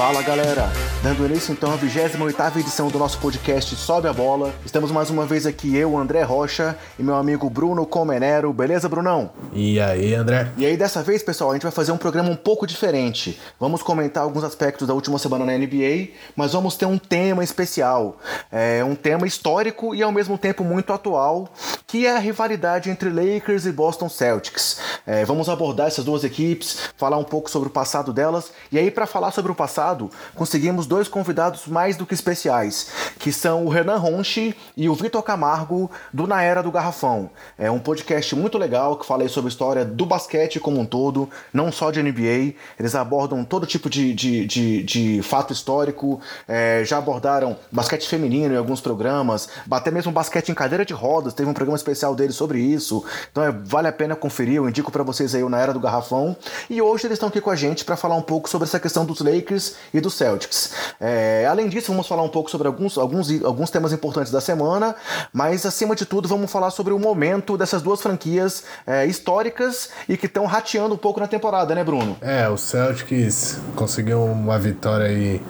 Fala 0.00 0.22
galera, 0.22 0.66
dando 1.02 1.24
início 1.24 1.52
então 1.52 1.72
à 1.72 1.76
28 1.76 2.58
edição 2.58 2.88
do 2.88 2.98
nosso 2.98 3.18
podcast 3.18 3.74
Sobe 3.74 4.06
a 4.06 4.12
Bola. 4.12 4.52
Estamos 4.66 4.90
mais 4.90 5.08
uma 5.08 5.24
vez 5.24 5.46
aqui, 5.46 5.74
eu, 5.76 5.96
André 5.96 6.22
Rocha, 6.22 6.76
e 6.98 7.02
meu 7.02 7.14
amigo 7.14 7.48
Bruno 7.48 7.86
Comenero. 7.86 8.52
Beleza, 8.52 8.88
Brunão? 8.88 9.30
E 9.52 9.80
aí, 9.80 10.14
André? 10.14 10.50
E 10.56 10.66
aí, 10.66 10.76
dessa 10.76 11.02
vez, 11.02 11.22
pessoal, 11.22 11.50
a 11.50 11.54
gente 11.54 11.62
vai 11.62 11.72
fazer 11.72 11.92
um 11.92 11.96
programa 11.96 12.28
um 12.28 12.36
pouco 12.36 12.66
diferente. 12.66 13.40
Vamos 13.58 13.82
comentar 13.82 14.22
alguns 14.22 14.44
aspectos 14.44 14.86
da 14.86 14.94
última 14.94 15.18
semana 15.18 15.44
na 15.44 15.56
NBA, 15.56 16.08
mas 16.36 16.52
vamos 16.52 16.76
ter 16.76 16.86
um 16.86 16.98
tema 16.98 17.42
especial. 17.42 18.18
É 18.50 18.84
um 18.84 18.94
tema 18.94 19.26
histórico 19.26 19.94
e 19.94 20.02
ao 20.02 20.12
mesmo 20.12 20.36
tempo 20.36 20.64
muito 20.64 20.92
atual, 20.92 21.48
que 21.86 22.06
é 22.06 22.14
a 22.14 22.18
rivalidade 22.18 22.90
entre 22.90 23.08
Lakers 23.08 23.64
e 23.64 23.72
Boston 23.72 24.08
Celtics. 24.08 24.78
É, 25.06 25.24
vamos 25.24 25.48
abordar 25.48 25.86
essas 25.86 26.04
duas 26.04 26.24
equipes, 26.24 26.90
falar 26.96 27.16
um 27.16 27.24
pouco 27.24 27.50
sobre 27.50 27.68
o 27.68 27.72
passado 27.72 28.12
delas, 28.12 28.52
e 28.70 28.78
aí, 28.78 28.90
para 28.90 29.06
falar 29.06 29.30
sobre 29.30 29.50
o 29.50 29.54
passado, 29.54 29.90
passado, 30.00 30.10
conseguimos 30.34 30.86
dois 30.90 31.06
convidados 31.06 31.68
mais 31.68 31.96
do 31.96 32.04
que 32.04 32.14
especiais, 32.14 32.88
que 33.20 33.32
são 33.32 33.64
o 33.64 33.68
Renan 33.68 33.96
Ronchi 33.96 34.56
e 34.76 34.88
o 34.88 34.94
Vitor 34.94 35.22
Camargo, 35.22 35.88
do 36.12 36.26
Na 36.26 36.42
Era 36.42 36.64
do 36.64 36.72
Garrafão. 36.72 37.30
É 37.56 37.70
um 37.70 37.78
podcast 37.78 38.34
muito 38.34 38.58
legal 38.58 38.96
que 38.96 39.06
fala 39.06 39.28
sobre 39.28 39.46
a 39.46 39.52
história 39.52 39.84
do 39.84 40.04
basquete 40.04 40.58
como 40.58 40.80
um 40.80 40.84
todo, 40.84 41.30
não 41.52 41.70
só 41.70 41.92
de 41.92 42.02
NBA. 42.02 42.54
Eles 42.76 42.96
abordam 42.96 43.44
todo 43.44 43.68
tipo 43.68 43.88
de, 43.88 44.12
de, 44.12 44.44
de, 44.44 44.82
de 44.82 45.22
fato 45.22 45.52
histórico, 45.52 46.20
é, 46.48 46.82
já 46.84 46.98
abordaram 46.98 47.56
basquete 47.70 48.08
feminino 48.08 48.52
em 48.52 48.58
alguns 48.58 48.80
programas, 48.80 49.48
até 49.70 49.92
mesmo 49.92 50.10
basquete 50.10 50.48
em 50.48 50.54
cadeira 50.54 50.84
de 50.84 50.92
rodas, 50.92 51.34
teve 51.34 51.48
um 51.48 51.54
programa 51.54 51.76
especial 51.76 52.16
deles 52.16 52.34
sobre 52.34 52.58
isso. 52.58 53.04
Então 53.30 53.44
é, 53.44 53.52
vale 53.52 53.86
a 53.86 53.92
pena 53.92 54.16
conferir, 54.16 54.56
eu 54.56 54.68
indico 54.68 54.90
para 54.90 55.04
vocês 55.04 55.36
aí 55.36 55.44
o 55.44 55.48
Na 55.48 55.60
Era 55.60 55.72
do 55.72 55.78
Garrafão. 55.78 56.36
E 56.68 56.82
hoje 56.82 57.06
eles 57.06 57.14
estão 57.14 57.28
aqui 57.28 57.40
com 57.40 57.50
a 57.50 57.56
gente 57.56 57.84
para 57.84 57.96
falar 57.96 58.16
um 58.16 58.22
pouco 58.22 58.50
sobre 58.50 58.66
essa 58.66 58.80
questão 58.80 59.04
dos 59.04 59.20
Lakers 59.20 59.76
e 59.94 60.00
do 60.00 60.10
Celtics. 60.10 60.79
É, 61.00 61.46
além 61.48 61.68
disso, 61.68 61.90
vamos 61.92 62.06
falar 62.06 62.22
um 62.22 62.28
pouco 62.28 62.50
sobre 62.50 62.66
alguns, 62.66 62.96
alguns, 62.98 63.44
alguns 63.44 63.70
temas 63.70 63.92
importantes 63.92 64.32
da 64.32 64.40
semana, 64.40 64.94
mas 65.32 65.64
acima 65.66 65.94
de 65.94 66.04
tudo, 66.04 66.28
vamos 66.28 66.50
falar 66.50 66.70
sobre 66.70 66.92
o 66.92 66.98
momento 66.98 67.56
dessas 67.56 67.82
duas 67.82 68.00
franquias 68.00 68.64
é, 68.86 69.06
históricas 69.06 69.90
e 70.08 70.16
que 70.16 70.26
estão 70.26 70.46
rateando 70.46 70.94
um 70.94 70.98
pouco 70.98 71.20
na 71.20 71.26
temporada, 71.26 71.74
né, 71.74 71.84
Bruno? 71.84 72.16
É, 72.20 72.48
o 72.48 72.56
Celtics 72.56 73.58
conseguiu 73.74 74.22
uma 74.24 74.58
vitória 74.58 75.06
aí 75.06 75.40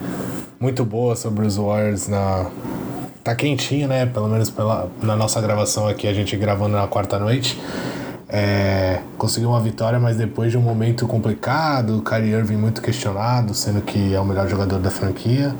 muito 0.58 0.84
boa 0.84 1.16
sobre 1.16 1.46
os 1.46 1.56
Warriors 1.56 2.06
na. 2.06 2.50
Tá 3.24 3.34
quentinho, 3.34 3.86
né? 3.86 4.06
Pelo 4.06 4.28
menos 4.28 4.48
pela, 4.50 4.90
na 5.02 5.14
nossa 5.14 5.40
gravação 5.40 5.86
aqui, 5.86 6.06
a 6.06 6.12
gente 6.12 6.36
gravando 6.36 6.76
na 6.76 6.86
quarta 6.86 7.18
noite. 7.18 7.60
É, 8.32 9.00
conseguiu 9.18 9.50
uma 9.50 9.60
vitória, 9.60 9.98
mas 9.98 10.16
depois 10.16 10.52
de 10.52 10.58
um 10.58 10.60
momento 10.60 11.06
complicado, 11.06 11.98
o 11.98 12.02
Kyrie 12.02 12.32
Irving 12.32 12.56
muito 12.56 12.80
questionado, 12.80 13.54
sendo 13.54 13.80
que 13.80 14.14
é 14.14 14.20
o 14.20 14.24
melhor 14.24 14.48
jogador 14.48 14.78
da 14.78 14.90
franquia. 14.90 15.54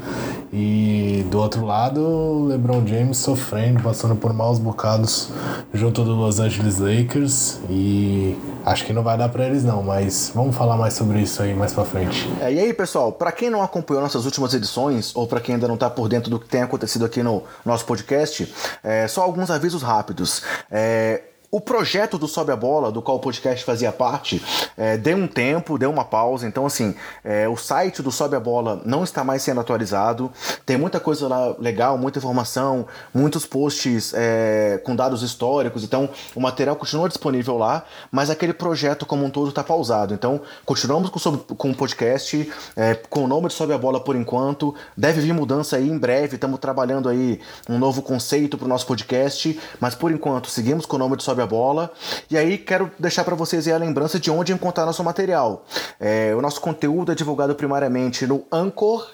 E 0.53 1.25
do 1.31 1.39
outro 1.39 1.65
lado, 1.65 2.01
o 2.01 2.47
LeBron 2.47 2.85
James 2.87 3.19
sofrendo, 3.19 3.83
passando 3.83 4.17
por 4.17 4.33
maus 4.33 4.59
bocados 4.59 5.31
junto 5.73 6.03
do 6.05 6.13
Los 6.15 6.41
Angeles 6.41 6.79
Lakers. 6.79 7.59
E 7.69 8.37
acho 8.65 8.85
que 8.85 8.93
não 8.93 9.03
vai 9.03 9.17
dar 9.17 9.29
para 9.29 9.47
eles 9.47 9.63
não, 9.63 9.83
mas 9.83 10.33
vamos 10.35 10.57
falar 10.57 10.77
mais 10.77 10.95
sobre 10.95 11.21
isso 11.21 11.43
aí 11.43 11.55
mais 11.55 11.73
para 11.73 11.85
frente. 11.85 12.29
É, 12.41 12.53
e 12.53 12.59
aí, 12.59 12.73
pessoal, 12.73 13.13
para 13.13 13.31
quem 13.31 13.49
não 13.49 13.63
acompanhou 13.63 14.03
nossas 14.03 14.25
últimas 14.25 14.53
edições 14.55 15.15
ou 15.15 15.27
para 15.27 15.41
quem 15.41 15.55
ainda 15.55 15.69
não 15.69 15.77
tá 15.77 15.89
por 15.89 16.09
dentro 16.09 16.31
do 16.31 16.39
que 16.39 16.49
tem 16.49 16.63
acontecido 16.63 17.05
aqui 17.05 17.23
no 17.23 17.43
nosso 17.65 17.85
podcast, 17.85 18.53
é, 18.83 19.07
só 19.07 19.23
alguns 19.23 19.51
avisos 19.51 19.83
rápidos. 19.83 20.43
É, 20.71 21.23
o 21.53 21.61
projeto 21.61 22.17
do 22.17 22.29
Sobe 22.29 22.53
a 22.53 22.57
Bola, 22.57 22.93
do 22.93 23.03
qual 23.03 23.17
o 23.17 23.21
podcast 23.21 23.65
fazia 23.65 23.91
parte, 23.91 24.41
é, 24.77 24.97
deu 24.97 25.17
um 25.17 25.27
tempo, 25.27 25.77
deu 25.77 25.91
uma 25.91 26.05
pausa. 26.05 26.47
Então, 26.47 26.65
assim, 26.65 26.95
é, 27.25 27.49
o 27.49 27.57
site 27.57 28.03
do 28.03 28.13
Sobe 28.13 28.37
a 28.37 28.41
Bola 28.41 28.81
não 28.85 29.03
está 29.03 29.25
mais 29.25 29.43
sendo 29.43 29.61
atualizado. 29.61 30.31
Tem 30.65 30.77
muita 30.77 31.01
coisa 31.01 31.27
lá 31.27 31.57
legal, 31.59 31.99
muita 31.99 32.21
informação, 32.21 32.87
muitos 33.13 33.47
posts 33.47 34.13
é, 34.15 34.81
com 34.85 34.95
dados 34.95 35.23
históricos. 35.23 35.83
Então, 35.83 36.09
o 36.37 36.41
material 36.41 36.77
continua 36.77 37.09
disponível 37.09 37.59
lá, 37.59 37.85
mas 38.13 38.31
aquele 38.31 38.53
projeto 38.53 39.05
como 39.05 39.25
um 39.25 39.31
todo 39.31 39.49
está 39.49 39.65
pausado. 39.65 40.15
Então, 40.15 40.41
continuamos 40.65 41.11
com, 41.11 41.37
com 41.37 41.71
o 41.71 41.75
podcast, 41.75 42.49
é, 42.77 42.95
com 42.95 43.25
o 43.25 43.27
nome 43.27 43.49
de 43.49 43.55
Sobe 43.55 43.73
a 43.73 43.79
Bola 43.79 43.99
por 43.99 44.15
enquanto. 44.15 44.73
Deve 44.97 45.21
vir 45.21 45.33
mudança 45.33 45.77
aí 45.77 45.89
em 45.89 45.99
breve. 45.99 46.37
Estamos 46.37 46.61
trabalhando 46.61 47.09
aí 47.09 47.41
um 47.69 47.77
novo 47.77 48.03
conceito 48.03 48.57
para 48.57 48.67
o 48.67 48.69
nosso 48.69 48.87
podcast, 48.87 49.59
mas 49.81 49.97
por 49.97 50.13
enquanto 50.13 50.49
seguimos 50.49 50.87
com 50.87 50.95
o 50.95 50.99
nome 50.99 51.17
de 51.17 51.25
Sobe 51.25 51.40
a 51.41 51.47
Bola. 51.47 51.91
E 52.31 52.37
aí 52.37 52.59
quero 52.59 52.91
deixar 52.99 53.25
para 53.25 53.35
vocês 53.35 53.67
a 53.69 53.77
lembrança 53.77 54.19
de 54.19 54.31
onde 54.31 54.53
encontrar 54.53 54.87
nosso 54.87 55.03
material. 55.05 55.65
É, 55.99 56.35
o 56.37 56.41
nosso 56.41 56.61
conteúdo 56.61 57.13
é 57.13 57.15
divulgado 57.15 57.55
primariamente 57.55 58.27
no 58.27 58.45
Anchor, 58.51 59.07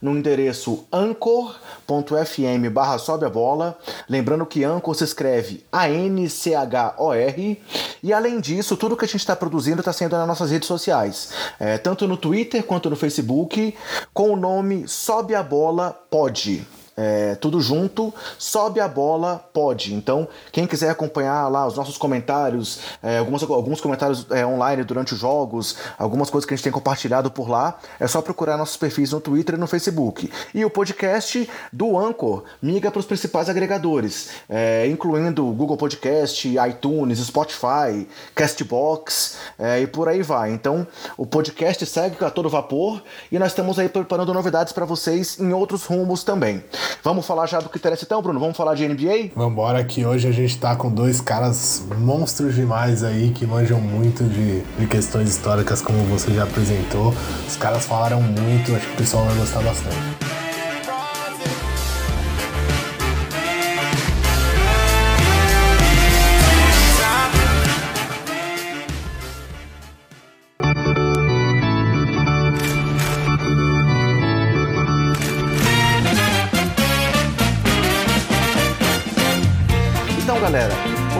no 0.00 0.16
endereço 0.16 0.84
anchor.fm 0.92 2.70
barra 2.72 2.98
sobe 2.98 3.24
a 3.24 3.30
bola. 3.30 3.78
Lembrando 4.08 4.44
que 4.44 4.64
Anchor 4.64 4.94
se 4.94 5.04
escreve 5.04 5.64
A-N-C-H-O-R. 5.72 7.62
E 8.02 8.12
além 8.12 8.40
disso, 8.40 8.76
tudo 8.76 8.96
que 8.96 9.04
a 9.04 9.08
gente 9.08 9.20
está 9.20 9.34
produzindo 9.34 9.80
está 9.80 9.92
sendo 9.92 10.16
nas 10.16 10.26
nossas 10.26 10.50
redes 10.50 10.68
sociais, 10.68 11.30
é, 11.58 11.78
tanto 11.78 12.06
no 12.06 12.16
Twitter 12.16 12.62
quanto 12.62 12.90
no 12.90 12.96
Facebook, 12.96 13.74
com 14.12 14.30
o 14.30 14.36
nome 14.36 14.86
Sobe 14.86 15.34
a 15.34 15.42
Bola 15.42 15.90
Pode. 16.10 16.83
É, 16.96 17.34
tudo 17.34 17.60
junto, 17.60 18.14
sobe 18.38 18.78
a 18.78 18.86
bola, 18.86 19.44
pode. 19.52 19.94
Então, 19.94 20.28
quem 20.52 20.66
quiser 20.66 20.90
acompanhar 20.90 21.48
lá 21.48 21.66
os 21.66 21.74
nossos 21.74 21.98
comentários, 21.98 22.80
é, 23.02 23.18
alguns, 23.18 23.42
alguns 23.42 23.80
comentários 23.80 24.26
é, 24.30 24.46
online 24.46 24.84
durante 24.84 25.12
os 25.12 25.18
jogos, 25.18 25.76
algumas 25.98 26.30
coisas 26.30 26.46
que 26.46 26.54
a 26.54 26.56
gente 26.56 26.62
tem 26.62 26.72
compartilhado 26.72 27.30
por 27.30 27.48
lá, 27.48 27.78
é 27.98 28.06
só 28.06 28.22
procurar 28.22 28.56
nossos 28.56 28.76
perfis 28.76 29.10
no 29.10 29.20
Twitter 29.20 29.56
e 29.56 29.58
no 29.58 29.66
Facebook. 29.66 30.30
E 30.54 30.64
o 30.64 30.70
podcast 30.70 31.48
do 31.72 31.98
Anchor 31.98 32.44
migra 32.62 32.90
para 32.92 33.00
os 33.00 33.06
principais 33.06 33.48
agregadores, 33.48 34.30
é, 34.48 34.86
incluindo 34.86 35.44
Google 35.46 35.76
Podcast, 35.76 36.48
iTunes, 36.68 37.18
Spotify, 37.18 38.06
Castbox 38.34 39.36
é, 39.58 39.80
e 39.80 39.86
por 39.86 40.08
aí 40.08 40.22
vai. 40.22 40.52
Então, 40.52 40.86
o 41.16 41.26
podcast 41.26 41.84
segue 41.86 42.24
a 42.24 42.30
todo 42.30 42.48
vapor 42.48 43.02
e 43.32 43.38
nós 43.38 43.48
estamos 43.48 43.78
aí 43.78 43.88
preparando 43.88 44.32
novidades 44.32 44.72
para 44.72 44.84
vocês 44.84 45.40
em 45.40 45.52
outros 45.52 45.84
rumos 45.84 46.22
também. 46.22 46.62
Vamos 47.02 47.26
falar 47.26 47.46
já 47.46 47.60
do 47.60 47.68
que 47.68 47.78
interessa 47.78 48.04
então, 48.04 48.22
Bruno? 48.22 48.40
Vamos 48.40 48.56
falar 48.56 48.74
de 48.74 48.88
NBA? 48.88 49.30
Vambora, 49.36 49.84
que 49.84 50.06
hoje 50.06 50.26
a 50.26 50.32
gente 50.32 50.58
tá 50.58 50.74
com 50.74 50.90
dois 50.90 51.20
caras 51.20 51.84
monstros 51.98 52.54
demais 52.54 53.04
aí 53.04 53.30
que 53.30 53.46
manjam 53.46 53.80
muito 53.80 54.24
de, 54.24 54.60
de 54.60 54.86
questões 54.86 55.28
históricas, 55.28 55.82
como 55.82 55.98
você 56.04 56.32
já 56.32 56.44
apresentou. 56.44 57.14
Os 57.46 57.56
caras 57.56 57.84
falaram 57.84 58.20
muito, 58.20 58.74
acho 58.74 58.86
que 58.86 58.94
o 58.94 58.96
pessoal 58.96 59.24
vai 59.26 59.36
gostar 59.36 59.60
bastante. 59.60 60.34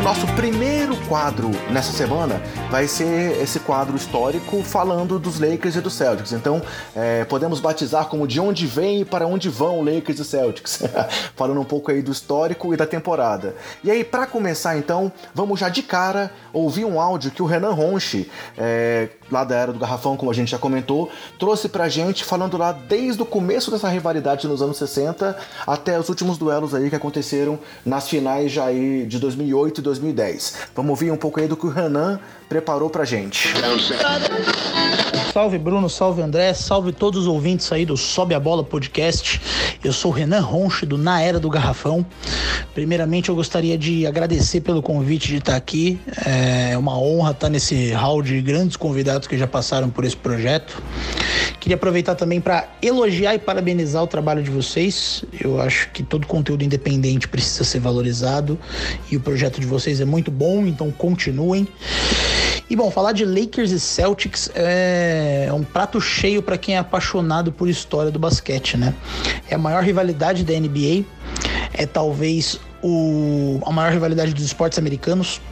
Nosso 0.04 0.26
primeiro 0.34 0.94
quadro 1.09 1.50
nessa 1.70 1.91
semana 1.91 2.38
vai 2.70 2.87
ser 2.87 3.41
esse 3.41 3.59
quadro 3.59 3.97
histórico 3.97 4.62
falando 4.62 5.19
dos 5.19 5.41
Lakers 5.41 5.76
e 5.76 5.81
dos 5.81 5.94
Celtics. 5.94 6.32
Então, 6.32 6.60
é, 6.94 7.25
podemos 7.25 7.59
batizar 7.59 8.04
como 8.04 8.28
de 8.28 8.38
onde 8.38 8.66
vem 8.66 9.00
e 9.00 9.04
para 9.06 9.26
onde 9.26 9.48
vão 9.48 9.82
Lakers 9.82 10.19
e 10.19 10.25
Celtics. 10.26 10.82
falando 11.34 11.59
um 11.59 11.64
pouco 11.64 11.91
aí 11.91 12.03
do 12.03 12.12
histórico 12.12 12.75
e 12.75 12.76
da 12.76 12.87
temporada. 12.87 13.56
E 13.82 13.90
aí, 13.90 14.05
para 14.05 14.26
começar 14.26 14.76
então, 14.76 15.11
vamos 15.34 15.58
já 15.58 15.70
de 15.70 15.82
cara 15.82 16.31
ouvir 16.52 16.84
um 16.84 17.00
áudio 17.00 17.31
que 17.31 17.43
o 17.43 17.46
Renan 17.46 17.73
Ronchi, 17.73 18.31
é, 18.58 19.08
lá 19.31 19.44
da 19.44 19.55
Era 19.55 19.73
do 19.73 19.79
Garrafão, 19.79 20.17
como 20.17 20.31
a 20.31 20.35
gente 20.35 20.50
já 20.50 20.59
comentou, 20.59 21.11
trouxe 21.38 21.69
pra 21.69 21.88
gente 21.88 22.25
falando 22.25 22.56
lá 22.56 22.73
desde 22.73 23.23
o 23.23 23.26
começo 23.26 23.71
dessa 23.71 23.88
rivalidade 23.88 24.47
nos 24.47 24.62
anos 24.62 24.76
60 24.76 25.37
até 25.67 25.99
os 25.99 26.09
últimos 26.09 26.38
duelos 26.38 26.75
aí 26.75 26.91
que 26.91 26.97
aconteceram 26.97 27.59
nas 27.85 28.09
finais 28.09 28.53
já 28.53 28.67
aí 28.67 29.06
de 29.06 29.19
2008 29.19 29.81
e 29.81 29.82
2010. 29.82 30.55
Vamos 30.75 30.91
ouvir 30.91 31.11
um 31.11 31.17
pouco 31.17 31.41
aí 31.41 31.49
do 31.49 31.56
que 31.56 31.67
o 31.67 31.71
Renan 31.71 32.21
preparou 32.54 32.88
pra 32.88 33.04
gente. 33.04 33.48
Salve 35.32 35.58
Bruno, 35.58 35.90
salve 35.90 36.22
André, 36.22 36.54
salve 36.54 36.92
todos 36.92 37.22
os 37.22 37.26
ouvintes 37.26 37.72
aí 37.72 37.84
do 37.84 37.96
Sobe 37.96 38.32
a 38.32 38.38
Bola 38.38 38.62
Podcast. 38.62 39.40
Eu 39.82 39.92
sou 39.92 40.12
o 40.12 40.14
Renan 40.14 40.38
Ronche 40.38 40.86
do 40.86 40.96
Na 40.96 41.20
Era 41.20 41.40
do 41.40 41.50
Garrafão. 41.50 42.06
Primeiramente 42.72 43.28
eu 43.28 43.34
gostaria 43.34 43.76
de 43.76 44.06
agradecer 44.06 44.60
pelo 44.60 44.80
convite 44.80 45.26
de 45.26 45.38
estar 45.38 45.56
aqui. 45.56 45.98
É 46.24 46.78
uma 46.78 46.96
honra 46.96 47.32
estar 47.32 47.48
nesse 47.48 47.90
hall 47.90 48.22
de 48.22 48.40
grandes 48.40 48.76
convidados 48.76 49.26
que 49.26 49.36
já 49.36 49.48
passaram 49.48 49.90
por 49.90 50.04
esse 50.04 50.16
projeto. 50.16 50.80
Queria 51.58 51.74
aproveitar 51.74 52.14
também 52.14 52.40
para 52.40 52.68
elogiar 52.80 53.34
e 53.34 53.38
parabenizar 53.40 54.00
o 54.04 54.06
trabalho 54.06 54.44
de 54.44 54.50
vocês. 54.50 55.24
Eu 55.40 55.60
acho 55.60 55.90
que 55.90 56.04
todo 56.04 56.24
conteúdo 56.24 56.62
independente 56.62 57.26
precisa 57.26 57.64
ser 57.64 57.80
valorizado 57.80 58.56
e 59.10 59.16
o 59.16 59.20
projeto 59.20 59.60
de 59.60 59.66
vocês 59.66 60.00
é 60.00 60.04
muito 60.04 60.30
bom, 60.30 60.64
então 60.64 60.92
continuem. 60.92 61.66
E 62.69 62.75
bom, 62.75 62.90
falar 62.90 63.12
de 63.12 63.26
Lakers 63.26 63.70
e 63.72 63.78
Celtics 63.78 64.50
é 64.55 65.50
um 65.52 65.62
prato 65.62 66.00
cheio 66.00 66.43
para 66.43 66.56
quem 66.56 66.76
é 66.76 66.78
apaixonado 66.78 67.52
por 67.52 67.69
história 67.69 68.11
do 68.11 68.19
basquete, 68.19 68.78
né? 68.78 68.94
É 69.50 69.55
a 69.55 69.58
maior 69.58 69.82
rivalidade 69.82 70.44
da 70.44 70.55
NBA, 70.55 71.05
é 71.75 71.84
talvez 71.84 72.58
o, 72.82 73.61
a 73.66 73.70
maior 73.70 73.93
rivalidade 73.93 74.32
dos 74.32 74.44
esportes 74.44 74.78
americanos. 74.78 75.43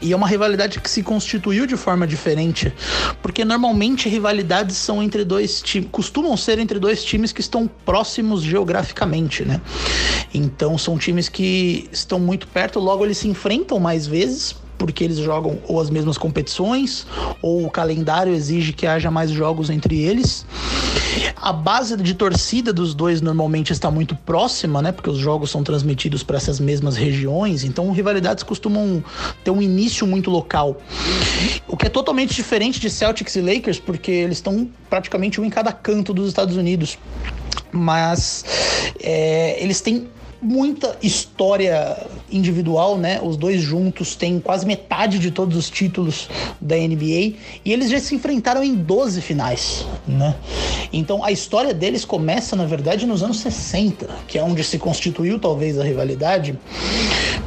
E 0.00 0.12
é 0.12 0.16
uma 0.16 0.28
rivalidade 0.28 0.80
que 0.80 0.88
se 0.88 1.02
constituiu 1.02 1.66
de 1.66 1.76
forma 1.76 2.06
diferente, 2.06 2.72
porque 3.20 3.44
normalmente 3.44 4.08
rivalidades 4.08 4.76
são 4.76 5.02
entre 5.02 5.24
dois 5.24 5.60
times, 5.60 5.88
costumam 5.90 6.36
ser 6.36 6.58
entre 6.58 6.78
dois 6.78 7.02
times 7.02 7.32
que 7.32 7.40
estão 7.40 7.68
próximos 7.84 8.42
geograficamente, 8.42 9.44
né? 9.44 9.60
Então 10.32 10.78
são 10.78 10.98
times 10.98 11.28
que 11.28 11.88
estão 11.90 12.20
muito 12.20 12.46
perto, 12.46 12.78
logo 12.78 13.04
eles 13.04 13.18
se 13.18 13.28
enfrentam 13.28 13.80
mais 13.80 14.06
vezes, 14.06 14.54
porque 14.82 15.04
eles 15.04 15.18
jogam 15.18 15.60
ou 15.68 15.80
as 15.80 15.88
mesmas 15.88 16.18
competições, 16.18 17.06
ou 17.40 17.64
o 17.64 17.70
calendário 17.70 18.34
exige 18.34 18.72
que 18.72 18.84
haja 18.84 19.12
mais 19.12 19.30
jogos 19.30 19.70
entre 19.70 19.96
eles. 20.00 20.44
A 21.36 21.52
base 21.52 21.96
de 21.96 22.14
torcida 22.14 22.72
dos 22.72 22.92
dois 22.92 23.20
normalmente 23.20 23.72
está 23.72 23.92
muito 23.92 24.16
próxima, 24.16 24.82
né? 24.82 24.90
Porque 24.90 25.08
os 25.08 25.18
jogos 25.18 25.52
são 25.52 25.62
transmitidos 25.62 26.24
para 26.24 26.36
essas 26.36 26.58
mesmas 26.58 26.96
regiões, 26.96 27.62
então 27.62 27.92
rivalidades 27.92 28.42
costumam 28.42 29.04
ter 29.44 29.52
um 29.52 29.62
início 29.62 30.04
muito 30.04 30.32
local. 30.32 30.82
O 31.68 31.76
que 31.76 31.86
é 31.86 31.88
totalmente 31.88 32.34
diferente 32.34 32.80
de 32.80 32.90
Celtics 32.90 33.36
e 33.36 33.40
Lakers, 33.40 33.78
porque 33.78 34.10
eles 34.10 34.38
estão 34.38 34.68
praticamente 34.90 35.40
um 35.40 35.44
em 35.44 35.50
cada 35.50 35.70
canto 35.72 36.12
dos 36.12 36.26
Estados 36.26 36.56
Unidos. 36.56 36.98
Mas 37.70 38.44
é, 39.00 39.62
eles 39.62 39.80
têm 39.80 40.08
muita 40.42 40.96
história 41.00 41.96
individual, 42.30 42.98
né? 42.98 43.20
Os 43.22 43.36
dois 43.36 43.62
juntos 43.62 44.16
têm 44.16 44.40
quase 44.40 44.66
metade 44.66 45.20
de 45.20 45.30
todos 45.30 45.56
os 45.56 45.70
títulos 45.70 46.28
da 46.60 46.76
NBA 46.76 47.34
e 47.64 47.72
eles 47.72 47.88
já 47.88 48.00
se 48.00 48.14
enfrentaram 48.14 48.64
em 48.64 48.74
12 48.74 49.22
finais, 49.22 49.86
né? 50.06 50.34
Então 50.92 51.24
a 51.24 51.30
história 51.30 51.72
deles 51.72 52.04
começa, 52.04 52.56
na 52.56 52.66
verdade, 52.66 53.06
nos 53.06 53.22
anos 53.22 53.38
60, 53.38 54.08
que 54.26 54.36
é 54.36 54.42
onde 54.42 54.64
se 54.64 54.78
constituiu 54.78 55.38
talvez 55.38 55.78
a 55.78 55.84
rivalidade, 55.84 56.58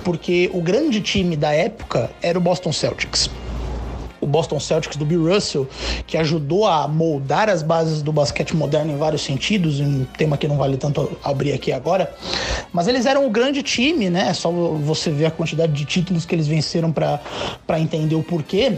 porque 0.03 0.49
o 0.53 0.61
grande 0.61 1.01
time 1.01 1.35
da 1.35 1.51
época 1.51 2.09
era 2.21 2.37
o 2.37 2.41
Boston 2.41 2.71
Celtics 2.71 3.29
o 4.25 4.27
Boston 4.27 4.59
Celtics 4.59 4.97
do 4.97 5.05
Bill 5.05 5.33
Russell, 5.33 5.67
que 6.05 6.17
ajudou 6.17 6.65
a 6.65 6.87
moldar 6.87 7.49
as 7.49 7.61
bases 7.61 8.01
do 8.01 8.11
basquete 8.11 8.55
moderno 8.55 8.91
em 8.91 8.97
vários 8.97 9.21
sentidos, 9.21 9.79
um 9.79 10.03
tema 10.17 10.37
que 10.37 10.47
não 10.47 10.57
vale 10.57 10.77
tanto 10.77 11.17
abrir 11.23 11.53
aqui 11.53 11.71
agora. 11.71 12.13
Mas 12.73 12.87
eles 12.87 13.05
eram 13.05 13.25
um 13.25 13.31
grande 13.31 13.61
time, 13.63 14.09
né? 14.09 14.27
É 14.29 14.33
só 14.33 14.51
você 14.51 15.11
ver 15.11 15.27
a 15.27 15.31
quantidade 15.31 15.71
de 15.71 15.85
títulos 15.85 16.25
que 16.25 16.35
eles 16.35 16.47
venceram 16.47 16.91
para 16.91 17.79
entender 17.79 18.15
o 18.15 18.23
porquê. 18.23 18.73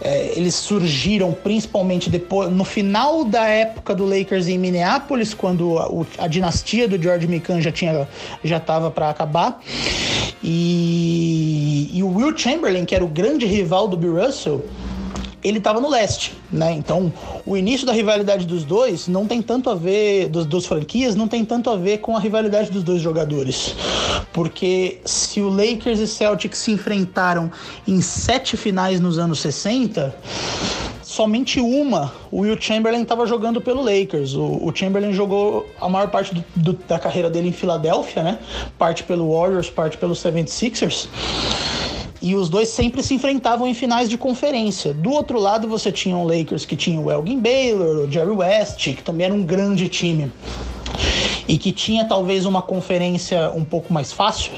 É, 0.00 0.32
eles 0.36 0.54
surgiram 0.54 1.32
principalmente 1.32 2.10
depois, 2.10 2.50
no 2.50 2.64
final 2.64 3.24
da 3.24 3.46
época 3.46 3.94
do 3.94 4.04
Lakers 4.04 4.48
em 4.48 4.58
Minneapolis, 4.58 5.32
quando 5.32 5.78
a, 5.78 6.24
a 6.24 6.26
dinastia 6.26 6.86
do 6.86 7.00
George 7.00 7.26
Mikan 7.26 7.60
já 7.60 7.72
tinha 7.72 8.06
já 8.42 8.58
estava 8.58 8.90
para 8.90 9.08
acabar. 9.08 9.60
E, 10.46 11.90
e 11.94 12.02
o 12.02 12.14
Will 12.14 12.36
Chamberlain, 12.36 12.84
que 12.84 12.94
era 12.94 13.02
o 13.02 13.08
grande 13.08 13.46
rival 13.46 13.88
do 13.88 13.96
Bill 13.96 14.22
Russell, 14.22 14.62
ele 15.42 15.56
estava 15.56 15.80
no 15.80 15.88
leste, 15.88 16.34
né? 16.52 16.72
Então, 16.72 17.10
o 17.46 17.56
início 17.56 17.86
da 17.86 17.92
rivalidade 17.92 18.46
dos 18.46 18.62
dois 18.62 19.08
não 19.08 19.26
tem 19.26 19.40
tanto 19.40 19.70
a 19.70 19.74
ver, 19.74 20.28
dos, 20.28 20.44
dos 20.44 20.66
franquias, 20.66 21.14
não 21.14 21.26
tem 21.26 21.44
tanto 21.44 21.70
a 21.70 21.76
ver 21.76 21.98
com 21.98 22.14
a 22.14 22.20
rivalidade 22.20 22.70
dos 22.70 22.82
dois 22.82 23.00
jogadores. 23.00 23.74
Porque 24.34 25.00
se 25.04 25.40
o 25.40 25.48
Lakers 25.48 25.98
e 25.98 26.06
Celtics 26.06 26.58
se 26.58 26.72
enfrentaram 26.72 27.50
em 27.88 28.02
sete 28.02 28.56
finais 28.56 29.00
nos 29.00 29.18
anos 29.18 29.40
60, 29.40 30.14
somente 31.14 31.60
uma 31.60 32.12
o 32.32 32.40
Will 32.40 32.60
Chamberlain 32.60 33.02
estava 33.02 33.24
jogando 33.24 33.60
pelo 33.60 33.82
Lakers. 33.82 34.34
O, 34.34 34.66
o, 34.66 34.74
Chamberlain 34.74 35.12
jogou 35.12 35.64
a 35.80 35.88
maior 35.88 36.08
parte 36.08 36.34
do, 36.34 36.44
do, 36.56 36.72
da 36.72 36.98
carreira 36.98 37.30
dele 37.30 37.48
em 37.48 37.52
Filadélfia, 37.52 38.22
né? 38.22 38.38
Parte 38.76 39.04
pelo 39.04 39.32
Warriors, 39.32 39.70
parte 39.70 39.96
pelo 39.96 40.14
76ers. 40.14 41.08
E 42.20 42.34
os 42.34 42.48
dois 42.48 42.68
sempre 42.68 43.00
se 43.02 43.14
enfrentavam 43.14 43.68
em 43.68 43.74
finais 43.74 44.10
de 44.10 44.18
conferência. 44.18 44.92
Do 44.92 45.10
outro 45.12 45.38
lado, 45.38 45.68
você 45.68 45.92
tinha 45.92 46.16
o 46.16 46.26
Lakers 46.26 46.64
que 46.64 46.74
tinha 46.74 46.98
o 46.98 47.10
Elgin 47.10 47.38
Baylor, 47.38 48.06
o 48.06 48.10
Jerry 48.10 48.30
West, 48.30 48.82
que 48.82 49.02
também 49.02 49.26
era 49.26 49.34
um 49.34 49.42
grande 49.44 49.88
time 49.88 50.32
e 51.46 51.58
que 51.58 51.72
tinha 51.72 52.04
talvez 52.04 52.46
uma 52.46 52.62
conferência 52.62 53.50
um 53.54 53.64
pouco 53.64 53.92
mais 53.92 54.12
fácil. 54.12 54.52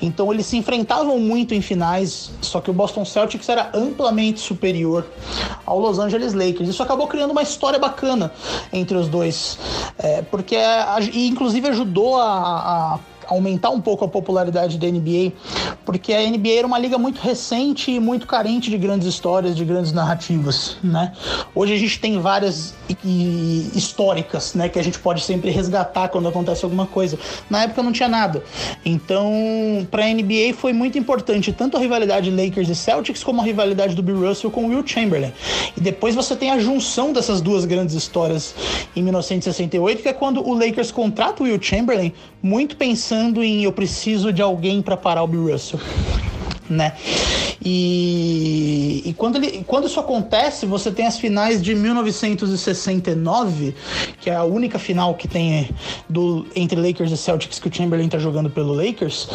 Então 0.00 0.32
eles 0.32 0.46
se 0.46 0.56
enfrentavam 0.56 1.18
muito 1.18 1.54
em 1.54 1.60
finais, 1.60 2.30
só 2.40 2.60
que 2.60 2.70
o 2.70 2.72
Boston 2.72 3.04
Celtics 3.04 3.48
era 3.48 3.70
amplamente 3.74 4.40
superior 4.40 5.06
ao 5.66 5.78
Los 5.78 5.98
Angeles 5.98 6.34
Lakers. 6.34 6.68
Isso 6.68 6.82
acabou 6.82 7.06
criando 7.06 7.32
uma 7.32 7.42
história 7.42 7.78
bacana 7.78 8.32
entre 8.72 8.96
os 8.96 9.08
dois, 9.08 9.58
é, 9.98 10.22
porque 10.22 10.56
e 11.12 11.26
inclusive 11.28 11.68
ajudou 11.68 12.16
a, 12.16 12.94
a 12.94 12.98
aumentar 13.28 13.70
um 13.70 13.80
pouco 13.80 14.04
a 14.04 14.08
popularidade 14.08 14.78
da 14.78 14.86
NBA, 14.86 15.32
porque 15.84 16.14
a 16.14 16.28
NBA 16.28 16.58
era 16.58 16.66
uma 16.66 16.78
liga 16.78 16.96
muito 16.96 17.20
recente 17.20 17.90
e 17.90 18.00
muito 18.00 18.26
carente 18.26 18.70
de 18.70 18.78
grandes 18.78 19.06
histórias, 19.06 19.54
de 19.54 19.64
grandes 19.64 19.92
narrativas, 19.92 20.78
né? 20.82 21.12
Hoje 21.54 21.74
a 21.74 21.76
gente 21.76 22.00
tem 22.00 22.18
várias 22.20 22.74
históricas, 23.74 24.54
né, 24.54 24.68
que 24.68 24.78
a 24.78 24.82
gente 24.82 24.98
pode 24.98 25.22
sempre 25.22 25.50
resgatar 25.50 26.08
quando 26.08 26.26
acontece 26.26 26.64
alguma 26.64 26.86
coisa. 26.86 27.18
Na 27.50 27.64
época 27.64 27.82
não 27.82 27.92
tinha 27.92 28.08
nada. 28.08 28.42
Então, 28.84 29.86
para 29.90 30.04
a 30.04 30.08
NBA 30.08 30.54
foi 30.56 30.72
muito 30.72 30.98
importante 30.98 31.52
tanto 31.52 31.76
a 31.76 31.80
rivalidade 31.80 32.30
Lakers 32.30 32.68
e 32.68 32.74
Celtics 32.74 33.22
como 33.22 33.42
a 33.42 33.44
rivalidade 33.44 33.94
do 33.94 34.02
Bill 34.02 34.26
Russell 34.26 34.50
com 34.50 34.66
Will 34.68 34.86
Chamberlain. 34.86 35.32
E 35.76 35.80
depois 35.80 36.14
você 36.14 36.34
tem 36.34 36.50
a 36.50 36.58
junção 36.58 37.12
dessas 37.12 37.40
duas 37.42 37.66
grandes 37.66 37.94
histórias 37.94 38.54
em 38.96 39.02
1968, 39.02 40.02
que 40.02 40.08
é 40.08 40.12
quando 40.12 40.46
o 40.46 40.54
Lakers 40.54 40.90
contrata 40.90 41.42
o 41.42 41.46
Will 41.46 41.60
Chamberlain 41.60 42.12
muito 42.42 42.76
pensando 42.76 43.17
em 43.18 43.64
eu 43.64 43.72
preciso 43.72 44.32
de 44.32 44.42
alguém 44.42 44.82
para 44.82 44.96
parar 44.96 45.22
o 45.22 45.26
Bill 45.26 45.52
Russell 45.52 45.80
né? 46.68 46.92
E, 47.64 49.02
e 49.04 49.14
quando, 49.14 49.36
ele, 49.36 49.64
quando 49.66 49.86
isso 49.86 49.98
acontece, 49.98 50.66
você 50.66 50.90
tem 50.90 51.06
as 51.06 51.18
finais 51.18 51.62
de 51.62 51.74
1969, 51.74 53.74
que 54.20 54.30
é 54.30 54.34
a 54.34 54.44
única 54.44 54.78
final 54.78 55.14
que 55.14 55.26
tem 55.26 55.70
do, 56.08 56.46
entre 56.54 56.80
Lakers 56.80 57.10
e 57.10 57.16
Celtics 57.16 57.58
que 57.58 57.68
o 57.68 57.74
Chamberlain 57.74 58.08
tá 58.08 58.18
jogando 58.18 58.50
pelo 58.50 58.74
Lakers, 58.74 59.28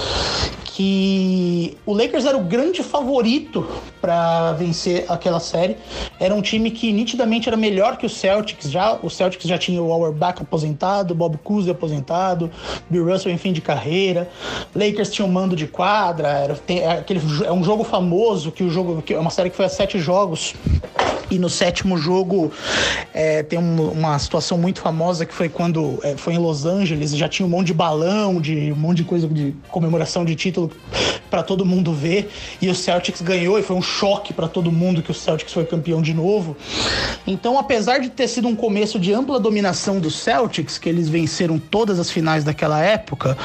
que 0.66 1.78
o 1.86 1.94
Lakers 1.94 2.26
era 2.26 2.38
o 2.38 2.44
grande 2.44 2.82
favorito 2.82 3.68
para 4.02 4.54
vencer 4.54 5.06
aquela 5.08 5.40
série. 5.40 5.78
Era 6.24 6.34
um 6.34 6.42
time 6.42 6.72
que 6.72 6.90
nitidamente 6.94 7.50
era 7.50 7.58
melhor 7.58 7.98
que 7.98 8.06
o 8.06 8.10
Celtics. 8.10 8.72
Já 8.72 8.98
o 9.04 9.10
Celtics 9.10 9.46
já 9.46 9.58
tinha 9.58 9.84
o 9.84 9.92
Auerbach 9.92 10.42
aposentado, 10.42 11.14
Bob 11.14 11.38
Cousy 11.44 11.70
aposentado, 11.70 12.50
Bill 12.90 13.06
Russell 13.06 13.30
em 13.30 13.38
fim 13.38 13.52
de 13.52 13.60
carreira. 13.60 14.30
Lakers 14.74 15.12
tinha 15.12 15.26
um 15.26 15.30
mando 15.30 15.54
de 15.54 15.68
quadra. 15.68 16.30
Era, 16.30 16.56
tem, 16.56 16.80
é, 16.80 16.92
aquele, 16.92 17.20
é 17.44 17.52
um 17.52 17.62
jogo 17.62 17.84
famoso 17.84 18.54
que 18.54 18.64
o 18.64 18.70
jogo 18.70 19.02
que 19.02 19.14
é 19.14 19.20
uma 19.20 19.30
série 19.30 19.50
que 19.50 19.58
foi 19.58 19.66
a 19.66 19.70
sete 19.70 20.00
jogos. 20.00 20.56
E 21.30 21.40
no 21.40 21.50
sétimo 21.50 21.98
jogo 21.98 22.52
é, 23.14 23.44
tem 23.44 23.58
um, 23.60 23.92
uma 23.92 24.18
situação 24.20 24.58
muito 24.58 24.80
famosa 24.80 25.26
que 25.26 25.34
foi 25.34 25.50
quando 25.50 26.00
é, 26.04 26.16
foi 26.16 26.36
em 26.36 26.38
Los 26.38 26.66
Angeles, 26.66 27.18
já 27.18 27.28
tinha 27.28 27.46
um 27.46 27.50
monte 27.50 27.68
de 27.68 27.74
balão, 27.74 28.40
de 28.40 28.72
um 28.72 28.76
monte 28.76 28.98
de 28.98 29.04
coisa 29.04 29.28
de 29.28 29.54
comemoração 29.70 30.24
de 30.24 30.36
título 30.36 30.72
para 31.34 31.42
todo 31.42 31.66
mundo 31.66 31.92
ver. 31.92 32.30
E 32.62 32.70
o 32.70 32.76
Celtics 32.76 33.20
ganhou 33.22 33.58
e 33.58 33.64
foi 33.64 33.76
um 33.76 33.82
choque 33.82 34.32
para 34.32 34.48
todo 34.48 34.72
mundo 34.72 35.02
que 35.02 35.10
o 35.10 35.14
Celtics 35.16 35.52
foi 35.52 35.66
campeão 35.66 36.00
de 36.00 36.13
novo. 36.14 36.56
Então, 37.26 37.58
apesar 37.58 38.00
de 38.00 38.10
ter 38.10 38.28
sido 38.28 38.48
um 38.48 38.56
começo 38.56 39.00
de 39.00 39.14
ampla 39.14 39.40
dominação 39.40 40.00
dos 40.00 40.16
Celtics, 40.16 40.78
que 40.78 40.90
eles 40.90 41.10
venceram 41.10 41.58
todas 41.58 42.00
as 42.00 42.10
finais 42.10 42.44
daquela 42.44 42.80
época, 42.82 43.38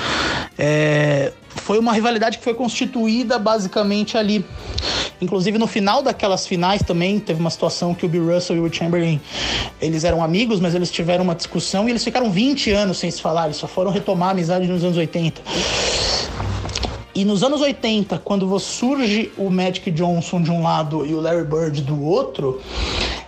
é, 0.58 1.32
foi 1.48 1.78
uma 1.78 1.92
rivalidade 1.92 2.38
que 2.38 2.44
foi 2.44 2.54
constituída 2.54 3.38
basicamente 3.38 4.16
ali. 4.16 4.44
Inclusive 5.20 5.58
no 5.58 5.66
final 5.66 6.02
daquelas 6.02 6.46
finais 6.46 6.82
também 6.82 7.18
teve 7.18 7.40
uma 7.40 7.50
situação 7.50 7.94
que 7.94 8.06
o 8.06 8.08
Bill 8.08 8.32
Russell 8.32 8.56
e 8.56 8.60
o 8.60 8.72
Chamberlain, 8.72 9.20
eles 9.80 10.04
eram 10.04 10.22
amigos, 10.22 10.60
mas 10.60 10.74
eles 10.74 10.90
tiveram 10.90 11.24
uma 11.24 11.34
discussão 11.34 11.88
e 11.88 11.92
eles 11.92 12.04
ficaram 12.04 12.30
20 12.30 12.70
anos 12.70 12.98
sem 12.98 13.10
se 13.10 13.20
falar, 13.20 13.46
eles 13.46 13.56
só 13.56 13.66
foram 13.66 13.90
retomar 13.90 14.28
a 14.28 14.32
amizade 14.32 14.66
nos 14.66 14.84
anos 14.84 14.96
80. 14.96 15.42
E 17.18 17.24
nos 17.24 17.42
anos 17.42 17.60
80, 17.60 18.16
quando 18.18 18.56
surge 18.60 19.32
o 19.36 19.50
Magic 19.50 19.90
Johnson 19.90 20.40
de 20.40 20.52
um 20.52 20.62
lado 20.62 21.04
e 21.04 21.16
o 21.16 21.20
Larry 21.20 21.42
Bird 21.42 21.82
do 21.82 22.00
outro, 22.00 22.62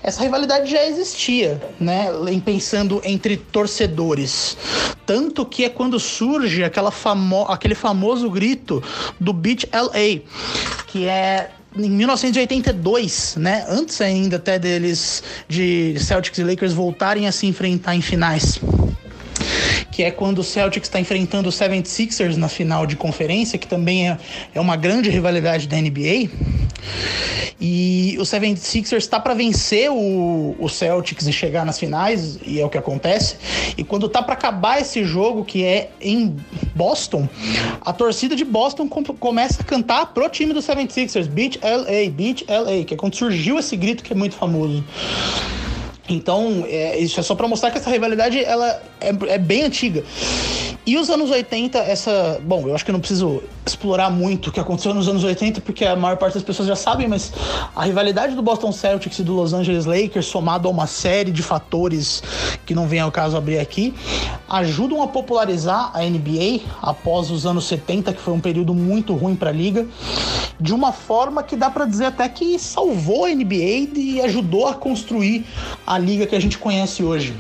essa 0.01 0.23
rivalidade 0.23 0.71
já 0.71 0.87
existia, 0.87 1.61
né? 1.81 2.07
Em 2.31 2.39
pensando 2.39 3.03
entre 3.05 3.37
torcedores. 3.37 4.57
Tanto 5.05 5.45
que 5.45 5.65
é 5.65 5.69
quando 5.69 5.99
surge 5.99 6.63
aquela 6.63 6.93
famo 6.93 7.43
aquele 7.49 7.75
famoso 7.75 8.31
grito 8.31 8.81
do 9.19 9.33
Beat 9.33 9.65
LA, 9.73 10.21
que 10.87 11.09
é 11.09 11.51
em 11.77 11.91
1982, 11.91 13.35
né? 13.39 13.67
Antes 13.69 14.01
ainda 14.01 14.37
até 14.37 14.57
deles 14.57 15.21
de 15.49 15.97
Celtics 15.99 16.39
e 16.39 16.45
Lakers 16.45 16.73
voltarem 16.73 17.27
a 17.27 17.33
se 17.33 17.45
enfrentar 17.49 17.97
em 17.97 18.01
finais 18.01 18.61
que 20.01 20.05
é 20.05 20.11
quando 20.11 20.39
o 20.39 20.43
Celtics 20.43 20.89
está 20.89 20.99
enfrentando 20.99 21.51
o 21.51 21.53
76ers 21.53 22.37
na 22.37 22.49
final 22.49 22.87
de 22.87 22.97
conferência, 22.97 23.59
que 23.59 23.67
também 23.67 24.09
é, 24.09 24.17
é 24.55 24.59
uma 24.59 24.75
grande 24.75 25.11
rivalidade 25.11 25.69
da 25.69 25.77
NBA. 25.77 26.31
E 27.61 28.17
o 28.19 28.23
76ers 28.23 28.97
está 28.97 29.21
para 29.21 29.35
vencer 29.35 29.91
o, 29.91 30.57
o 30.59 30.69
Celtics 30.71 31.27
e 31.27 31.33
chegar 31.35 31.67
nas 31.67 31.79
finais, 31.79 32.39
e 32.47 32.59
é 32.59 32.65
o 32.65 32.71
que 32.71 32.79
acontece. 32.79 33.37
E 33.77 33.85
quando 33.85 34.09
tá 34.09 34.23
para 34.23 34.33
acabar 34.33 34.81
esse 34.81 35.05
jogo, 35.05 35.45
que 35.45 35.63
é 35.63 35.91
em 36.01 36.35
Boston, 36.75 37.29
a 37.83 37.93
torcida 37.93 38.35
de 38.35 38.45
Boston 38.47 38.89
com, 38.89 39.05
começa 39.05 39.61
a 39.61 39.65
cantar 39.67 40.15
pro 40.15 40.27
time 40.31 40.55
do 40.55 40.61
76ers, 40.61 41.29
Beat 41.29 41.59
LA, 41.63 42.11
Beat 42.11 42.47
LA, 42.49 42.85
que 42.87 42.95
é 42.95 42.97
quando 42.97 43.17
surgiu 43.17 43.59
esse 43.59 43.77
grito 43.77 44.03
que 44.03 44.15
é 44.15 44.17
muito 44.17 44.35
famoso. 44.35 44.83
Então, 46.15 46.65
é, 46.67 46.99
isso 46.99 47.19
é 47.21 47.23
só 47.23 47.35
para 47.35 47.47
mostrar 47.49 47.71
que 47.71 47.79
essa 47.79 47.91
rivalidade 47.91 48.43
ela 48.45 48.81
é, 49.01 49.09
é, 49.29 49.39
bem 49.39 49.63
antiga. 49.63 50.05
E 50.87 50.97
os 50.97 51.11
anos 51.11 51.31
80, 51.31 51.79
essa. 51.79 52.41
Bom, 52.43 52.67
eu 52.67 52.75
acho 52.75 52.85
que 52.85 52.91
eu 52.91 52.95
não 52.95 53.01
preciso 53.01 53.43
explorar 53.67 54.11
muito 54.11 54.49
o 54.49 54.53
que 54.53 54.59
aconteceu 54.59 54.93
nos 54.95 55.09
anos 55.09 55.23
80, 55.23 55.61
porque 55.61 55.85
a 55.85 55.95
maior 55.95 56.17
parte 56.17 56.35
das 56.35 56.43
pessoas 56.43 56.67
já 56.67 56.75
sabem, 56.75 57.07
mas 57.07 57.33
a 57.77 57.85
rivalidade 57.85 58.35
do 58.35 58.43
Boston 58.43 58.73
Celtics 58.73 59.19
e 59.19 59.23
do 59.23 59.35
Los 59.35 59.53
Angeles 59.53 59.85
Lakers, 59.85 60.27
somado 60.27 60.67
a 60.67 60.71
uma 60.71 60.87
série 60.87 61.31
de 61.31 61.43
fatores 61.43 62.23
que 62.65 62.75
não 62.75 62.89
vem 62.89 63.01
ao 63.01 63.13
caso 63.13 63.37
abrir 63.37 63.59
aqui, 63.59 63.95
ajudam 64.49 65.03
a 65.03 65.07
popularizar 65.07 65.93
a 65.95 66.01
NBA 66.03 66.61
após 66.83 67.31
os 67.31 67.47
anos 67.47 67.67
70, 67.67 68.13
que 68.15 68.21
foi 68.21 68.35
um 68.35 68.41
período 68.41 68.75
muito 68.75 69.15
ruim 69.15 69.37
para 69.37 69.51
a 69.51 69.53
liga, 69.53 69.87
de 70.59 70.75
uma 70.75 70.93
forma 70.93 71.43
que 71.43 71.57
dá 71.57 71.71
para 71.71 71.85
dizer 71.85 72.07
até 72.07 72.29
que 72.29 72.59
salvou 72.59 73.27
a 73.27 73.29
NBA 73.29 73.91
e 73.97 74.21
ajudou 74.25 74.67
a 74.67 74.75
construir 74.75 75.45
a 75.87 75.99
liga 76.01 76.27
que 76.27 76.35
a 76.35 76.41
gente 76.41 76.59
conhece 76.59 77.05
hoje. 77.05 77.35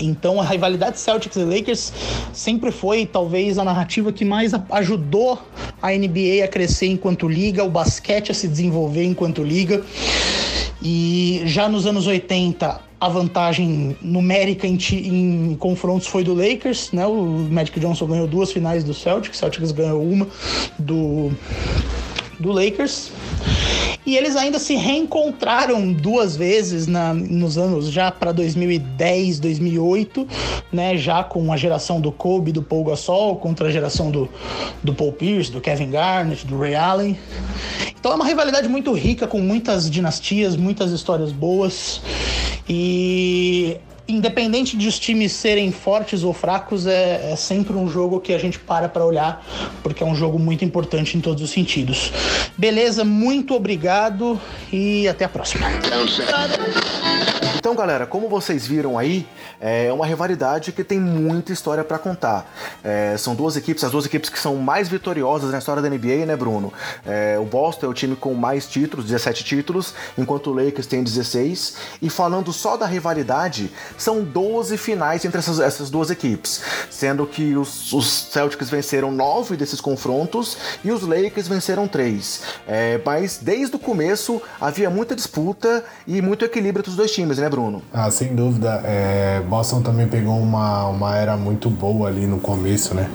Então 0.00 0.40
a 0.40 0.44
rivalidade 0.44 0.98
Celtics 0.98 1.36
e 1.36 1.44
Lakers 1.44 1.92
sempre 2.32 2.70
foi 2.70 3.06
talvez 3.06 3.58
a 3.58 3.64
narrativa 3.64 4.12
que 4.12 4.24
mais 4.24 4.52
ajudou 4.70 5.38
a 5.80 5.90
NBA 5.90 6.44
a 6.44 6.48
crescer 6.48 6.86
enquanto 6.86 7.28
liga, 7.28 7.64
o 7.64 7.70
basquete 7.70 8.30
a 8.30 8.34
se 8.34 8.48
desenvolver 8.48 9.04
enquanto 9.04 9.42
liga. 9.42 9.82
E 10.82 11.42
já 11.46 11.68
nos 11.68 11.86
anos 11.86 12.06
80, 12.06 12.80
a 13.00 13.08
vantagem 13.08 13.96
numérica 14.02 14.66
em, 14.66 14.78
em, 14.92 15.56
confrontos 15.56 16.06
foi 16.06 16.24
do 16.24 16.34
Lakers, 16.34 16.90
né? 16.92 17.06
O 17.06 17.24
Magic 17.50 17.78
Johnson 17.78 18.06
ganhou 18.06 18.26
duas 18.26 18.52
finais 18.52 18.84
do 18.84 18.92
Celtics, 18.92 19.38
Celtics 19.38 19.72
ganhou 19.72 20.02
uma 20.02 20.26
do, 20.78 21.30
do 22.38 22.52
Lakers. 22.52 23.10
E 24.06 24.16
eles 24.16 24.36
ainda 24.36 24.58
se 24.58 24.74
reencontraram 24.74 25.92
duas 25.92 26.36
vezes 26.36 26.86
na, 26.86 27.14
nos 27.14 27.56
anos 27.56 27.90
já 27.90 28.10
para 28.10 28.32
2010, 28.32 29.40
2008, 29.40 30.28
né? 30.72 30.96
Já 30.96 31.24
com 31.24 31.52
a 31.52 31.56
geração 31.56 32.00
do 32.00 32.12
Kobe, 32.12 32.52
do 32.52 32.62
Paul 32.62 32.84
Gasol, 32.84 33.36
contra 33.36 33.68
a 33.68 33.70
geração 33.70 34.10
do, 34.10 34.28
do 34.82 34.94
Paul 34.94 35.12
Pierce, 35.12 35.50
do 35.50 35.60
Kevin 35.60 35.90
Garnett, 35.90 36.46
do 36.46 36.58
Ray 36.58 36.74
Allen. 36.74 37.18
Então 37.98 38.12
é 38.12 38.14
uma 38.16 38.26
rivalidade 38.26 38.68
muito 38.68 38.92
rica, 38.92 39.26
com 39.26 39.40
muitas 39.40 39.90
dinastias, 39.90 40.56
muitas 40.56 40.92
histórias 40.92 41.32
boas. 41.32 42.02
E 42.68 43.78
independente 44.06 44.76
de 44.76 44.86
os 44.86 44.98
times 44.98 45.32
serem 45.32 45.72
fortes 45.72 46.22
ou 46.22 46.32
fracos, 46.32 46.86
é, 46.86 47.32
é 47.32 47.36
sempre 47.36 47.74
um 47.76 47.88
jogo 47.88 48.20
que 48.20 48.32
a 48.32 48.38
gente 48.38 48.58
para 48.58 48.88
para 48.88 49.04
olhar, 49.04 49.44
porque 49.82 50.02
é 50.02 50.06
um 50.06 50.14
jogo 50.14 50.38
muito 50.38 50.64
importante 50.64 51.16
em 51.16 51.20
todos 51.20 51.42
os 51.42 51.50
sentidos. 51.50 52.12
Beleza, 52.56 53.04
muito 53.04 53.54
obrigado 53.54 54.40
e 54.72 55.08
até 55.08 55.24
a 55.24 55.28
próxima. 55.28 55.66
Então, 57.64 57.74
galera, 57.74 58.06
como 58.06 58.28
vocês 58.28 58.66
viram 58.66 58.98
aí, 58.98 59.26
é 59.58 59.90
uma 59.90 60.04
rivalidade 60.04 60.70
que 60.70 60.84
tem 60.84 61.00
muita 61.00 61.50
história 61.50 61.82
para 61.82 61.98
contar. 61.98 62.46
É, 62.84 63.16
são 63.16 63.34
duas 63.34 63.56
equipes, 63.56 63.82
as 63.82 63.90
duas 63.90 64.04
equipes 64.04 64.28
que 64.28 64.38
são 64.38 64.56
mais 64.56 64.86
vitoriosas 64.86 65.50
na 65.50 65.56
história 65.56 65.80
da 65.80 65.88
NBA, 65.88 66.26
né, 66.26 66.36
Bruno? 66.36 66.70
É, 67.06 67.38
o 67.40 67.44
Boston 67.46 67.86
é 67.86 67.88
o 67.88 67.94
time 67.94 68.16
com 68.16 68.34
mais 68.34 68.66
títulos, 68.66 69.06
17 69.06 69.42
títulos, 69.44 69.94
enquanto 70.18 70.50
o 70.50 70.52
Lakers 70.52 70.86
tem 70.86 71.02
16. 71.02 71.76
E 72.02 72.10
falando 72.10 72.52
só 72.52 72.76
da 72.76 72.84
rivalidade, 72.84 73.72
são 73.96 74.22
12 74.22 74.76
finais 74.76 75.24
entre 75.24 75.38
essas, 75.38 75.58
essas 75.58 75.88
duas 75.88 76.10
equipes, 76.10 76.60
sendo 76.90 77.26
que 77.26 77.56
os, 77.56 77.94
os 77.94 78.28
Celtics 78.30 78.68
venceram 78.68 79.10
9 79.10 79.56
desses 79.56 79.80
confrontos 79.80 80.58
e 80.84 80.92
os 80.92 81.00
Lakers 81.00 81.48
venceram 81.48 81.88
3. 81.88 82.42
É, 82.68 83.00
mas 83.02 83.38
desde 83.40 83.74
o 83.74 83.78
começo 83.78 84.42
havia 84.60 84.90
muita 84.90 85.16
disputa 85.16 85.82
e 86.06 86.20
muito 86.20 86.44
equilíbrio 86.44 86.80
entre 86.82 86.90
os 86.90 86.96
dois 86.96 87.10
times, 87.10 87.38
né, 87.38 87.53
Bruno? 87.54 87.80
Ah, 87.92 88.10
sem 88.10 88.34
dúvida. 88.34 88.82
É, 88.84 89.40
Boston 89.48 89.80
também 89.80 90.08
pegou 90.08 90.36
uma, 90.36 90.88
uma 90.88 91.16
era 91.16 91.36
muito 91.36 91.70
boa 91.70 92.08
ali 92.08 92.26
no 92.26 92.40
começo, 92.40 92.94
né? 92.94 93.08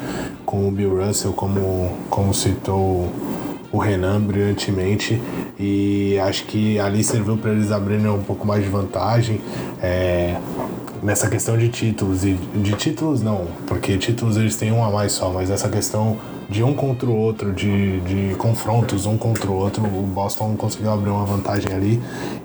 Com 0.46 0.70
o 0.70 0.72
Bill 0.72 1.06
Russell, 1.06 1.34
como, 1.34 1.92
como 2.10 2.34
citou 2.34 3.12
o 3.72 3.78
Renan 3.78 4.22
brilhantemente 4.22 5.22
e 5.60 6.18
acho 6.20 6.46
que 6.46 6.80
ali 6.80 7.04
serviu 7.04 7.38
para 7.38 7.52
eles 7.52 7.72
abrirem 7.72 8.08
um 8.08 8.24
pouco 8.24 8.48
mais 8.48 8.64
de 8.64 8.70
vantagem 8.70 9.42
é, 9.80 10.38
nessa 11.04 11.30
questão 11.30 11.56
de 11.56 11.70
títulos 11.70 12.24
e 12.24 12.34
de 12.34 12.72
títulos 12.74 13.22
não 13.22 13.46
porque 13.68 13.96
títulos 14.00 14.38
eles 14.38 14.56
têm 14.56 14.72
um 14.72 14.84
a 14.84 14.90
mais 14.90 15.12
só 15.12 15.30
mas 15.30 15.52
essa 15.52 15.70
questão 15.70 16.18
de 16.50 16.64
um 16.64 16.74
contra 16.74 17.08
o 17.08 17.16
outro 17.16 17.54
de, 17.54 18.00
de 18.02 18.36
confrontos 18.36 19.06
um 19.06 19.18
contra 19.18 19.50
o 19.50 19.54
outro 19.54 19.84
o 19.84 20.02
Boston 20.02 20.56
conseguiu 20.58 20.92
abrir 20.92 21.12
uma 21.12 21.26
vantagem 21.26 21.72
ali. 21.72 22.02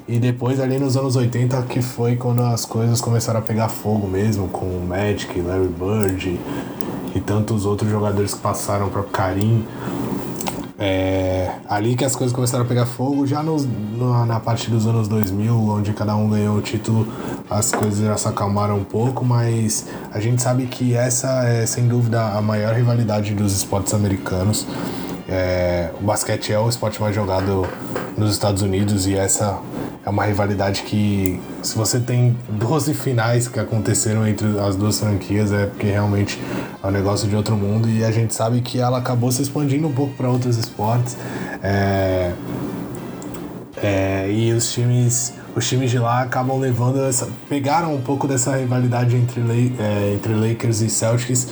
E 0.07 0.19
depois 0.19 0.61
ali 0.61 0.79
nos 0.79 0.97
anos 0.97 1.17
80 1.17 1.63
que 1.63 1.81
foi 1.81 2.15
quando 2.15 2.43
as 2.43 2.67
coisas 2.67 3.01
começaram 3.01 3.41
a 3.41 3.43
pegar 3.43 3.69
fogo 3.69 4.07
mesmo 4.07 4.47
com 4.49 4.67
o 4.67 4.87
Magic 4.87 5.41
Larry 5.41 5.69
Bird 5.69 6.39
e, 7.15 7.21
tantos 7.21 7.65
outros 7.65 7.91
jogadores 7.91 8.35
que 8.35 8.41
passaram 8.41 8.91
para 8.91 9.03
Karim 9.05 9.65
é, 10.79 11.53
ali 11.69 11.95
que 11.95 12.05
as 12.05 12.17
coisas 12.17 12.35
começaram 12.35 12.65
a 12.65 12.67
pegar 12.67 12.87
fogo, 12.87 13.27
já 13.27 13.43
no, 13.43 13.57
no, 13.57 14.27
na 14.27 14.41
parte 14.41 14.69
dos 14.69 14.87
anos 14.87 15.07
2000, 15.07 15.55
onde 15.55 15.93
cada 15.93 16.17
um 16.17 16.29
ganhou 16.29 16.57
o 16.57 16.61
título, 16.61 17.07
as 17.49 17.71
coisas 17.71 18.05
já 18.05 18.17
se 18.17 18.27
acalmaram 18.27 18.79
um 18.79 18.85
pouco, 18.85 19.25
mas 19.25 19.87
a 20.13 20.19
gente 20.19 20.43
sabe 20.43 20.67
que 20.67 20.95
essa 20.95 21.45
é 21.45 21.65
sem 21.65 21.87
dúvida 21.87 22.21
a 22.21 22.43
maior 22.43 22.75
rivalidade 22.75 23.35
dos 23.35 23.57
esportes 23.57 23.95
americanos. 23.95 24.67
É, 25.29 25.91
o 26.01 26.05
basquete 26.05 26.53
é 26.53 26.59
o 26.59 26.69
esporte 26.69 27.01
mais 27.01 27.15
jogado 27.15 27.67
nos 28.17 28.33
Estados 28.33 28.61
Unidos 28.61 29.07
e 29.07 29.15
essa 29.15 29.59
é 30.05 30.11
uma 30.11 30.25
rivalidade 30.25 30.83
que, 30.83 31.41
se 31.63 31.75
você 31.77 31.99
tem 31.99 32.37
12 32.49 32.93
finais 32.95 33.49
que 33.49 33.59
aconteceram 33.59 34.27
entre 34.27 34.59
as 34.61 34.77
duas 34.77 34.99
franquias, 35.01 35.51
é 35.51 35.67
porque 35.67 35.87
realmente 35.87 36.39
é 36.83 36.87
um 36.87 36.91
negócio 36.91 37.27
de 37.29 37.35
outro 37.35 37.57
mundo 37.57 37.89
e 37.89 38.05
a 38.05 38.11
gente 38.11 38.35
sabe 38.35 38.61
que 38.61 38.79
ela 38.79 38.99
acabou 38.99 39.33
se 39.33 39.41
expandindo 39.41 39.89
um 39.89 39.93
pouco 39.93 40.13
para 40.15 40.29
outros 40.29 40.59
esportes. 40.59 41.17
É, 41.63 42.33
é, 43.83 44.31
e 44.31 44.53
os 44.53 44.73
times 44.73 45.33
os 45.57 45.69
times 45.69 45.91
de 45.91 45.99
lá 45.99 46.23
acabam 46.23 46.59
levando 46.59 47.01
essa. 47.05 47.29
pegaram 47.49 47.95
um 47.95 48.01
pouco 48.01 48.27
dessa 48.27 48.57
rivalidade 48.57 49.15
entre, 49.15 49.41
é, 49.79 50.15
entre 50.15 50.35
Lakers 50.35 50.81
e 50.81 50.91
Celtics 50.91 51.49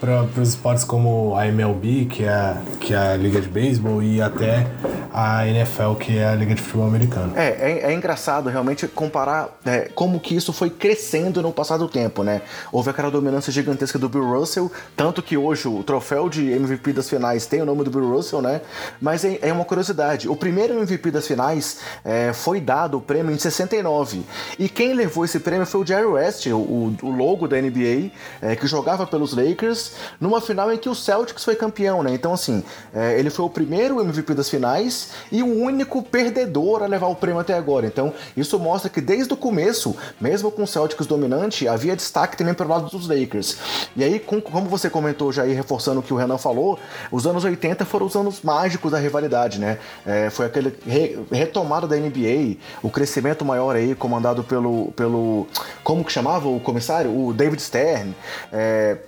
para 0.00 0.22
os 0.40 0.50
esportes 0.50 0.84
como 0.84 1.34
a 1.36 1.46
MLB, 1.46 2.06
que 2.06 2.24
é, 2.24 2.56
que 2.80 2.94
é 2.94 2.96
a 2.96 3.16
Liga 3.16 3.40
de 3.40 3.48
Beisebol, 3.48 4.02
e 4.02 4.22
até 4.22 4.66
a 5.12 5.46
NFL, 5.46 5.94
que 5.94 6.18
é 6.18 6.26
a 6.26 6.34
Liga 6.34 6.54
de 6.54 6.62
Futebol 6.62 6.86
Americano. 6.86 7.32
É, 7.36 7.48
é, 7.48 7.90
é 7.90 7.92
engraçado 7.92 8.48
realmente 8.48 8.86
comparar 8.86 9.48
é, 9.64 9.90
como 9.94 10.20
que 10.20 10.36
isso 10.36 10.52
foi 10.52 10.70
crescendo 10.70 11.42
no 11.42 11.52
passar 11.52 11.76
do 11.76 11.88
tempo, 11.88 12.22
né? 12.22 12.42
Houve 12.70 12.90
aquela 12.90 13.10
dominância 13.10 13.52
gigantesca 13.52 13.98
do 13.98 14.08
Bill 14.08 14.24
Russell, 14.24 14.70
tanto 14.96 15.22
que 15.22 15.36
hoje 15.36 15.66
o 15.66 15.82
troféu 15.82 16.28
de 16.28 16.50
MVP 16.52 16.92
das 16.92 17.08
finais 17.08 17.46
tem 17.46 17.60
o 17.62 17.66
nome 17.66 17.84
do 17.84 17.90
Bill 17.90 18.08
Russell, 18.08 18.40
né? 18.40 18.60
Mas 19.00 19.24
é, 19.24 19.38
é 19.42 19.52
uma 19.52 19.64
curiosidade, 19.64 20.28
o 20.28 20.36
primeiro 20.36 20.74
MVP 20.74 21.10
das 21.10 21.26
finais 21.26 21.80
é, 22.04 22.32
foi 22.32 22.60
dado 22.60 22.98
o 22.98 23.00
prêmio 23.00 23.34
em 23.34 23.38
69, 23.38 24.22
e 24.58 24.68
quem 24.68 24.92
levou 24.92 25.24
esse 25.24 25.40
prêmio 25.40 25.66
foi 25.66 25.80
o 25.80 25.86
Jerry 25.86 26.06
West, 26.06 26.46
o, 26.46 26.94
o 27.02 27.10
logo 27.10 27.48
da 27.48 27.60
NBA, 27.60 28.10
é, 28.40 28.54
que 28.54 28.66
jogava 28.66 29.06
pelos 29.06 29.34
Lakers, 29.34 29.87
numa 30.20 30.40
final 30.40 30.72
em 30.72 30.76
que 30.76 30.88
o 30.88 30.94
Celtics 30.94 31.44
foi 31.44 31.54
campeão, 31.54 32.02
né? 32.02 32.12
Então, 32.12 32.32
assim, 32.32 32.62
é, 32.94 33.18
ele 33.18 33.30
foi 33.30 33.44
o 33.44 33.50
primeiro 33.50 34.00
MVP 34.00 34.34
das 34.34 34.48
finais 34.48 35.10
e 35.30 35.42
o 35.42 35.46
único 35.46 36.02
perdedor 36.02 36.82
a 36.82 36.86
levar 36.86 37.06
o 37.08 37.14
prêmio 37.14 37.40
até 37.40 37.54
agora. 37.54 37.86
Então, 37.86 38.12
isso 38.36 38.58
mostra 38.58 38.90
que 38.90 39.00
desde 39.00 39.32
o 39.32 39.36
começo, 39.36 39.96
mesmo 40.20 40.50
com 40.50 40.62
o 40.62 40.66
Celtics 40.66 41.06
dominante, 41.06 41.66
havia 41.68 41.96
destaque 41.96 42.36
também 42.36 42.54
pelo 42.54 42.70
lado 42.70 42.88
dos 42.88 43.08
Lakers. 43.08 43.58
E 43.96 44.04
aí, 44.04 44.18
com, 44.18 44.40
como 44.40 44.68
você 44.68 44.90
comentou 44.90 45.32
já 45.32 45.42
aí, 45.42 45.52
reforçando 45.52 46.00
o 46.00 46.02
que 46.02 46.12
o 46.12 46.16
Renan 46.16 46.38
falou, 46.38 46.78
os 47.10 47.26
anos 47.26 47.44
80 47.44 47.84
foram 47.84 48.06
os 48.06 48.16
anos 48.16 48.42
mágicos 48.42 48.92
da 48.92 48.98
rivalidade, 48.98 49.58
né? 49.58 49.78
É, 50.06 50.30
foi 50.30 50.46
aquele 50.46 50.76
re, 50.86 51.18
retomada 51.30 51.86
da 51.86 51.96
NBA, 51.96 52.56
o 52.82 52.90
crescimento 52.90 53.44
maior 53.44 53.76
aí, 53.76 53.94
comandado 53.94 54.44
pelo, 54.44 54.92
pelo 54.92 55.46
como 55.82 56.04
que 56.04 56.12
chamava 56.12 56.48
o 56.48 56.60
comissário? 56.60 57.10
O 57.10 57.32
David 57.32 57.62
Stern. 57.62 58.14
É, 58.52 58.98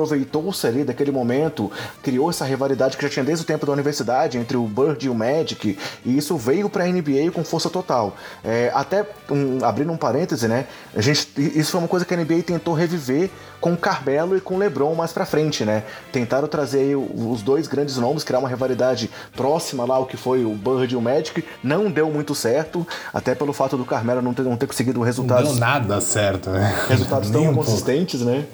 aproveitou-se 0.00 0.66
ali 0.66 0.82
daquele 0.82 1.10
momento, 1.10 1.70
criou 2.02 2.30
essa 2.30 2.44
rivalidade 2.44 2.96
que 2.96 3.02
já 3.02 3.08
tinha 3.08 3.24
desde 3.24 3.44
o 3.44 3.46
tempo 3.46 3.66
da 3.66 3.72
universidade 3.72 4.38
entre 4.38 4.56
o 4.56 4.64
Bird 4.66 5.08
o 5.08 5.14
Magic, 5.14 5.78
e 6.04 6.16
isso 6.16 6.36
veio 6.36 6.68
para 6.70 6.84
a 6.84 6.86
NBA 6.86 7.30
com 7.32 7.44
força 7.44 7.68
total. 7.68 8.16
É, 8.42 8.70
até 8.74 9.06
um, 9.30 9.64
abrindo 9.64 9.92
um 9.92 9.96
parêntese, 9.96 10.48
né? 10.48 10.66
A 10.94 11.00
gente, 11.00 11.28
isso 11.36 11.72
foi 11.72 11.80
uma 11.80 11.88
coisa 11.88 12.04
que 12.04 12.14
a 12.14 12.16
NBA 12.16 12.42
tentou 12.42 12.74
reviver 12.74 13.30
com 13.60 13.74
o 13.74 13.76
Carmelo 13.76 14.36
e 14.36 14.40
com 14.40 14.54
o 14.54 14.58
LeBron 14.58 14.94
mais 14.94 15.12
para 15.12 15.26
frente, 15.26 15.64
né? 15.64 15.84
Tentaram 16.10 16.48
trazer 16.48 16.96
os 16.96 17.42
dois 17.42 17.68
grandes 17.68 17.96
nomes, 17.98 18.24
criar 18.24 18.38
uma 18.38 18.48
rivalidade 18.48 19.10
próxima 19.36 19.84
lá 19.84 19.96
ao 19.96 20.06
que 20.06 20.16
foi 20.16 20.44
o 20.44 20.54
Bird 20.54 20.94
e 20.94 20.96
o 20.96 21.00
Magic, 21.00 21.44
não 21.62 21.90
deu 21.90 22.10
muito 22.10 22.34
certo, 22.34 22.86
até 23.12 23.34
pelo 23.34 23.52
fato 23.52 23.76
do 23.76 23.84
Carmelo 23.84 24.22
não 24.22 24.32
ter, 24.32 24.42
não 24.42 24.56
ter 24.56 24.66
conseguido 24.66 25.02
resultados. 25.02 25.50
Não 25.50 25.52
deu 25.52 25.60
nada 25.60 26.00
certo, 26.00 26.50
né? 26.50 26.86
Resultados 26.88 27.28
tão 27.30 27.50
um 27.50 27.54
consistentes, 27.54 28.22
pouco. 28.22 28.34
né? 28.34 28.46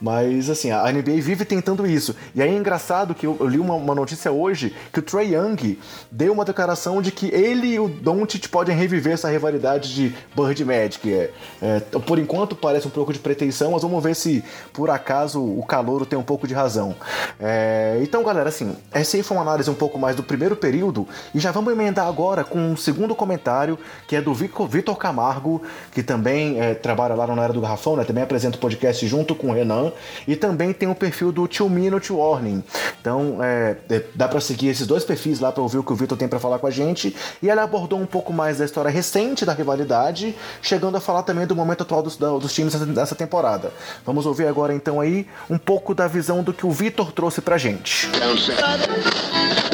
Mas 0.00 0.48
assim, 0.48 0.70
a 0.70 0.83
NBA 0.92 1.20
vive 1.20 1.44
tentando 1.44 1.86
isso. 1.86 2.14
E 2.34 2.42
aí 2.42 2.50
é 2.50 2.56
engraçado 2.56 3.14
que 3.14 3.26
eu, 3.26 3.36
eu 3.40 3.46
li 3.46 3.58
uma, 3.58 3.74
uma, 3.74 3.94
notícia 3.94 4.30
hoje 4.30 4.74
que 4.92 4.98
o 4.98 5.02
Trey 5.02 5.34
Young 5.34 5.78
deu 6.10 6.32
uma 6.32 6.44
declaração 6.44 7.00
de 7.00 7.10
que 7.10 7.26
ele 7.26 7.68
e 7.68 7.80
o 7.80 7.88
Doncic 7.88 8.48
podem 8.48 8.76
reviver 8.76 9.14
essa 9.14 9.30
rivalidade 9.30 9.94
de 9.94 10.14
Bird 10.36 10.64
Magic. 10.64 11.12
É, 11.12 11.30
é, 11.62 11.80
por 11.80 12.18
enquanto 12.18 12.54
parece 12.54 12.86
um 12.86 12.90
pouco 12.90 13.12
de 13.12 13.18
pretensão, 13.18 13.72
mas 13.72 13.82
vamos 13.82 14.02
ver 14.02 14.14
se 14.14 14.44
por 14.72 14.90
acaso 14.90 15.42
o 15.42 15.64
calouro 15.64 16.04
tem 16.04 16.18
um 16.18 16.22
pouco 16.22 16.46
de 16.46 16.54
razão. 16.54 16.94
É, 17.40 17.98
então, 18.02 18.22
galera, 18.22 18.48
assim, 18.48 18.76
essa 18.92 19.16
aí 19.16 19.22
foi 19.22 19.36
uma 19.36 19.42
análise 19.42 19.70
um 19.70 19.74
pouco 19.74 19.98
mais 19.98 20.14
do 20.14 20.22
primeiro 20.22 20.56
período 20.56 21.08
e 21.34 21.40
já 21.40 21.50
vamos 21.50 21.72
emendar 21.72 22.06
agora 22.06 22.44
com 22.44 22.58
um 22.58 22.76
segundo 22.76 23.14
comentário 23.14 23.78
que 24.06 24.16
é 24.16 24.20
do 24.20 24.34
Vitor 24.34 24.96
Camargo, 24.96 25.62
que 25.92 26.02
também 26.02 26.60
é, 26.60 26.74
trabalha 26.74 27.14
lá 27.14 27.26
Na 27.26 27.44
Era 27.44 27.52
do 27.52 27.60
Garrafão, 27.60 27.96
né? 27.96 28.04
Também 28.04 28.22
apresenta 28.22 28.56
o 28.56 28.60
podcast 28.60 29.06
junto 29.06 29.34
com 29.34 29.48
o 29.48 29.52
Renan 29.52 29.92
e 30.28 30.36
também 30.36 30.73
tem 30.74 30.88
o 30.88 30.94
perfil 30.94 31.32
do 31.32 31.46
Two 31.48 31.70
Minute 31.70 32.12
Warning. 32.12 32.62
Então, 33.00 33.38
é, 33.42 33.76
é 33.90 34.02
dá 34.14 34.28
para 34.28 34.40
seguir 34.40 34.68
esses 34.68 34.86
dois 34.86 35.04
perfis 35.04 35.40
lá 35.40 35.52
para 35.52 35.62
ouvir 35.62 35.78
o 35.78 35.82
que 35.82 35.92
o 35.92 35.96
Vitor 35.96 36.16
tem 36.16 36.28
para 36.28 36.38
falar 36.38 36.58
com 36.58 36.66
a 36.66 36.70
gente. 36.70 37.14
E 37.42 37.48
ela 37.48 37.62
abordou 37.62 37.98
um 37.98 38.06
pouco 38.06 38.32
mais 38.32 38.58
da 38.58 38.64
história 38.64 38.90
recente 38.90 39.44
da 39.44 39.52
rivalidade, 39.52 40.34
chegando 40.60 40.96
a 40.96 41.00
falar 41.00 41.22
também 41.22 41.46
do 41.46 41.54
momento 41.54 41.82
atual 41.82 42.02
dos, 42.02 42.16
dos 42.16 42.52
times 42.52 42.74
dessa 42.74 43.14
temporada. 43.14 43.72
Vamos 44.04 44.26
ouvir 44.26 44.46
agora 44.46 44.74
então 44.74 45.00
aí 45.00 45.26
um 45.48 45.58
pouco 45.58 45.94
da 45.94 46.06
visão 46.06 46.42
do 46.42 46.52
que 46.52 46.66
o 46.66 46.70
Vitor 46.70 47.12
trouxe 47.12 47.40
pra 47.40 47.58
gente. 47.58 48.08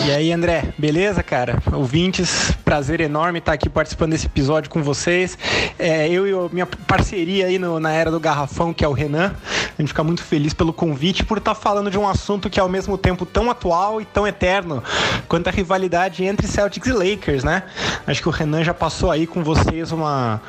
E 0.06 0.10
aí, 0.10 0.32
André, 0.32 0.72
beleza, 0.78 1.22
cara? 1.22 1.62
Ouvintes, 1.72 2.52
prazer 2.64 3.00
enorme 3.00 3.38
estar 3.38 3.52
aqui 3.52 3.68
participando 3.68 4.12
desse 4.12 4.26
episódio 4.26 4.70
com 4.70 4.82
vocês. 4.82 5.36
É, 5.78 6.08
eu 6.08 6.26
e 6.26 6.32
a 6.32 6.48
minha 6.52 6.66
parceria 6.66 7.46
aí 7.46 7.58
no, 7.58 7.78
na 7.78 7.92
era 7.92 8.10
do 8.10 8.18
Garrafão, 8.18 8.72
que 8.72 8.84
é 8.84 8.88
o 8.88 8.92
Renan, 8.92 9.34
a 9.78 9.82
gente 9.82 9.88
fica 9.88 10.02
muito 10.02 10.22
feliz 10.22 10.54
pelo 10.54 10.72
convite, 10.72 10.89
por 11.26 11.38
estar 11.38 11.54
falando 11.54 11.90
de 11.90 11.98
um 11.98 12.08
assunto 12.08 12.50
que 12.50 12.58
é 12.58 12.62
ao 12.62 12.68
mesmo 12.68 12.98
tempo 12.98 13.24
tão 13.24 13.50
atual 13.50 14.00
e 14.00 14.04
tão 14.04 14.26
eterno 14.26 14.82
quanto 15.28 15.48
a 15.48 15.50
rivalidade 15.50 16.24
entre 16.24 16.46
Celtics 16.46 16.88
e 16.88 16.92
Lakers, 16.92 17.44
né? 17.44 17.64
Acho 18.06 18.22
que 18.22 18.28
o 18.28 18.32
Renan 18.32 18.64
já 18.64 18.74
passou 18.74 19.10
aí 19.10 19.26
com 19.26 19.42
vocês 19.42 19.92
uma, 19.92 20.40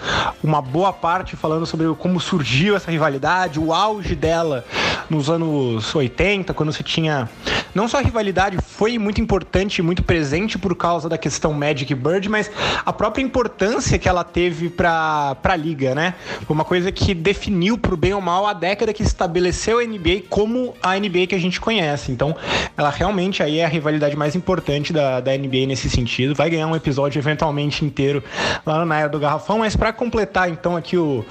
uma 0.44 0.62
boa 0.62 0.92
parte 0.92 1.36
falando 1.36 1.66
sobre 1.66 1.88
como 1.96 2.20
surgiu 2.20 2.76
essa 2.76 2.92
rivalidade, 2.92 3.60
o 3.60 3.74
auge 3.74 4.16
dela 4.16 4.66
nos 5.10 5.30
anos 5.30 5.94
80, 5.94 6.54
quando 6.54 6.72
você 6.72 6.84
tinha. 6.84 7.30
Não 7.74 7.88
só 7.88 8.00
a 8.00 8.02
rivalidade 8.02 8.58
foi 8.62 8.98
muito 8.98 9.22
importante 9.22 9.82
muito 9.82 10.04
presente 10.04 10.58
por 10.58 10.76
causa 10.76 11.08
da 11.08 11.18
questão 11.18 11.54
Magic 11.54 11.94
Bird, 11.96 12.28
mas 12.28 12.52
a 12.86 12.92
própria 12.92 13.24
importância 13.24 13.98
que 13.98 14.10
ela 14.10 14.24
teve 14.24 14.70
para 14.70 15.38
a 15.42 15.56
liga, 15.56 15.96
né? 15.96 16.16
Uma 16.50 16.66
coisa 16.66 16.92
que 16.92 17.14
definiu, 17.14 17.78
pro 17.78 17.96
bem 17.96 18.14
ou 18.14 18.22
mal, 18.22 18.46
a 18.46 18.54
década 18.54 18.94
que 18.94 19.04
estabeleceu 19.04 19.80
a 19.80 19.84
NBA 19.84 20.24
como 20.32 20.74
a 20.82 20.98
NBA 20.98 21.28
que 21.28 21.36
a 21.36 21.40
gente 21.40 21.60
conhece. 21.60 22.10
Então, 22.10 22.34
ela 22.78 22.90
realmente 22.90 23.44
aí 23.44 23.60
é 23.60 23.66
a 23.66 23.68
rivalidade 23.68 24.16
mais 24.16 24.34
importante 24.34 24.94
da, 24.94 25.20
da 25.20 25.38
NBA 25.38 25.66
nesse 25.68 25.90
sentido. 25.90 26.34
Vai 26.34 26.50
ganhar 26.50 26.68
um 26.68 26.76
episódio 26.76 27.20
eventualmente 27.20 27.84
inteiro 27.84 28.24
lá 28.66 28.86
na 28.86 28.98
era 28.98 29.10
do 29.10 29.20
Garrafão, 29.20 29.60
mas 29.60 29.76
para 29.76 29.92
completar 29.92 30.50
então 30.50 30.78
aqui 30.78 30.96
o, 30.98 31.26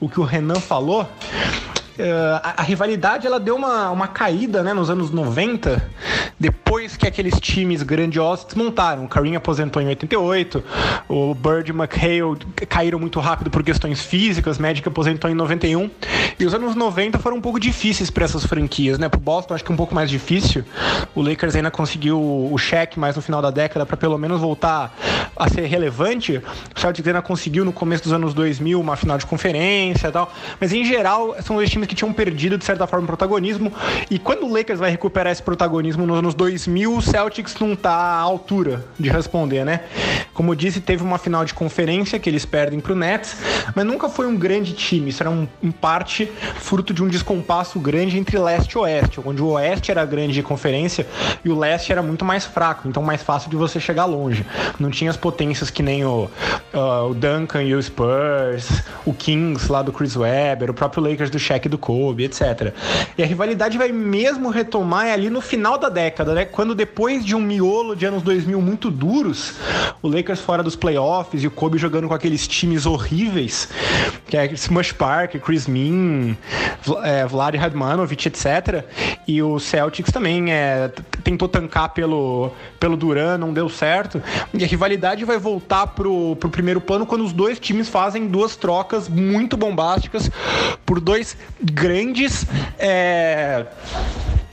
o 0.00 0.08
que 0.08 0.20
o 0.20 0.22
Renan 0.22 0.60
falou, 0.60 1.04
a, 2.42 2.60
a, 2.60 2.62
rivalidade 2.62 3.26
ela 3.26 3.38
deu 3.38 3.54
uma, 3.54 3.90
uma 3.90 4.08
caída 4.08 4.62
né, 4.62 4.72
nos 4.72 4.90
anos 4.90 5.10
90, 5.10 5.82
depois 6.38 6.96
que 6.96 7.06
aqueles 7.06 7.38
times 7.38 7.82
grandiosos 7.82 8.44
desmontaram. 8.46 9.04
O 9.04 9.08
Kareem 9.08 9.36
aposentou 9.36 9.80
em 9.80 9.86
88, 9.86 10.64
o 11.08 11.34
Bird 11.34 11.70
e 11.70 11.72
o 11.72 11.76
McHale 11.76 12.38
caíram 12.68 12.98
muito 12.98 13.20
rápido 13.20 13.50
por 13.50 13.62
questões 13.62 14.00
físicas, 14.00 14.58
Magic 14.58 14.86
aposentou 14.86 15.30
em 15.30 15.34
91. 15.34 15.90
E 16.38 16.44
os 16.44 16.52
anos 16.52 16.74
90 16.74 17.18
foram 17.20 17.36
um 17.36 17.40
pouco 17.40 17.60
difíceis 17.60 18.10
para 18.10 18.24
essas 18.24 18.44
franquias, 18.44 18.98
né? 18.98 19.08
Pro 19.08 19.20
Boston 19.20 19.54
acho 19.54 19.64
que 19.64 19.72
um 19.72 19.76
pouco 19.76 19.94
mais 19.94 20.10
difícil. 20.10 20.64
O 21.14 21.22
Lakers 21.22 21.54
ainda 21.54 21.70
conseguiu 21.70 22.18
o 22.18 22.58
cheque 22.58 22.98
mais 22.98 23.14
no 23.14 23.22
final 23.22 23.40
da 23.40 23.50
década 23.50 23.86
para 23.86 23.96
pelo 23.96 24.18
menos 24.18 24.40
voltar 24.40 24.92
a 25.36 25.48
ser 25.48 25.66
relevante. 25.66 26.42
O 26.74 26.80
Celtics 26.80 27.06
ainda 27.06 27.22
conseguiu 27.22 27.64
no 27.64 27.72
começo 27.72 28.02
dos 28.02 28.12
anos 28.12 28.34
2000 28.34 28.80
uma 28.80 28.96
final 28.96 29.16
de 29.16 29.26
conferência 29.26 30.08
e 30.08 30.12
tal. 30.12 30.32
Mas 30.60 30.72
em 30.72 30.84
geral, 30.84 31.36
são 31.40 31.54
dois 31.54 31.70
times 31.70 31.83
times 31.84 31.86
que 31.86 31.94
tinham 31.94 32.12
perdido, 32.12 32.58
de 32.58 32.64
certa 32.64 32.86
forma, 32.86 33.06
protagonismo. 33.06 33.72
E 34.10 34.18
quando 34.18 34.46
o 34.46 34.52
Lakers 34.52 34.78
vai 34.78 34.90
recuperar 34.90 35.32
esse 35.32 35.42
protagonismo 35.42 36.06
nos 36.06 36.18
anos 36.18 36.34
2000, 36.34 36.96
o 36.96 37.02
Celtics 37.02 37.56
não 37.60 37.76
tá 37.76 37.92
à 37.92 38.18
altura 38.18 38.84
de 38.98 39.08
responder, 39.08 39.64
né? 39.64 39.80
Como 40.32 40.50
eu 40.50 40.54
disse, 40.54 40.80
teve 40.80 41.02
uma 41.02 41.18
final 41.18 41.44
de 41.44 41.54
conferência 41.54 42.18
que 42.18 42.28
eles 42.28 42.44
perdem 42.44 42.80
pro 42.80 42.94
Nets, 42.94 43.36
mas 43.74 43.84
nunca 43.84 44.08
foi 44.08 44.26
um 44.26 44.36
grande 44.36 44.72
time. 44.72 45.10
Isso 45.10 45.22
era, 45.22 45.30
um, 45.30 45.46
em 45.62 45.70
parte, 45.70 46.30
fruto 46.56 46.92
de 46.92 47.02
um 47.02 47.08
descompasso 47.08 47.78
grande 47.78 48.18
entre 48.18 48.38
leste 48.38 48.72
e 48.72 48.78
oeste, 48.78 49.20
onde 49.24 49.42
o 49.42 49.48
oeste 49.50 49.90
era 49.90 50.04
grande 50.04 50.34
de 50.34 50.42
conferência 50.42 51.06
e 51.44 51.50
o 51.50 51.58
leste 51.58 51.92
era 51.92 52.02
muito 52.02 52.24
mais 52.24 52.44
fraco, 52.44 52.88
então 52.88 53.02
mais 53.02 53.22
fácil 53.22 53.50
de 53.50 53.56
você 53.56 53.78
chegar 53.78 54.06
longe. 54.06 54.44
Não 54.78 54.90
tinha 54.90 55.10
as 55.10 55.16
potências 55.16 55.70
que 55.70 55.82
nem 55.82 56.04
o, 56.04 56.28
uh, 56.74 57.10
o 57.10 57.14
Duncan 57.14 57.62
e 57.62 57.74
o 57.74 57.82
Spurs, 57.82 58.82
o 59.04 59.12
Kings 59.12 59.70
lá 59.70 59.82
do 59.82 59.92
Chris 59.92 60.16
Webber, 60.16 60.70
o 60.70 60.74
próprio 60.74 61.02
Lakers 61.02 61.30
do 61.30 61.38
Shaq 61.38 61.68
do 61.74 61.78
Kobe, 61.78 62.24
etc. 62.24 62.72
E 63.18 63.22
a 63.22 63.26
rivalidade 63.26 63.76
vai 63.76 63.90
mesmo 63.90 64.48
retomar 64.50 65.08
ali 65.08 65.28
no 65.28 65.40
final 65.40 65.76
da 65.76 65.88
década, 65.88 66.32
né? 66.34 66.44
Quando 66.44 66.74
depois 66.74 67.24
de 67.24 67.34
um 67.34 67.40
miolo 67.40 67.94
de 67.94 68.06
anos 68.06 68.22
2000 68.22 68.60
muito 68.60 68.90
duros, 68.90 69.54
o 70.00 70.08
Lakers 70.08 70.40
fora 70.40 70.62
dos 70.62 70.76
playoffs 70.76 71.42
e 71.42 71.46
o 71.46 71.50
Kobe 71.50 71.78
jogando 71.78 72.08
com 72.08 72.14
aqueles 72.14 72.46
times 72.46 72.86
horríveis, 72.86 73.68
que 74.26 74.36
é 74.36 74.46
Smush 74.52 74.92
Park, 74.92 75.36
Chris 75.44 75.66
Min, 75.66 76.36
é, 77.02 77.26
Vlad 77.26 77.56
Radmanovic, 77.56 78.28
etc. 78.28 78.84
E 79.26 79.42
o 79.42 79.58
Celtics 79.58 80.12
também 80.12 80.52
é, 80.52 80.90
tentou 81.22 81.48
tancar 81.48 81.90
pelo, 81.90 82.52
pelo 82.78 82.96
Duran, 82.96 83.38
não 83.38 83.52
deu 83.52 83.68
certo. 83.68 84.22
E 84.52 84.62
a 84.62 84.66
rivalidade 84.66 85.24
vai 85.24 85.38
voltar 85.38 85.88
pro, 85.88 86.36
pro 86.36 86.48
primeiro 86.48 86.80
plano 86.80 87.06
quando 87.06 87.24
os 87.24 87.32
dois 87.32 87.58
times 87.58 87.88
fazem 87.88 88.28
duas 88.28 88.56
trocas 88.56 89.08
muito 89.08 89.56
bombásticas 89.56 90.30
por 90.84 91.00
dois 91.00 91.36
grandes. 91.64 92.46
É 92.78 93.66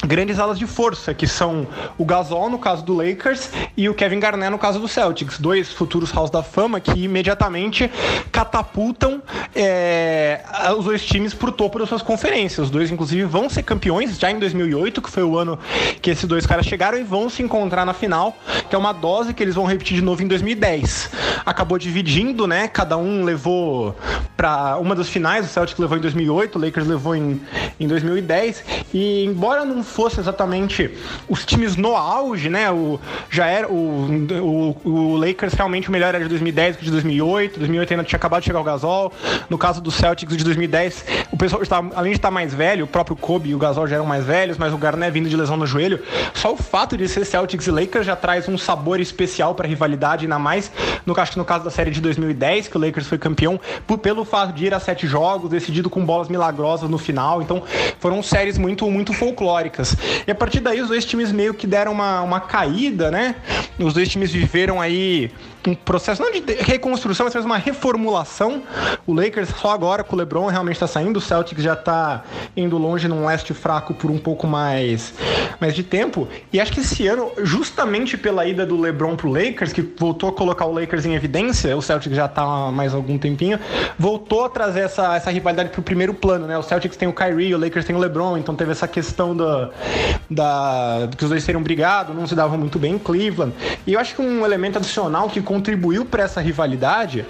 grandes 0.06 0.40
alas 0.40 0.58
de 0.58 0.66
força, 0.66 1.14
que 1.14 1.28
são 1.28 1.68
o 1.98 2.06
Gasol 2.06 2.50
no 2.50 2.58
caso 2.58 2.84
do 2.84 2.94
Lakers 2.94 3.50
e 3.78 3.88
o 3.88 3.94
Kevin 3.94 4.20
Garnett 4.20 4.52
no 4.52 4.58
caso 4.58 4.80
do 4.80 4.88
Celtics, 4.88 5.40
dois 5.40 5.72
futuros 5.72 6.12
Halls 6.12 6.32
da 6.32 6.44
Fama 6.44 6.80
que 6.80 7.04
imediatamente 7.04 7.90
catapultam 8.32 9.22
é, 9.56 10.42
os 10.78 10.86
dois 10.86 11.06
times 11.06 11.34
para 11.34 11.50
o 11.50 11.52
topo 11.52 11.80
das 11.80 11.90
suas 11.90 12.02
conferências. 12.02 12.66
Os 12.66 12.70
dois, 12.70 12.92
inclusive, 12.92 13.24
vão 13.24 13.50
ser 13.50 13.64
campeões 13.64 14.18
já 14.18 14.32
em 14.32 14.40
2008, 14.40 15.02
que 15.02 15.10
foi 15.10 15.24
o 15.24 15.38
ano 15.38 15.58
que 16.02 16.10
esses 16.10 16.26
dois 16.26 16.46
caras 16.46 16.66
chegaram 16.66 16.98
e 16.98 17.04
vão 17.04 17.30
se 17.30 17.44
encontrar 17.44 17.86
na 17.86 17.94
final, 17.94 18.36
que 18.70 18.76
é 18.76 18.78
uma 18.78 18.94
dose 18.94 19.34
que 19.34 19.44
eles 19.44 19.56
vão 19.56 19.66
repetir 19.66 19.96
de 19.96 20.02
novo 20.02 20.22
em 20.24 20.28
2010. 20.28 21.12
Acabou 21.46 21.78
dividindo, 21.78 22.48
né? 22.48 22.68
Cada 22.68 22.98
um 22.98 23.24
levou 23.24 23.96
para 24.36 24.78
uma 24.78 24.96
das 24.96 25.10
finais, 25.10 25.46
o 25.46 25.50
Celtics 25.50 25.80
levou 25.80 25.98
em 25.98 26.02
2008, 26.02 26.58
o 26.58 26.62
Lakers 26.62 26.88
levou 26.88 27.16
em, 27.16 27.42
em 27.80 27.88
2010 27.88 28.64
e 28.94 29.26
embora 29.26 29.64
não 29.64 29.84
fosse 29.91 30.19
exatamente 30.19 30.89
os 31.30 31.45
times 31.45 31.75
no 31.75 31.95
auge, 31.95 32.49
né? 32.49 32.71
O, 32.71 32.99
já 33.30 33.45
era 33.45 33.67
o, 33.67 34.75
o, 34.84 34.89
o 34.89 35.15
Lakers 35.17 35.54
realmente 35.54 35.89
o 35.89 35.91
melhor 35.91 36.15
era 36.15 36.23
de 36.23 36.30
2010 36.30 36.77
que 36.77 36.86
de 36.86 36.91
2008. 36.91 37.60
2008 37.60 37.93
ainda 37.93 38.04
tinha 38.04 38.17
acabado 38.17 38.41
de 38.41 38.47
chegar 38.47 38.60
o 38.60 38.63
Gasol. 38.63 39.12
No 39.49 39.58
caso 39.58 39.82
do 39.82 39.91
Celtics 39.91 40.36
de 40.36 40.43
2010, 40.43 41.06
o 41.32 41.38
pessoal 41.38 41.62
estava, 41.62 41.91
além 41.95 42.12
de 42.12 42.17
estar 42.17 42.32
mais 42.32 42.54
velho, 42.54 42.86
o 42.86 42.88
próprio 42.88 43.15
Kobe 43.15 43.49
e 43.49 43.56
o 43.56 43.58
Gasol 43.58 43.88
já 43.88 43.95
eram 43.95 44.06
mais 44.06 44.25
velhos, 44.25 44.58
mas 44.58 44.73
o 44.73 44.77
Garnett 44.77 45.12
vindo 45.12 45.30
de 45.30 45.36
lesão 45.36 45.58
no 45.58 45.67
joelho. 45.67 46.01
Só 46.34 46.54
o 46.54 46.58
fato 46.58 46.97
de 46.97 47.08
ser 47.08 47.25
Celtics 47.25 47.67
e 47.67 47.71
Lakers 47.71 48.06
já 48.06 48.15
traz 48.15 48.47
um 48.47 48.58
sabor 48.58 48.99
especial 48.99 49.54
para 49.54 49.67
a 49.67 49.69
rivalidade, 49.69 50.25
ainda 50.25 50.39
mais 50.39 50.71
no, 51.06 51.19
acho 51.19 51.32
que 51.34 51.38
no 51.38 51.45
caso 51.45 51.63
da 51.63 51.71
série 51.71 51.91
de 51.91 52.01
2010, 52.01 52.67
que 52.67 52.77
o 52.77 52.80
Lakers 52.80 53.08
foi 53.08 53.17
campeão, 53.17 53.60
por, 53.88 53.97
pelo 53.97 54.23
fato 54.23 54.54
de 54.54 54.65
ir 54.65 54.73
a 54.73 54.80
sete 54.80 55.08
jogos, 55.08 55.49
decidido 55.49 55.89
com 55.89 56.04
bolas 56.06 56.27
milagrosas 56.27 56.89
no 56.89 56.97
final. 56.97 57.41
Então 57.41 57.63
foram 57.99 58.21
séries 58.21 58.58
muito, 58.58 58.89
muito 58.89 59.13
folclóricas. 59.13 59.81
Lakers. 59.82 59.98
E 60.26 60.32
a 60.32 60.36
partir 60.36 60.60
daí 60.60 60.82
os 60.82 60.88
dois 60.88 61.04
times 61.04 61.32
meio 61.32 61.54
que 61.54 61.67
deram 61.67 61.91
uma, 61.91 62.22
uma 62.22 62.39
caída, 62.39 63.12
né? 63.12 63.36
Os 63.80 63.94
dois 63.94 64.08
times 64.08 64.32
viveram 64.32 64.80
aí 64.80 65.32
um 65.67 65.76
processo 65.76 66.22
não 66.22 66.32
de 66.32 66.41
reconstrução, 66.60 67.28
mas 67.32 67.46
uma 67.46 67.58
reformulação. 67.58 68.63
O 69.06 69.13
Lakers 69.13 69.50
só 69.50 69.72
agora 69.72 70.04
com 70.04 70.15
o 70.15 70.20
LeBron 70.20 70.48
realmente 70.48 70.76
está 70.76 70.88
saindo, 70.88 71.17
o 71.17 71.22
Celtics 71.22 71.63
já 71.63 71.74
está 71.74 72.24
indo 72.56 72.78
longe 72.78 73.08
num 73.08 73.26
leste 73.26 73.54
fraco 73.54 73.94
por 73.94 74.10
um 74.10 74.17
pouco 74.17 74.48
mais, 74.48 75.13
mais 75.62 75.76
de 75.76 75.84
tempo. 75.84 76.28
E 76.52 76.60
acho 76.60 76.71
que 76.71 76.80
esse 76.80 77.06
ano, 77.08 77.32
justamente 77.43 78.17
pela 78.17 78.47
ida 78.47 78.65
do 78.65 78.80
LeBron 78.82 79.15
pro 79.15 79.32
Lakers, 79.32 79.71
que 79.71 79.82
voltou 79.82 80.30
a 80.30 80.34
colocar 80.34 80.65
o 80.65 80.74
Lakers 80.74 81.06
em 81.06 81.13
evidência, 81.13 81.78
o 81.78 81.82
Celtics 81.82 82.17
já 82.17 82.26
está 82.26 82.41
há 82.41 82.71
mais 82.71 82.95
algum 82.95 83.17
tempinho, 83.19 83.60
voltou 83.97 84.43
a 84.43 84.50
trazer 84.50 84.82
essa, 84.82 85.15
essa 85.15 85.30
rivalidade 85.30 85.69
pro 85.69 85.84
primeiro 85.84 86.15
plano, 86.15 86.47
né? 86.47 86.58
O 86.58 86.63
Celtics 86.63 86.97
tem 86.97 87.08
o 87.08 87.13
Kyrie, 87.13 87.54
o 87.54 87.60
Lakers 87.60 87.86
tem 87.86 87.95
o 87.95 88.00
LeBron, 88.00 88.38
então 88.38 88.56
teve 88.56 88.71
essa 88.71 88.88
questão 88.88 89.38
da, 89.38 89.69
da 90.28 91.10
que 91.15 91.24
os 91.24 91.30
dois 91.30 91.43
seriam 91.43 91.62
brigados, 91.62 92.15
não 92.15 92.26
se 92.26 92.34
davam 92.34 92.58
muito 92.58 92.80
bem 92.80 92.95
em 92.95 93.00
Cleveland. 93.00 93.54
E 93.86 93.93
eu 93.93 94.00
acho 94.00 94.15
que 94.15 94.21
um 94.21 94.43
elemento 94.43 94.80
adicional 94.80 95.30
que 95.30 95.41
contribuiu 95.41 96.06
para 96.06 96.24
essa 96.24 96.41
rivalidade 96.41 97.24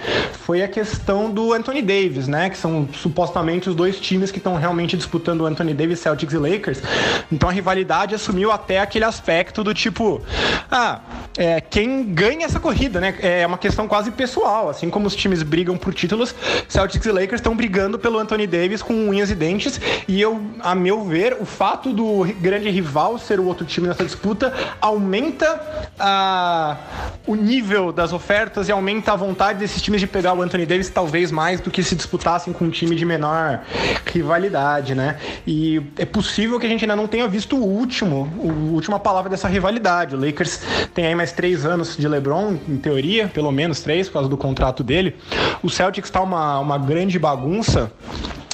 foi 0.46 0.64
a 0.64 0.68
questão 0.70 1.30
do 1.30 1.52
Anthony 1.52 1.82
Davis, 1.82 2.30
né? 2.30 2.50
Que 2.50 2.58
são 2.58 2.88
supostamente 2.94 3.70
os 3.70 3.76
dois 3.76 4.00
times 4.00 4.32
que 4.32 4.38
estão 4.38 4.56
realmente 4.56 4.96
disputando 4.96 5.42
o 5.42 5.46
Anthony 5.46 5.74
Davis, 5.74 6.00
Celtics 6.00 6.34
e 6.34 6.38
Lakers. 6.38 6.82
Então 7.30 7.50
a 7.50 7.52
rivalidade 7.52 8.21
assumiu 8.22 8.52
até 8.52 8.80
aquele 8.80 9.04
aspecto 9.04 9.64
do 9.64 9.74
tipo, 9.74 10.22
ah, 10.70 11.00
é, 11.38 11.60
quem 11.60 12.04
ganha 12.14 12.46
essa 12.46 12.60
corrida, 12.60 13.00
né? 13.00 13.16
É 13.20 13.46
uma 13.46 13.58
questão 13.58 13.88
quase 13.88 14.12
pessoal, 14.12 14.70
assim 14.70 14.90
como 14.90 15.08
os 15.08 15.16
times 15.16 15.42
brigam 15.44 15.78
por 15.78 15.94
títulos, 15.94 16.36
Celtics 16.68 17.06
e 17.06 17.12
Lakers 17.12 17.40
estão 17.40 17.56
brigando 17.56 17.98
pelo 17.98 18.20
Anthony 18.20 18.46
Davis 18.46 18.82
com 18.82 18.94
unhas 18.94 19.32
e 19.32 19.36
dentes. 19.36 19.80
E 20.08 20.22
eu, 20.22 20.42
a 20.60 20.76
meu 20.76 21.04
ver, 21.04 21.38
o 21.40 21.46
fato 21.46 21.92
do 21.92 22.24
grande 22.40 22.70
rival 22.70 23.18
ser 23.18 23.40
o 23.40 23.46
outro 23.46 23.66
time 23.66 23.88
nessa 23.88 24.04
disputa 24.04 24.54
aumenta 24.80 25.92
a, 26.00 26.78
o 27.26 27.36
nível 27.36 27.92
das 27.92 28.14
ofertas 28.14 28.68
e 28.68 28.72
aumenta 28.72 29.14
a 29.14 29.16
vontade 29.16 29.60
desses 29.60 29.82
times 29.82 30.00
de 30.00 30.08
pegar 30.08 30.34
o 30.34 30.42
Anthony 30.42 30.66
Davis 30.66 30.90
talvez 30.90 31.32
mais 31.32 31.60
do 31.60 31.72
que 31.72 31.82
se 31.82 31.96
disputassem 31.96 32.54
com 32.54 32.66
um 32.66 32.70
time 32.70 32.96
de 32.96 33.06
menor 33.06 33.62
rivalidade, 34.06 34.94
né? 34.94 35.18
E 35.48 35.82
é 35.98 36.06
possível 36.06 36.60
que 36.60 36.66
a 36.66 36.70
gente 36.70 36.84
ainda 36.84 36.96
não 36.96 37.08
tenha 37.08 37.28
visto 37.28 37.56
o 37.56 37.64
último, 37.64 38.11
a 38.12 38.74
última 38.74 39.00
palavra 39.00 39.30
dessa 39.30 39.48
rivalidade. 39.48 40.16
O 40.16 40.20
Lakers 40.20 40.62
tem 40.94 41.06
aí 41.06 41.16
mais 41.16 41.32
três 41.32 41.66
anos 41.66 41.96
de 41.98 42.08
LeBron, 42.08 42.58
em 42.68 42.78
teoria, 42.78 43.28
pelo 43.28 43.52
menos 43.52 43.82
três, 43.82 44.08
por 44.08 44.14
causa 44.14 44.30
do 44.30 44.38
contrato 44.38 44.84
dele. 44.84 45.16
O 45.64 45.70
Celtics 45.70 46.10
está 46.10 46.22
uma, 46.22 46.60
uma 46.60 46.78
grande 46.78 47.18
bagunça 47.18 47.92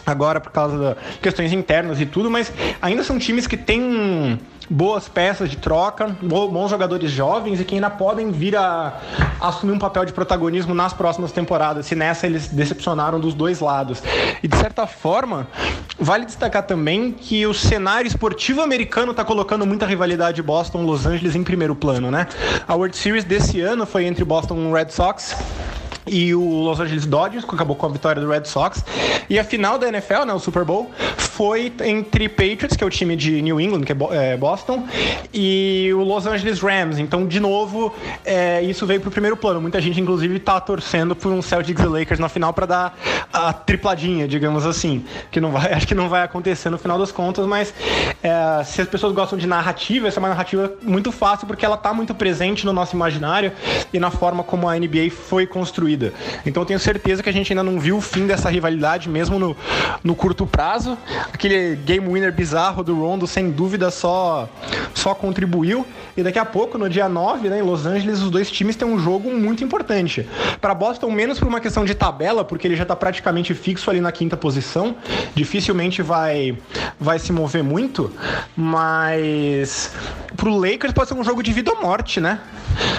agora 0.05 0.39
por 0.39 0.51
causa 0.51 0.97
de 1.11 1.19
questões 1.19 1.51
internas 1.51 1.99
e 1.99 2.05
tudo, 2.05 2.31
mas 2.31 2.51
ainda 2.81 3.03
são 3.03 3.19
times 3.19 3.45
que 3.45 3.57
têm 3.57 4.39
boas 4.69 5.07
peças 5.07 5.49
de 5.49 5.57
troca, 5.57 6.15
bons 6.21 6.69
jogadores 6.69 7.11
jovens 7.11 7.59
e 7.59 7.63
que 7.63 7.75
ainda 7.75 7.89
podem 7.89 8.31
vir 8.31 8.55
a 8.55 8.99
assumir 9.39 9.71
um 9.71 9.79
papel 9.79 10.05
de 10.05 10.13
protagonismo 10.13 10.73
nas 10.73 10.93
próximas 10.93 11.31
temporadas, 11.31 11.85
se 11.85 11.95
nessa 11.95 12.25
eles 12.25 12.47
decepcionaram 12.47 13.19
dos 13.19 13.33
dois 13.33 13.59
lados. 13.59 14.01
E 14.41 14.47
de 14.47 14.57
certa 14.57 14.85
forma, 14.85 15.47
vale 15.99 16.25
destacar 16.25 16.63
também 16.63 17.11
que 17.11 17.45
o 17.45 17.53
cenário 17.53 18.07
esportivo 18.07 18.61
americano 18.61 19.11
está 19.11 19.23
colocando 19.23 19.65
muita 19.65 19.85
rivalidade 19.85 20.41
Boston-Los 20.41 21.05
Angeles 21.05 21.35
em 21.35 21.43
primeiro 21.43 21.75
plano, 21.75 22.11
né? 22.11 22.27
A 22.67 22.75
World 22.75 22.95
Series 22.95 23.23
desse 23.23 23.61
ano 23.61 23.85
foi 23.85 24.05
entre 24.05 24.23
Boston 24.23 24.71
Red 24.71 24.89
Sox 24.89 25.35
e 26.07 26.33
o 26.33 26.63
Los 26.63 26.79
Angeles 26.79 27.05
Dodgers, 27.05 27.45
que 27.45 27.53
acabou 27.53 27.75
com 27.75 27.85
a 27.85 27.89
vitória 27.89 28.21
do 28.21 28.29
Red 28.29 28.45
Sox. 28.45 28.83
E 29.29 29.37
a 29.37 29.43
final 29.43 29.77
da 29.77 29.87
NFL, 29.87 30.25
né, 30.25 30.33
o 30.33 30.39
Super 30.39 30.63
Bowl, 30.63 30.91
foi 31.17 31.71
entre 31.83 32.29
Patriots, 32.29 32.75
que 32.75 32.83
é 32.83 32.87
o 32.87 32.89
time 32.89 33.15
de 33.15 33.41
New 33.41 33.59
England, 33.59 33.81
que 33.81 33.91
é, 33.91 34.33
é 34.33 34.37
Boston, 34.37 34.87
e 35.33 35.91
o 35.93 36.03
Los 36.03 36.25
Angeles 36.25 36.61
Rams. 36.61 36.97
Então, 36.99 37.27
de 37.27 37.39
novo, 37.39 37.93
é, 38.25 38.61
isso 38.63 38.85
veio 38.85 39.01
pro 39.01 39.11
primeiro 39.11 39.37
plano. 39.37 39.61
Muita 39.61 39.79
gente, 39.81 39.99
inclusive, 39.99 40.39
tá 40.39 40.59
torcendo 40.59 41.15
por 41.15 41.31
um 41.31 41.41
Celtics 41.41 41.83
e 41.83 41.87
Lakers 41.87 42.19
na 42.19 42.29
final 42.29 42.53
para 42.53 42.65
dar 42.65 42.97
a 43.31 43.53
tripladinha, 43.53 44.27
digamos 44.27 44.65
assim. 44.65 45.05
Que 45.29 45.39
não 45.39 45.51
vai, 45.51 45.73
acho 45.73 45.87
que 45.87 45.95
não 45.95 46.09
vai 46.09 46.23
acontecer 46.23 46.69
no 46.69 46.77
final 46.77 46.97
das 46.97 47.11
contas, 47.11 47.45
mas 47.45 47.73
é, 48.23 48.63
se 48.63 48.81
as 48.81 48.87
pessoas 48.87 49.13
gostam 49.13 49.37
de 49.37 49.47
narrativa, 49.47 50.07
essa 50.07 50.19
é 50.19 50.21
uma 50.21 50.29
narrativa 50.29 50.71
muito 50.81 51.11
fácil 51.11 51.47
porque 51.47 51.65
ela 51.65 51.77
tá 51.77 51.93
muito 51.93 52.15
presente 52.15 52.65
no 52.65 52.73
nosso 52.73 52.95
imaginário 52.95 53.51
e 53.91 53.99
na 53.99 54.09
forma 54.09 54.43
como 54.43 54.67
a 54.67 54.77
NBA 54.77 55.11
foi 55.11 55.45
construída. 55.45 55.96
Então 56.45 56.63
eu 56.63 56.65
tenho 56.65 56.79
certeza 56.79 57.21
que 57.21 57.29
a 57.29 57.33
gente 57.33 57.51
ainda 57.51 57.63
não 57.63 57.79
viu 57.79 57.97
o 57.97 58.01
fim 58.01 58.25
dessa 58.25 58.49
rivalidade, 58.49 59.09
mesmo 59.09 59.37
no, 59.39 59.55
no 60.03 60.15
curto 60.15 60.45
prazo. 60.45 60.97
Aquele 61.33 61.75
game 61.75 62.07
winner 62.07 62.31
bizarro 62.31 62.83
do 62.83 62.99
Rondo, 62.99 63.27
sem 63.27 63.49
dúvida, 63.51 63.91
só, 63.91 64.47
só 64.93 65.13
contribuiu. 65.13 65.85
E 66.15 66.23
daqui 66.23 66.39
a 66.39 66.45
pouco, 66.45 66.77
no 66.77 66.89
dia 66.89 67.07
9, 67.07 67.49
né, 67.49 67.59
em 67.59 67.61
Los 67.61 67.85
Angeles, 67.85 68.21
os 68.21 68.31
dois 68.31 68.49
times 68.49 68.75
têm 68.75 68.87
um 68.87 68.99
jogo 68.99 69.31
muito 69.33 69.63
importante. 69.63 70.27
Para 70.59 70.73
Boston, 70.73 71.11
menos 71.11 71.39
por 71.39 71.47
uma 71.47 71.59
questão 71.59 71.85
de 71.85 71.93
tabela, 71.93 72.43
porque 72.43 72.67
ele 72.67 72.75
já 72.75 72.83
está 72.83 72.95
praticamente 72.95 73.53
fixo 73.53 73.89
ali 73.89 74.01
na 74.01 74.11
quinta 74.11 74.35
posição. 74.35 74.95
Dificilmente 75.35 76.01
vai, 76.01 76.57
vai 76.99 77.19
se 77.19 77.31
mover 77.31 77.63
muito. 77.63 78.11
Mas 78.55 79.91
pro 80.37 80.55
Lakers 80.55 80.93
pode 80.93 81.09
ser 81.09 81.15
um 81.15 81.23
jogo 81.23 81.43
de 81.43 81.51
vida 81.51 81.71
ou 81.71 81.81
morte, 81.81 82.21
né? 82.21 82.39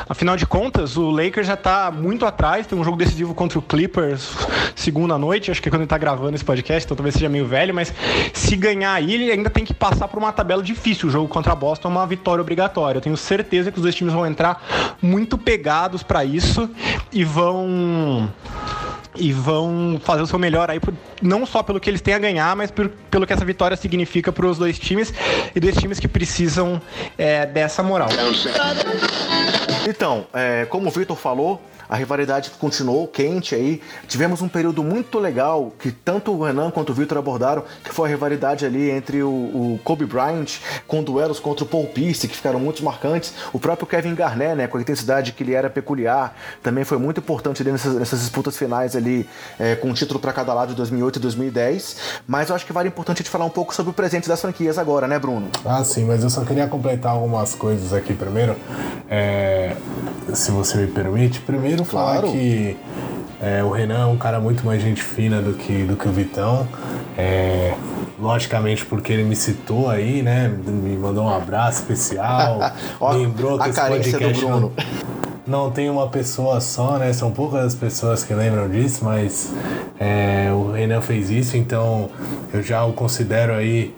Afinal 0.08 0.36
de 0.36 0.44
contas, 0.44 0.96
o 0.96 1.08
Lakers 1.08 1.46
já 1.46 1.54
está 1.54 1.90
muito 1.90 2.26
atrás, 2.26 2.66
tem 2.66 2.76
um 2.76 2.84
jogo 2.84 2.96
decisivo 2.96 3.32
contra 3.32 3.58
o 3.58 3.62
Clippers 3.62 4.36
segunda 4.74 5.18
noite, 5.18 5.50
acho 5.50 5.60
que 5.60 5.68
é 5.68 5.70
quando 5.70 5.82
ele 5.82 5.88
tá 5.88 5.98
gravando 5.98 6.34
esse 6.34 6.44
podcast, 6.44 6.86
então 6.86 6.96
talvez 6.96 7.14
seja 7.14 7.28
meio 7.28 7.46
velho, 7.46 7.74
mas 7.74 7.92
se 8.32 8.56
ganhar 8.56 8.92
aí, 8.92 9.12
ele 9.12 9.30
ainda 9.30 9.50
tem 9.50 9.64
que 9.64 9.74
passar 9.74 10.08
por 10.08 10.18
uma 10.18 10.32
tabela 10.32 10.62
difícil. 10.62 11.08
O 11.08 11.10
jogo 11.10 11.28
contra 11.28 11.52
a 11.52 11.56
Boston 11.56 11.88
é 11.88 11.90
uma 11.90 12.06
vitória 12.06 12.40
obrigatória. 12.40 12.98
Eu 12.98 13.02
tenho 13.02 13.16
certeza 13.16 13.70
que 13.70 13.78
os 13.78 13.82
dois 13.82 13.94
times 13.94 14.12
vão 14.12 14.26
entrar 14.26 14.96
muito 15.02 15.36
pegados 15.36 16.02
para 16.02 16.24
isso 16.24 16.70
e 17.12 17.24
vão 17.24 18.30
e 19.18 19.32
vão 19.32 20.00
fazer 20.02 20.22
o 20.22 20.26
seu 20.26 20.38
melhor 20.38 20.70
aí, 20.70 20.80
não 21.20 21.44
só 21.44 21.62
pelo 21.62 21.80
que 21.80 21.90
eles 21.90 22.00
têm 22.00 22.14
a 22.14 22.18
ganhar, 22.18 22.54
mas 22.56 22.70
por, 22.70 22.88
pelo 23.10 23.26
que 23.26 23.32
essa 23.32 23.44
vitória 23.44 23.76
significa 23.76 24.32
para 24.32 24.46
os 24.46 24.58
dois 24.58 24.78
times 24.78 25.12
e 25.54 25.60
dois 25.60 25.76
times 25.76 25.98
que 25.98 26.08
precisam 26.08 26.80
é, 27.16 27.46
dessa 27.46 27.82
moral. 27.82 28.08
Então, 29.88 30.26
é, 30.32 30.66
como 30.66 30.88
o 30.88 30.90
Victor 30.90 31.16
falou, 31.16 31.60
a 31.88 31.96
rivalidade 31.96 32.50
continuou 32.58 33.06
quente 33.06 33.54
aí. 33.54 33.80
Tivemos 34.06 34.42
um 34.42 34.48
período 34.48 34.82
muito 34.82 35.18
legal 35.18 35.72
que 35.78 35.90
tanto 35.90 36.32
o 36.32 36.44
Renan 36.44 36.70
quanto 36.70 36.90
o 36.90 36.94
Victor 36.94 37.18
abordaram, 37.18 37.64
que 37.82 37.92
foi 37.92 38.08
a 38.08 38.10
rivalidade 38.10 38.66
ali 38.66 38.90
entre 38.90 39.22
o, 39.22 39.28
o 39.28 39.80
Kobe 39.84 40.04
Bryant 40.04 40.58
com 40.86 41.02
duelos 41.02 41.40
contra 41.40 41.64
o 41.64 41.68
Paul 41.68 41.86
Pierce, 41.86 42.28
que 42.28 42.36
ficaram 42.36 42.60
muito 42.60 42.84
marcantes. 42.84 43.32
O 43.52 43.58
próprio 43.58 43.86
Kevin 43.86 44.14
Garnett, 44.14 44.54
né, 44.54 44.66
com 44.66 44.78
a 44.78 44.80
intensidade 44.80 45.32
que 45.32 45.42
ele 45.42 45.54
era 45.54 45.70
peculiar, 45.70 46.36
também 46.62 46.84
foi 46.84 46.98
muito 46.98 47.20
importante 47.20 47.64
nessas, 47.64 47.94
nessas, 47.94 48.20
disputas 48.20 48.56
finais 48.56 48.94
ali, 48.96 49.28
é, 49.58 49.76
com 49.76 49.88
um 49.88 49.94
título 49.94 50.20
para 50.20 50.32
cada 50.32 50.52
lado 50.52 50.70
de 50.70 50.74
2008 50.74 51.16
e 51.16 51.20
2010. 51.20 51.96
Mas 52.26 52.48
eu 52.50 52.56
acho 52.56 52.66
que 52.66 52.72
vale 52.72 52.88
importante 52.88 53.18
a 53.18 53.22
gente 53.22 53.30
falar 53.30 53.44
um 53.44 53.50
pouco 53.50 53.74
sobre 53.74 53.90
o 53.90 53.94
presente 53.94 54.28
das 54.28 54.40
franquias 54.40 54.78
agora, 54.78 55.06
né, 55.06 55.18
Bruno? 55.18 55.48
Ah, 55.64 55.82
sim, 55.84 56.04
mas 56.04 56.22
eu 56.22 56.30
só 56.30 56.44
queria 56.44 56.66
completar 56.66 57.12
algumas 57.12 57.54
coisas 57.54 57.92
aqui 57.92 58.12
primeiro, 58.14 58.56
é, 59.08 59.76
se 60.34 60.50
você 60.50 60.76
me 60.78 60.86
permite. 60.86 61.40
Primeiro, 61.40 61.77
falar 61.84 62.20
claro. 62.20 62.32
que 62.32 62.76
é, 63.40 63.62
o 63.62 63.70
Renan 63.70 64.02
é 64.02 64.06
um 64.06 64.16
cara 64.16 64.40
muito 64.40 64.66
mais 64.66 64.82
gente 64.82 65.02
fina 65.02 65.40
do 65.40 65.52
que, 65.54 65.84
do 65.84 65.96
que 65.96 66.08
o 66.08 66.12
Vitão. 66.12 66.66
É, 67.16 67.74
logicamente 68.18 68.84
porque 68.84 69.12
ele 69.12 69.22
me 69.22 69.36
citou 69.36 69.88
aí, 69.88 70.22
né? 70.22 70.48
Me 70.48 70.96
mandou 70.96 71.24
um 71.24 71.34
abraço 71.34 71.80
especial. 71.82 72.58
lembrou 73.12 73.58
que 73.58 73.68
esse 73.68 73.80
podcast 73.80 74.44
não, 74.44 74.72
não, 75.48 75.70
tem 75.70 75.88
uma 75.88 76.08
pessoa 76.08 76.60
só, 76.60 76.98
né? 76.98 77.12
São 77.12 77.30
poucas 77.30 77.64
as 77.64 77.74
pessoas 77.74 78.22
que 78.22 78.34
lembram 78.34 78.68
disso, 78.68 79.02
mas 79.02 79.52
é, 79.98 80.50
o 80.52 80.70
Renan 80.70 81.00
fez 81.00 81.30
isso, 81.30 81.56
então 81.56 82.10
eu 82.52 82.62
já 82.62 82.84
o 82.84 82.92
considero 82.92 83.54
aí 83.54 83.94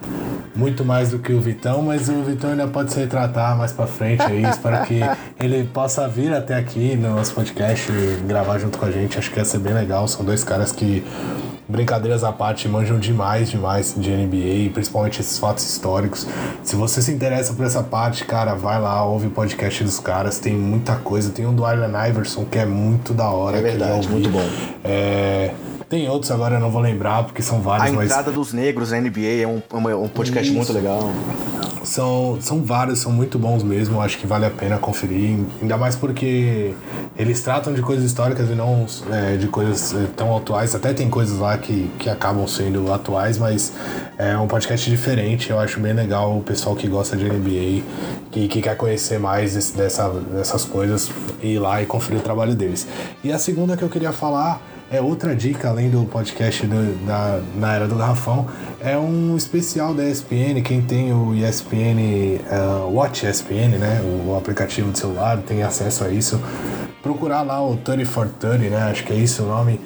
muito 0.55 0.85
mais 0.85 1.11
do 1.11 1.19
que 1.19 1.33
o 1.33 1.41
Vitão, 1.41 1.83
mas 1.83 2.09
o 2.09 2.23
Vitão 2.23 2.51
ainda 2.51 2.69
pode 2.69 2.93
se 2.93 3.01
retratar 3.01 3.57
mais 3.57 3.73
pra 3.73 3.87
frente 3.87 4.23
aí. 4.23 4.45
Espero 4.49 4.85
que 4.87 5.01
ele 5.41 5.65
possa 5.65 6.07
vir 6.09 6.33
até 6.33 6.55
aqui 6.55 6.95
no 6.97 7.17
nosso 7.17 7.35
podcast 7.35 7.91
e 7.91 8.23
gravar 8.27 8.59
junto 8.59 8.79
com 8.79 8.85
a 8.85 8.91
gente. 8.91 9.19
Acho 9.19 9.31
que 9.31 9.39
ia 9.39 9.45
ser 9.45 9.59
bem 9.59 9.75
legal. 9.75 10.07
São 10.07 10.25
dois 10.25 10.45
caras 10.45 10.71
que, 10.71 11.05
brincadeiras 11.71 12.25
à 12.25 12.33
parte, 12.33 12.69
manjam 12.69 12.99
demais, 12.99 13.51
demais 13.51 13.95
de 13.97 14.11
NBA, 14.11 14.73
principalmente 14.73 15.21
esses 15.21 15.39
fatos 15.39 15.65
históricos. 15.69 16.27
Se 16.63 16.77
você 16.77 17.01
se 17.01 17.13
interessa 17.13 17.55
por 17.55 17.65
essa 17.65 17.83
parte, 17.83 18.25
cara, 18.25 18.55
vai 18.55 18.81
lá, 18.81 19.05
ouve 19.05 19.29
o 19.29 19.31
podcast 19.31 19.83
dos 19.85 20.01
caras. 20.01 20.39
Tem 20.39 20.53
muita 20.53 20.97
coisa. 20.97 21.31
Tem 21.31 21.47
um 21.47 21.55
do 21.55 21.65
Allen 21.65 21.93
Iverson 22.09 22.45
que 22.45 22.59
é 22.59 22.67
muito 22.67 23.15
da 23.15 23.31
hora. 23.31 23.59
É 23.59 23.63
verdade, 23.63 24.09
muito 24.09 24.29
bom. 24.29 24.45
É 24.85 25.53
tem 25.91 26.09
outros 26.09 26.31
agora, 26.31 26.55
eu 26.55 26.61
não 26.61 26.71
vou 26.71 26.81
lembrar, 26.81 27.25
porque 27.25 27.43
são 27.43 27.61
vários. 27.61 27.91
A 27.91 27.93
mas... 27.93 28.05
entrada 28.05 28.31
dos 28.31 28.53
negros 28.53 28.93
na 28.93 29.01
NBA 29.01 29.43
é 29.43 29.47
um, 29.47 29.61
é 29.91 29.97
um 29.97 30.07
podcast 30.07 30.47
Isso. 30.47 30.57
muito 30.57 30.73
legal. 30.73 31.01
São, 31.83 32.39
são 32.41 32.63
vários, 32.63 33.01
são 33.01 33.11
muito 33.11 33.39
bons 33.39 33.65
mesmo, 33.65 34.01
acho 34.01 34.17
que 34.19 34.27
vale 34.27 34.47
a 34.47 34.51
pena 34.51 34.79
conferir, 34.79 35.37
ainda 35.61 35.77
mais 35.77 35.97
porque 35.97 36.75
eles 37.19 37.41
tratam 37.41 37.73
de 37.73 37.83
coisas 37.83 38.05
históricas 38.05 38.49
e 38.51 38.55
não 38.55 38.87
é, 39.11 39.37
de 39.37 39.49
coisas 39.49 39.93
é, 39.93 40.07
tão 40.15 40.37
atuais. 40.37 40.75
Até 40.77 40.93
tem 40.93 41.11
coisas 41.11 41.41
lá 41.41 41.59
que, 41.59 41.91
que 41.99 42.09
acabam 42.09 42.47
sendo 42.47 42.93
atuais, 42.93 43.37
mas 43.37 43.73
é 44.17 44.37
um 44.39 44.47
podcast 44.47 44.89
diferente. 44.89 45.51
Eu 45.51 45.59
acho 45.59 45.81
bem 45.81 45.93
legal 45.93 46.39
o 46.39 46.43
pessoal 46.43 46.77
que 46.77 46.87
gosta 46.87 47.17
de 47.17 47.25
NBA, 47.25 47.83
que, 48.31 48.47
que 48.47 48.63
quer 48.63 48.77
conhecer 48.77 49.19
mais 49.19 49.55
desse, 49.55 49.77
dessa, 49.77 50.09
dessas 50.09 50.65
coisas, 50.65 51.11
ir 51.43 51.59
lá 51.59 51.83
e 51.83 51.87
conferir 51.87 52.21
o 52.21 52.23
trabalho 52.23 52.55
deles. 52.55 52.87
E 53.25 53.33
a 53.33 53.39
segunda 53.41 53.77
que 53.77 53.83
eu 53.83 53.89
queria 53.89 54.13
falar 54.13 54.63
é 54.91 55.01
outra 55.01 55.37
dica, 55.37 55.69
além 55.69 55.89
do 55.89 56.05
podcast 56.05 56.67
do, 56.67 57.07
da, 57.07 57.41
na 57.55 57.75
Era 57.75 57.87
do 57.87 57.95
Garrafão, 57.95 58.49
é 58.81 58.99
um 58.99 59.37
especial 59.37 59.95
da 59.95 60.05
ESPN. 60.05 60.61
Quem 60.65 60.83
tem 60.83 61.13
o 61.13 61.33
ESPN, 61.33 62.41
uh, 62.51 62.93
Watch 62.93 63.25
ESPN, 63.25 63.79
né? 63.79 64.01
O, 64.03 64.31
o 64.31 64.37
aplicativo 64.37 64.91
do 64.91 64.99
celular, 64.99 65.39
tem 65.43 65.63
acesso 65.63 66.03
a 66.03 66.09
isso 66.11 66.41
procurar 67.03 67.43
lá 67.43 67.65
o 67.65 67.77
30 67.77 68.07
for 68.07 68.29
30, 68.29 68.59
né? 68.71 68.83
Acho 68.91 69.05
que 69.05 69.13
é 69.13 69.17
isso 69.17 69.43
o 69.43 69.47
nome. 69.47 69.81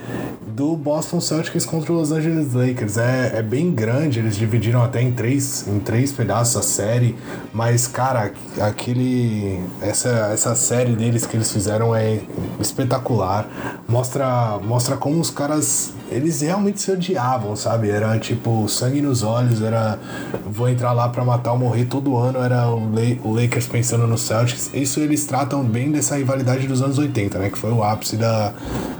Do 0.46 0.76
Boston 0.76 1.20
Celtics 1.20 1.66
contra 1.66 1.92
os 1.92 2.10
Los 2.10 2.12
Angeles 2.12 2.52
Lakers. 2.52 2.96
É, 2.96 3.38
é 3.38 3.42
bem 3.42 3.72
grande, 3.72 4.20
eles 4.20 4.36
dividiram 4.36 4.82
até 4.82 5.02
em 5.02 5.12
três, 5.12 5.66
em 5.66 5.80
três 5.80 6.12
pedaços 6.12 6.56
a 6.56 6.62
série. 6.62 7.16
Mas, 7.52 7.86
cara, 7.86 8.32
aquele. 8.60 9.60
Essa, 9.80 10.30
essa 10.32 10.54
série 10.54 10.94
deles 10.94 11.26
que 11.26 11.36
eles 11.36 11.52
fizeram 11.52 11.94
é 11.94 12.20
espetacular. 12.60 13.48
Mostra, 13.88 14.58
mostra 14.62 14.96
como 14.96 15.20
os 15.20 15.30
caras 15.30 15.92
eles 16.14 16.40
realmente 16.40 16.80
se 16.80 16.92
odiavam, 16.92 17.56
sabe? 17.56 17.90
Era 17.90 18.16
tipo 18.18 18.68
sangue 18.68 19.02
nos 19.02 19.24
olhos, 19.24 19.60
era 19.60 19.98
vou 20.46 20.68
entrar 20.68 20.92
lá 20.92 21.08
para 21.08 21.24
matar 21.24 21.52
ou 21.52 21.58
morrer 21.58 21.86
todo 21.86 22.16
ano, 22.16 22.38
era 22.38 22.68
o, 22.68 22.80
o 23.24 23.34
Lakers 23.34 23.66
pensando 23.66 24.06
no 24.06 24.16
Celtics. 24.16 24.70
Isso 24.72 25.00
eles 25.00 25.24
tratam 25.26 25.64
bem 25.64 25.90
dessa 25.90 26.16
rivalidade 26.16 26.68
dos 26.68 26.80
anos 26.80 26.98
80, 26.98 27.38
né? 27.38 27.50
Que 27.50 27.58
foi 27.58 27.72
o 27.72 27.82
ápice 27.82 28.16
da, 28.16 28.52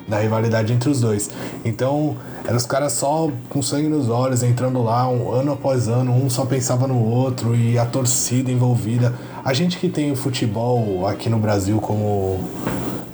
da 0.08 0.18
rivalidade 0.18 0.72
entre 0.72 0.90
os 0.90 1.00
dois. 1.00 1.30
Então, 1.64 2.16
eram 2.44 2.56
os 2.56 2.66
caras 2.66 2.92
só 2.94 3.30
com 3.48 3.62
sangue 3.62 3.88
nos 3.88 4.08
olhos, 4.08 4.42
entrando 4.42 4.82
lá 4.82 5.08
um 5.08 5.32
ano 5.32 5.52
após 5.52 5.86
ano, 5.86 6.12
um 6.12 6.28
só 6.28 6.44
pensava 6.44 6.88
no 6.88 6.98
outro 6.98 7.54
e 7.54 7.78
a 7.78 7.86
torcida 7.86 8.50
envolvida. 8.50 9.14
A 9.44 9.54
gente 9.54 9.78
que 9.78 9.88
tem 9.88 10.10
o 10.10 10.16
futebol 10.16 11.06
aqui 11.06 11.30
no 11.30 11.38
Brasil 11.38 11.78
como 11.80 12.40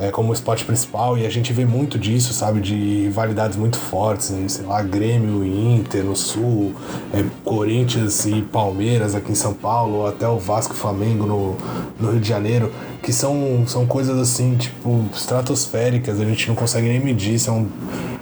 é, 0.00 0.10
como 0.10 0.32
esporte 0.32 0.64
principal 0.64 1.18
e 1.18 1.26
a 1.26 1.30
gente 1.30 1.52
vê 1.52 1.66
muito 1.66 1.98
disso, 1.98 2.32
sabe? 2.32 2.60
De 2.60 2.74
rivalidades 2.74 3.56
muito 3.56 3.78
fortes, 3.78 4.30
né? 4.30 4.48
sei 4.48 4.64
lá, 4.64 4.82
Grêmio 4.82 5.44
e 5.44 5.74
Inter 5.74 6.02
no 6.02 6.16
Sul, 6.16 6.74
é, 7.12 7.22
Corinthians 7.44 8.24
e 8.24 8.40
Palmeiras 8.40 9.14
aqui 9.14 9.32
em 9.32 9.34
São 9.34 9.52
Paulo, 9.52 10.06
até 10.06 10.26
o 10.26 10.38
Vasco 10.38 10.74
Flamengo 10.74 11.26
no, 11.26 11.56
no 11.98 12.12
Rio 12.12 12.20
de 12.20 12.28
Janeiro, 12.28 12.72
que 13.02 13.12
são, 13.12 13.64
são 13.66 13.86
coisas 13.86 14.18
assim, 14.18 14.56
tipo, 14.56 15.04
estratosféricas, 15.14 16.18
a 16.18 16.24
gente 16.24 16.48
não 16.48 16.54
consegue 16.54 16.88
nem 16.88 17.00
medir, 17.00 17.38
são 17.38 17.68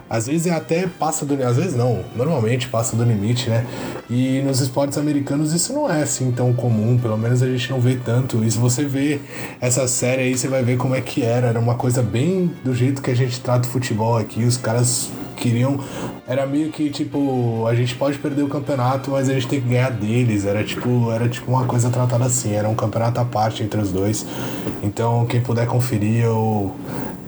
às 0.09 0.27
vezes 0.27 0.47
é 0.47 0.51
até 0.51 0.87
passa 0.87 1.25
do 1.25 1.39
às 1.43 1.57
vezes 1.57 1.75
não, 1.75 2.05
normalmente 2.17 2.69
passa 2.69 2.97
do 2.97 3.05
limite, 3.05 3.49
né? 3.49 3.67
E 4.09 4.41
nos 4.43 4.61
esportes 4.61 4.97
americanos 4.99 5.53
isso 5.53 5.73
não 5.73 5.91
é 5.91 6.03
assim 6.03 6.31
tão 6.33 6.53
comum, 6.53 6.99
pelo 6.99 7.17
menos 7.17 7.43
a 7.43 7.47
gente 7.47 7.71
não 7.71 7.81
vê 7.81 7.97
tanto. 7.97 8.43
E 8.43 8.51
se 8.51 8.59
você 8.59 8.85
vê 8.85 9.21
essa 9.61 9.87
série 9.87 10.23
aí, 10.23 10.37
você 10.37 10.49
vai 10.49 10.63
ver 10.63 10.77
como 10.77 10.95
é 10.95 11.01
que 11.01 11.23
era, 11.23 11.49
era 11.49 11.61
uma 11.61 11.75
coisa 11.75 12.03
bem 12.03 12.51
do 12.65 12.75
jeito 12.75 13.03
que 13.03 13.11
a 13.11 13.17
gente 13.17 13.41
trata 13.41 13.69
o 13.69 13.71
futebol 13.71 14.17
aqui, 14.17 14.45
os 14.45 14.57
caras 14.57 15.11
queriam. 15.37 15.81
Era 16.29 16.45
meio 16.47 16.71
que 16.71 16.91
tipo, 16.91 17.67
a 17.67 17.75
gente 17.75 17.95
pode 17.95 18.19
perder 18.19 18.43
o 18.43 18.49
campeonato, 18.49 19.13
mas 19.13 19.31
a 19.31 19.33
gente 19.33 19.49
tem 19.49 19.63
que 19.63 19.69
ganhar 19.69 19.91
deles. 19.91 20.45
Era 20.45 20.63
tipo, 20.63 21.11
era 21.11 21.27
tipo 21.27 21.51
uma 21.51 21.65
coisa 21.65 21.89
tratada 21.89 22.27
assim, 22.27 22.53
era 22.53 22.69
um 22.69 22.75
campeonato 22.75 23.19
à 23.19 23.25
parte 23.25 23.63
entre 23.63 23.81
os 23.81 23.91
dois. 23.91 24.27
Então, 24.83 25.25
quem 25.25 25.41
puder 25.41 25.67
conferir, 25.67 26.23
eu 26.23 26.77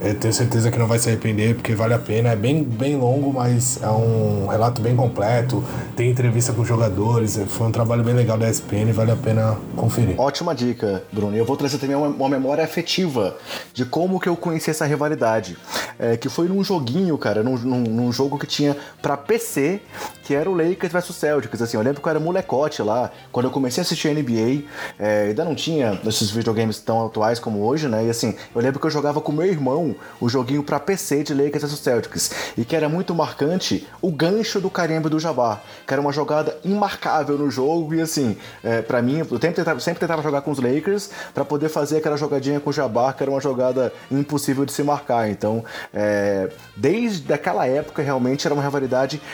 eu 0.01 0.15
tenho 0.15 0.33
certeza 0.33 0.71
que 0.71 0.79
não 0.79 0.87
vai 0.87 0.99
se 0.99 1.11
arrepender, 1.11 1.55
porque 1.55 1.75
vale 1.75 1.93
a 1.93 1.99
pena. 1.99 2.31
É 2.31 2.37
bem, 2.37 2.65
bem 2.65 2.97
longo, 2.97 3.35
mas 3.35 3.79
é 3.83 3.89
um 3.89 4.47
relato 4.47 4.81
bem 4.81 4.97
completo. 4.97 5.63
Tem 5.95 6.11
entrevista 6.11 6.55
com 6.55 6.65
jogadores. 6.65 7.39
Foi 7.49 7.67
um 7.67 7.71
trabalho 7.71 8.03
bem 8.03 8.15
legal 8.15 8.39
da 8.39 8.49
ESPN 8.49 8.93
vale 8.95 9.11
a 9.11 9.17
pena 9.17 9.59
conferir. 9.77 10.19
Ótima 10.19 10.55
dica, 10.55 11.03
Bruno. 11.13 11.37
Eu 11.37 11.45
vou 11.45 11.55
trazer 11.55 11.77
também 11.77 11.95
uma, 11.95 12.09
uma 12.09 12.29
memória 12.31 12.65
afetiva 12.65 13.37
de 13.75 13.85
como 13.85 14.19
que 14.19 14.29
eu 14.29 14.37
conheci 14.37 14.71
essa 14.71 14.87
rivalidade. 14.87 15.59
É, 15.99 16.17
que 16.17 16.31
foi 16.31 16.49
num 16.49 16.65
joguinho, 16.65 17.19
cara, 17.19 17.43
num, 17.43 17.59
num, 17.59 17.83
num 17.83 18.11
jogo 18.11 18.39
que 18.39 18.47
tinha 18.47 18.75
para 19.01 19.17
PC, 19.17 19.81
que 20.25 20.35
era 20.35 20.49
o 20.49 20.55
Lakers 20.55 20.93
vs 20.93 21.15
Celtics. 21.17 21.63
Assim, 21.63 21.77
eu 21.77 21.83
lembro 21.83 22.01
que 22.01 22.07
eu 22.07 22.11
era 22.11 22.21
molecote 22.21 22.83
lá, 22.83 23.11
quando 23.33 23.47
eu 23.47 23.51
comecei 23.51 23.81
a 23.81 23.83
assistir 23.83 24.15
NBA, 24.15 24.65
é, 24.99 25.29
ainda 25.29 25.45
não 25.45 25.55
tinha 25.55 26.01
esses 26.07 26.31
videogames 26.31 26.79
tão 26.79 27.05
atuais 27.05 27.39
como 27.39 27.65
hoje, 27.65 27.89
né? 27.89 28.05
E 28.07 28.11
assim, 28.11 28.37
eu 28.55 28.61
lembro 28.61 28.79
que 28.79 28.87
eu 28.87 28.91
jogava 28.91 29.21
com 29.21 29.33
meu 29.33 29.47
irmão 29.47 29.95
o 30.21 30.29
joguinho 30.29 30.63
para 30.63 30.79
PC 30.79 31.23
de 31.25 31.35
Lakers 31.35 31.63
vs 31.65 31.79
Celtics, 31.79 32.31
e 32.57 32.65
que 32.65 32.77
era 32.77 32.89
muito 32.89 33.15
marcante 33.15 33.87
o 34.01 34.11
gancho 34.13 34.61
do 34.61 34.71
carimbo 34.71 35.11
do 35.11 35.19
Jabbar, 35.19 35.63
que 35.87 35.93
era 35.93 36.01
uma 36.01 36.13
jogada 36.13 36.57
imarcável 36.65 37.37
no 37.37 37.51
jogo, 37.51 37.95
e 37.95 38.01
assim, 38.01 38.37
é, 38.63 38.83
para 38.83 39.03
mim, 39.03 39.19
eu 39.19 39.25
sempre 39.25 39.53
tentava, 39.53 39.81
sempre 39.81 40.01
tentava 40.01 40.23
jogar 40.23 40.43
com 40.43 40.51
os 40.51 40.59
Lakers 40.59 41.11
para 41.35 41.45
poder 41.45 41.69
fazer 41.69 41.99
aquela 41.99 42.17
jogadinha 42.17 42.61
com 42.61 42.71
o 42.71 42.73
Jabbar, 42.73 43.17
que 43.17 43.23
era 43.23 43.31
uma 43.31 43.41
jogada 43.41 43.93
impossível 44.11 44.65
de 44.65 44.73
se 44.73 44.83
marcar. 44.83 45.29
Então, 45.29 45.65
é, 45.93 46.51
desde 46.77 47.33
aquela 47.33 47.67
época, 47.67 48.03
realmente 48.03 48.47
era 48.47 48.55
uma 48.55 48.63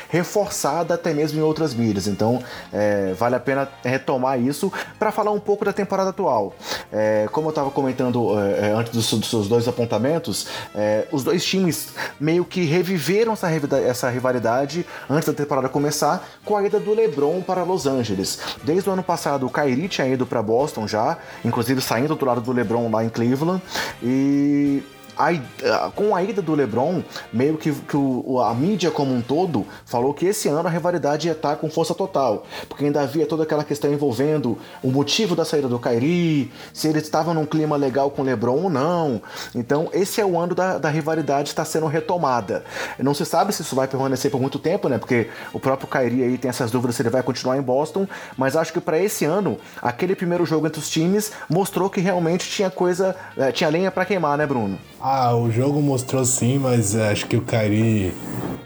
reforçada 0.09 0.95
até 0.95 1.13
mesmo 1.13 1.39
em 1.39 1.43
outras 1.43 1.75
mídias. 1.75 2.07
Então, 2.07 2.43
é, 2.73 3.13
vale 3.15 3.35
a 3.35 3.41
pena 3.41 3.69
retomar 3.85 4.41
isso 4.41 4.73
para 4.99 5.13
falar 5.13 5.31
um 5.31 5.41
pouco 5.41 5.65
da 5.65 5.73
temporada 5.73 6.11
atual. 6.11 6.55
É, 6.93 7.29
como 7.33 7.49
eu 7.49 7.51
estava 7.51 7.71
comentando 7.71 8.39
é, 8.39 8.69
é, 8.69 8.73
antes 8.73 8.93
dos, 8.93 9.11
dos 9.13 9.31
seus 9.31 9.49
dois 9.49 9.69
apontamentos, 9.69 10.47
é, 10.75 11.07
os 11.13 11.23
dois 11.23 11.45
times 11.45 11.89
meio 12.19 12.45
que 12.45 12.65
reviveram 12.65 13.33
essa, 13.33 13.51
essa 13.79 14.11
rivalidade 14.11 14.87
antes 15.09 15.27
da 15.27 15.35
temporada 15.35 15.69
começar 15.69 16.27
com 16.45 16.57
a 16.57 16.63
ida 16.63 16.79
do 16.79 16.95
LeBron 16.95 17.43
para 17.43 17.63
Los 17.63 17.87
Angeles. 17.87 18.39
Desde 18.63 18.89
o 18.89 18.93
ano 18.93 19.03
passado, 19.03 19.47
o 19.47 19.51
Kyrie 19.51 19.89
tinha 19.89 20.07
ido 20.07 20.27
para 20.27 20.43
Boston 20.43 20.87
já, 20.87 21.19
inclusive 21.45 21.81
saindo 21.81 22.15
do 22.15 22.25
lado 22.25 22.41
do 22.41 22.53
LeBron 22.53 22.91
lá 22.91 23.05
em 23.05 23.09
Cleveland, 23.09 23.63
e 24.03 24.83
a, 25.17 25.91
com 25.91 26.15
a 26.15 26.23
ida 26.23 26.43
do 26.43 26.55
LeBron, 26.55 27.03
meio 27.33 27.57
que, 27.57 27.73
que 27.73 27.97
o, 27.97 28.41
a 28.41 28.55
mídia 28.55 28.91
como 28.91 29.15
um 29.15 29.21
todo 29.21 29.67
falou 29.85 30.13
que 30.13 30.27
esse 30.27 30.49
ano 30.49 30.69
a 30.69 30.71
rivalidade 30.71 31.29
ia 31.29 31.33
estar 31.33 31.57
com 31.57 31.71
força 31.71 31.95
total, 31.95 32.45
porque 32.69 32.85
ainda 32.85 33.01
havia 33.01 33.27
toda 33.27 33.43
aquela 33.43 33.65
questão 33.65 33.93
envolvendo 33.93 34.59
o 34.83 34.91
motivo 34.91 35.35
da 35.35 35.45
saída 35.45 35.69
do 35.69 35.79
Kyrie, 35.79 36.51
se 36.73 36.89
ele 36.89 36.99
estava 36.99 37.33
num 37.33 37.47
clima 37.47 37.77
legal 37.77 38.11
com 38.11 38.23
o 38.23 38.25
LeBron 38.25 38.65
ou 38.65 38.71
não. 38.71 39.23
Então, 39.55 39.89
esse 39.93 40.21
é 40.21 40.25
o 40.25 40.39
ano 40.39 40.55
da, 40.55 40.79
da 40.79 40.89
rivalidade 40.89 41.49
está 41.49 41.65
sendo 41.65 41.87
retomada. 41.87 42.65
Não 42.99 43.15
se 43.15 43.25
sabe 43.25 43.53
se 43.53 43.63
isso 43.63 43.75
vai 43.75 43.89
permanecer 43.89 44.31
por 44.31 44.41
muito 44.41 44.59
tempo, 44.59 44.89
né? 44.89 44.99
Porque 44.99 45.29
o 45.53 45.61
próprio 45.61 45.89
Kyrie 45.89 46.23
aí 46.23 46.39
tem 46.39 46.49
essas 46.49 46.71
dúvidas 46.71 46.97
se 46.97 47.03
ele 47.03 47.11
vai 47.11 47.23
continuar 47.23 47.57
em 47.57 47.63
Boston, 47.63 48.07
mas 48.37 48.57
acho 48.57 48.73
que 48.73 48.81
para 48.81 48.99
esse 48.99 49.25
ano, 49.25 49.59
aquele 49.81 50.15
primeiro 50.15 50.45
jogo 50.45 50.67
entre 50.67 50.81
os 50.81 50.91
times 50.91 51.33
mostrou 51.49 51.89
que 51.89 52.01
realmente 52.01 52.49
tinha 52.49 52.71
coisa, 52.71 53.17
é, 53.37 53.53
tinha 53.53 53.71
lenha 53.71 53.91
para 53.91 54.05
queimar, 54.05 54.37
né, 54.37 54.47
Bruno? 54.47 54.79
Ah, 55.09 55.37
o 55.37 55.49
jogo 55.53 55.81
mostrou 55.81 56.25
sim, 56.25 56.59
mas 56.59 56.97
é, 56.97 57.13
acho 57.13 57.29
que 57.29 57.37
o 57.37 57.41
Kairi. 57.41 58.13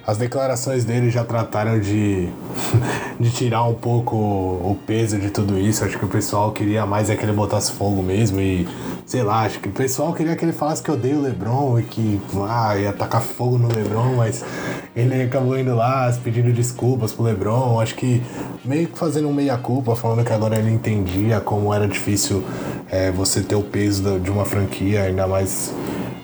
As 0.06 0.16
declarações 0.16 0.86
dele 0.86 1.10
já 1.10 1.22
trataram 1.22 1.78
de, 1.78 2.30
de 3.20 3.30
tirar 3.30 3.62
um 3.64 3.74
pouco 3.74 4.16
o 4.16 4.74
peso 4.86 5.18
de 5.18 5.28
tudo 5.28 5.58
isso. 5.58 5.84
Acho 5.84 5.98
que 5.98 6.04
o 6.06 6.08
pessoal 6.08 6.50
queria 6.50 6.86
mais 6.86 7.10
é 7.10 7.14
que 7.14 7.22
ele 7.26 7.32
botasse 7.32 7.72
fogo 7.72 8.02
mesmo 8.02 8.40
e, 8.40 8.66
sei 9.04 9.22
lá, 9.22 9.42
acho 9.42 9.60
que 9.60 9.68
o 9.68 9.72
pessoal 9.72 10.14
queria 10.14 10.34
que 10.34 10.42
ele 10.42 10.54
falasse 10.54 10.82
que 10.82 10.90
odeia 10.90 11.14
o 11.14 11.20
Lebron 11.20 11.78
e 11.78 11.82
que 11.82 12.18
ah, 12.48 12.74
ia 12.74 12.94
tacar 12.94 13.20
fogo 13.20 13.58
no 13.58 13.68
Lebron, 13.68 14.14
mas 14.16 14.42
ele 14.96 15.22
acabou 15.22 15.58
indo 15.58 15.74
lá 15.76 16.10
pedindo 16.24 16.50
desculpas 16.54 17.12
pro 17.12 17.22
Lebron. 17.22 17.78
Acho 17.78 17.94
que 17.96 18.22
meio 18.64 18.88
que 18.88 18.98
fazendo 18.98 19.28
um 19.28 19.34
meia-culpa, 19.34 19.94
falando 19.94 20.24
que 20.24 20.32
agora 20.32 20.58
ele 20.58 20.70
entendia 20.70 21.38
como 21.38 21.74
era 21.74 21.86
difícil 21.86 22.42
é, 22.90 23.10
você 23.10 23.42
ter 23.42 23.56
o 23.56 23.62
peso 23.62 24.18
de 24.18 24.30
uma 24.30 24.46
franquia, 24.46 25.02
ainda 25.02 25.26
mais 25.26 25.74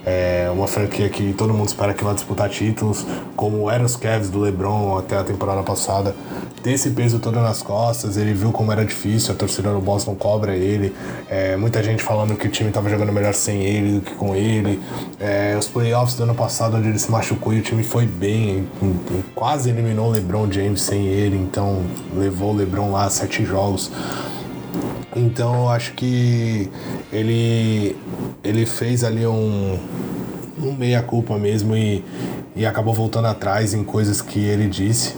é 0.07 0.49
uma 0.53 0.69
franquia 0.69 1.09
que 1.09 1.33
todo 1.33 1.53
mundo 1.53 1.67
espera 1.67 1.93
que 1.93 2.05
vai 2.05 2.15
disputar 2.15 2.49
títulos, 2.49 3.05
como 3.35 3.69
eram 3.69 3.85
os 3.85 3.97
Cavs 3.97 4.31
do 4.31 4.39
LeBron 4.39 4.97
até 4.97 5.17
a 5.17 5.25
temporada 5.25 5.65
passada. 5.65 6.15
Ter 6.63 6.75
esse 6.75 6.91
peso 6.91 7.19
todo 7.19 7.41
nas 7.41 7.61
costas, 7.61 8.17
ele 8.17 8.33
viu 8.33 8.53
como 8.53 8.71
era 8.71 8.85
difícil, 8.85 9.35
a 9.35 9.37
torcida 9.37 9.73
do 9.73 9.81
Boston 9.81 10.15
cobra 10.15 10.55
ele. 10.55 10.95
É, 11.29 11.57
muita 11.57 11.83
gente 11.83 12.05
falando 12.05 12.37
que 12.37 12.47
o 12.47 12.51
time 12.51 12.69
estava 12.69 12.89
jogando 12.89 13.13
melhor 13.13 13.35
sem 13.35 13.65
ele 13.65 13.99
do 13.99 14.01
que 14.01 14.15
com 14.15 14.37
ele. 14.37 14.81
É, 15.19 15.57
os 15.59 15.67
playoffs 15.67 16.17
do 16.17 16.23
ano 16.23 16.37
passado, 16.37 16.77
onde 16.77 16.89
ele 16.89 16.99
se 17.01 17.11
machucou 17.11 17.53
e 17.53 17.59
o 17.59 17.63
time 17.63 17.83
foi 17.83 18.07
bem, 18.07 18.69
quase 19.35 19.71
eliminou 19.71 20.09
o 20.09 20.13
LeBron 20.13 20.51
James 20.53 20.83
sem 20.83 21.05
ele, 21.07 21.37
então 21.37 21.83
levou 22.15 22.53
o 22.53 22.57
LeBron 22.57 22.93
lá 22.93 23.07
a 23.07 23.11
sete 23.11 23.45
jogos. 23.45 23.91
Então 25.15 25.63
eu 25.63 25.69
acho 25.69 25.93
que 25.95 26.71
ele, 27.13 27.97
ele 28.45 28.67
fez 28.67 29.03
ali 29.03 29.27
um, 29.27 29.79
um 30.63 30.73
meia-culpa 30.73 31.39
mesmo 31.39 31.77
e, 31.77 32.05
e 32.55 32.67
acabou 32.67 32.93
voltando 32.93 33.27
atrás 33.27 33.75
em 33.75 33.83
coisas 33.83 34.21
que 34.21 34.41
ele 34.41 34.69
disse 34.69 35.15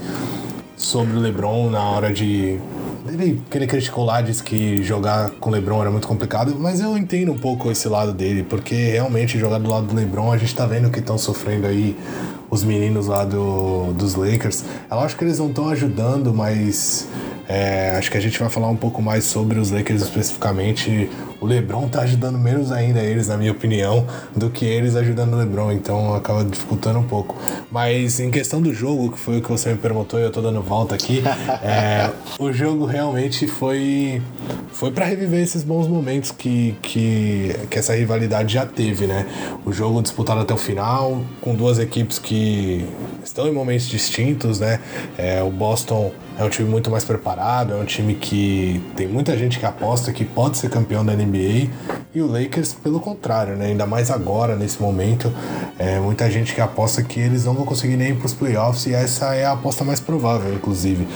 sobre 0.76 1.16
o 1.16 1.20
LeBron 1.20 1.70
na 1.70 1.82
hora 1.82 2.12
de 2.12 2.60
ele, 3.08 3.42
que 3.50 3.58
ele 3.58 3.66
criticou 3.66 4.04
lá, 4.04 4.20
disse 4.20 4.42
que 4.42 4.82
jogar 4.82 5.30
com 5.30 5.50
o 5.50 5.52
LeBron 5.52 5.80
era 5.80 5.90
muito 5.90 6.06
complicado, 6.06 6.54
mas 6.58 6.80
eu 6.80 6.96
entendo 6.96 7.32
um 7.32 7.38
pouco 7.38 7.70
esse 7.70 7.88
lado 7.88 8.12
dele, 8.12 8.42
porque 8.42 8.74
realmente 8.74 9.38
jogar 9.38 9.58
do 9.58 9.68
lado 9.68 9.86
do 9.86 9.94
LeBron, 9.94 10.32
a 10.32 10.36
gente 10.36 10.54
tá 10.54 10.66
vendo 10.66 10.90
que 10.90 10.98
estão 10.98 11.16
sofrendo 11.16 11.66
aí 11.66 11.96
os 12.50 12.64
meninos 12.64 13.06
lá 13.06 13.24
do, 13.24 13.92
dos 13.92 14.14
Lakers. 14.14 14.64
É 14.90 14.94
lógico 14.94 15.18
que 15.18 15.24
eles 15.24 15.38
não 15.38 15.48
estão 15.48 15.68
ajudando, 15.68 16.32
mas 16.32 17.08
é, 17.48 17.96
acho 17.96 18.10
que 18.10 18.16
a 18.18 18.20
gente 18.20 18.38
vai 18.38 18.50
falar 18.50 18.68
um 18.68 18.76
pouco 18.76 19.00
mais 19.00 19.24
sobre 19.24 19.58
os 19.58 19.70
Lakers 19.70 20.02
especificamente. 20.02 21.08
O 21.40 21.46
LeBron 21.46 21.88
tá 21.88 22.02
ajudando 22.02 22.36
menos 22.36 22.70
ainda 22.70 23.00
eles, 23.00 23.28
na 23.28 23.38
minha 23.38 23.52
opinião, 23.52 24.06
do 24.36 24.50
que 24.50 24.66
eles 24.66 24.94
ajudando 24.96 25.32
o 25.32 25.36
LeBron, 25.36 25.72
então 25.72 26.14
acaba 26.14 26.44
dificultando 26.44 26.98
um 26.98 27.04
pouco. 27.04 27.36
Mas 27.70 28.20
em 28.20 28.30
questão 28.30 28.60
do 28.60 28.74
jogo, 28.74 29.12
que 29.12 29.18
foi 29.18 29.38
o 29.38 29.42
que 29.42 29.50
você 29.50 29.70
me 29.70 29.78
perguntou 29.78 30.20
e 30.20 30.24
eu 30.24 30.30
tô 30.30 30.42
dando 30.42 30.60
volta 30.60 30.94
aqui, 30.94 31.22
é, 31.62 32.10
o 32.38 32.52
jogo 32.52 32.84
realmente 32.84 33.46
foi 33.46 34.20
foi 34.72 34.92
para 34.92 35.06
reviver 35.06 35.42
esses 35.42 35.64
bons 35.64 35.88
momentos 35.88 36.30
que, 36.30 36.76
que, 36.80 37.52
que 37.68 37.78
essa 37.78 37.94
rivalidade 37.94 38.54
já 38.54 38.64
teve, 38.64 39.06
né? 39.06 39.26
O 39.64 39.72
jogo 39.72 40.00
disputado 40.00 40.40
até 40.40 40.54
o 40.54 40.56
final, 40.56 41.20
com 41.40 41.54
duas 41.54 41.80
equipes 41.80 42.18
que 42.18 42.37
estão 43.24 43.48
em 43.48 43.52
momentos 43.52 43.88
distintos, 43.88 44.60
né? 44.60 44.80
É, 45.16 45.42
o 45.42 45.50
Boston 45.50 46.12
é 46.38 46.44
um 46.44 46.48
time 46.48 46.68
muito 46.68 46.88
mais 46.88 47.04
preparado, 47.04 47.74
é 47.74 47.76
um 47.76 47.84
time 47.84 48.14
que 48.14 48.80
tem 48.94 49.08
muita 49.08 49.36
gente 49.36 49.58
que 49.58 49.66
aposta 49.66 50.12
que 50.12 50.24
pode 50.24 50.56
ser 50.56 50.70
campeão 50.70 51.04
da 51.04 51.12
NBA 51.12 51.68
e 52.14 52.22
o 52.22 52.26
Lakers, 52.26 52.74
pelo 52.74 53.00
contrário, 53.00 53.56
né? 53.56 53.66
ainda 53.66 53.84
mais 53.84 54.08
agora, 54.08 54.54
nesse 54.54 54.80
momento, 54.80 55.32
é 55.76 55.98
muita 55.98 56.30
gente 56.30 56.54
que 56.54 56.60
aposta 56.60 57.02
que 57.02 57.18
eles 57.18 57.44
não 57.44 57.54
vão 57.54 57.64
conseguir 57.64 57.96
nem 57.96 58.10
ir 58.10 58.14
para 58.14 58.26
os 58.26 58.32
playoffs 58.32 58.86
e 58.86 58.94
essa 58.94 59.34
é 59.34 59.44
a 59.44 59.52
aposta 59.52 59.82
mais 59.84 59.98
provável, 59.98 60.54
inclusive. 60.54 61.08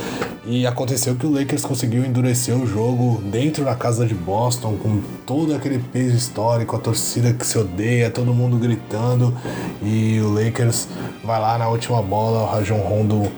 E 0.45 0.67
aconteceu 0.67 1.15
que 1.15 1.25
o 1.25 1.33
Lakers 1.33 1.65
conseguiu 1.65 2.05
endurecer 2.05 2.57
o 2.57 2.67
jogo 2.67 3.23
dentro 3.31 3.65
da 3.65 3.77
casa 3.77 4.05
de 4.05 4.15
Boston, 4.15 4.77
com 4.77 5.01
todo 5.25 5.55
aquele 5.55 5.79
peso 5.79 6.17
histórico, 6.17 6.75
a 6.75 6.81
torcida 6.81 7.33
que 7.33 7.47
se 7.47 7.57
odeia, 7.57 8.11
todo 8.11 8.35
mundo 8.35 8.59
gritando, 8.59 9.33
e 9.81 10.21
o 10.21 10.35
Lakers 10.35 10.89
vai 11.23 11.41
lá 11.41 11.57
na 11.57 11.69
última 11.69 12.03
bola, 12.03 12.43
o 12.43 12.47
Rajon 12.47 12.79
Rondo 12.79 13.31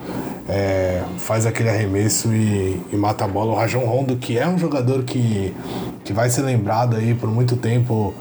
é, 0.48 1.02
faz 1.18 1.46
aquele 1.46 1.68
arremesso 1.68 2.32
e, 2.32 2.80
e, 2.92 2.96
mata 2.96 3.24
a 3.24 3.28
bola. 3.28 3.52
O 3.52 3.54
Rajon 3.54 3.84
Rondo, 3.84 4.16
que 4.16 4.38
é 4.38 4.46
um 4.46 4.58
jogador 4.58 5.02
que, 5.04 5.54
que 6.04 6.12
vai 6.12 6.28
ser 6.28 6.42
lembrado 6.42 6.96
aí 6.96 7.14
por 7.14 7.30
muito 7.30 7.56
tempo 7.56 8.14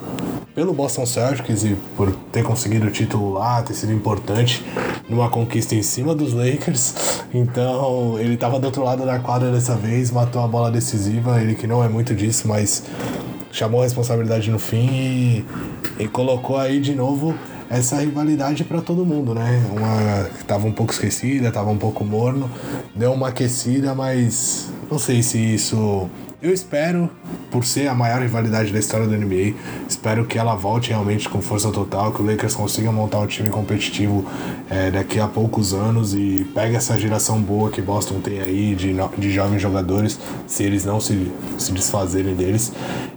pelo 0.56 0.72
Boston 0.72 1.06
Celtics 1.06 1.64
e 1.64 1.76
por 1.98 2.12
ter 2.32 2.44
conseguido 2.44 2.88
o 2.88 2.92
título 2.92 3.34
lá, 3.34 3.62
ter 3.64 3.74
sido 3.74 3.92
importante 3.92 4.64
numa 5.10 5.30
conquista 5.30 5.76
em 5.76 5.82
cima 5.82 6.16
dos 6.16 6.34
Lakers. 6.34 7.24
Então 7.34 8.18
ele 8.20 8.36
estava 8.36 8.60
do 8.60 8.66
outro 8.66 8.84
lado 8.84 9.06
da 9.06 9.20
quadra 9.20 9.52
dessa 9.52 9.76
vez, 9.76 10.12
matou 10.12 10.44
a 10.44 10.48
bola 10.48 10.72
decisiva. 10.72 11.42
Ele 11.42 11.56
que 11.56 11.68
não 11.68 11.84
é 11.84 11.90
muito 11.90 12.14
disso, 12.16 12.48
mas 12.48 12.84
chamou 13.52 13.82
a 13.82 13.84
responsabilidade 13.84 14.50
no 14.50 14.60
fim 14.60 14.88
e, 14.92 15.46
e 16.00 16.08
colocou 16.08 16.58
aí 16.58 16.80
de 16.80 16.96
novo 16.96 17.36
essa 17.78 17.98
rivalidade 17.98 18.64
para 18.64 18.82
todo 18.82 19.06
mundo, 19.06 19.34
né? 19.34 19.62
Uma 19.76 20.30
tava 20.46 20.68
um 20.68 20.72
pouco 20.72 20.94
esquecida, 20.94 21.52
tava 21.52 21.70
um 21.70 21.78
pouco 21.78 22.06
morno, 22.06 22.50
deu 22.96 23.12
uma 23.12 23.30
aquecida, 23.30 23.96
mas 23.96 24.72
não 24.90 25.00
sei 25.00 25.24
se 25.24 25.38
isso 25.38 26.10
eu 26.44 26.54
espero, 26.54 27.10
por 27.50 27.64
ser 27.64 27.88
a 27.88 27.94
maior 27.94 28.22
rivalidade 28.22 28.74
da 28.74 28.78
história 28.78 29.08
da 29.08 29.16
NBA, 29.16 29.54
espero 29.88 30.26
que 30.26 30.38
ela 30.38 30.54
volte 30.56 30.90
realmente 30.90 31.30
com 31.30 31.42
força 31.42 31.72
total, 31.72 32.12
que 32.12 32.22
o 32.22 32.26
Lakers 32.26 32.54
consiga 32.54 32.92
montar 32.92 33.20
um 33.20 33.28
time 33.28 33.48
competitivo 33.48 34.26
é, 34.70 34.92
daqui 34.92 35.22
a 35.22 35.28
poucos 35.28 35.74
anos 35.74 36.14
e 36.14 36.46
pegue 36.54 36.76
essa 36.76 37.00
geração 37.00 37.42
boa 37.42 37.72
que 37.72 37.82
Boston 37.82 38.20
tem 38.20 38.42
aí 38.42 38.76
de, 38.76 38.94
de 39.18 39.32
jovens 39.32 39.62
jogadores, 39.62 40.20
se 40.46 40.64
eles 40.64 40.84
não 40.84 41.00
se, 41.00 41.32
se 41.58 41.72
desfazerem 41.72 42.36
deles, 42.36 42.74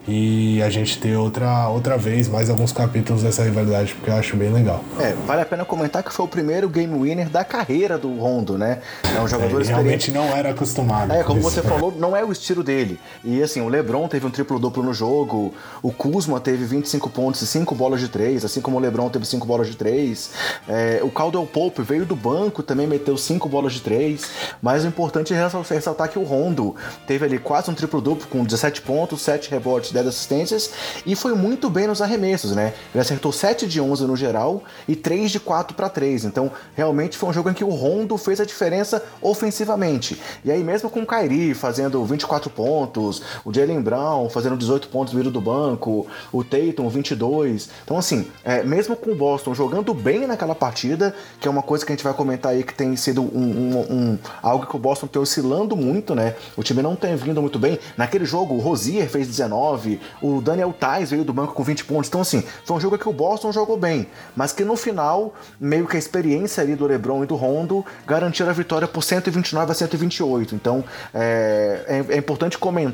e 0.06 0.62
a 0.62 0.70
gente 0.70 0.96
ter 1.00 1.16
outra, 1.16 1.68
outra 1.68 1.98
vez 1.98 2.28
mais 2.28 2.48
alguns 2.48 2.70
capítulos 2.70 3.24
dessa 3.24 3.42
rivalidade, 3.42 3.92
porque 3.94 4.08
eu 4.08 4.14
acho 4.14 4.36
bem 4.36 4.52
legal. 4.52 4.84
É, 5.00 5.14
vale 5.26 5.42
a 5.42 5.46
pena 5.46 5.64
comentar 5.64 6.04
que 6.04 6.12
foi 6.12 6.24
o 6.24 6.28
primeiro 6.28 6.68
game 6.68 6.96
winner 6.96 7.28
da 7.28 7.44
carreira 7.44 7.98
do 7.98 8.16
Rondo, 8.16 8.56
né? 8.56 8.78
É 9.16 9.20
um 9.20 9.26
jogador 9.26 9.62
é, 9.62 9.64
realmente 9.64 10.12
não 10.12 10.26
era 10.26 10.50
acostumado. 10.50 11.12
É, 11.12 11.24
como 11.24 11.40
você 11.40 11.60
falou, 11.60 11.92
não 11.98 12.16
é 12.16 12.24
o 12.24 12.30
estilo 12.30 12.62
dele. 12.62 13.00
E 13.24 13.42
assim, 13.42 13.60
o 13.60 13.68
LeBron 13.68 14.08
teve 14.08 14.26
um 14.26 14.30
triplo-duplo 14.30 14.82
no 14.82 14.92
jogo, 14.94 15.54
o 15.82 15.92
Kuzma 15.92 16.40
teve 16.40 16.64
25 16.64 17.10
pontos 17.10 17.42
e 17.42 17.46
5 17.46 17.74
bolas 17.74 18.00
de 18.00 18.08
3, 18.08 18.44
assim 18.44 18.60
como 18.60 18.76
o 18.76 18.80
LeBron 18.80 19.08
teve 19.08 19.26
5 19.26 19.46
bolas 19.46 19.68
de 19.68 19.76
3. 19.76 20.30
É, 20.68 21.00
o 21.02 21.10
Caldwell 21.10 21.46
Pope 21.46 21.82
veio 21.82 22.04
do 22.04 22.16
banco, 22.16 22.62
também 22.62 22.86
meteu 22.86 23.16
5 23.16 23.48
bolas 23.48 23.72
de 23.72 23.80
3. 23.80 24.30
Mas 24.62 24.84
o 24.84 24.86
importante 24.88 25.34
é 25.34 25.48
ressaltar 25.70 26.08
que 26.08 26.18
o 26.18 26.24
Rondo 26.24 26.74
teve 27.06 27.24
ali 27.24 27.38
quase 27.38 27.70
um 27.70 27.74
triplo-duplo 27.74 28.26
com 28.28 28.44
17 28.44 28.82
pontos, 28.82 29.22
7 29.22 29.50
rebotes, 29.50 29.92
10 29.92 30.06
assistências 30.06 30.70
e 31.04 31.14
foi 31.14 31.34
muito 31.34 31.68
bem 31.68 31.86
nos 31.86 32.00
arremessos, 32.00 32.54
né? 32.54 32.74
Ele 32.94 33.00
acertou 33.00 33.32
7 33.32 33.66
de 33.66 33.80
11 33.80 34.04
no 34.04 34.16
geral 34.16 34.62
e 34.88 34.96
3 34.96 35.30
de 35.30 35.40
4 35.40 35.76
para 35.76 35.88
3. 35.88 36.24
Então, 36.24 36.50
realmente 36.74 37.16
foi 37.16 37.28
um 37.28 37.32
jogo 37.32 37.50
em 37.50 37.54
que 37.54 37.64
o 37.64 37.70
Rondo 37.70 38.16
fez 38.16 38.40
a 38.40 38.44
diferença 38.44 39.02
ofensivamente. 39.20 40.20
E 40.44 40.50
aí, 40.50 40.62
mesmo 40.62 40.90
com 40.90 41.02
o 41.02 41.06
Kyrie 41.06 41.54
fazendo 41.54 42.04
24 42.04 42.50
pontos, 42.50 43.05
o 43.44 43.52
Jalen 43.52 43.80
Brown 43.80 44.28
fazendo 44.28 44.56
18 44.56 44.88
pontos 44.88 45.14
vindo 45.14 45.30
do 45.30 45.40
banco, 45.40 46.06
o 46.32 46.44
Tatum 46.44 46.88
22. 46.88 47.68
Então, 47.84 47.96
assim, 47.96 48.26
é, 48.44 48.62
mesmo 48.62 48.96
com 48.96 49.12
o 49.12 49.14
Boston 49.14 49.54
jogando 49.54 49.92
bem 49.94 50.26
naquela 50.26 50.54
partida, 50.54 51.14
que 51.40 51.48
é 51.48 51.50
uma 51.50 51.62
coisa 51.62 51.84
que 51.84 51.92
a 51.92 51.94
gente 51.94 52.04
vai 52.04 52.14
comentar 52.14 52.52
aí 52.52 52.62
que 52.62 52.74
tem 52.74 52.94
sido 52.96 53.22
um, 53.22 53.26
um, 53.26 53.78
um 53.92 54.18
algo 54.42 54.66
que 54.66 54.76
o 54.76 54.78
Boston 54.78 55.06
tem 55.06 55.20
oscilando 55.20 55.76
muito, 55.76 56.14
né? 56.14 56.34
O 56.56 56.62
time 56.62 56.82
não 56.82 56.96
tem 56.96 57.14
vindo 57.16 57.40
muito 57.40 57.58
bem. 57.58 57.78
Naquele 57.96 58.24
jogo, 58.24 58.54
o 58.54 58.58
Rosier 58.58 59.08
fez 59.08 59.26
19, 59.26 60.00
o 60.22 60.40
Daniel 60.40 60.72
Tais 60.72 61.10
veio 61.10 61.24
do 61.24 61.32
banco 61.32 61.54
com 61.54 61.62
20 61.62 61.84
pontos. 61.84 62.08
Então, 62.08 62.20
assim, 62.20 62.42
foi 62.64 62.76
um 62.76 62.80
jogo 62.80 62.98
que 62.98 63.08
o 63.08 63.12
Boston 63.12 63.52
jogou 63.52 63.76
bem, 63.76 64.06
mas 64.34 64.52
que 64.52 64.64
no 64.64 64.76
final, 64.76 65.34
meio 65.60 65.86
que 65.86 65.96
a 65.96 65.98
experiência 65.98 66.62
ali 66.62 66.74
do 66.74 66.86
LeBron 66.86 67.24
e 67.24 67.26
do 67.26 67.34
Rondo 67.34 67.84
garantiram 68.06 68.50
a 68.50 68.52
vitória 68.52 68.88
por 68.88 69.02
129 69.02 69.72
a 69.72 69.74
128. 69.74 70.54
Então, 70.54 70.84
é, 71.14 71.84
é, 71.86 72.14
é 72.14 72.18
importante 72.18 72.58
comentar 72.58 72.85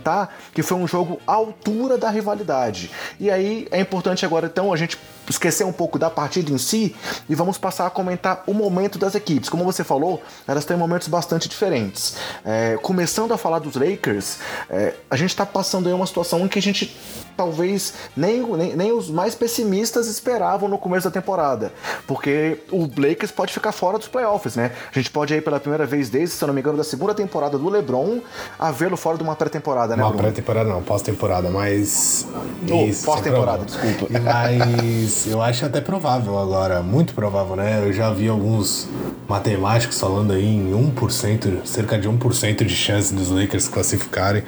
que 0.52 0.62
foi 0.62 0.76
um 0.76 0.86
jogo 0.86 1.20
à 1.26 1.34
altura 1.34 1.98
da 1.98 2.10
rivalidade. 2.10 2.90
E 3.18 3.30
aí 3.30 3.66
é 3.70 3.80
importante 3.80 4.24
agora 4.24 4.46
então 4.46 4.72
a 4.72 4.76
gente 4.76 4.98
esquecer 5.28 5.64
um 5.64 5.72
pouco 5.72 5.98
da 5.98 6.10
partida 6.10 6.50
em 6.50 6.58
si 6.58 6.94
e 7.28 7.34
vamos 7.34 7.56
passar 7.58 7.86
a 7.86 7.90
comentar 7.90 8.42
o 8.46 8.52
momento 8.52 8.98
das 8.98 9.14
equipes. 9.14 9.48
Como 9.48 9.64
você 9.64 9.84
falou, 9.84 10.22
elas 10.46 10.64
têm 10.64 10.76
momentos 10.76 11.08
bastante 11.08 11.48
diferentes. 11.48 12.16
É, 12.44 12.76
começando 12.82 13.32
a 13.32 13.38
falar 13.38 13.58
dos 13.58 13.76
Lakers, 13.76 14.38
é, 14.68 14.94
a 15.10 15.16
gente 15.16 15.30
está 15.30 15.46
passando 15.46 15.88
aí 15.88 15.92
uma 15.92 16.06
situação 16.06 16.40
em 16.40 16.48
que 16.48 16.58
a 16.58 16.62
gente 16.62 16.96
talvez 17.36 17.94
nem, 18.16 18.42
nem, 18.42 18.76
nem, 18.76 18.92
os 18.92 19.10
mais 19.10 19.34
pessimistas 19.34 20.06
esperavam 20.06 20.68
no 20.68 20.78
começo 20.78 21.04
da 21.04 21.10
temporada, 21.10 21.72
porque 22.06 22.58
o 22.70 22.88
Lakers 22.96 23.32
pode 23.32 23.52
ficar 23.52 23.72
fora 23.72 23.98
dos 23.98 24.08
playoffs, 24.08 24.56
né? 24.56 24.72
A 24.90 24.98
gente 24.98 25.10
pode 25.10 25.32
aí 25.34 25.40
pela 25.40 25.58
primeira 25.60 25.86
vez 25.86 26.10
desde, 26.10 26.36
se 26.36 26.42
eu 26.42 26.46
não 26.46 26.54
me 26.54 26.60
engano, 26.60 26.78
da 26.78 26.84
segunda 26.84 27.14
temporada 27.14 27.58
do 27.58 27.68
LeBron 27.68 28.20
a 28.58 28.70
vê-lo 28.70 28.96
fora 28.96 29.16
de 29.16 29.22
uma 29.22 29.36
pré-temporada, 29.36 29.96
né? 29.96 30.02
Uma 30.02 30.12
pré-temporada 30.12 30.68
não, 30.68 30.82
pós-temporada, 30.82 31.50
mas 31.50 32.26
oh, 32.70 33.04
pós-temporada, 33.04 33.64
desculpa. 33.64 34.06
Mas 34.10 34.52
mas 34.62 35.26
eu 35.26 35.40
acho 35.40 35.64
até 35.64 35.80
provável 35.80 36.38
agora, 36.38 36.82
muito 36.82 37.14
provável, 37.14 37.56
né? 37.56 37.82
Eu 37.84 37.92
já 37.92 38.10
vi 38.12 38.28
alguns 38.28 38.88
matemáticos 39.28 39.98
falando 39.98 40.32
aí 40.32 40.44
em 40.44 40.72
1%, 40.72 41.64
cerca 41.64 41.98
de 41.98 42.08
1% 42.08 42.64
de 42.64 42.74
chance 42.74 43.14
dos 43.14 43.30
Lakers 43.30 43.68
classificarem. 43.68 44.42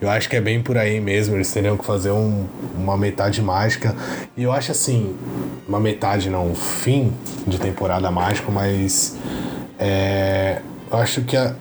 Eu 0.00 0.10
acho 0.10 0.28
que 0.28 0.36
é 0.36 0.40
bem 0.40 0.62
por 0.62 0.76
aí 0.76 1.00
mesmo, 1.00 1.36
eles 1.36 1.50
teriam 1.50 1.76
que 1.76 1.84
fazer 1.84 2.10
um, 2.10 2.27
uma 2.76 2.96
metade 2.96 3.42
mágica. 3.42 3.94
E 4.36 4.42
eu 4.42 4.52
acho 4.52 4.72
assim, 4.72 5.16
uma 5.66 5.80
metade 5.80 6.30
não, 6.30 6.50
um 6.50 6.54
fim 6.54 7.12
de 7.46 7.58
temporada 7.58 8.10
mágico, 8.10 8.50
mas 8.50 9.16
é, 9.78 10.60
eu 10.90 10.98
acho 10.98 11.22
que 11.22 11.36
a, 11.36 11.54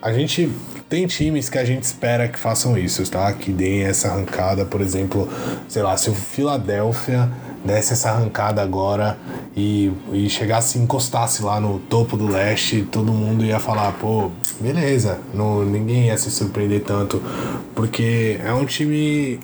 a 0.00 0.12
gente 0.12 0.50
tem 0.88 1.06
times 1.06 1.48
que 1.48 1.58
a 1.58 1.64
gente 1.64 1.82
espera 1.82 2.28
que 2.28 2.38
façam 2.38 2.78
isso, 2.78 3.08
tá? 3.10 3.32
Que 3.32 3.50
deem 3.50 3.82
essa 3.82 4.08
arrancada, 4.08 4.64
por 4.64 4.80
exemplo, 4.80 5.28
sei 5.68 5.82
lá, 5.82 5.96
se 5.96 6.08
o 6.08 6.14
Philadelphia 6.14 7.28
desse 7.64 7.92
essa 7.92 8.10
arrancada 8.10 8.62
agora 8.62 9.18
e, 9.56 9.92
e 10.12 10.30
chegasse, 10.30 10.78
encostasse 10.78 11.42
lá 11.42 11.58
no 11.58 11.80
topo 11.80 12.16
do 12.16 12.28
leste, 12.28 12.82
todo 12.82 13.12
mundo 13.12 13.44
ia 13.44 13.58
falar, 13.58 13.92
pô, 13.92 14.30
beleza, 14.60 15.20
não, 15.34 15.64
ninguém 15.64 16.06
ia 16.06 16.16
se 16.16 16.30
surpreender 16.30 16.82
tanto, 16.82 17.22
porque 17.74 18.38
é 18.44 18.52
um 18.52 18.64
time 18.64 19.38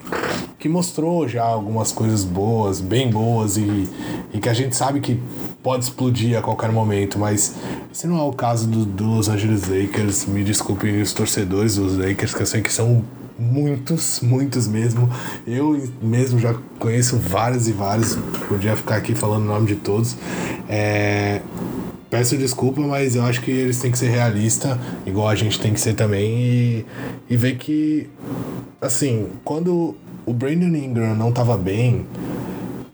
que 0.59 0.68
mostrou 0.68 1.27
já 1.27 1.42
algumas 1.42 1.90
coisas 1.90 2.22
boas, 2.22 2.81
bem 2.81 3.11
boas, 3.11 3.57
e, 3.57 3.88
e 4.33 4.38
que 4.38 4.48
a 4.48 4.55
gente 4.55 4.77
sabe 4.77 5.01
que 5.01 5.20
pode 5.62 5.85
explodir 5.85 6.38
a 6.38 6.42
qualquer 6.42 6.70
momento, 6.70 7.18
mas 7.18 7.55
esse 7.92 8.07
não 8.07 8.18
é 8.18 8.22
o 8.22 8.33
caso 8.33 8.68
do, 8.68 8.85
do 8.85 9.05
Los 9.05 9.29
Angeles 9.29 9.68
Lakers. 9.68 10.27
Me 10.27 10.44
desculpem 10.44 11.03
os 11.03 11.12
torcedores 11.12 11.77
dos 11.77 11.96
Lakers, 11.96 12.33
que 12.33 12.42
eu 12.42 12.46
sei 12.46 12.62
que 12.62 12.72
são 12.72 13.05
muitos, 13.38 14.20
muitos 14.20 14.68
mesmo. 14.68 15.11
Eu 15.46 15.83
mesmo 16.01 16.38
já 16.38 16.55
conheço 16.79 17.16
vários 17.16 17.68
e 17.68 17.72
vários, 17.72 18.16
podia 18.48 18.77
ficar 18.77 18.96
aqui 18.96 19.14
falando 19.14 19.42
o 19.42 19.48
nome 19.48 19.66
de 19.66 19.77
todos. 19.77 20.16
É... 20.68 21.42
peço 22.12 22.37
desculpa, 22.37 22.83
mas 22.83 23.17
eu 23.17 23.25
acho 23.25 23.40
que 23.40 23.50
eles 23.50 23.81
têm 23.81 23.90
que 23.90 23.96
ser 23.96 24.10
realistas, 24.10 24.77
igual 25.06 25.31
a 25.31 25.35
gente 25.35 25.58
tem 25.58 25.73
que 25.73 25.81
ser 25.81 25.94
também, 25.94 26.31
e, 26.31 26.87
e 27.31 27.37
ver 27.38 27.56
que, 27.56 28.06
assim, 28.83 29.29
quando 29.42 29.96
o 30.27 30.33
Brandon 30.35 30.77
Ingram 30.77 31.15
não 31.15 31.33
tava 31.33 31.56
bem, 31.56 32.04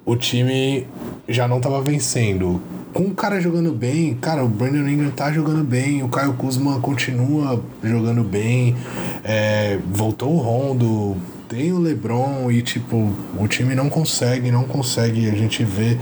o 0.06 0.14
time 0.14 0.86
já 1.28 1.48
não 1.48 1.58
tava 1.58 1.82
vencendo. 1.82 2.62
Com 2.94 3.06
o 3.06 3.10
cara 3.14 3.40
jogando 3.40 3.72
bem, 3.72 4.14
cara, 4.14 4.44
o 4.44 4.48
Brandon 4.48 4.88
Ingram 4.88 5.10
tá 5.10 5.32
jogando 5.32 5.64
bem, 5.64 6.00
o 6.04 6.08
Caio 6.08 6.34
Kuzma 6.34 6.78
continua 6.78 7.60
jogando 7.82 8.22
bem, 8.22 8.76
é, 9.24 9.80
voltou 9.90 10.32
o 10.32 10.38
Rondo, 10.38 11.16
tem 11.48 11.72
o 11.72 11.78
LeBron 11.80 12.50
e, 12.52 12.60
tipo, 12.60 13.12
o 13.36 13.48
time 13.48 13.74
não 13.74 13.88
consegue, 13.88 14.50
não 14.50 14.64
consegue. 14.64 15.28
A 15.28 15.34
gente 15.34 15.64
vê. 15.64 15.98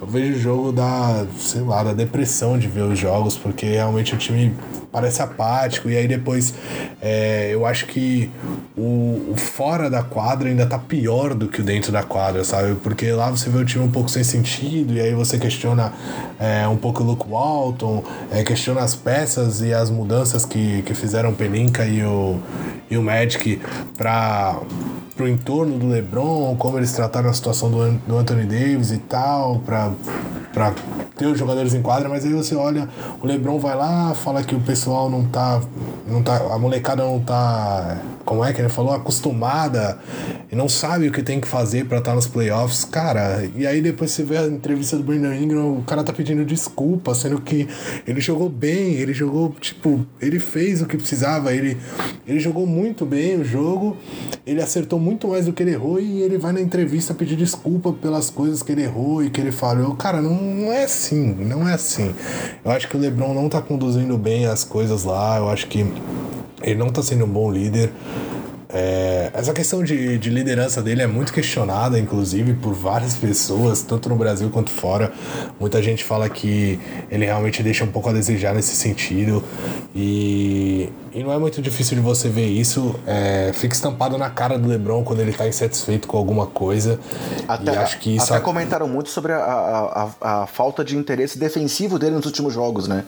Eu 0.00 0.06
vejo 0.06 0.36
o 0.36 0.38
jogo 0.38 0.72
da, 0.72 1.26
sei 1.38 1.62
lá, 1.62 1.82
da 1.82 1.92
depressão 1.92 2.56
de 2.56 2.68
ver 2.68 2.82
os 2.82 2.96
jogos, 2.96 3.36
porque 3.36 3.66
realmente 3.66 4.14
o 4.14 4.16
time 4.16 4.54
parece 4.92 5.20
apático. 5.20 5.90
E 5.90 5.96
aí 5.96 6.06
depois 6.06 6.54
é, 7.02 7.50
eu 7.52 7.66
acho 7.66 7.86
que 7.86 8.30
o, 8.76 9.32
o, 9.32 9.34
fora 9.36 9.90
da 9.90 10.02
quadra 10.02 10.48
ainda 10.48 10.66
tá 10.66 10.78
pior 10.78 11.34
do 11.34 11.48
que 11.48 11.60
o 11.60 11.64
dentro 11.64 11.90
da 11.90 12.04
quadra, 12.04 12.44
sabe? 12.44 12.76
Porque 12.76 13.10
lá 13.10 13.28
você 13.28 13.50
vê 13.50 13.58
o 13.58 13.64
time 13.64 13.84
um 13.84 13.90
pouco 13.90 14.08
sem 14.08 14.22
sentido, 14.22 14.94
e 14.94 15.00
aí 15.00 15.14
você 15.14 15.36
questiona 15.36 15.92
é, 16.38 16.66
um 16.68 16.76
pouco 16.76 17.02
o 17.02 17.06
Luke 17.06 17.28
Walton, 17.28 18.04
é, 18.30 18.44
questiona 18.44 18.82
as 18.82 18.94
peças 18.94 19.60
e 19.60 19.74
as 19.74 19.90
mudanças 19.90 20.44
que, 20.44 20.82
que 20.82 20.94
fizeram 20.94 21.30
o 21.30 21.34
Pelinka 21.34 21.84
e 21.84 22.04
o, 22.04 22.38
e 22.88 22.96
o 22.96 23.02
Magic 23.02 23.60
para 23.96 24.60
pro 25.18 25.28
entorno 25.28 25.76
do 25.76 25.88
LeBron, 25.88 26.54
como 26.56 26.78
eles 26.78 26.92
trataram 26.92 27.28
a 27.28 27.32
situação 27.32 27.68
do, 27.68 27.90
do 28.06 28.16
Anthony 28.16 28.44
Davis 28.44 28.92
e 28.92 28.98
tal, 28.98 29.58
para 29.58 29.90
para 30.52 30.72
ter 31.16 31.26
os 31.26 31.38
jogadores 31.38 31.74
em 31.74 31.82
quadra, 31.82 32.08
mas 32.08 32.24
aí 32.24 32.32
você 32.32 32.54
olha, 32.54 32.88
o 33.20 33.26
LeBron 33.26 33.58
vai 33.58 33.76
lá, 33.76 34.14
fala 34.14 34.42
que 34.42 34.54
o 34.54 34.60
pessoal 34.60 35.10
não 35.10 35.24
tá 35.24 35.60
não 36.06 36.22
tá 36.22 36.36
a 36.36 36.58
molecada 36.58 37.04
não 37.04 37.20
tá, 37.20 37.98
como 38.24 38.44
é 38.44 38.52
que 38.52 38.60
ele 38.60 38.68
falou, 38.68 38.92
acostumada 38.94 39.98
e 40.50 40.56
não 40.56 40.68
sabe 40.68 41.08
o 41.08 41.12
que 41.12 41.22
tem 41.22 41.40
que 41.40 41.46
fazer 41.46 41.84
para 41.84 41.98
estar 41.98 42.12
tá 42.12 42.14
nos 42.14 42.26
playoffs. 42.26 42.84
Cara, 42.84 43.48
e 43.54 43.66
aí 43.66 43.82
depois 43.82 44.10
você 44.10 44.22
vê 44.22 44.38
a 44.38 44.46
entrevista 44.46 44.96
do 44.96 45.02
Brandon 45.02 45.32
Ingram, 45.34 45.78
o 45.78 45.82
cara 45.82 46.02
tá 46.02 46.12
pedindo 46.12 46.44
desculpa, 46.44 47.14
sendo 47.14 47.40
que 47.40 47.68
ele 48.06 48.20
jogou 48.20 48.48
bem, 48.48 48.94
ele 48.94 49.12
jogou, 49.12 49.54
tipo, 49.60 50.06
ele 50.20 50.38
fez 50.38 50.80
o 50.80 50.86
que 50.86 50.96
precisava, 50.96 51.52
ele 51.52 51.76
ele 52.26 52.40
jogou 52.40 52.66
muito 52.66 53.04
bem 53.04 53.40
o 53.40 53.44
jogo, 53.44 53.96
ele 54.46 54.62
acertou 54.62 54.98
muito 54.98 55.07
mais 55.16 55.46
do 55.46 55.52
que 55.52 55.62
ele 55.62 55.72
errou 55.72 56.00
e 56.00 56.20
ele 56.22 56.36
vai 56.36 56.52
na 56.52 56.60
entrevista 56.60 57.14
pedir 57.14 57.36
desculpa 57.36 57.92
pelas 57.92 58.28
coisas 58.28 58.62
que 58.62 58.72
ele 58.72 58.82
errou 58.82 59.22
e 59.22 59.30
que 59.30 59.40
ele 59.40 59.52
falhou. 59.52 59.94
Cara, 59.94 60.20
não, 60.20 60.34
não 60.34 60.72
é 60.72 60.84
assim, 60.84 61.34
não 61.34 61.68
é 61.68 61.74
assim. 61.74 62.14
Eu 62.64 62.70
acho 62.70 62.88
que 62.88 62.96
o 62.96 63.00
LeBron 63.00 63.32
não 63.32 63.48
tá 63.48 63.62
conduzindo 63.62 64.18
bem 64.18 64.46
as 64.46 64.64
coisas 64.64 65.04
lá, 65.04 65.38
eu 65.38 65.48
acho 65.48 65.66
que 65.68 65.86
ele 66.62 66.78
não 66.78 66.90
tá 66.90 67.02
sendo 67.02 67.24
um 67.24 67.28
bom 67.28 67.50
líder. 67.50 67.92
É, 68.70 69.30
essa 69.32 69.54
questão 69.54 69.82
de, 69.82 70.18
de 70.18 70.28
liderança 70.28 70.82
dele 70.82 71.00
é 71.00 71.06
muito 71.06 71.32
questionada, 71.32 71.98
inclusive, 71.98 72.52
por 72.54 72.74
várias 72.74 73.14
pessoas, 73.14 73.80
tanto 73.82 74.08
no 74.08 74.16
Brasil 74.16 74.50
quanto 74.50 74.70
fora. 74.70 75.10
Muita 75.58 75.82
gente 75.82 76.04
fala 76.04 76.28
que 76.28 76.78
ele 77.10 77.24
realmente 77.24 77.62
deixa 77.62 77.84
um 77.84 77.88
pouco 77.88 78.10
a 78.10 78.12
desejar 78.12 78.54
nesse 78.54 78.76
sentido. 78.76 79.42
E, 79.94 80.90
e 81.14 81.22
não 81.22 81.32
é 81.32 81.38
muito 81.38 81.62
difícil 81.62 81.96
de 81.96 82.02
você 82.02 82.28
ver 82.28 82.46
isso. 82.46 82.94
É, 83.06 83.52
fica 83.54 83.74
estampado 83.74 84.18
na 84.18 84.28
cara 84.28 84.58
do 84.58 84.68
LeBron 84.68 85.02
quando 85.02 85.20
ele 85.20 85.30
está 85.30 85.48
insatisfeito 85.48 86.06
com 86.06 86.18
alguma 86.18 86.46
coisa. 86.46 87.00
Até, 87.46 87.76
acho 87.78 87.98
que 87.98 88.16
isso 88.16 88.34
até 88.34 88.42
comentaram 88.42 88.86
muito 88.86 89.08
sobre 89.08 89.32
a, 89.32 89.38
a, 89.38 90.10
a, 90.20 90.42
a 90.42 90.46
falta 90.46 90.84
de 90.84 90.94
interesse 90.94 91.38
defensivo 91.38 91.98
dele 91.98 92.16
nos 92.16 92.26
últimos 92.26 92.52
jogos, 92.52 92.86
né? 92.86 93.04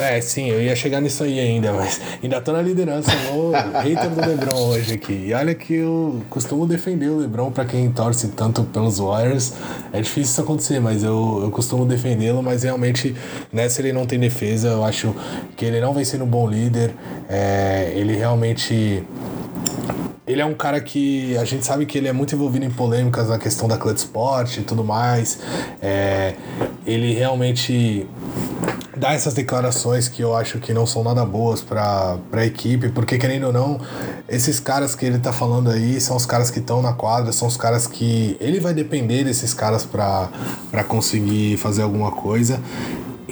É, 0.00 0.20
sim, 0.20 0.48
eu 0.48 0.62
ia 0.62 0.76
chegar 0.76 1.00
nisso 1.00 1.24
aí 1.24 1.40
ainda, 1.40 1.72
mas 1.72 2.00
ainda 2.22 2.40
tô 2.40 2.52
na 2.52 2.62
liderança, 2.62 3.10
o 3.32 3.50
hater 3.82 4.08
do 4.10 4.20
Lebron 4.20 4.67
hoje 4.68 4.94
aqui. 4.94 5.26
E 5.26 5.34
olha 5.34 5.54
que 5.54 5.74
eu 5.74 6.22
costumo 6.28 6.66
defender 6.66 7.08
o 7.08 7.18
Lebron 7.18 7.50
para 7.50 7.64
quem 7.64 7.90
torce 7.90 8.28
tanto 8.28 8.62
pelos 8.64 8.98
Warriors. 8.98 9.54
É 9.92 10.00
difícil 10.00 10.22
isso 10.22 10.40
acontecer, 10.40 10.80
mas 10.80 11.02
eu, 11.02 11.40
eu 11.42 11.50
costumo 11.50 11.84
defendê-lo, 11.84 12.42
mas 12.42 12.62
realmente 12.62 13.14
nessa 13.52 13.80
ele 13.80 13.92
não 13.92 14.06
tem 14.06 14.18
defesa. 14.18 14.68
Eu 14.68 14.84
acho 14.84 15.14
que 15.56 15.64
ele 15.64 15.80
não 15.80 15.92
vem 15.92 16.04
sendo 16.04 16.24
um 16.24 16.28
bom 16.28 16.48
líder. 16.48 16.94
É, 17.28 17.92
ele 17.94 18.14
realmente 18.14 19.04
ele 20.28 20.42
é 20.42 20.44
um 20.44 20.54
cara 20.54 20.80
que 20.80 21.36
a 21.38 21.44
gente 21.44 21.64
sabe 21.64 21.86
que 21.86 21.96
ele 21.96 22.06
é 22.06 22.12
muito 22.12 22.34
envolvido 22.34 22.64
em 22.64 22.70
polêmicas 22.70 23.30
na 23.30 23.38
questão 23.38 23.66
da 23.66 23.78
Clutch 23.78 23.98
Sport 23.98 24.58
e 24.58 24.62
tudo 24.62 24.84
mais. 24.84 25.38
É, 25.80 26.34
ele 26.86 27.14
realmente 27.14 28.06
dá 28.94 29.14
essas 29.14 29.32
declarações 29.32 30.08
que 30.08 30.22
eu 30.22 30.36
acho 30.36 30.58
que 30.58 30.74
não 30.74 30.84
são 30.86 31.02
nada 31.02 31.24
boas 31.24 31.62
para 31.62 32.18
a 32.32 32.44
equipe, 32.44 32.90
porque 32.90 33.16
querendo 33.16 33.46
ou 33.46 33.52
não, 33.52 33.80
esses 34.28 34.60
caras 34.60 34.94
que 34.94 35.06
ele 35.06 35.18
tá 35.18 35.32
falando 35.32 35.70
aí 35.70 36.00
são 36.00 36.16
os 36.16 36.26
caras 36.26 36.50
que 36.50 36.58
estão 36.58 36.82
na 36.82 36.92
quadra, 36.92 37.32
são 37.32 37.48
os 37.48 37.56
caras 37.56 37.86
que 37.86 38.36
ele 38.40 38.60
vai 38.60 38.74
depender 38.74 39.24
desses 39.24 39.54
caras 39.54 39.86
para 39.86 40.84
conseguir 40.86 41.56
fazer 41.56 41.82
alguma 41.82 42.10
coisa. 42.10 42.60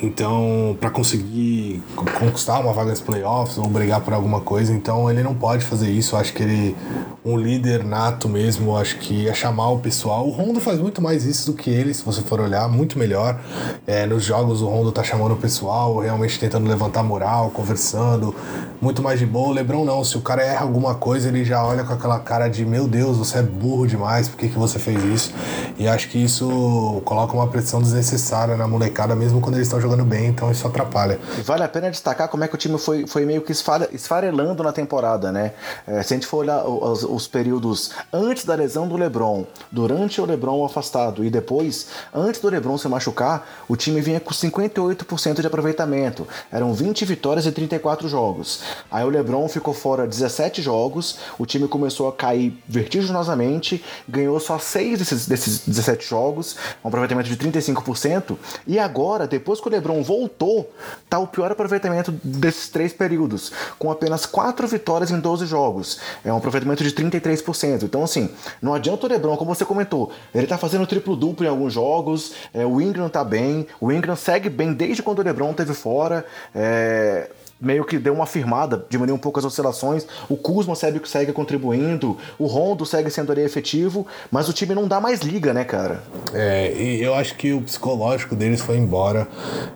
Então, 0.03 0.77
para 0.79 0.91
conseguir 0.91 1.83
conquistar 2.19 2.61
uma 2.61 2.73
vaga 2.75 2.91
nos 2.91 3.01
playoffs 3.01 3.57
ou 3.57 3.67
brigar 3.67 4.03
por 4.03 4.13
alguma 4.13 4.43
coisa, 4.43 4.71
então 4.71 5.11
ele 5.11 5.23
não 5.23 5.35
pode 5.35 5.65
fazer 5.65 5.91
isso. 5.91 6.15
Eu 6.15 6.21
acho 6.21 6.35
que 6.35 6.43
ele, 6.43 6.77
um 7.25 7.39
líder 7.39 7.83
nato 7.83 8.29
mesmo, 8.29 8.77
acho 8.77 8.99
que 8.99 9.23
ia 9.23 9.33
chamar 9.33 9.71
o 9.71 9.79
pessoal. 9.79 10.27
O 10.27 10.31
Rondo 10.31 10.61
faz 10.61 10.79
muito 10.79 11.01
mais 11.01 11.25
isso 11.25 11.51
do 11.51 11.57
que 11.57 11.71
ele, 11.71 11.95
se 11.95 12.05
você 12.05 12.21
for 12.21 12.41
olhar, 12.41 12.69
muito 12.69 12.99
melhor. 12.99 13.41
É, 13.87 14.05
nos 14.05 14.23
jogos 14.23 14.61
o 14.61 14.67
Rondo 14.67 14.93
tá 14.93 15.03
chamando 15.03 15.33
o 15.33 15.37
pessoal, 15.37 15.99
realmente 15.99 16.39
tentando 16.39 16.69
levantar 16.69 17.03
moral, 17.03 17.51
conversando, 17.51 18.35
muito 18.83 19.03
mais 19.03 19.19
de 19.19 19.25
boa. 19.25 19.49
O 19.49 19.53
Lebron 19.53 19.87
não, 19.87 20.05
se 20.05 20.19
o 20.19 20.21
cara 20.21 20.43
erra 20.43 20.61
alguma 20.61 20.95
coisa, 20.95 21.29
ele 21.29 21.43
já 21.43 21.65
olha 21.65 21.85
com 21.85 21.95
aquela 21.95 22.19
cara 22.19 22.49
de 22.49 22.67
meu 22.67 22.87
Deus, 22.87 23.17
você 23.17 23.39
é 23.39 23.43
burro 23.43 23.87
demais, 23.87 24.29
por 24.29 24.37
que, 24.37 24.49
que 24.49 24.59
você 24.59 24.79
fez 24.79 25.03
isso? 25.05 25.35
E 25.79 25.89
acho 25.89 26.11
que 26.11 26.23
isso 26.23 27.01
coloca 27.07 27.33
uma 27.33 27.47
pressão 27.47 27.81
desnecessária 27.81 28.59
na 28.59 28.69
molecada, 28.69 29.17
mesmo 29.17 29.41
quando 29.41 29.55
eles 29.55 29.67
estão 29.67 29.86
jogando 29.87 30.05
bem, 30.05 30.27
então 30.27 30.51
isso 30.51 30.67
atrapalha. 30.67 31.19
Vale 31.45 31.63
a 31.63 31.69
pena 31.69 31.91
destacar 31.91 32.29
como 32.29 32.43
é 32.45 32.49
que 32.49 32.55
o 32.55 32.59
time 32.59 32.77
foi, 32.79 33.07
foi 33.07 33.25
meio 33.25 33.41
que 33.41 33.53
esfarelando 33.53 34.63
na 34.63 34.73
temporada, 34.73 35.31
né? 35.31 35.53
É, 35.87 36.03
se 36.03 36.13
a 36.13 36.17
gente 36.17 36.27
for 36.27 36.39
olhar 36.39 36.65
os, 36.65 37.05
os, 37.05 37.27
períodos 37.29 37.93
antes 38.13 38.45
da 38.45 38.55
lesão 38.55 38.89
do 38.89 38.97
LeBron, 38.97 39.47
durante 39.71 40.21
o 40.21 40.25
LeBron 40.25 40.65
afastado 40.65 41.25
e 41.25 41.31
depois, 41.31 41.89
antes 42.15 42.41
do 42.41 42.49
LeBron 42.49 42.77
se 42.77 42.89
machucar, 42.89 43.47
o 43.69 43.77
time 43.77 44.01
vinha 44.01 44.19
com 44.19 44.31
58% 44.31 45.41
de 45.41 45.47
aproveitamento. 45.47 46.27
Eram 46.51 46.75
20 46.75 47.05
vitórias 47.05 47.47
e 47.47 47.53
34 47.53 48.09
jogos. 48.09 48.63
Aí 48.91 49.05
o 49.05 49.09
LeBron 49.09 49.49
ficou 49.49 49.75
fora 49.75 50.07
17 50.07 50.63
jogos, 50.63 51.19
o 51.39 51.47
time 51.47 51.69
começou 51.69 52.09
a 52.09 52.13
cair 52.13 52.57
vertiginosamente, 52.69 53.85
ganhou 54.09 54.39
só 54.41 54.59
6 54.59 54.99
desses, 54.99 55.27
desses 55.27 55.67
17 55.67 56.09
jogos, 56.09 56.57
um 56.85 56.89
aproveitamento 56.89 57.29
de 57.29 57.37
35%, 57.37 58.37
e 58.67 58.79
agora, 58.79 59.27
depois 59.27 59.61
que 59.61 59.69
o 59.69 59.71
LeBron 59.77 60.03
voltou, 60.03 60.71
tá 61.09 61.19
o 61.19 61.27
pior 61.27 61.51
aproveitamento 61.51 62.13
desses 62.23 62.69
três 62.69 62.93
períodos, 62.93 63.53
com 63.79 63.91
apenas 63.91 64.27
4 64.27 64.67
vitórias 64.67 65.11
em 65.11 65.19
12 65.19 65.47
jogos. 65.47 65.99
É 66.25 66.33
um 66.33 66.37
aproveitamento 66.37 66.83
de 66.83 66.93
33%. 66.93 67.85
Então, 67.85 68.03
assim, 68.03 68.31
não 68.61 68.75
adianta 68.75 69.07
o 69.07 69.09
LeBron, 69.09 69.37
como 69.37 69.55
você 69.55 69.65
comentou, 69.65 70.11
ele 70.35 70.47
tá 70.47 70.59
fazendo 70.59 70.87
triplo-duplo 70.87 71.45
em 71.47 71.49
alguns 71.49 71.73
jogos, 71.73 72.33
é, 72.53 72.65
o 72.65 72.81
Ingram 72.81 73.09
tá 73.09 73.23
bem, 73.23 73.67
o 73.81 73.93
Ingram 73.93 74.17
segue 74.17 74.49
bem 74.49 74.73
desde 74.73 75.03
quando 75.03 75.21
o 75.21 75.23
LeBron 75.23 75.53
teve 75.53 75.75
fora. 75.75 76.25
É, 76.55 77.31
meio 77.61 77.85
que 77.85 77.99
deu 77.99 78.13
uma 78.13 78.27
firmada, 78.27 78.85
diminuiu 78.89 79.15
um 79.15 79.19
pouco 79.19 79.39
as 79.39 79.45
oscilações. 79.45 80.07
O 80.29 80.37
Kuzma 80.37 80.75
segue, 80.75 81.01
segue 81.09 81.33
contribuindo, 81.33 82.17
o 82.39 82.47
Rondo 82.47 82.85
segue 82.85 83.11
sendo 83.11 83.33
ali 83.33 83.43
efetivo, 83.43 84.07
mas 84.31 84.49
o 84.49 84.53
time 84.53 84.75
não 84.75 84.87
dá 84.87 85.01
mais 85.01 85.21
liga, 85.21 85.53
né, 85.53 85.65
cara? 85.65 86.03
É, 86.35 86.73
e 86.73 87.03
eu 87.03 87.15
acho 87.15 87.35
que 87.37 87.53
o 87.53 87.63
psicológico 87.63 88.37
deles 88.37 88.61
foi 88.61 88.77
embora. 88.77 89.27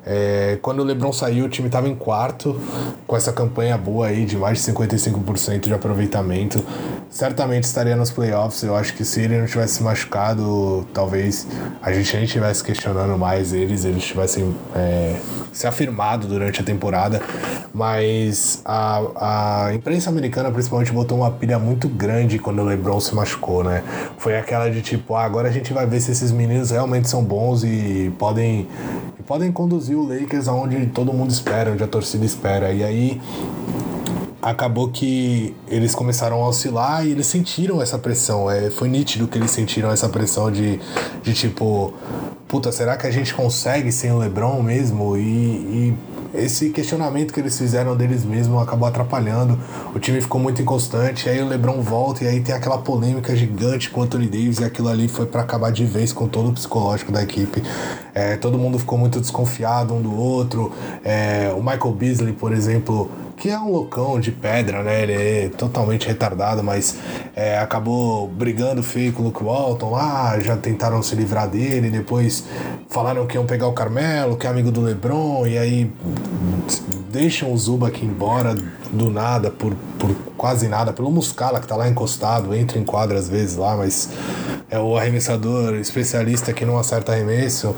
É, 0.05 0.59
quando 0.61 0.81
o 0.81 0.85
LeBron 0.85 1.13
saiu, 1.13 1.47
o 1.47 1.49
time 1.49 1.69
estava 1.69 1.89
em 1.89 1.95
quarto, 1.95 2.61
com 3.07 3.17
essa 3.17 3.33
campanha 3.33 3.77
boa 3.79 4.09
aí 4.09 4.25
de 4.25 4.37
mais 4.37 4.65
de 4.65 4.73
55% 4.73 5.61
de 5.61 5.75
aproveitamento. 5.75 6.65
Certamente 7.09 7.65
estaria 7.65 7.97
nos 7.97 8.11
playoffs. 8.11 8.63
Eu 8.63 8.77
acho 8.77 8.95
que 8.95 9.05
se 9.05 9.23
ele 9.23 9.39
não 9.39 9.47
tivesse 9.47 9.75
se 9.75 9.83
machucado, 9.83 10.87
talvez 10.93 11.47
a 11.83 11.93
gente 11.93 12.15
nem 12.15 12.25
estivesse 12.25 12.63
questionando 12.63 13.17
mais 13.17 13.53
eles, 13.53 13.85
eles 13.85 14.05
tivessem 14.05 14.55
é, 14.75 15.17
se 15.53 15.67
afirmado 15.67 16.29
durante 16.29 16.61
a 16.61 16.65
temporada 16.65 17.21
mas 17.73 18.61
a, 18.65 19.67
a 19.67 19.75
imprensa 19.75 20.11
americana 20.11 20.51
principalmente 20.51 20.93
botou 20.93 21.19
uma 21.19 21.31
pilha 21.31 21.59
muito 21.59 21.89
grande 21.89 22.39
quando 22.39 22.61
o 22.61 22.65
LeBron 22.65 22.99
se 23.01 23.15
machucou, 23.15 23.63
né? 23.63 23.83
Foi 24.19 24.37
aquela 24.37 24.69
de 24.69 24.83
tipo, 24.83 25.15
ah, 25.15 25.25
agora 25.25 25.49
a 25.49 25.53
gente 25.53 25.73
vai 25.73 25.87
ver 25.87 26.01
se 26.01 26.11
esses 26.11 26.33
meninos 26.33 26.71
realmente 26.71 27.09
são 27.09 27.23
bons 27.23 27.63
e 27.63 28.13
podem, 28.19 28.69
e 29.19 29.23
podem 29.23 29.53
conduzir 29.53 29.97
o 29.97 30.07
Lakers 30.07 30.49
aonde 30.49 30.87
todo 30.87 31.13
mundo 31.13 31.31
espera, 31.31 31.71
onde 31.71 31.83
a 31.83 31.89
torcida 31.89 32.25
espera. 32.25 32.73
E 32.73 32.83
aí 32.83 33.21
acabou 34.43 34.89
que 34.89 35.55
eles 35.69 35.95
começaram 35.95 36.43
a 36.43 36.49
oscilar 36.49 37.07
e 37.07 37.11
eles 37.11 37.27
sentiram 37.27 37.81
essa 37.81 37.99
pressão. 37.99 38.51
É, 38.51 38.71
foi 38.71 38.89
nítido 38.89 39.29
que 39.29 39.39
eles 39.39 39.51
sentiram 39.51 39.91
essa 39.91 40.09
pressão 40.09 40.51
de, 40.51 40.81
de 41.23 41.35
tipo 41.35 41.95
puta, 42.51 42.73
será 42.73 42.97
que 42.97 43.07
a 43.07 43.11
gente 43.13 43.33
consegue 43.33 43.93
sem 43.93 44.11
o 44.11 44.19
LeBron 44.19 44.61
mesmo? 44.61 45.17
E, 45.17 45.21
e 45.21 45.97
esse 46.35 46.71
questionamento 46.71 47.33
que 47.33 47.39
eles 47.39 47.57
fizeram 47.57 47.97
deles 47.97 48.25
mesmos 48.25 48.61
acabou 48.61 48.89
atrapalhando. 48.89 49.57
O 49.95 50.01
time 50.01 50.21
ficou 50.21 50.41
muito 50.41 50.61
inconstante, 50.61 51.29
aí 51.29 51.41
o 51.41 51.47
LeBron 51.47 51.81
volta 51.81 52.25
e 52.25 52.27
aí 52.27 52.41
tem 52.41 52.53
aquela 52.53 52.79
polêmica 52.79 53.37
gigante 53.37 53.89
com 53.89 54.01
o 54.01 54.03
Anthony 54.03 54.27
Davis 54.27 54.59
e 54.59 54.65
aquilo 54.65 54.89
ali 54.89 55.07
foi 55.07 55.27
para 55.27 55.43
acabar 55.43 55.71
de 55.71 55.85
vez 55.85 56.13
com 56.13 56.27
todo 56.27 56.49
o 56.49 56.53
psicológico 56.53 57.13
da 57.13 57.23
equipe. 57.23 57.63
É, 58.13 58.37
todo 58.37 58.59
mundo 58.59 58.81
ficou 58.81 58.99
muito 58.99 59.21
desconfiado 59.21 59.95
um 59.95 60.03
do 60.03 60.13
outro. 60.13 60.73
É, 61.05 61.55
o 61.57 61.63
Michael 61.63 61.93
Beasley, 61.93 62.33
por 62.33 62.53
exemplo, 62.53 63.09
que 63.41 63.49
é 63.49 63.59
um 63.59 63.71
loucão 63.71 64.21
de 64.21 64.31
pedra, 64.31 64.83
né? 64.83 65.03
Ele 65.03 65.13
é 65.15 65.49
totalmente 65.49 66.07
retardado, 66.07 66.63
mas 66.63 66.99
é, 67.35 67.59
acabou 67.59 68.29
brigando 68.29 68.83
feio 68.83 69.15
com 69.15 69.23
o 69.23 69.25
Luke 69.25 69.43
Walton 69.43 69.93
lá, 69.93 70.39
já 70.41 70.59
tentaram 70.59 71.03
se 71.03 71.15
livrar 71.17 71.49
dele, 71.49 71.89
depois 71.89 72.45
falaram 72.91 73.27
que 73.27 73.37
iam 73.37 73.47
pegar 73.47 73.67
o 73.67 73.73
Carmelo, 73.73 74.37
que 74.37 74.47
é 74.47 74.51
amigo 74.51 74.71
do 74.71 74.83
LeBron, 74.83 75.47
e 75.47 75.57
aí 75.57 75.91
deixam 77.11 77.51
o 77.51 77.57
Zubac 77.57 78.05
embora 78.05 78.55
do 78.93 79.11
nada, 79.11 79.51
por, 79.51 79.75
por 79.99 80.15
quase 80.37 80.69
nada, 80.69 80.93
pelo 80.93 81.11
Muscala 81.11 81.61
que 81.61 81.67
tá 81.67 81.77
lá 81.77 81.89
encostado, 81.89 82.55
entra 82.55 82.79
em 82.79 82.85
quadra 82.85 83.19
às 83.19 83.27
vezes 83.27 83.57
lá, 83.57 83.75
mas 83.75 84.11
é 84.69 84.79
o 84.79 84.99
arremessador 84.99 85.77
especialista 85.77 86.53
que 86.53 86.67
não 86.67 86.79
acerta 86.79 87.13
arremesso. 87.13 87.75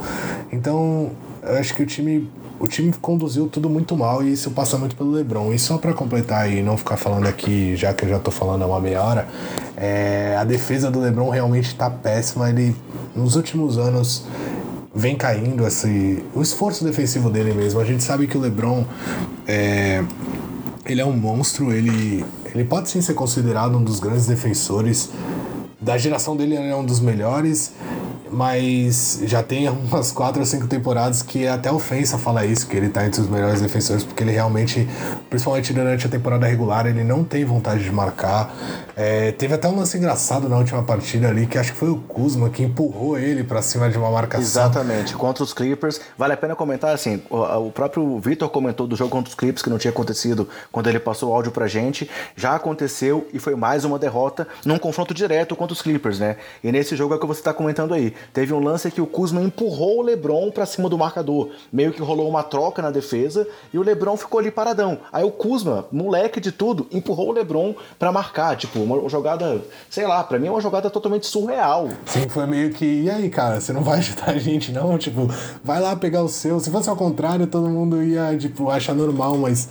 Então, 0.51 1.11
eu 1.41 1.57
acho 1.57 1.73
que 1.73 1.83
o 1.83 1.85
time 1.85 2.29
o 2.63 2.67
time 2.67 2.93
conduziu 2.93 3.49
tudo 3.49 3.69
muito 3.69 3.93
mal 3.97 4.23
e 4.23 4.31
isso 4.31 4.49
passa 4.51 4.77
muito 4.77 4.95
pelo 4.95 5.11
LeBron. 5.11 5.51
E 5.51 5.59
só 5.59 5.77
para 5.77 5.93
completar 5.93 6.49
e 6.49 6.63
não 6.63 6.77
ficar 6.77 6.95
falando 6.95 7.27
aqui, 7.27 7.75
já 7.75 7.93
que 7.93 8.05
eu 8.05 8.09
já 8.09 8.19
tô 8.19 8.31
falando 8.31 8.63
há 8.63 8.65
uma 8.65 8.79
meia 8.79 9.03
hora, 9.03 9.27
é, 9.75 10.37
a 10.39 10.45
defesa 10.45 10.89
do 10.89 11.01
LeBron 11.01 11.29
realmente 11.29 11.75
tá 11.75 11.89
péssima. 11.89 12.49
Ele, 12.49 12.73
nos 13.13 13.35
últimos 13.35 13.77
anos, 13.77 14.23
vem 14.95 15.13
caindo 15.13 15.67
esse, 15.67 16.23
o 16.33 16.41
esforço 16.41 16.85
defensivo 16.85 17.29
dele 17.29 17.53
mesmo. 17.53 17.81
A 17.81 17.83
gente 17.83 18.01
sabe 18.01 18.27
que 18.27 18.37
o 18.37 18.39
LeBron 18.39 18.85
é, 19.45 20.01
ele 20.85 21.01
é 21.01 21.05
um 21.05 21.17
monstro, 21.17 21.73
ele, 21.73 22.23
ele 22.55 22.63
pode 22.63 22.89
sim 22.89 23.01
ser 23.01 23.13
considerado 23.13 23.77
um 23.77 23.83
dos 23.83 23.99
grandes 23.99 24.25
defensores. 24.25 25.09
Da 25.81 25.97
geração 25.97 26.33
dele, 26.33 26.55
ele 26.55 26.69
é 26.69 26.75
um 26.77 26.85
dos 26.85 27.01
melhores 27.01 27.73
mas 28.33 29.21
já 29.23 29.43
tem 29.43 29.69
umas 29.69 30.11
4 30.11 30.39
ou 30.39 30.45
5 30.45 30.67
temporadas 30.67 31.21
que 31.21 31.47
até 31.47 31.71
ofensa 31.71 32.17
falar 32.17 32.45
isso, 32.45 32.67
que 32.67 32.75
ele 32.75 32.89
tá 32.89 33.05
entre 33.05 33.21
os 33.21 33.29
melhores 33.29 33.61
defensores, 33.61 34.03
porque 34.03 34.23
ele 34.23 34.31
realmente, 34.31 34.87
principalmente 35.29 35.73
durante 35.73 36.07
a 36.07 36.09
temporada 36.09 36.45
regular, 36.45 36.85
ele 36.85 37.03
não 37.03 37.23
tem 37.23 37.45
vontade 37.45 37.83
de 37.83 37.91
marcar. 37.91 38.53
É, 38.95 39.31
teve 39.31 39.53
até 39.53 39.67
um 39.67 39.75
lance 39.75 39.97
engraçado 39.97 40.47
na 40.49 40.57
última 40.57 40.83
partida 40.83 41.27
ali, 41.27 41.47
que 41.47 41.57
acho 41.57 41.73
que 41.73 41.77
foi 41.77 41.89
o 41.89 41.97
Kuzma 41.97 42.49
que 42.49 42.63
empurrou 42.63 43.17
ele 43.17 43.43
para 43.43 43.61
cima 43.61 43.89
de 43.89 43.97
uma 43.97 44.09
marcação. 44.11 44.43
Exatamente, 44.43 45.15
contra 45.15 45.43
os 45.43 45.53
Clippers. 45.53 45.99
Vale 46.17 46.33
a 46.33 46.37
pena 46.37 46.55
comentar 46.55 46.93
assim: 46.93 47.21
o, 47.29 47.67
o 47.67 47.71
próprio 47.71 48.19
Vitor 48.19 48.49
comentou 48.49 48.87
do 48.87 48.95
jogo 48.95 49.09
contra 49.09 49.29
os 49.29 49.35
Clippers, 49.35 49.61
que 49.61 49.69
não 49.69 49.77
tinha 49.77 49.91
acontecido 49.91 50.47
quando 50.71 50.87
ele 50.87 50.99
passou 50.99 51.31
o 51.31 51.33
áudio 51.33 51.51
pra 51.51 51.67
gente. 51.67 52.09
Já 52.35 52.55
aconteceu 52.55 53.27
e 53.33 53.39
foi 53.39 53.55
mais 53.55 53.85
uma 53.85 53.97
derrota 53.97 54.47
num 54.65 54.77
confronto 54.77 55.13
direto 55.13 55.55
contra 55.55 55.73
os 55.73 55.81
Clippers, 55.81 56.19
né? 56.19 56.37
E 56.63 56.71
nesse 56.71 56.95
jogo 56.95 57.13
é 57.13 57.17
o 57.17 57.19
que 57.19 57.25
você 57.25 57.41
tá 57.41 57.53
comentando 57.53 57.93
aí. 57.93 58.13
Teve 58.31 58.53
um 58.53 58.59
lance 58.59 58.89
que 58.91 59.01
o 59.01 59.07
Kuzma 59.07 59.41
empurrou 59.41 59.99
o 59.99 60.01
LeBron 60.01 60.51
para 60.51 60.65
cima 60.65 60.89
do 60.89 60.97
marcador. 60.97 61.49
Meio 61.71 61.91
que 61.91 62.01
rolou 62.01 62.29
uma 62.29 62.43
troca 62.43 62.81
na 62.81 62.91
defesa 62.91 63.47
e 63.73 63.77
o 63.77 63.83
LeBron 63.83 64.15
ficou 64.15 64.39
ali 64.39 64.51
paradão. 64.51 64.99
Aí 65.11 65.23
o 65.23 65.31
Kuzma, 65.31 65.85
moleque 65.91 66.39
de 66.39 66.51
tudo, 66.51 66.87
empurrou 66.91 67.29
o 67.29 67.31
LeBron 67.31 67.75
para 67.97 68.11
marcar. 68.11 68.55
Tipo, 68.55 68.79
uma 68.79 69.09
jogada, 69.09 69.61
sei 69.89 70.05
lá, 70.07 70.23
para 70.23 70.39
mim 70.39 70.47
é 70.47 70.51
uma 70.51 70.61
jogada 70.61 70.89
totalmente 70.89 71.25
surreal. 71.25 71.89
Sim, 72.05 72.29
foi 72.29 72.45
meio 72.45 72.71
que, 72.71 72.85
e 72.85 73.09
aí, 73.09 73.29
cara, 73.29 73.59
você 73.59 73.73
não 73.73 73.83
vai 73.83 73.99
ajudar 73.99 74.29
a 74.31 74.37
gente 74.37 74.71
não? 74.71 74.97
Tipo, 74.97 75.27
vai 75.63 75.79
lá 75.79 75.95
pegar 75.95 76.23
o 76.23 76.29
seu. 76.29 76.59
Se 76.59 76.69
fosse 76.69 76.89
ao 76.89 76.95
contrário, 76.95 77.47
todo 77.47 77.69
mundo 77.69 78.03
ia, 78.03 78.35
tipo, 78.37 78.69
achar 78.69 78.93
normal, 78.93 79.37
mas 79.37 79.69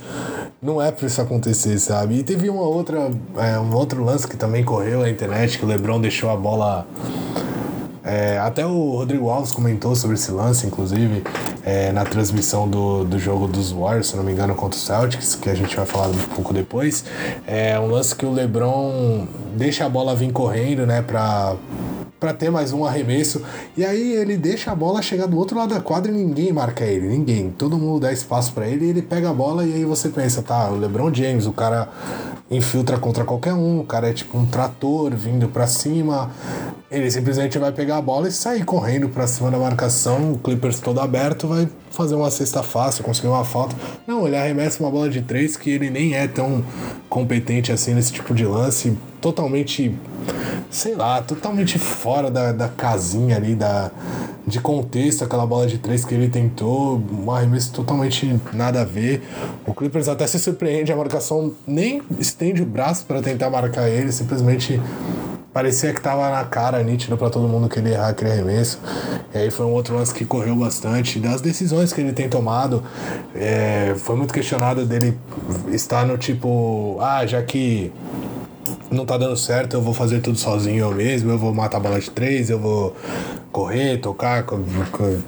não 0.61 0.81
é 0.81 0.91
pra 0.91 1.07
isso 1.07 1.21
acontecer, 1.21 1.77
sabe? 1.79 2.19
E 2.19 2.23
teve 2.23 2.49
uma 2.49 2.63
outra, 2.63 3.11
é, 3.37 3.59
um 3.59 3.73
outro 3.75 4.03
lance 4.03 4.27
que 4.27 4.37
também 4.37 4.63
correu 4.63 5.01
na 5.01 5.09
internet, 5.09 5.57
que 5.57 5.65
o 5.65 5.67
LeBron 5.67 5.99
deixou 5.99 6.29
a 6.29 6.35
bola 6.35 6.85
é, 8.03 8.37
até 8.37 8.65
o 8.65 8.91
Rodrigo 8.91 9.29
Alves 9.29 9.51
comentou 9.51 9.95
sobre 9.95 10.15
esse 10.15 10.29
lance, 10.31 10.67
inclusive, 10.67 11.23
é, 11.63 11.91
na 11.93 12.03
transmissão 12.03 12.67
do, 12.67 13.05
do 13.05 13.17
jogo 13.17 13.47
dos 13.47 13.71
Warriors, 13.71 14.07
se 14.07 14.17
não 14.17 14.23
me 14.23 14.33
engano, 14.33 14.53
contra 14.55 14.77
o 14.77 14.81
Celtics, 14.81 15.35
que 15.35 15.49
a 15.49 15.55
gente 15.55 15.75
vai 15.75 15.85
falar 15.85 16.07
um 16.07 16.35
pouco 16.35 16.53
depois. 16.53 17.05
É 17.47 17.79
um 17.79 17.87
lance 17.87 18.13
que 18.13 18.25
o 18.25 18.31
LeBron 18.31 19.25
deixa 19.55 19.85
a 19.85 19.89
bola 19.89 20.13
vir 20.13 20.33
correndo, 20.33 20.85
né, 20.85 21.01
pra, 21.01 21.55
para 22.19 22.33
ter 22.33 22.49
mais 22.49 22.73
um 22.73 22.83
arremesso. 22.83 23.41
E 23.77 23.85
aí 23.85 24.13
ele 24.13 24.35
deixa 24.35 24.71
a 24.71 24.75
bola 24.75 25.01
chegar 25.01 25.25
do 25.25 25.37
outro 25.37 25.57
lado 25.57 25.73
da 25.73 25.79
quadra 25.79 26.11
e 26.11 26.15
ninguém 26.15 26.51
marca 26.51 26.83
ele, 26.83 27.07
ninguém. 27.07 27.51
Todo 27.51 27.77
mundo 27.77 28.01
dá 28.01 28.11
espaço 28.11 28.51
para 28.51 28.67
ele 28.67 28.85
e 28.85 28.89
ele 28.89 29.01
pega 29.01 29.29
a 29.29 29.33
bola 29.33 29.65
e 29.65 29.73
aí 29.73 29.85
você 29.85 30.09
pensa, 30.09 30.41
tá, 30.41 30.69
o 30.69 30.77
LeBron 30.77 31.13
James, 31.13 31.45
o 31.45 31.53
cara 31.53 31.87
infiltra 32.55 32.97
contra 32.97 33.23
qualquer 33.23 33.53
um, 33.53 33.79
o 33.79 33.83
cara 33.83 34.09
é 34.09 34.13
tipo 34.13 34.37
um 34.37 34.45
trator 34.45 35.13
vindo 35.15 35.47
para 35.47 35.67
cima. 35.67 36.31
Ele 36.91 37.09
simplesmente 37.09 37.57
vai 37.57 37.71
pegar 37.71 37.97
a 37.97 38.01
bola 38.01 38.27
e 38.27 38.31
sair 38.31 38.63
correndo 38.63 39.09
para 39.09 39.25
cima 39.25 39.49
da 39.49 39.57
marcação, 39.57 40.33
o 40.33 40.37
Clippers 40.37 40.79
todo 40.79 40.99
aberto, 40.99 41.47
vai 41.47 41.67
fazer 41.89 42.15
uma 42.15 42.29
cesta 42.29 42.61
fácil, 42.61 43.03
conseguir 43.03 43.27
uma 43.27 43.43
falta. 43.43 43.75
Não, 44.05 44.27
ele 44.27 44.35
arremessa 44.35 44.83
uma 44.83 44.91
bola 44.91 45.09
de 45.09 45.21
três 45.21 45.57
que 45.57 45.69
ele 45.69 45.89
nem 45.89 46.13
é 46.13 46.27
tão 46.27 46.63
competente 47.09 47.71
assim 47.71 47.93
nesse 47.93 48.11
tipo 48.11 48.33
de 48.33 48.45
lance, 48.45 48.97
totalmente, 49.23 49.97
sei 50.69 50.95
lá, 50.95 51.21
totalmente 51.21 51.79
fora 51.79 52.29
da, 52.29 52.51
da 52.51 52.67
casinha 52.67 53.37
ali, 53.37 53.55
da, 53.55 53.89
de 54.45 54.59
contexto, 54.59 55.23
aquela 55.23 55.45
bola 55.45 55.65
de 55.65 55.77
três 55.77 56.03
que 56.03 56.13
ele 56.13 56.27
tentou, 56.27 57.01
um 57.09 57.31
arremesso 57.31 57.71
totalmente 57.71 58.37
nada 58.51 58.81
a 58.81 58.83
ver. 58.83 59.23
O 59.65 59.73
Clippers 59.73 60.09
até 60.09 60.27
se 60.27 60.37
surpreende, 60.37 60.91
a 60.91 60.95
marcação 60.97 61.53
nem 61.65 62.01
estende 62.19 62.61
o 62.61 62.65
braço 62.65 63.05
para 63.05 63.21
tentar 63.21 63.49
marcar 63.49 63.87
ele, 63.87 64.11
simplesmente 64.11 64.77
parecia 65.53 65.93
que 65.93 66.01
tava 66.01 66.29
na 66.29 66.43
cara, 66.43 66.83
nítido 66.83 67.15
para 67.15 67.29
todo 67.29 67.47
mundo 67.47 67.69
que 67.69 67.79
ele 67.79 67.93
errar 67.93 68.09
aquele 68.09 68.31
arremesso. 68.31 68.79
E 69.33 69.37
aí 69.37 69.51
foi 69.51 69.65
um 69.65 69.71
outro 69.71 69.95
lance 69.95 70.13
que 70.13 70.25
correu 70.25 70.55
bastante. 70.55 71.19
Das 71.19 71.39
decisões 71.39 71.93
que 71.93 72.01
ele 72.01 72.11
tem 72.11 72.27
tomado, 72.27 72.83
é, 73.33 73.93
foi 73.99 74.17
muito 74.17 74.33
questionado 74.33 74.85
dele 74.85 75.17
estar 75.71 76.05
no 76.05 76.17
tipo, 76.17 76.97
ah, 76.99 77.25
já 77.25 77.41
que 77.41 77.93
não 78.91 79.05
tá 79.05 79.17
dando 79.17 79.35
certo, 79.35 79.75
eu 79.75 79.81
vou 79.81 79.93
fazer 79.93 80.21
tudo 80.21 80.37
sozinho 80.37 80.79
eu 80.79 80.91
mesmo, 80.91 81.31
eu 81.31 81.37
vou 81.37 81.53
matar 81.53 81.77
a 81.77 81.79
bola 81.79 81.99
de 81.99 82.09
três, 82.09 82.49
eu 82.49 82.59
vou 82.59 82.95
correr, 83.53 83.97
tocar 83.97 84.43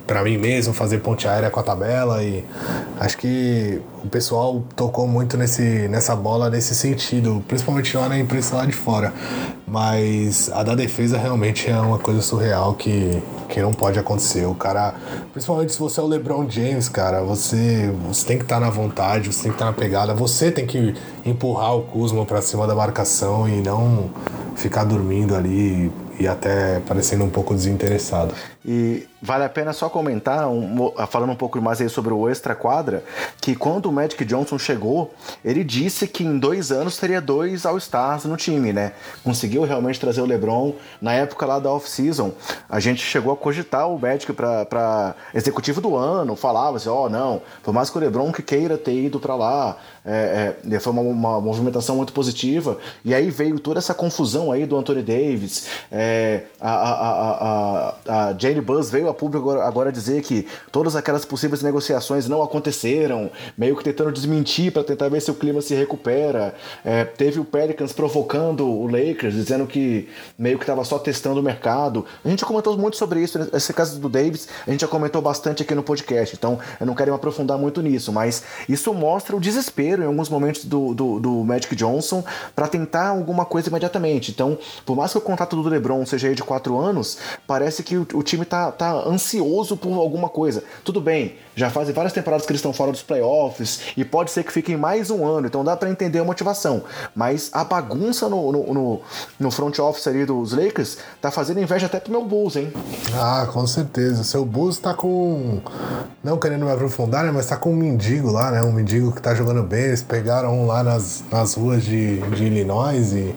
para 0.08 0.24
mim 0.24 0.36
mesmo, 0.36 0.74
fazer 0.74 0.98
ponte 0.98 1.28
aérea 1.28 1.52
com 1.52 1.60
a 1.60 1.64
tabela 1.64 2.24
e 2.24 2.44
acho 3.00 3.20
que 3.20 3.80
o 4.04 4.08
pessoal 4.08 4.64
tocou 4.76 5.08
muito 5.08 5.38
nesse, 5.38 5.88
nessa 5.88 6.16
bola 6.16 6.50
nesse 6.50 6.74
sentido, 6.74 7.44
principalmente 7.48 7.96
lá 7.96 8.10
na 8.10 8.18
imprensa 8.18 8.56
lá 8.56 8.66
de 8.66 8.74
fora. 8.74 9.14
Mas 9.68 10.50
a 10.52 10.64
da 10.64 10.74
defesa 10.74 11.18
realmente 11.18 11.70
é 11.70 11.80
uma 11.80 12.00
coisa 12.00 12.22
surreal 12.22 12.74
que, 12.74 13.22
que 13.48 13.62
não 13.62 13.74
pode 13.74 14.00
acontecer. 14.00 14.46
O 14.46 14.56
cara, 14.56 14.96
principalmente 15.32 15.74
se 15.74 15.80
você 15.80 16.00
é 16.00 16.04
o 16.04 16.08
LeBron 16.08 16.50
James, 16.50 16.90
cara, 16.90 17.22
você, 17.22 17.94
você 18.08 18.26
tem 18.26 18.38
que 18.38 18.44
estar 18.44 18.60
tá 18.60 18.62
na 18.62 18.72
vontade, 18.72 19.32
você 19.32 19.44
tem 19.44 19.52
que 19.52 19.56
estar 19.56 19.66
tá 19.66 19.72
na 19.72 19.78
pegada, 19.78 20.14
você 20.16 20.52
tem 20.52 20.66
que 20.66 20.96
empurrar 21.24 21.76
o 21.76 21.84
Kuzma 21.84 22.26
para 22.26 22.42
cima 22.42 22.66
da 22.66 22.74
marcação 22.74 23.48
e 23.48 23.62
não 23.62 24.10
ficar 24.56 24.84
dormindo 24.84 25.36
ali 25.36 25.92
e 26.20 26.28
até 26.28 26.80
parecendo 26.82 27.24
um 27.24 27.30
pouco 27.30 27.54
desinteressado. 27.54 28.34
E 28.68 29.08
vale 29.22 29.44
a 29.44 29.50
pena 29.50 29.74
só 29.74 29.88
comentar, 29.90 30.50
um, 30.50 30.92
falando 31.08 31.32
um 31.32 31.36
pouco 31.36 31.62
mais 31.62 31.80
aí 31.80 31.88
sobre 31.88 32.12
o 32.12 32.28
extra 32.28 32.56
quadra, 32.56 33.04
que 33.40 33.56
quando 33.56 33.86
o 33.86 33.92
Magic 33.92 34.26
Johnson 34.26 34.58
chegou, 34.58 35.14
ele 35.44 35.64
disse 35.64 36.08
que 36.08 36.24
em 36.24 36.40
dois 36.40 36.72
anos 36.72 36.98
teria 36.98 37.22
dois 37.22 37.64
All-Stars 37.64 38.26
no 38.26 38.36
time, 38.36 38.74
né? 38.74 38.94
Conseguiu 39.24 39.64
realmente 39.64 40.00
trazer 40.00 40.22
o 40.22 40.26
LeBron. 40.26 40.74
Na 41.00 41.14
época 41.14 41.46
lá 41.46 41.60
da 41.60 41.72
off-season, 41.72 42.32
a 42.68 42.80
gente 42.80 43.04
chegou 43.04 43.32
a 43.32 43.38
cogitar 43.38 43.88
o 43.88 44.00
Magic 44.00 44.34
para 44.34 45.16
executivo 45.32 45.80
do 45.80 45.96
ano, 45.96 46.36
falava 46.36 46.78
assim: 46.78 46.90
ó, 46.90 47.06
oh, 47.06 47.10
não, 47.10 47.44
por 47.62 47.72
mais 47.72 47.92
que 47.92 47.98
o 47.98 48.02
LeBron 48.02 48.32
que 48.32 48.42
queira 48.42 48.80
ter 48.80 48.96
ido 48.96 49.20
para 49.20 49.36
lá, 49.36 49.78
é, 50.04 50.56
é, 50.72 50.80
foi 50.80 50.92
uma, 50.92 51.02
uma, 51.02 51.42
movimentação 51.42 51.96
muito 51.96 52.14
positiva. 52.14 52.80
E 53.04 53.14
aí 53.14 53.30
veio 53.30 53.60
toda 53.60 53.78
essa 53.78 53.94
confusão 53.94 54.52
aí 54.52 54.66
do 54.66 54.78
Anthony 54.78 55.04
Davis, 55.04 55.68
é, 55.92 56.44
a, 56.60 56.72
a, 56.72 56.92
a, 56.92 57.96
a, 58.08 58.30
a 58.30 58.34
Jane 58.56 58.62
Buzz 58.62 58.90
veio 58.90 59.10
a 59.10 59.14
público 59.14 59.52
agora, 59.52 59.92
dizer 59.92 60.22
que 60.22 60.48
todas 60.72 60.96
aquelas 60.96 61.26
possíveis 61.26 61.62
negociações 61.62 62.28
não 62.28 62.42
aconteceram, 62.42 63.30
meio 63.58 63.76
que 63.76 63.84
tentando 63.84 64.12
desmentir 64.12 64.72
para 64.72 64.84
tentar 64.84 65.10
ver 65.10 65.22
se 65.22 65.30
o 65.30 65.36
clima 65.36 65.62
se 65.62 65.76
recupera. 65.76 66.56
É, 66.84 67.04
teve 67.04 67.40
o 67.40 67.46
Pelicans 67.46 67.92
provocando 67.92 68.66
o 68.66 68.88
Lakers, 68.88 69.34
dizendo 69.34 69.68
que 69.68 70.08
meio 70.38 70.58
que 70.58 70.64
estava 70.64 70.84
só 70.84 70.98
testando 70.98 71.40
o 71.40 71.44
mercado. 71.44 72.06
A 72.24 72.30
gente 72.30 72.46
comentou 72.46 72.78
muito 72.78 72.98
sobre 72.98 73.22
isso, 73.22 73.38
esse 73.54 73.74
caso 73.74 74.00
do 74.00 74.08
Davis, 74.08 74.48
a 74.66 74.72
gente 74.72 74.82
já 74.82 74.88
comentou 74.88 75.22
bastante 75.22 75.64
aqui 75.64 75.76
no 75.76 75.84
podcast, 75.84 76.36
então 76.36 76.58
eu 76.80 76.86
não 76.86 76.96
quero 76.96 77.12
me 77.12 77.16
aprofundar 77.18 77.58
muito 77.58 77.82
nisso, 77.82 78.12
mas 78.12 78.44
isso 78.70 78.94
mostra 78.94 79.36
o 79.36 79.40
desespero 79.40 80.04
em 80.04 80.06
alguns 80.06 80.30
momentos 80.30 80.66
do, 80.66 80.94
do, 80.94 81.20
do 81.20 81.32
Magic 81.44 81.76
Johnson 81.76 82.24
para 82.56 82.68
tentar 82.68 83.10
alguma 83.10 83.46
coisa 83.46 83.70
imediatamente. 83.70 84.32
Então, 84.32 84.58
por 84.86 84.96
mais 84.96 85.12
que 85.12 85.18
o 85.18 85.22
contato 85.22 85.62
do 85.62 85.68
LeBron 85.68 86.04
CGI 86.06 86.36
de 86.36 86.44
4 86.44 86.78
anos, 86.78 87.18
parece 87.46 87.84
que 87.84 87.98
o, 87.98 88.08
o 88.14 88.24
time 88.24 88.45
tá, 88.46 88.72
tá 88.72 88.94
ansioso 88.94 89.76
por 89.76 89.94
alguma 89.94 90.30
coisa. 90.30 90.64
Tudo 90.84 91.02
bem, 91.02 91.36
já 91.56 91.70
fazem 91.70 91.94
várias 91.94 92.14
temporadas 92.14 92.46
que 92.46 92.52
eles 92.52 92.60
estão 92.60 92.74
fora 92.74 92.92
dos 92.92 93.02
playoffs 93.02 93.80
e 93.96 94.04
pode 94.04 94.32
ser 94.32 94.44
que 94.44 94.52
fiquem 94.52 94.76
mais 94.76 95.10
um 95.10 95.26
ano, 95.26 95.48
então 95.48 95.64
dá 95.64 95.76
para 95.76 95.90
entender 95.90 96.20
a 96.20 96.24
motivação. 96.24 96.84
Mas 97.16 97.50
a 97.54 97.64
bagunça 97.64 98.28
no, 98.28 98.52
no, 98.52 98.74
no, 98.74 99.02
no, 99.40 99.52
front 99.52 99.80
office 99.80 100.08
ali 100.08 100.26
dos 100.26 100.52
Lakers 100.52 100.98
tá 101.22 101.32
fazendo 101.32 101.60
inveja 101.60 101.86
até 101.86 102.00
pro 102.00 102.12
meu 102.12 102.26
Bulls, 102.26 102.56
hein? 102.56 102.72
Ah, 103.16 103.48
com 103.52 103.66
certeza. 103.66 104.24
Seu 104.24 104.46
Bulls 104.46 104.78
tá 104.80 104.94
com. 104.94 105.62
Não 106.24 106.38
querendo 106.38 106.66
me 106.66 106.72
aprofundar, 106.72 107.24
né? 107.24 107.32
Mas 107.32 107.48
tá 107.48 107.56
com 107.56 107.72
um 107.72 107.76
mendigo 107.76 108.32
lá, 108.32 108.52
né? 108.52 108.62
Um 108.62 108.72
mendigo 108.72 109.12
que 109.12 109.22
tá 109.22 109.34
jogando 109.34 109.64
bem. 109.64 109.86
Eles 109.86 110.02
pegaram 110.02 110.62
um 110.62 110.68
lá 110.68 110.84
nas, 110.84 111.24
nas 111.32 111.54
ruas 111.56 111.84
de, 111.84 112.18
de 112.32 112.44
Illinois 112.44 113.14
e 113.14 113.34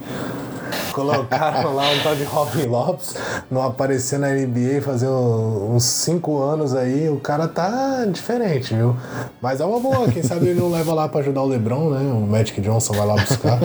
Colocaram 0.93 1.75
lá 1.75 1.91
um 1.91 2.03
tal 2.03 2.17
de 2.17 2.25
Robin 2.25 2.67
Lopes, 2.67 3.15
não 3.51 3.63
apareceu 3.63 4.19
na 4.19 4.31
NBA 4.31 4.81
fazer 4.83 5.09
uns 5.09 5.85
5 5.85 6.43
anos 6.43 6.75
aí, 6.75 7.09
o 7.09 7.17
cara 7.17 7.47
tá 7.47 8.05
diferente, 8.11 8.75
viu? 8.75 8.97
Mas 9.41 9.61
é 9.61 9.65
uma 9.65 9.79
boa, 9.79 10.09
quem 10.09 10.23
sabe 10.23 10.49
ele 10.49 10.61
não 10.61 10.71
leva 10.71 10.93
lá 10.93 11.09
pra 11.09 11.21
ajudar 11.21 11.43
o 11.43 11.47
LeBron, 11.47 11.91
né? 11.91 12.01
O 12.13 12.21
Magic 12.21 12.61
Johnson 12.61 12.95
vai 12.95 13.07
lá 13.07 13.15
buscar. 13.15 13.61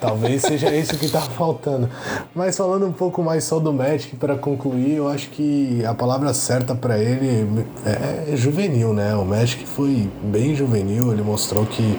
Talvez 0.00 0.42
seja 0.42 0.74
isso 0.74 0.96
que 0.96 1.08
tá 1.08 1.20
faltando. 1.20 1.88
Mas 2.34 2.56
falando 2.56 2.86
um 2.86 2.92
pouco 2.92 3.22
mais 3.22 3.44
só 3.44 3.58
do 3.58 3.72
Magic 3.72 4.16
para 4.16 4.36
concluir, 4.36 4.96
eu 4.96 5.08
acho 5.08 5.28
que 5.30 5.84
a 5.84 5.94
palavra 5.94 6.32
certa 6.34 6.74
para 6.74 6.98
ele 6.98 7.66
é 7.84 8.34
juvenil, 8.36 8.92
né? 8.92 9.14
O 9.14 9.24
Magic 9.24 9.66
foi 9.66 10.10
bem 10.22 10.54
juvenil, 10.54 11.12
ele 11.12 11.22
mostrou 11.22 11.66
que 11.66 11.98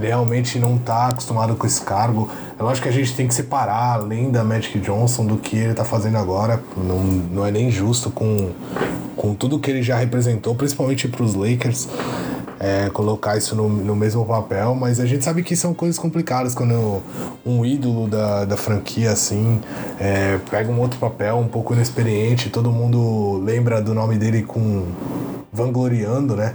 ele 0.00 0.08
realmente 0.08 0.58
não 0.58 0.78
tá 0.78 1.08
acostumado 1.08 1.54
com 1.54 1.66
esse 1.66 1.82
cargo. 1.82 2.28
Eu 2.58 2.68
acho 2.68 2.82
que 2.82 2.88
a 2.88 2.92
gente 2.92 3.14
tem 3.14 3.28
que 3.28 3.34
separar 3.34 3.94
além 3.94 4.30
da 4.30 4.42
Magic 4.42 4.78
Johnson 4.80 5.26
do 5.26 5.36
que 5.36 5.56
ele 5.56 5.74
tá 5.74 5.84
fazendo 5.84 6.16
agora. 6.16 6.62
Não, 6.76 6.98
não 6.98 7.46
é 7.46 7.50
nem 7.50 7.70
justo 7.70 8.10
com, 8.10 8.50
com 9.14 9.34
tudo 9.34 9.58
que 9.58 9.70
ele 9.70 9.82
já 9.82 9.96
representou, 9.96 10.54
principalmente 10.54 11.06
para 11.06 11.22
os 11.22 11.34
Lakers. 11.34 11.88
É, 12.62 12.90
colocar 12.90 13.38
isso 13.38 13.56
no, 13.56 13.70
no 13.70 13.96
mesmo 13.96 14.22
papel, 14.26 14.74
mas 14.74 15.00
a 15.00 15.06
gente 15.06 15.24
sabe 15.24 15.42
que 15.42 15.56
são 15.56 15.72
coisas 15.72 15.98
complicadas 15.98 16.54
quando 16.54 17.02
um 17.44 17.64
ídolo 17.64 18.06
da, 18.06 18.44
da 18.44 18.54
franquia 18.54 19.12
assim 19.12 19.58
é, 19.98 20.38
pega 20.50 20.70
um 20.70 20.78
outro 20.78 20.98
papel 20.98 21.38
um 21.38 21.48
pouco 21.48 21.72
inexperiente, 21.72 22.50
todo 22.50 22.70
mundo 22.70 23.40
lembra 23.42 23.80
do 23.80 23.94
nome 23.94 24.18
dele 24.18 24.42
com 24.42 24.84
vangloriando, 25.50 26.36
né? 26.36 26.54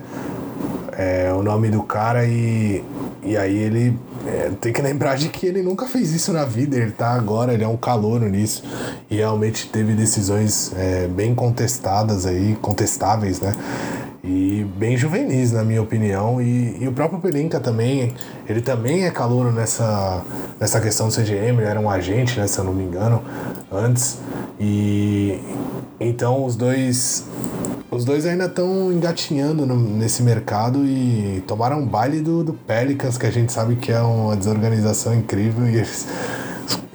É, 0.95 1.33
o 1.33 1.41
nome 1.41 1.69
do 1.69 1.81
cara 1.81 2.23
e, 2.25 2.83
e 3.25 3.35
aí 3.35 3.57
ele 3.57 3.97
é, 4.27 4.51
tem 4.61 4.71
que 4.71 4.81
lembrar 4.81 5.15
de 5.15 5.29
que 5.29 5.47
ele 5.47 5.63
nunca 5.63 5.87
fez 5.87 6.13
isso 6.13 6.31
na 6.31 6.45
vida, 6.45 6.77
ele 6.77 6.91
tá 6.91 7.13
agora, 7.13 7.53
ele 7.53 7.63
é 7.63 7.67
um 7.67 7.75
calouro 7.75 8.29
nisso. 8.29 8.63
E 9.09 9.15
realmente 9.15 9.67
teve 9.67 9.93
decisões 9.93 10.71
é, 10.77 11.07
bem 11.07 11.33
contestadas 11.33 12.25
aí, 12.25 12.55
contestáveis, 12.61 13.41
né? 13.41 13.53
E 14.25 14.65
bem 14.75 14.97
juvenis, 14.97 15.51
na 15.51 15.63
minha 15.63 15.81
opinião. 15.81 16.41
E, 16.41 16.77
e 16.81 16.87
o 16.87 16.91
próprio 16.91 17.19
Pelinka 17.19 17.59
também, 17.59 18.13
ele 18.49 18.59
também 18.59 19.05
é 19.05 19.11
calouro 19.11 19.51
nessa, 19.51 20.23
nessa 20.59 20.81
questão 20.81 21.09
do 21.09 21.13
CGM, 21.13 21.59
ele 21.59 21.69
era 21.69 21.79
um 21.79 21.89
agente, 21.89 22.39
né, 22.39 22.47
se 22.47 22.57
eu 22.57 22.63
não 22.63 22.73
me 22.73 22.83
engano, 22.83 23.21
antes. 23.71 24.17
E 24.59 25.39
então 25.99 26.43
os 26.43 26.55
dois 26.55 27.25
os 27.91 28.03
dois 28.03 28.25
ainda 28.25 28.45
estão 28.45 28.91
engatinhando 28.91 29.65
no, 29.65 29.77
nesse 29.77 30.21
mercado 30.21 30.85
e 30.85 31.43
tomaram 31.47 31.79
um 31.79 31.85
baile 31.85 32.19
do, 32.19 32.43
do 32.43 32.53
Pelicans, 32.53 33.17
que 33.17 33.25
a 33.25 33.31
gente 33.31 33.53
sabe 33.53 33.75
que 33.75 33.91
é 33.91 34.01
uma 34.01 34.35
desorganização 34.35 35.13
incrível 35.13 35.67
e 35.67 35.75
eles. 35.75 36.07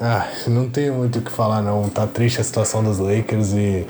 Ah, 0.00 0.26
não 0.48 0.68
tenho 0.68 0.94
muito 0.94 1.20
o 1.20 1.22
que 1.22 1.30
falar 1.30 1.62
não. 1.62 1.88
Tá 1.88 2.06
triste 2.06 2.40
a 2.40 2.44
situação 2.44 2.82
dos 2.82 2.98
Lakers 2.98 3.52
e 3.52 3.86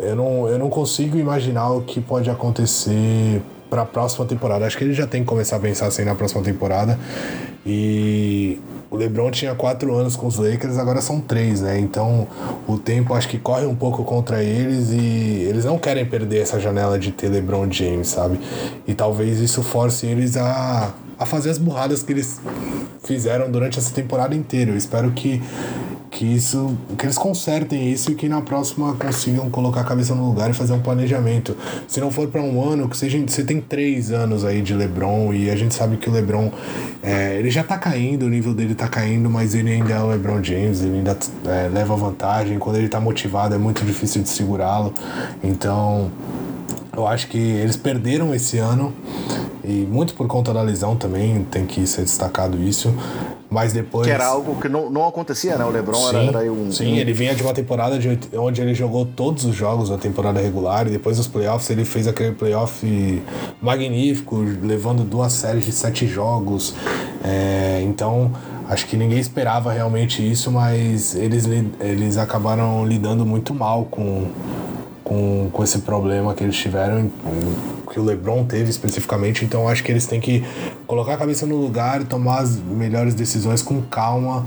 eu 0.00 0.16
não, 0.16 0.48
eu 0.48 0.58
não 0.58 0.70
consigo 0.70 1.16
imaginar 1.18 1.70
o 1.70 1.82
que 1.82 2.00
pode 2.00 2.30
acontecer 2.30 3.42
para 3.68 3.82
a 3.82 3.86
próxima 3.86 4.26
temporada. 4.26 4.66
Acho 4.66 4.76
que 4.76 4.84
ele 4.84 4.92
já 4.92 5.06
tem 5.06 5.22
que 5.22 5.28
começar 5.28 5.56
a 5.56 5.60
pensar 5.60 5.86
assim 5.86 6.04
na 6.04 6.14
próxima 6.14 6.42
temporada. 6.42 6.98
E 7.64 8.58
o 8.90 8.96
LeBron 8.96 9.30
tinha 9.30 9.54
quatro 9.54 9.94
anos 9.94 10.16
com 10.16 10.26
os 10.26 10.36
Lakers, 10.36 10.76
agora 10.78 11.00
são 11.00 11.20
três, 11.20 11.60
né? 11.60 11.78
Então 11.78 12.26
o 12.66 12.76
tempo 12.76 13.14
acho 13.14 13.28
que 13.28 13.38
corre 13.38 13.66
um 13.66 13.74
pouco 13.74 14.02
contra 14.02 14.42
eles 14.42 14.90
e 14.90 15.46
eles 15.48 15.64
não 15.64 15.78
querem 15.78 16.04
perder 16.04 16.40
essa 16.40 16.58
janela 16.58 16.98
de 16.98 17.12
ter 17.12 17.28
LeBron 17.28 17.70
James, 17.70 18.08
sabe? 18.08 18.40
E 18.86 18.94
talvez 18.94 19.38
isso 19.38 19.62
force 19.62 20.06
eles 20.06 20.36
a, 20.36 20.92
a 21.18 21.26
fazer 21.26 21.50
as 21.50 21.58
burradas 21.58 22.02
que 22.02 22.12
eles 22.12 22.40
fizeram 23.04 23.50
durante 23.50 23.78
essa 23.78 23.94
temporada 23.94 24.34
inteira. 24.34 24.72
Eu 24.72 24.76
espero 24.76 25.12
que 25.12 25.40
que 26.10 26.24
isso 26.24 26.76
que 26.98 27.06
eles 27.06 27.16
consertem 27.16 27.90
isso 27.90 28.10
e 28.10 28.14
que 28.14 28.28
na 28.28 28.42
próxima 28.42 28.94
consigam 28.94 29.48
colocar 29.48 29.82
a 29.82 29.84
cabeça 29.84 30.14
no 30.14 30.26
lugar 30.26 30.50
e 30.50 30.52
fazer 30.52 30.72
um 30.72 30.80
planejamento. 30.80 31.56
Se 31.86 32.00
não 32.00 32.10
for 32.10 32.26
para 32.28 32.42
um 32.42 32.62
ano 32.62 32.88
que 32.88 32.96
seja 32.96 33.18
você 33.26 33.44
tem 33.44 33.60
três 33.60 34.10
anos 34.10 34.44
aí 34.44 34.60
de 34.60 34.74
LeBron 34.74 35.32
e 35.32 35.48
a 35.48 35.56
gente 35.56 35.74
sabe 35.74 35.96
que 35.96 36.10
o 36.10 36.12
LeBron 36.12 36.50
é, 37.02 37.36
ele 37.38 37.50
já 37.50 37.62
tá 37.62 37.78
caindo 37.78 38.26
o 38.26 38.28
nível 38.28 38.52
dele 38.52 38.74
tá 38.74 38.88
caindo 38.88 39.30
mas 39.30 39.54
ele 39.54 39.70
ainda 39.70 39.94
é 39.94 40.00
o 40.00 40.08
LeBron 40.08 40.42
James 40.42 40.82
ele 40.82 40.98
ainda 40.98 41.16
é, 41.46 41.68
leva 41.68 41.94
vantagem. 41.94 42.58
Quando 42.58 42.76
ele 42.76 42.88
tá 42.88 43.00
motivado 43.00 43.54
é 43.54 43.58
muito 43.58 43.84
difícil 43.84 44.22
de 44.22 44.28
segurá-lo. 44.28 44.92
Então 45.44 46.10
eu 46.96 47.06
acho 47.06 47.28
que 47.28 47.38
eles 47.38 47.76
perderam 47.76 48.34
esse 48.34 48.58
ano 48.58 48.92
e 49.62 49.86
muito 49.88 50.14
por 50.14 50.26
conta 50.26 50.52
da 50.52 50.60
lesão 50.60 50.96
também 50.96 51.44
tem 51.44 51.66
que 51.66 51.86
ser 51.86 52.02
destacado 52.02 52.60
isso 52.60 52.92
mas 53.50 53.72
depois. 53.72 54.06
Que 54.06 54.12
era 54.12 54.26
algo 54.26 54.60
que 54.60 54.68
não, 54.68 54.88
não 54.88 55.06
acontecia, 55.06 55.56
né? 55.56 55.64
O 55.64 55.70
Lebron 55.70 55.98
sim, 55.98 56.28
era, 56.28 56.42
era 56.42 56.52
um. 56.52 56.70
Sim, 56.70 56.96
ele 56.96 57.12
vinha 57.12 57.34
de 57.34 57.42
uma 57.42 57.52
temporada 57.52 57.98
de, 57.98 58.18
onde 58.36 58.60
ele 58.60 58.74
jogou 58.74 59.04
todos 59.04 59.44
os 59.44 59.54
jogos 59.54 59.90
da 59.90 59.98
temporada 59.98 60.40
regular 60.40 60.86
e 60.86 60.90
depois 60.90 61.16
dos 61.16 61.26
playoffs 61.26 61.68
ele 61.68 61.84
fez 61.84 62.06
aquele 62.06 62.32
playoff 62.32 63.22
magnífico, 63.60 64.36
levando 64.62 65.02
duas 65.02 65.32
séries 65.32 65.64
de 65.64 65.72
sete 65.72 66.06
jogos. 66.06 66.74
É, 67.24 67.82
então, 67.84 68.32
acho 68.68 68.86
que 68.86 68.96
ninguém 68.96 69.18
esperava 69.18 69.72
realmente 69.72 70.22
isso, 70.22 70.50
mas 70.52 71.16
eles, 71.16 71.44
eles 71.80 72.16
acabaram 72.16 72.86
lidando 72.86 73.26
muito 73.26 73.52
mal 73.52 73.84
com, 73.84 74.28
com, 75.02 75.50
com 75.52 75.64
esse 75.64 75.80
problema 75.80 76.34
que 76.34 76.44
eles 76.44 76.56
tiveram 76.56 77.10
que 77.90 77.98
o 77.98 78.04
LeBron 78.04 78.44
teve 78.44 78.70
especificamente, 78.70 79.44
então 79.44 79.68
acho 79.68 79.82
que 79.82 79.90
eles 79.90 80.06
têm 80.06 80.20
que 80.20 80.44
colocar 80.86 81.14
a 81.14 81.16
cabeça 81.16 81.44
no 81.44 81.56
lugar, 81.56 82.04
tomar 82.04 82.38
as 82.40 82.56
melhores 82.56 83.14
decisões 83.14 83.62
com 83.62 83.82
calma 83.82 84.46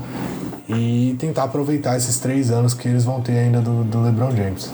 e 0.68 1.14
tentar 1.18 1.44
aproveitar 1.44 1.96
esses 1.96 2.18
três 2.18 2.50
anos 2.50 2.72
que 2.72 2.88
eles 2.88 3.04
vão 3.04 3.20
ter 3.20 3.38
ainda 3.38 3.60
do, 3.60 3.84
do 3.84 4.02
LeBron 4.02 4.34
James. 4.34 4.72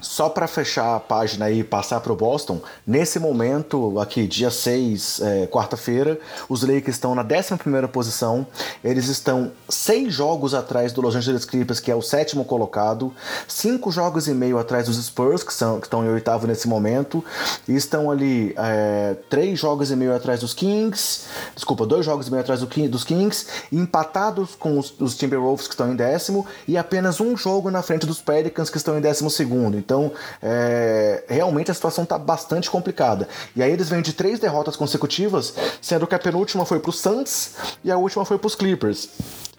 Só 0.00 0.28
para 0.28 0.46
fechar 0.46 0.96
a 0.96 1.00
página 1.00 1.50
e 1.50 1.62
passar 1.62 2.00
para 2.00 2.12
o 2.12 2.16
Boston, 2.16 2.60
nesse 2.86 3.18
momento, 3.18 3.98
aqui, 4.00 4.26
dia 4.26 4.50
6, 4.50 5.20
é, 5.20 5.46
quarta-feira, 5.46 6.18
os 6.48 6.62
Lakers 6.62 6.96
estão 6.96 7.14
na 7.14 7.22
11 7.22 7.86
posição. 7.92 8.46
Eles 8.82 9.08
estão 9.08 9.52
seis 9.68 10.12
jogos 10.12 10.54
atrás 10.54 10.92
do 10.92 11.00
Los 11.00 11.14
Angeles 11.14 11.44
Clippers, 11.44 11.80
que 11.80 11.90
é 11.90 11.94
o 11.94 12.00
sétimo 12.00 12.44
colocado, 12.44 13.12
cinco 13.46 13.90
jogos 13.90 14.26
e 14.26 14.32
meio 14.32 14.58
atrás 14.58 14.86
dos 14.86 14.96
Spurs, 15.04 15.42
que, 15.42 15.52
são, 15.52 15.78
que 15.78 15.86
estão 15.86 16.04
em 16.04 16.08
oitavo 16.08 16.46
nesse 16.46 16.66
momento, 16.66 17.22
e 17.68 17.74
estão 17.74 18.10
ali 18.10 18.54
é, 18.56 19.16
três 19.28 19.58
jogos 19.58 19.90
e 19.90 19.96
meio 19.96 20.14
atrás 20.14 20.40
dos 20.40 20.54
Kings, 20.54 21.26
desculpa, 21.54 21.84
dois 21.84 22.04
jogos 22.06 22.28
e 22.28 22.30
meio 22.30 22.40
atrás 22.40 22.60
do, 22.60 22.66
dos 22.88 23.04
Kings, 23.04 23.46
empatados 23.70 24.54
com 24.54 24.78
os, 24.78 24.94
os 24.98 25.16
Timberwolves, 25.16 25.66
que 25.66 25.74
estão 25.74 25.92
em 25.92 25.96
décimo, 25.96 26.46
e 26.66 26.78
apenas 26.78 27.20
um 27.20 27.36
jogo 27.36 27.70
na 27.70 27.82
frente 27.82 28.06
dos 28.06 28.20
Pelicans, 28.20 28.70
que 28.70 28.76
estão 28.76 28.96
em 28.96 29.00
décimo 29.00 29.30
segundo. 29.30 29.76
Então, 29.90 30.12
é, 30.40 31.24
realmente 31.28 31.68
a 31.68 31.74
situação 31.74 32.04
está 32.04 32.16
bastante 32.16 32.70
complicada. 32.70 33.28
E 33.56 33.62
aí 33.62 33.72
eles 33.72 33.88
vêm 33.88 34.00
de 34.00 34.12
três 34.12 34.38
derrotas 34.38 34.76
consecutivas, 34.76 35.52
sendo 35.82 36.06
que 36.06 36.14
a 36.14 36.18
penúltima 36.18 36.64
foi 36.64 36.78
para 36.78 36.90
o 36.90 36.92
Suns 36.92 37.56
e 37.82 37.90
a 37.90 37.96
última 37.96 38.24
foi 38.24 38.38
para 38.38 38.46
os 38.46 38.54
Clippers. 38.54 39.08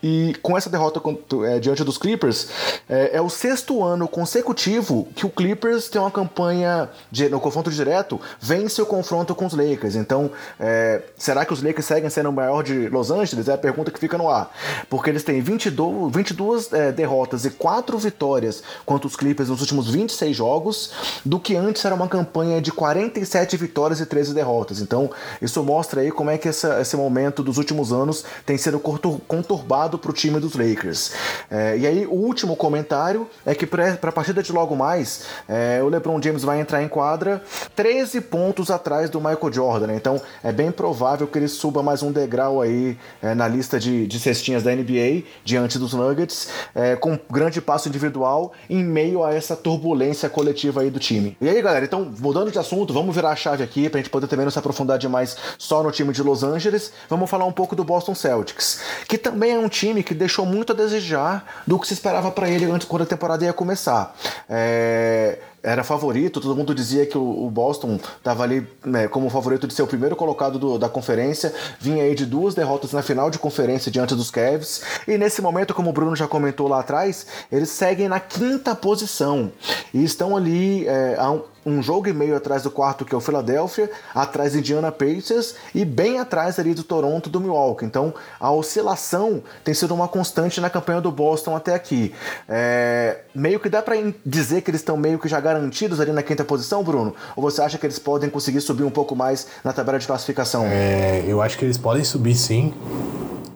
E 0.04 0.36
com 0.42 0.58
essa 0.58 0.70
derrota 0.70 1.02
é, 1.46 1.60
diante 1.60 1.84
dos 1.84 1.98
Clippers, 1.98 2.48
é, 2.90 3.18
é, 3.18 3.22
o 3.22 3.30
sexto 3.30 3.84
ano 3.84 4.08
consecutivo 4.08 5.08
que 5.16 5.26
o 5.26 5.30
Clippers 5.30 5.90
tem 5.90 6.02
uma 6.02 6.12
campanha 6.12 6.90
de, 7.12 7.30
no 7.30 7.40
confronto 7.40 7.70
direto, 7.70 8.20
vence 8.40 8.82
o 8.82 8.86
confronto 8.86 9.36
com 9.36 9.46
os 9.46 9.54
Lakers. 9.54 9.96
Então, 9.96 10.32
é, 10.60 11.02
será 11.18 11.46
que 11.46 11.54
os 11.54 11.62
Lakers 11.62 11.86
seguem 11.86 12.10
sendo 12.10 12.30
o 12.30 12.34
maior 12.34 12.64
de 12.64 12.90
Los 12.90 13.12
Angeles? 13.12 13.48
É 13.48 13.54
a 13.54 13.58
pergunta 13.58 13.92
que 13.92 14.00
fica 14.00 14.18
no 14.18 14.30
ar. 14.30 14.52
Porque 14.90 15.10
eles 15.10 15.24
têm 15.24 15.42
22, 15.42 16.12
22 16.12 16.74
é, 16.74 16.92
derrotas 16.92 17.46
e 17.46 17.52
4 17.52 17.98
vitórias 17.98 18.64
contra 18.86 19.08
os 19.08 19.16
Clippers 19.16 19.50
nos 19.50 19.62
últimos 19.62 19.90
26 19.90 20.36
jogos, 20.36 20.92
do 21.24 21.40
que 21.40 21.56
antes 21.56 21.84
era 21.86 21.94
uma 21.94 22.08
campanha 22.08 22.62
de 22.62 22.72
47 22.72 23.56
vitórias 23.58 24.00
e 24.00 24.06
13 24.06 24.34
derrotas. 24.34 24.82
Então, 24.82 25.10
isso 25.42 25.64
mostra 25.64 26.02
aí 26.02 26.12
como 26.12 26.30
é 26.30 26.38
que 26.38 26.48
essa, 26.48 26.82
esse 26.82 26.96
momento 26.96 27.44
dos 27.44 27.58
últimos 27.58 27.94
anos 27.94 28.24
tem 28.46 28.58
sido 28.58 28.80
conturbado 28.80 29.91
para 29.98 30.12
o 30.12 30.14
time 30.14 30.40
dos 30.40 30.56
Lakers. 30.56 31.14
É, 31.50 31.78
e 31.78 31.88
aí, 31.88 32.06
o 32.06 32.14
último 32.14 32.56
comentário 32.56 33.28
é 33.46 33.56
que 33.56 33.66
para 33.66 33.98
a 34.02 34.12
partida 34.12 34.42
de 34.44 34.52
logo 34.52 34.76
mais, 34.76 35.24
é, 35.48 35.82
o 35.84 35.90
LeBron 35.90 36.22
James 36.22 36.44
vai 36.44 36.60
entrar 36.60 36.82
em 36.82 36.88
quadra 36.88 37.42
13 37.76 38.22
pontos 38.22 38.70
atrás 38.70 39.10
do 39.10 39.20
Michael 39.20 39.52
Jordan. 39.52 39.88
Né? 39.88 39.96
Então, 39.96 40.22
é 40.44 40.52
bem 40.52 40.72
provável 40.72 41.28
que 41.28 41.38
ele 41.38 41.48
suba 41.48 41.82
mais 41.84 42.04
um 42.04 42.12
degrau 42.12 42.62
aí 42.62 42.98
é, 43.22 43.34
na 43.34 43.48
lista 43.48 43.80
de, 43.80 44.08
de 44.08 44.20
cestinhas 44.20 44.64
da 44.64 44.74
NBA, 44.76 45.24
diante 45.44 45.78
dos 45.78 45.94
Nuggets, 45.94 46.50
é, 46.74 46.96
com 46.96 47.18
grande 47.30 47.62
passo 47.62 47.88
individual 47.88 48.54
em 48.70 48.84
meio 48.84 49.24
a 49.24 49.34
essa 49.34 49.56
turbulência 49.56 50.30
coletiva 50.30 50.82
aí 50.82 50.90
do 50.90 51.00
time. 51.00 51.38
E 51.42 51.50
aí, 51.50 51.62
galera, 51.62 51.86
então, 51.86 52.12
mudando 52.20 52.52
de 52.52 52.60
assunto, 52.60 52.94
vamos 52.94 53.16
virar 53.16 53.32
a 53.32 53.36
chave 53.36 53.64
aqui 53.64 53.90
para 53.90 54.00
a 54.00 54.02
gente 54.02 54.12
poder 54.12 54.28
também 54.28 54.46
não 54.46 54.52
se 54.52 54.60
aprofundar 54.60 54.98
demais 54.98 55.36
só 55.58 55.84
no 55.84 55.92
time 55.92 56.14
de 56.14 56.22
Los 56.24 56.44
Angeles. 56.44 56.92
Vamos 57.10 57.30
falar 57.30 57.46
um 57.46 57.52
pouco 57.52 57.76
do 57.76 57.84
Boston 57.84 58.16
Celtics, 58.16 58.82
que 59.08 59.18
também 59.18 59.52
é 59.52 59.60
um 59.60 59.70
time 59.70 59.81
que 60.04 60.14
deixou 60.14 60.46
muito 60.46 60.74
a 60.74 60.76
desejar 60.76 61.64
do 61.66 61.80
que 61.80 61.88
se 61.88 61.94
esperava 61.94 62.32
para 62.32 62.50
ele 62.50 62.66
antes 62.66 62.88
quando 62.88 63.02
a 63.04 63.06
temporada 63.06 63.44
ia 63.44 63.54
começar. 63.54 64.16
É, 64.50 65.40
era 65.64 65.84
favorito, 65.84 66.42
todo 66.42 66.56
mundo 66.56 66.74
dizia 66.74 67.06
que 67.06 67.18
o, 67.18 67.50
Boston 67.52 68.00
estava 68.18 68.44
ali 68.44 68.68
né, 68.84 69.08
como 69.08 69.30
favorito 69.30 69.68
de 69.68 69.74
ser 69.74 69.84
o 69.84 69.88
primeiro 69.88 70.16
colocado 70.16 70.58
do, 70.58 70.80
da 70.80 70.90
conferência, 70.90 71.54
vinha 71.80 72.04
aí 72.04 72.16
de 72.16 72.26
duas 72.26 72.56
derrotas 72.56 72.92
na 72.92 73.02
final 73.02 73.30
de 73.30 73.38
conferência 73.38 73.92
diante 73.92 74.16
dos 74.16 74.32
Cavs, 74.32 74.82
e 75.08 75.18
nesse 75.18 75.42
momento, 75.42 75.74
como 75.74 75.90
o 75.90 75.94
Bruno 75.94 76.16
já 76.16 76.28
comentou 76.28 76.68
lá 76.68 76.80
atrás, 76.80 77.28
eles 77.52 77.70
seguem 77.70 78.08
na 78.08 78.20
quinta 78.20 78.74
posição 78.76 79.52
e 79.94 80.04
estão 80.04 80.36
ali 80.36 80.88
é, 80.88 81.16
a 81.18 81.30
um, 81.30 81.44
um 81.66 81.82
jogo 81.82 82.10
e 82.10 82.14
meio 82.14 82.36
atrás 82.36 82.64
do 82.64 82.72
quarto, 82.72 83.06
que 83.06 83.14
é 83.14 83.18
o 83.18 83.22
Philadelphia, 83.22 83.90
atrás 84.14 84.54
do 84.54 84.60
Indiana 84.60 84.92
Pacers 84.92 85.56
e 85.74 85.86
bem 85.86 86.20
atrás 86.20 86.60
ali 86.60 86.74
do 86.74 86.84
Toronto 86.84 87.30
do 87.30 87.40
Milwaukee. 87.40 87.86
Então 87.86 88.14
a 88.40 88.52
oscilação 88.52 89.44
tem 89.64 89.74
sido 89.74 89.94
uma 89.94 90.08
constante 90.08 90.60
na 90.60 90.70
campanha 90.70 91.02
do 91.02 91.12
Boston 91.12 91.56
até 91.56 91.74
aqui. 91.74 92.14
É, 92.48 93.20
meio 93.34 93.60
que 93.60 93.70
dá 93.70 93.82
para 93.82 93.96
dizer 94.26 94.62
que 94.62 94.72
eles 94.72 94.82
estão 94.82 94.98
meio 94.98 95.20
que 95.20 95.28
já 95.28 95.40
garantidos 95.40 96.00
ali 96.00 96.12
na 96.12 96.24
quinta 96.24 96.44
posição, 96.44 96.84
Bruno? 96.84 97.16
Ou 97.36 97.44
você 97.44 97.62
acha 97.62 97.78
que 97.78 97.86
eles 97.86 98.00
podem 98.00 98.30
conseguir 98.30 98.62
subir 98.62 98.84
um 98.84 98.92
pouco 98.92 99.16
mais 99.16 99.48
na 99.64 99.72
tabela 99.72 100.00
de 100.00 100.08
classificação? 100.08 100.66
É, 100.66 101.24
eu 101.28 101.42
acho 101.42 101.58
que 101.58 101.66
eles 101.66 101.78
podem 101.78 102.04
subir 102.04 102.36
sim. 102.36 102.74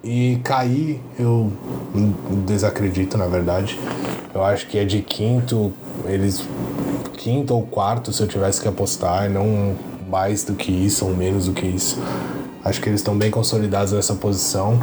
E 0.03 0.39
cair, 0.43 1.01
eu 1.17 1.51
desacredito, 2.45 3.17
na 3.17 3.25
verdade. 3.25 3.79
Eu 4.35 4.43
acho 4.43 4.67
que 4.67 4.77
é 4.77 4.85
de 4.85 5.01
quinto, 5.01 5.73
eles 6.05 6.45
quinto 7.15 7.53
ou 7.53 7.63
quarto 7.63 8.13
se 8.13 8.21
eu 8.21 8.27
tivesse 8.27 8.61
que 8.61 8.67
apostar, 8.67 9.29
não 9.29 9.75
mais 10.09 10.43
do 10.43 10.53
que 10.53 10.71
isso 10.71 11.05
ou 11.05 11.15
menos 11.15 11.45
do 11.45 11.53
que 11.53 11.65
isso. 11.65 11.99
Acho 12.63 12.81
que 12.81 12.89
eles 12.89 13.01
estão 13.01 13.15
bem 13.15 13.29
consolidados 13.29 13.93
nessa 13.93 14.15
posição, 14.15 14.79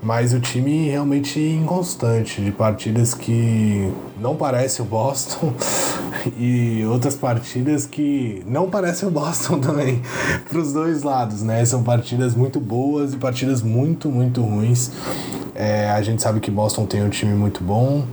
mas 0.00 0.32
o 0.32 0.40
time 0.40 0.88
realmente 0.88 1.40
inconstante, 1.40 2.40
de 2.40 2.52
partidas 2.52 3.12
que 3.12 3.92
não 4.20 4.36
parece 4.36 4.80
o 4.80 4.84
Boston 4.84 5.52
e 6.38 6.84
outras 6.86 7.16
partidas 7.16 7.86
que 7.86 8.42
não 8.46 8.70
parecem 8.70 9.08
o 9.08 9.10
Boston 9.10 9.58
também, 9.60 10.00
para 10.48 10.58
os 10.58 10.72
dois 10.72 11.02
lados, 11.02 11.42
né? 11.42 11.64
São 11.64 11.82
partidas 11.82 12.34
muito 12.36 12.60
boas 12.60 13.14
e 13.14 13.16
partidas 13.16 13.62
muito, 13.62 14.08
muito 14.08 14.40
ruins. 14.40 14.92
É, 15.56 15.90
a 15.90 16.00
gente 16.02 16.22
sabe 16.22 16.38
que 16.38 16.52
Boston 16.52 16.86
tem 16.86 17.02
um 17.02 17.08
time 17.08 17.34
muito 17.34 17.64
bom, 17.64 18.04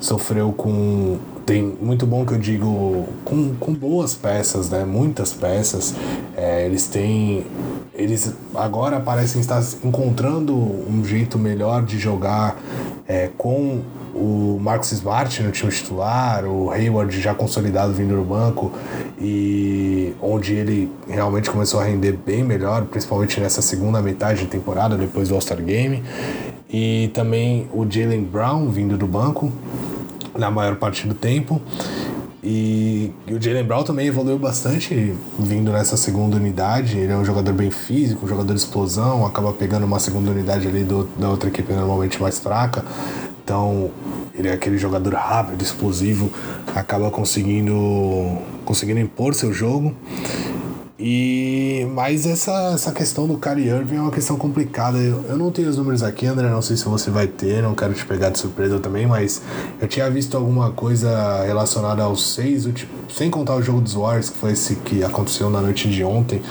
sofreu 0.00 0.52
com 0.52 1.16
tem 1.48 1.62
muito 1.80 2.06
bom 2.06 2.26
que 2.26 2.34
eu 2.34 2.38
digo 2.38 3.08
com, 3.24 3.54
com 3.54 3.72
boas 3.72 4.14
peças, 4.14 4.68
né? 4.68 4.84
Muitas 4.84 5.32
peças. 5.32 5.94
É, 6.36 6.66
eles 6.66 6.86
têm. 6.88 7.46
Eles 7.94 8.34
agora 8.54 9.00
parecem 9.00 9.40
estar 9.40 9.64
encontrando 9.82 10.54
um 10.54 11.02
jeito 11.02 11.38
melhor 11.38 11.82
de 11.82 11.98
jogar 11.98 12.54
é, 13.08 13.30
com 13.38 13.80
o 14.14 14.58
Marcos 14.60 14.92
Smart 14.92 15.42
no 15.42 15.50
time 15.50 15.72
titular, 15.72 16.44
o 16.44 16.70
Hayward 16.70 17.18
já 17.18 17.34
consolidado 17.34 17.94
vindo 17.94 18.14
do 18.14 18.24
banco 18.24 18.70
e 19.18 20.14
onde 20.20 20.52
ele 20.52 20.92
realmente 21.08 21.48
começou 21.48 21.80
a 21.80 21.84
render 21.84 22.12
bem 22.12 22.44
melhor, 22.44 22.84
principalmente 22.84 23.40
nessa 23.40 23.62
segunda 23.62 24.02
metade 24.02 24.40
de 24.40 24.48
temporada 24.48 24.98
depois 24.98 25.30
do 25.30 25.34
All-Star 25.34 25.62
Game. 25.62 26.02
E 26.68 27.10
também 27.14 27.66
o 27.72 27.90
Jalen 27.90 28.22
Brown 28.24 28.68
vindo 28.68 28.98
do 28.98 29.06
banco, 29.06 29.50
na 30.36 30.50
maior 30.50 30.76
parte 30.76 31.06
do 31.06 31.14
tempo. 31.14 31.60
E, 32.42 33.12
e 33.26 33.34
o 33.34 33.42
Jalen 33.42 33.64
Brown 33.64 33.82
também 33.82 34.06
evoluiu 34.06 34.38
bastante 34.38 35.14
vindo 35.38 35.72
nessa 35.72 35.96
segunda 35.96 36.36
unidade. 36.36 36.96
Ele 36.96 37.12
é 37.12 37.16
um 37.16 37.24
jogador 37.24 37.52
bem 37.52 37.70
físico, 37.70 38.24
um 38.24 38.28
jogador 38.28 38.54
de 38.54 38.60
explosão, 38.60 39.26
acaba 39.26 39.52
pegando 39.52 39.84
uma 39.84 39.98
segunda 39.98 40.30
unidade 40.30 40.66
ali 40.66 40.84
do, 40.84 41.04
da 41.18 41.28
outra 41.28 41.48
equipe 41.48 41.72
normalmente 41.72 42.20
mais 42.20 42.38
fraca. 42.38 42.84
Então, 43.44 43.90
ele 44.34 44.48
é 44.48 44.52
aquele 44.52 44.78
jogador 44.78 45.14
rápido, 45.14 45.62
explosivo, 45.62 46.30
acaba 46.74 47.10
conseguindo 47.10 48.38
conseguindo 48.64 49.00
impor 49.00 49.34
seu 49.34 49.52
jogo. 49.52 49.94
E 51.00 51.86
mas 51.92 52.26
essa, 52.26 52.72
essa 52.74 52.90
questão 52.90 53.28
do 53.28 53.38
Kyrie 53.38 53.68
Irving 53.68 53.96
é 53.96 54.00
uma 54.00 54.10
questão 54.10 54.36
complicada. 54.36 54.98
Eu, 54.98 55.24
eu 55.28 55.36
não 55.36 55.52
tenho 55.52 55.68
os 55.68 55.76
números 55.76 56.02
aqui, 56.02 56.26
André, 56.26 56.48
não 56.48 56.60
sei 56.60 56.76
se 56.76 56.84
você 56.86 57.08
vai 57.08 57.28
ter, 57.28 57.62
não 57.62 57.74
quero 57.74 57.94
te 57.94 58.04
pegar 58.04 58.30
de 58.30 58.38
surpresa 58.38 58.80
também, 58.80 59.06
mas 59.06 59.40
eu 59.80 59.86
tinha 59.86 60.10
visto 60.10 60.36
alguma 60.36 60.72
coisa 60.72 61.44
relacionada 61.44 62.02
aos 62.02 62.34
seis, 62.34 62.68
sem 63.14 63.30
contar 63.30 63.54
o 63.54 63.62
jogo 63.62 63.80
dos 63.80 63.94
Warriors, 63.94 64.30
que 64.30 64.38
foi 64.38 64.52
esse 64.52 64.74
que 64.76 65.04
aconteceu 65.04 65.48
na 65.48 65.60
noite 65.60 65.88
de 65.88 66.02
ontem. 66.02 66.42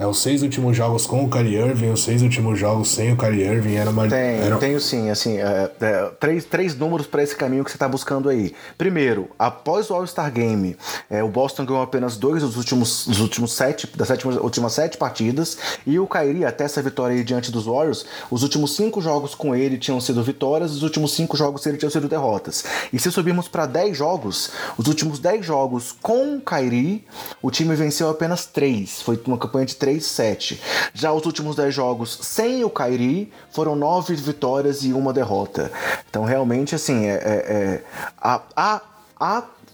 É 0.00 0.06
os 0.06 0.22
seis 0.22 0.40
últimos 0.40 0.74
jogos 0.74 1.06
com 1.06 1.22
o 1.22 1.28
Kyrie 1.28 1.58
Irving, 1.58 1.90
os 1.90 2.02
seis 2.02 2.22
últimos 2.22 2.58
jogos 2.58 2.88
sem 2.88 3.12
o 3.12 3.18
Kyrie 3.18 3.42
Irving. 3.42 3.74
Era 3.74 3.90
uma, 3.90 4.08
Tem, 4.08 4.40
era... 4.40 4.56
tenho 4.56 4.80
sim, 4.80 5.10
assim, 5.10 5.36
é, 5.36 5.70
é, 5.78 6.10
três, 6.18 6.42
três 6.46 6.74
números 6.74 7.06
para 7.06 7.22
esse 7.22 7.36
caminho 7.36 7.62
que 7.62 7.70
você 7.70 7.76
está 7.76 7.86
buscando 7.86 8.30
aí. 8.30 8.54
Primeiro, 8.78 9.28
após 9.38 9.90
o 9.90 9.94
All-Star 9.94 10.32
Game, 10.32 10.74
é, 11.10 11.22
o 11.22 11.28
Boston 11.28 11.66
ganhou 11.66 11.82
apenas 11.82 12.16
dois 12.16 12.42
dos 12.42 12.56
últimos, 12.56 13.06
dos 13.06 13.20
últimos 13.20 13.52
sete, 13.52 13.86
das 13.94 14.08
sete, 14.08 14.26
últimas 14.26 14.72
sete 14.72 14.96
partidas, 14.96 15.58
e 15.86 15.98
o 15.98 16.06
Kyrie, 16.06 16.46
até 16.46 16.64
essa 16.64 16.80
vitória 16.80 17.14
aí 17.14 17.22
diante 17.22 17.52
dos 17.52 17.66
Warriors, 17.66 18.06
os 18.30 18.42
últimos 18.42 18.74
cinco 18.74 19.02
jogos 19.02 19.34
com 19.34 19.54
ele 19.54 19.76
tinham 19.76 20.00
sido 20.00 20.22
vitórias, 20.22 20.70
os 20.70 20.82
últimos 20.82 21.12
cinco 21.12 21.36
jogos 21.36 21.66
ele 21.66 21.76
tinham 21.76 21.90
sido 21.90 22.08
derrotas. 22.08 22.64
E 22.90 22.98
se 22.98 23.12
subirmos 23.12 23.48
para 23.48 23.66
dez 23.66 23.98
jogos, 23.98 24.50
os 24.78 24.86
últimos 24.86 25.18
dez 25.18 25.44
jogos 25.44 25.94
com 26.00 26.38
o 26.38 26.40
Kyrie, 26.40 27.04
o 27.42 27.50
time 27.50 27.74
venceu 27.74 28.08
apenas 28.08 28.46
três. 28.46 29.02
Foi 29.02 29.20
uma 29.26 29.36
campanha 29.36 29.66
de 29.66 29.76
3 29.76 29.89
7. 29.98 30.60
Já 30.92 31.12
os 31.12 31.24
últimos 31.24 31.56
10 31.56 31.74
jogos 31.74 32.18
sem 32.20 32.62
o 32.62 32.68
Kairi 32.68 33.32
foram 33.50 33.74
9 33.74 34.14
vitórias 34.16 34.84
e 34.84 34.92
uma 34.92 35.12
derrota. 35.12 35.72
Então, 36.10 36.24
realmente, 36.24 36.74
assim, 36.74 37.06
é, 37.06 37.14
é, 37.14 37.20
é 37.48 37.82
a, 38.20 38.82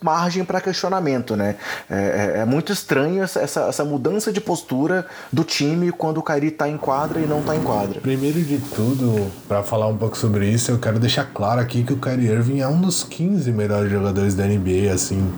margem 0.02 0.44
para 0.44 0.60
questionamento, 0.60 1.34
né? 1.34 1.56
É, 1.90 2.34
é, 2.36 2.40
é, 2.40 2.44
muito 2.44 2.72
estranho 2.72 3.22
essa, 3.22 3.40
essa, 3.40 3.84
mudança 3.84 4.32
de 4.32 4.40
postura 4.40 5.06
do 5.32 5.42
time 5.42 5.90
quando 5.90 6.18
o 6.18 6.22
Kairi 6.22 6.48
está 6.48 6.68
em 6.68 6.76
quadra 6.76 7.20
e 7.20 7.26
não 7.26 7.40
está 7.40 7.56
em 7.56 7.62
quadra. 7.62 8.00
Primeiro 8.00 8.40
de 8.42 8.58
tudo, 8.58 9.30
para 9.48 9.62
falar 9.62 9.86
um 9.86 9.96
pouco 9.96 10.16
sobre 10.16 10.48
isso, 10.48 10.70
eu 10.70 10.78
quero 10.78 10.98
deixar 10.98 11.24
claro 11.24 11.60
aqui 11.60 11.82
que 11.82 11.92
o 11.92 11.96
Kyrie 11.96 12.28
Irving 12.28 12.60
é 12.60 12.68
um 12.68 12.80
dos 12.80 13.02
15 13.02 13.50
melhores 13.52 13.90
jogadores 13.90 14.34
da 14.34 14.44
NBA, 14.44 14.92
assim. 14.92 15.32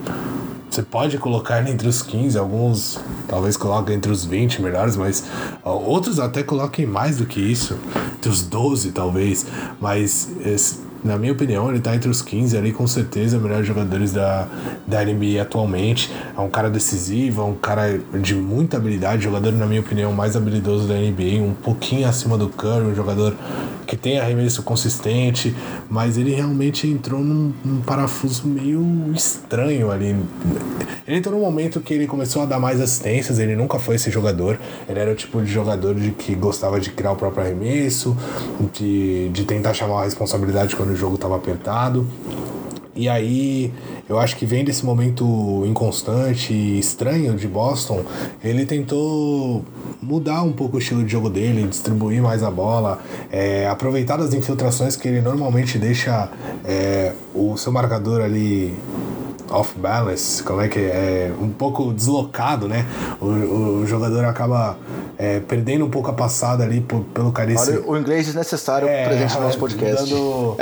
Você 0.70 0.82
pode 0.82 1.16
colocar 1.18 1.66
entre 1.68 1.88
os 1.88 2.02
15, 2.02 2.38
alguns 2.38 3.00
talvez 3.26 3.56
coloquem 3.56 3.96
entre 3.96 4.12
os 4.12 4.24
20 4.24 4.60
melhores, 4.60 4.96
mas 4.96 5.24
outros 5.64 6.20
até 6.20 6.42
coloquem 6.42 6.86
mais 6.86 7.16
do 7.16 7.26
que 7.26 7.40
isso, 7.40 7.78
entre 8.16 8.30
os 8.30 8.42
12 8.42 8.92
talvez, 8.92 9.46
mas 9.80 10.28
esse, 10.44 10.80
na 11.02 11.16
minha 11.16 11.32
opinião, 11.32 11.68
ele 11.68 11.78
está 11.78 11.94
entre 11.94 12.08
os 12.08 12.22
15 12.22 12.56
ali, 12.56 12.72
com 12.72 12.86
certeza, 12.86 13.38
melhores 13.38 13.66
jogadores 13.66 14.12
da, 14.12 14.48
da 14.86 15.04
NBA 15.04 15.40
atualmente. 15.40 16.10
É 16.36 16.40
um 16.40 16.50
cara 16.50 16.68
decisivo, 16.68 17.42
é 17.42 17.44
um 17.44 17.54
cara 17.54 18.00
de 18.20 18.34
muita 18.34 18.76
habilidade, 18.76 19.22
jogador, 19.22 19.52
na 19.52 19.66
minha 19.66 19.80
opinião, 19.80 20.12
mais 20.12 20.36
habilidoso 20.36 20.88
da 20.88 20.94
NBA, 20.94 21.42
um 21.42 21.54
pouquinho 21.54 22.08
acima 22.08 22.36
do 22.36 22.48
Curry, 22.48 22.86
um 22.86 22.94
jogador 22.94 23.34
que 23.88 23.96
tem 23.96 24.18
arremesso 24.18 24.62
consistente, 24.62 25.56
mas 25.88 26.18
ele 26.18 26.34
realmente 26.34 26.86
entrou 26.86 27.20
num, 27.20 27.54
num, 27.64 27.80
parafuso 27.80 28.46
meio 28.46 28.84
estranho 29.14 29.90
ali. 29.90 30.14
Ele 31.06 31.16
entrou 31.16 31.34
num 31.34 31.40
momento 31.40 31.80
que 31.80 31.94
ele 31.94 32.06
começou 32.06 32.42
a 32.42 32.44
dar 32.44 32.60
mais 32.60 32.82
assistências, 32.82 33.38
ele 33.38 33.56
nunca 33.56 33.78
foi 33.78 33.94
esse 33.94 34.10
jogador, 34.10 34.58
ele 34.86 35.00
era 35.00 35.10
o 35.10 35.14
tipo 35.14 35.40
de 35.40 35.50
jogador 35.50 35.94
de 35.94 36.10
que 36.10 36.34
gostava 36.34 36.78
de 36.78 36.90
criar 36.90 37.12
o 37.12 37.16
próprio 37.16 37.42
arremesso, 37.42 38.14
de, 38.74 39.30
de 39.30 39.44
tentar 39.44 39.72
chamar 39.72 40.02
a 40.02 40.04
responsabilidade 40.04 40.76
quando 40.76 40.87
o 40.90 40.96
jogo 40.96 41.14
estava 41.14 41.36
apertado. 41.36 42.06
E 42.94 43.08
aí, 43.08 43.72
eu 44.08 44.18
acho 44.18 44.36
que 44.36 44.44
vem 44.44 44.64
desse 44.64 44.84
momento 44.84 45.62
inconstante 45.66 46.52
e 46.52 46.80
estranho 46.80 47.36
de 47.36 47.46
Boston, 47.46 48.02
ele 48.42 48.66
tentou 48.66 49.64
mudar 50.02 50.42
um 50.42 50.52
pouco 50.52 50.76
o 50.76 50.80
estilo 50.80 51.04
de 51.04 51.12
jogo 51.12 51.30
dele, 51.30 51.68
distribuir 51.68 52.20
mais 52.20 52.42
a 52.42 52.50
bola, 52.50 53.00
é, 53.30 53.68
aproveitar 53.68 54.16
das 54.16 54.34
infiltrações 54.34 54.96
que 54.96 55.06
ele 55.06 55.20
normalmente 55.20 55.78
deixa 55.78 56.28
é, 56.64 57.12
o 57.32 57.56
seu 57.56 57.70
marcador 57.70 58.20
ali 58.20 58.74
off 59.50 59.78
balance, 59.78 60.42
como 60.42 60.60
é 60.60 60.68
que 60.68 60.78
é? 60.78 61.32
Um 61.40 61.50
pouco 61.50 61.92
deslocado, 61.92 62.68
né? 62.68 62.84
O, 63.20 63.26
o 63.80 63.86
jogador 63.86 64.24
acaba 64.24 64.76
é, 65.16 65.40
perdendo 65.40 65.84
um 65.84 65.90
pouco 65.90 66.10
a 66.10 66.12
passada 66.12 66.64
ali 66.64 66.80
por, 66.80 67.02
pelo 67.04 67.32
caríssimo. 67.32 67.78
Olha, 67.78 67.90
o 67.90 67.96
inglês 67.98 68.26
desnecessário 68.26 68.88
é, 68.88 69.06
presente 69.06 69.34
no 69.34 69.40
nosso 69.42 69.58
podcast. 69.60 70.10
Dando, 70.10 70.56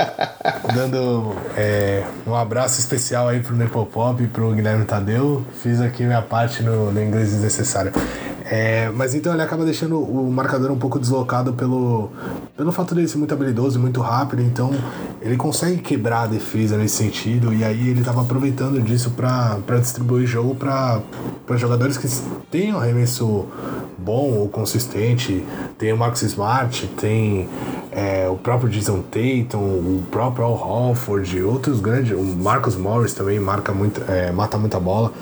dando 0.75 1.37
é, 1.57 2.05
um 2.27 2.35
abraço 2.35 2.81
especial 2.81 3.29
aí 3.29 3.41
pro 3.41 3.55
Nepopop 3.55 4.23
e 4.23 4.27
pro 4.27 4.53
Guilherme 4.53 4.85
Tadeu. 4.85 5.45
Fiz 5.63 5.81
aqui 5.81 6.05
minha 6.05 6.23
parte 6.23 6.63
no, 6.63 6.93
no 6.93 7.03
inglês 7.03 7.31
desnecessário. 7.31 7.93
É, 8.49 8.91
mas 8.95 9.13
então 9.13 9.33
ele 9.33 9.43
acaba 9.43 9.65
deixando 9.65 9.99
o 9.99 10.31
marcador 10.31 10.71
um 10.71 10.79
pouco 10.79 11.01
deslocado 11.01 11.53
pelo, 11.53 12.11
pelo 12.57 12.71
fato 12.71 12.95
dele 12.95 13.09
ser 13.09 13.19
muito 13.19 13.35
habilidoso 13.35 13.77
e 13.77 13.83
muito 13.83 14.01
rápido, 14.01 14.41
então 14.41 14.71
ele 15.21 15.37
consegue 15.37 15.79
quebrar 15.79 16.23
a 16.23 16.27
defesa 16.29 16.77
nesse 16.77 16.95
sentido, 16.95 17.53
e 17.53 17.65
aí 17.65 17.89
ele 17.89 18.01
estava 18.01 18.23
aproveitando 18.23 18.81
disso 18.81 19.11
para 19.11 19.59
distribuir 19.81 20.29
jogo 20.29 20.55
para 20.55 21.03
jogadores 21.57 21.99
que 21.99 22.07
um 22.73 22.79
arremesso 22.79 23.47
bom 23.99 24.33
ou 24.33 24.49
consistente. 24.49 25.45
Tem 25.77 25.93
o 25.93 25.97
Max 25.97 26.23
Smart, 26.23 26.87
tem 26.97 27.49
é, 27.91 28.29
o 28.29 28.37
próprio 28.37 28.71
Jason 28.71 29.03
Tatum, 29.03 29.59
o 29.59 30.03
próprio 30.11 30.45
Al 30.45 30.55
Horford, 30.55 31.43
outros 31.43 31.81
grandes. 31.81 32.17
O 32.17 32.23
Marcus 32.23 32.77
Morris 32.77 33.13
também 33.13 33.41
marca 33.41 33.73
muito, 33.73 34.01
é, 34.09 34.31
mata 34.31 34.57
muita 34.57 34.79
bola. 34.79 35.13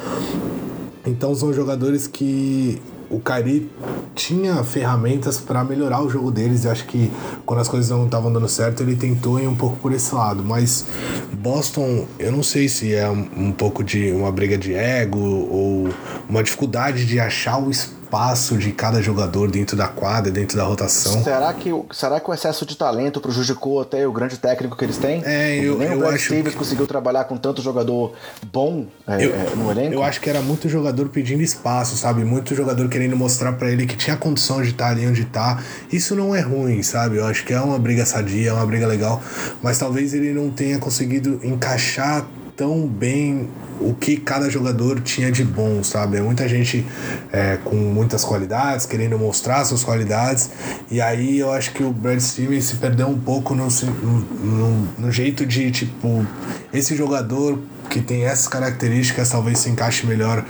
Então 1.07 1.35
são 1.35 1.53
jogadores 1.53 2.07
que 2.07 2.81
o 3.11 3.21
Kyrie 3.21 3.71
tinha 4.15 4.63
ferramentas 4.63 5.39
para 5.39 5.65
melhorar 5.65 6.03
o 6.03 6.09
jogo 6.09 6.31
deles. 6.31 6.65
E 6.65 6.69
acho 6.69 6.87
que 6.87 7.11
quando 7.45 7.61
as 7.61 7.69
coisas 7.69 7.91
não 7.91 8.05
estavam 8.07 8.33
dando 8.33 8.49
certo, 8.49 8.83
ele 8.83 8.97
tentou 8.97 9.41
ir 9.41 9.47
um 9.47 9.57
pouco 9.57 9.77
por 9.77 9.93
esse 9.93 10.15
lado. 10.15 10.43
Mas 10.45 10.87
Boston, 11.33 12.07
eu 12.19 12.33
não 12.33 12.43
sei 12.43 12.69
se 12.69 12.95
é 12.95 13.09
um, 13.09 13.29
um 13.37 13.53
pouco 13.53 13.83
de 13.83 14.13
uma 14.13 14.31
briga 14.31 14.57
de 14.57 14.75
ego 14.75 15.19
ou 15.19 15.89
uma 16.29 16.43
dificuldade 16.43 17.07
de 17.07 17.19
achar 17.21 17.59
o 17.59 17.71
espaço 17.71 18.04
espaço 18.15 18.57
de 18.57 18.71
cada 18.71 19.03
jogador 19.03 19.51
dentro 19.51 19.77
da 19.77 19.89
quadra, 19.89 20.31
dentro 20.31 20.57
da 20.57 20.63
rotação. 20.63 21.23
Será 21.25 21.53
que, 21.53 21.71
será 21.93 22.21
que 22.21 22.31
o 22.31 22.33
excesso 22.35 22.65
de 22.65 22.77
talento 22.77 23.21
prejudicou 23.21 23.81
até 23.81 24.07
o 24.07 24.13
grande 24.13 24.39
técnico 24.39 24.77
que 24.77 24.85
eles 24.85 24.99
têm? 24.99 25.21
É, 25.25 25.59
eu, 25.59 25.77
Nem 25.77 25.89
eu 25.89 25.97
o 25.97 25.99
Brad 25.99 26.15
acho 26.15 26.27
Stevens 26.27 26.53
que... 26.53 26.59
conseguiu 26.59 26.87
trabalhar 26.87 27.25
com 27.25 27.37
tanto 27.37 27.61
jogador 27.61 28.13
bom 28.53 28.87
é, 29.07 29.25
eu, 29.25 29.35
é, 29.35 29.57
no 29.57 29.71
elenco? 29.71 29.95
Eu 29.95 30.03
acho 30.05 30.21
que 30.21 30.31
era 30.31 30.41
muito 30.41 30.69
jogador 30.69 31.09
pedindo 31.09 31.43
espaço, 31.43 31.97
sabe? 31.97 32.25
Muito 32.25 32.55
jogador 32.55 32.89
querendo 32.89 33.17
mostrar 33.17 33.53
para 33.55 33.69
ele 33.69 33.85
que 33.85 33.97
tinha 33.97 34.17
condição 34.17 34.63
de 34.63 34.71
estar 34.71 34.91
ali 34.91 35.07
onde 35.07 35.25
tá. 35.25 35.61
Isso 35.93 36.15
não 36.15 36.35
é 36.35 36.41
ruim, 36.41 36.83
sabe? 36.85 37.17
Eu 37.17 37.27
acho 37.27 37.45
que 37.45 37.53
é 37.53 37.61
uma 37.61 37.79
briga 37.79 38.07
sadia, 38.07 38.51
é 38.51 38.53
uma 38.53 38.67
briga 38.67 38.87
legal, 38.87 39.21
mas 39.61 39.77
talvez 39.77 40.15
ele 40.15 40.33
não 40.33 40.51
tenha 40.51 40.79
conseguido 40.79 41.41
encaixar 41.43 42.25
tão 42.57 42.87
bem 42.87 43.49
o 43.81 43.95
que 43.95 44.17
cada 44.17 44.49
jogador 44.49 45.01
tinha 45.01 45.31
de 45.31 45.45
bom, 45.45 45.83
sabe? 45.83 46.17
É 46.17 46.21
muita 46.21 46.49
gente 46.49 46.87
é, 47.33 47.59
com 47.65 47.75
muitas 47.75 48.25
qualidades, 48.25 48.87
querendo 48.87 49.19
mostrar 49.19 49.65
suas 49.65 49.83
qualidades, 49.83 50.51
e 50.91 51.01
aí 51.01 51.39
eu 51.39 51.51
acho 51.53 51.73
que 51.73 51.83
o 51.83 51.93
Brad 51.93 52.21
Stevens 52.21 52.65
se 52.65 52.77
perdeu 52.77 53.09
um 53.09 53.19
pouco 53.19 53.55
no, 53.55 53.69
no, 53.69 54.89
no 54.99 55.13
jeito 55.13 55.45
de, 55.45 55.71
tipo, 55.71 56.25
esse 56.73 56.95
jogador 56.97 57.59
que 57.91 58.01
tem 58.01 58.25
essas 58.25 58.49
características 58.49 59.29
talvez 59.29 59.59
se 59.59 59.69
encaixe 59.69 60.07
melhor 60.07 60.45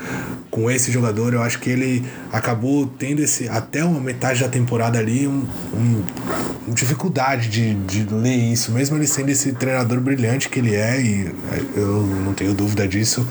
com 0.55 0.71
esse 0.71 0.93
jogador. 0.93 1.35
Eu 1.35 1.43
acho 1.43 1.59
que 1.59 1.69
ele 1.69 2.09
acabou 2.33 2.87
tendo 2.87 3.21
esse 3.21 3.49
até 3.49 3.85
uma 3.85 3.99
metade 3.99 4.41
da 4.41 4.49
temporada 4.49 4.97
ali 5.01 5.27
um, 5.27 5.45
um, 5.75 6.73
dificuldade 6.73 7.49
de, 7.49 7.75
de 7.75 8.15
ler 8.15 8.37
isso, 8.37 8.71
mesmo 8.71 8.97
ele 8.97 9.09
sendo 9.09 9.31
esse 9.31 9.53
treinador 9.53 10.01
brilhante 10.01 10.49
que 10.49 10.61
ele 10.61 10.77
é, 10.77 11.01
e 11.01 11.35
eu 11.75 12.07
não 12.25 12.33
tenho 12.35 12.55
dúvida 12.55 12.87
disso. 12.87 13.27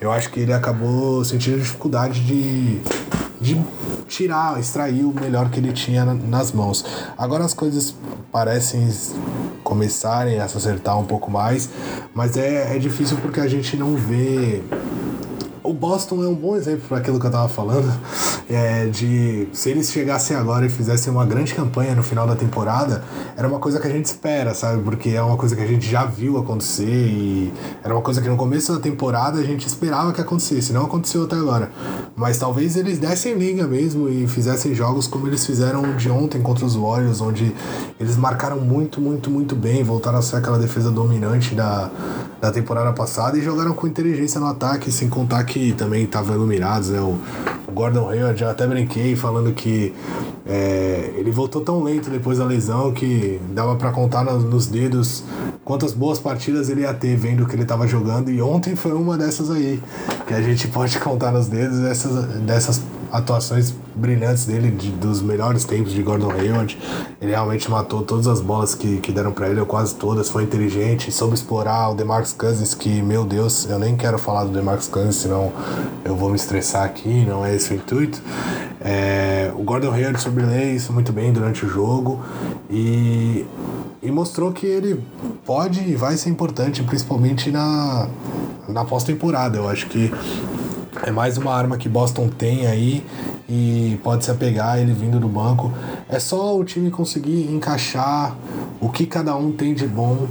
Eu 0.00 0.10
acho 0.10 0.30
que 0.30 0.40
ele 0.40 0.54
acabou 0.54 1.22
sentindo 1.22 1.58
dificuldade 1.58 2.20
de, 2.24 2.78
de 3.38 3.60
tirar, 4.08 4.58
extrair 4.58 5.04
o 5.04 5.12
melhor 5.12 5.50
que 5.50 5.60
ele 5.60 5.70
tinha 5.70 6.02
nas 6.06 6.50
mãos. 6.50 6.82
Agora 7.18 7.44
as 7.44 7.52
coisas 7.52 7.94
parecem 8.32 8.88
começarem 9.62 10.40
a 10.40 10.48
se 10.48 10.56
acertar 10.56 10.98
um 10.98 11.04
pouco 11.04 11.30
mais, 11.30 11.68
mas 12.14 12.38
é, 12.38 12.74
é 12.74 12.78
difícil 12.78 13.18
porque 13.18 13.40
a 13.40 13.48
gente 13.48 13.76
não 13.76 13.96
vê 13.96 14.62
o 15.64 15.72
Boston 15.72 16.22
é 16.22 16.28
um 16.28 16.34
bom 16.34 16.54
exemplo 16.56 16.82
para 16.86 16.98
aquilo 16.98 17.18
que 17.18 17.26
eu 17.26 17.30
tava 17.30 17.48
falando. 17.48 17.90
É, 18.46 18.84
de 18.86 19.48
se 19.54 19.70
eles 19.70 19.90
chegassem 19.90 20.36
agora 20.36 20.66
e 20.66 20.68
fizessem 20.68 21.10
uma 21.10 21.24
grande 21.24 21.54
campanha 21.54 21.94
no 21.94 22.02
final 22.02 22.26
da 22.26 22.36
temporada, 22.36 23.02
era 23.34 23.48
uma 23.48 23.58
coisa 23.58 23.80
que 23.80 23.86
a 23.86 23.90
gente 23.90 24.04
espera, 24.04 24.54
sabe? 24.54 24.82
Porque 24.82 25.08
é 25.08 25.22
uma 25.22 25.38
coisa 25.38 25.56
que 25.56 25.62
a 25.62 25.66
gente 25.66 25.90
já 25.90 26.04
viu 26.04 26.36
acontecer 26.36 26.84
e 26.84 27.50
era 27.82 27.94
uma 27.94 28.02
coisa 28.02 28.20
que 28.20 28.28
no 28.28 28.36
começo 28.36 28.74
da 28.74 28.78
temporada 28.78 29.40
a 29.40 29.42
gente 29.42 29.66
esperava 29.66 30.12
que 30.12 30.20
acontecesse, 30.20 30.74
não 30.74 30.84
aconteceu 30.84 31.24
até 31.24 31.36
agora. 31.36 31.70
Mas 32.14 32.36
talvez 32.36 32.76
eles 32.76 32.98
dessem 32.98 33.32
liga 33.32 33.66
mesmo 33.66 34.10
e 34.10 34.28
fizessem 34.28 34.74
jogos 34.74 35.06
como 35.06 35.26
eles 35.26 35.46
fizeram 35.46 35.96
de 35.96 36.10
ontem 36.10 36.42
contra 36.42 36.66
os 36.66 36.76
Warriors, 36.76 37.22
onde 37.22 37.54
eles 37.98 38.16
marcaram 38.16 38.60
muito, 38.60 39.00
muito, 39.00 39.30
muito 39.30 39.56
bem, 39.56 39.82
voltaram 39.82 40.18
a 40.18 40.22
ser 40.22 40.36
aquela 40.36 40.58
defesa 40.58 40.90
dominante 40.90 41.54
da, 41.54 41.90
da 42.42 42.52
temporada 42.52 42.92
passada 42.92 43.38
e 43.38 43.42
jogaram 43.42 43.72
com 43.72 43.86
inteligência 43.86 44.38
no 44.38 44.46
ataque, 44.46 44.92
sem 44.92 45.08
contar 45.08 45.42
que 45.44 45.53
também 45.72 46.04
estavam 46.04 46.34
iluminados, 46.34 46.90
né? 46.90 47.00
O, 47.00 47.18
Gordon 47.72 48.08
Hayward, 48.08 48.40
eu 48.40 48.48
até 48.48 48.66
brinquei 48.66 49.16
falando 49.16 49.52
que 49.52 49.92
é, 50.46 51.12
ele 51.16 51.30
voltou 51.30 51.60
tão 51.62 51.82
lento 51.82 52.08
depois 52.08 52.38
da 52.38 52.44
lesão 52.44 52.92
que 52.92 53.40
dava 53.50 53.74
para 53.76 53.90
contar 53.90 54.22
nos, 54.22 54.44
nos, 54.44 54.66
dedos 54.66 55.24
quantas 55.64 55.92
boas 55.92 56.18
partidas 56.18 56.68
ele 56.68 56.82
ia 56.82 56.94
ter 56.94 57.16
vendo 57.16 57.46
que 57.46 57.54
ele 57.54 57.62
estava 57.62 57.86
jogando 57.86 58.30
e 58.30 58.40
ontem 58.40 58.76
foi 58.76 58.92
uma 58.92 59.16
dessas 59.16 59.50
aí 59.50 59.82
que 60.26 60.34
a 60.34 60.40
gente 60.40 60.68
pode 60.68 60.98
contar 61.00 61.32
nos 61.32 61.48
dedos 61.48 61.80
dessas, 61.80 62.26
dessas 62.42 62.82
atuações 63.14 63.72
brilhantes 63.94 64.44
dele, 64.44 64.72
de, 64.72 64.90
dos 64.90 65.22
melhores 65.22 65.64
tempos 65.64 65.92
de 65.92 66.02
Gordon 66.02 66.32
Hayward. 66.32 66.76
Ele 67.20 67.30
realmente 67.30 67.70
matou 67.70 68.02
todas 68.02 68.26
as 68.26 68.40
bolas 68.40 68.74
que, 68.74 68.98
que 68.98 69.12
deram 69.12 69.30
para 69.30 69.48
ele, 69.48 69.60
ou 69.60 69.66
quase 69.66 69.94
todas, 69.94 70.28
foi 70.28 70.42
inteligente, 70.42 71.12
soube 71.12 71.34
explorar 71.34 71.90
o 71.90 71.94
DeMarcus 71.94 72.32
Cousins, 72.32 72.74
que, 72.74 73.00
meu 73.00 73.24
Deus, 73.24 73.70
eu 73.70 73.78
nem 73.78 73.96
quero 73.96 74.18
falar 74.18 74.44
do 74.44 74.50
DeMarcus 74.50 74.88
Cousins, 74.88 75.14
senão 75.14 75.52
eu 76.04 76.16
vou 76.16 76.28
me 76.28 76.34
estressar 76.34 76.82
aqui, 76.82 77.24
não 77.24 77.46
é 77.46 77.54
esse 77.54 77.72
o 77.72 77.76
intuito. 77.76 78.20
É, 78.80 79.52
o 79.54 79.62
Gordon 79.62 79.92
Hayward 79.92 80.20
soube 80.20 80.42
ler 80.42 80.74
isso 80.74 80.92
muito 80.92 81.12
bem 81.12 81.32
durante 81.32 81.64
o 81.64 81.68
jogo 81.68 82.20
e, 82.68 83.46
e 84.02 84.10
mostrou 84.10 84.50
que 84.50 84.66
ele 84.66 85.00
pode 85.46 85.88
e 85.88 85.94
vai 85.94 86.16
ser 86.16 86.30
importante, 86.30 86.82
principalmente 86.82 87.52
na, 87.52 88.08
na 88.68 88.84
pós-temporada. 88.84 89.56
Eu 89.56 89.68
acho 89.68 89.86
que 89.86 90.12
é 91.02 91.10
mais 91.10 91.36
uma 91.36 91.52
arma 91.52 91.76
que 91.76 91.88
Boston 91.88 92.28
tem 92.28 92.66
aí 92.66 93.04
e 93.48 93.98
pode 94.02 94.24
se 94.24 94.30
apegar 94.30 94.78
ele 94.78 94.92
vindo 94.92 95.18
do 95.18 95.28
banco. 95.28 95.72
É 96.08 96.18
só 96.18 96.56
o 96.56 96.64
time 96.64 96.90
conseguir 96.90 97.50
encaixar 97.50 98.36
o 98.80 98.88
que 98.88 99.06
cada 99.06 99.34
um 99.36 99.50
tem 99.52 99.74
de 99.74 99.86
bom. 99.86 100.26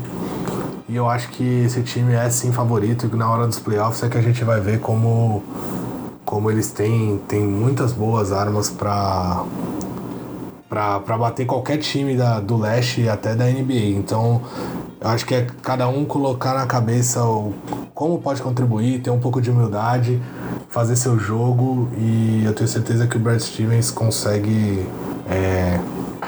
E 0.88 0.96
eu 0.96 1.10
acho 1.10 1.30
que 1.30 1.44
esse 1.44 1.82
time 1.82 2.14
é 2.14 2.30
sim 2.30 2.52
favorito 2.52 3.10
e 3.12 3.16
na 3.16 3.30
hora 3.30 3.48
dos 3.48 3.60
playoffs 3.60 4.04
é 4.04 4.10
que 4.10 4.18
a 4.18 4.22
gente 4.22 4.44
vai 4.44 4.60
ver 4.60 4.80
como 4.80 5.44
como 6.26 6.50
eles 6.50 6.72
têm, 6.72 7.20
têm 7.28 7.44
muitas 7.44 7.92
boas 7.92 8.32
armas 8.32 8.70
para 8.70 9.44
para 10.70 11.18
bater 11.18 11.46
qualquer 11.46 11.78
time 11.78 12.18
da, 12.18 12.40
do 12.40 12.58
leste 12.58 13.02
e 13.02 13.10
até 13.10 13.36
da 13.36 13.46
NBA. 13.46 13.96
Então, 13.96 14.42
eu 15.04 15.10
acho 15.10 15.26
que 15.26 15.36
é 15.36 15.46
cada 15.62 15.86
um 15.90 16.06
colocar 16.06 16.54
na 16.54 16.66
cabeça 16.66 17.22
o, 17.26 17.54
como 17.94 18.20
pode 18.20 18.42
contribuir, 18.42 19.02
ter 19.02 19.10
um 19.10 19.20
pouco 19.20 19.42
de 19.42 19.52
humildade, 19.52 20.22
fazer 20.70 20.96
seu 20.96 21.20
jogo 21.20 21.90
e 21.98 22.44
eu 22.46 22.54
tenho 22.54 22.70
certeza 22.70 23.06
que 23.06 23.18
o 23.18 23.20
Brad 23.20 23.38
Stevens 23.42 23.92
consegue 23.92 24.88
é, 25.30 25.78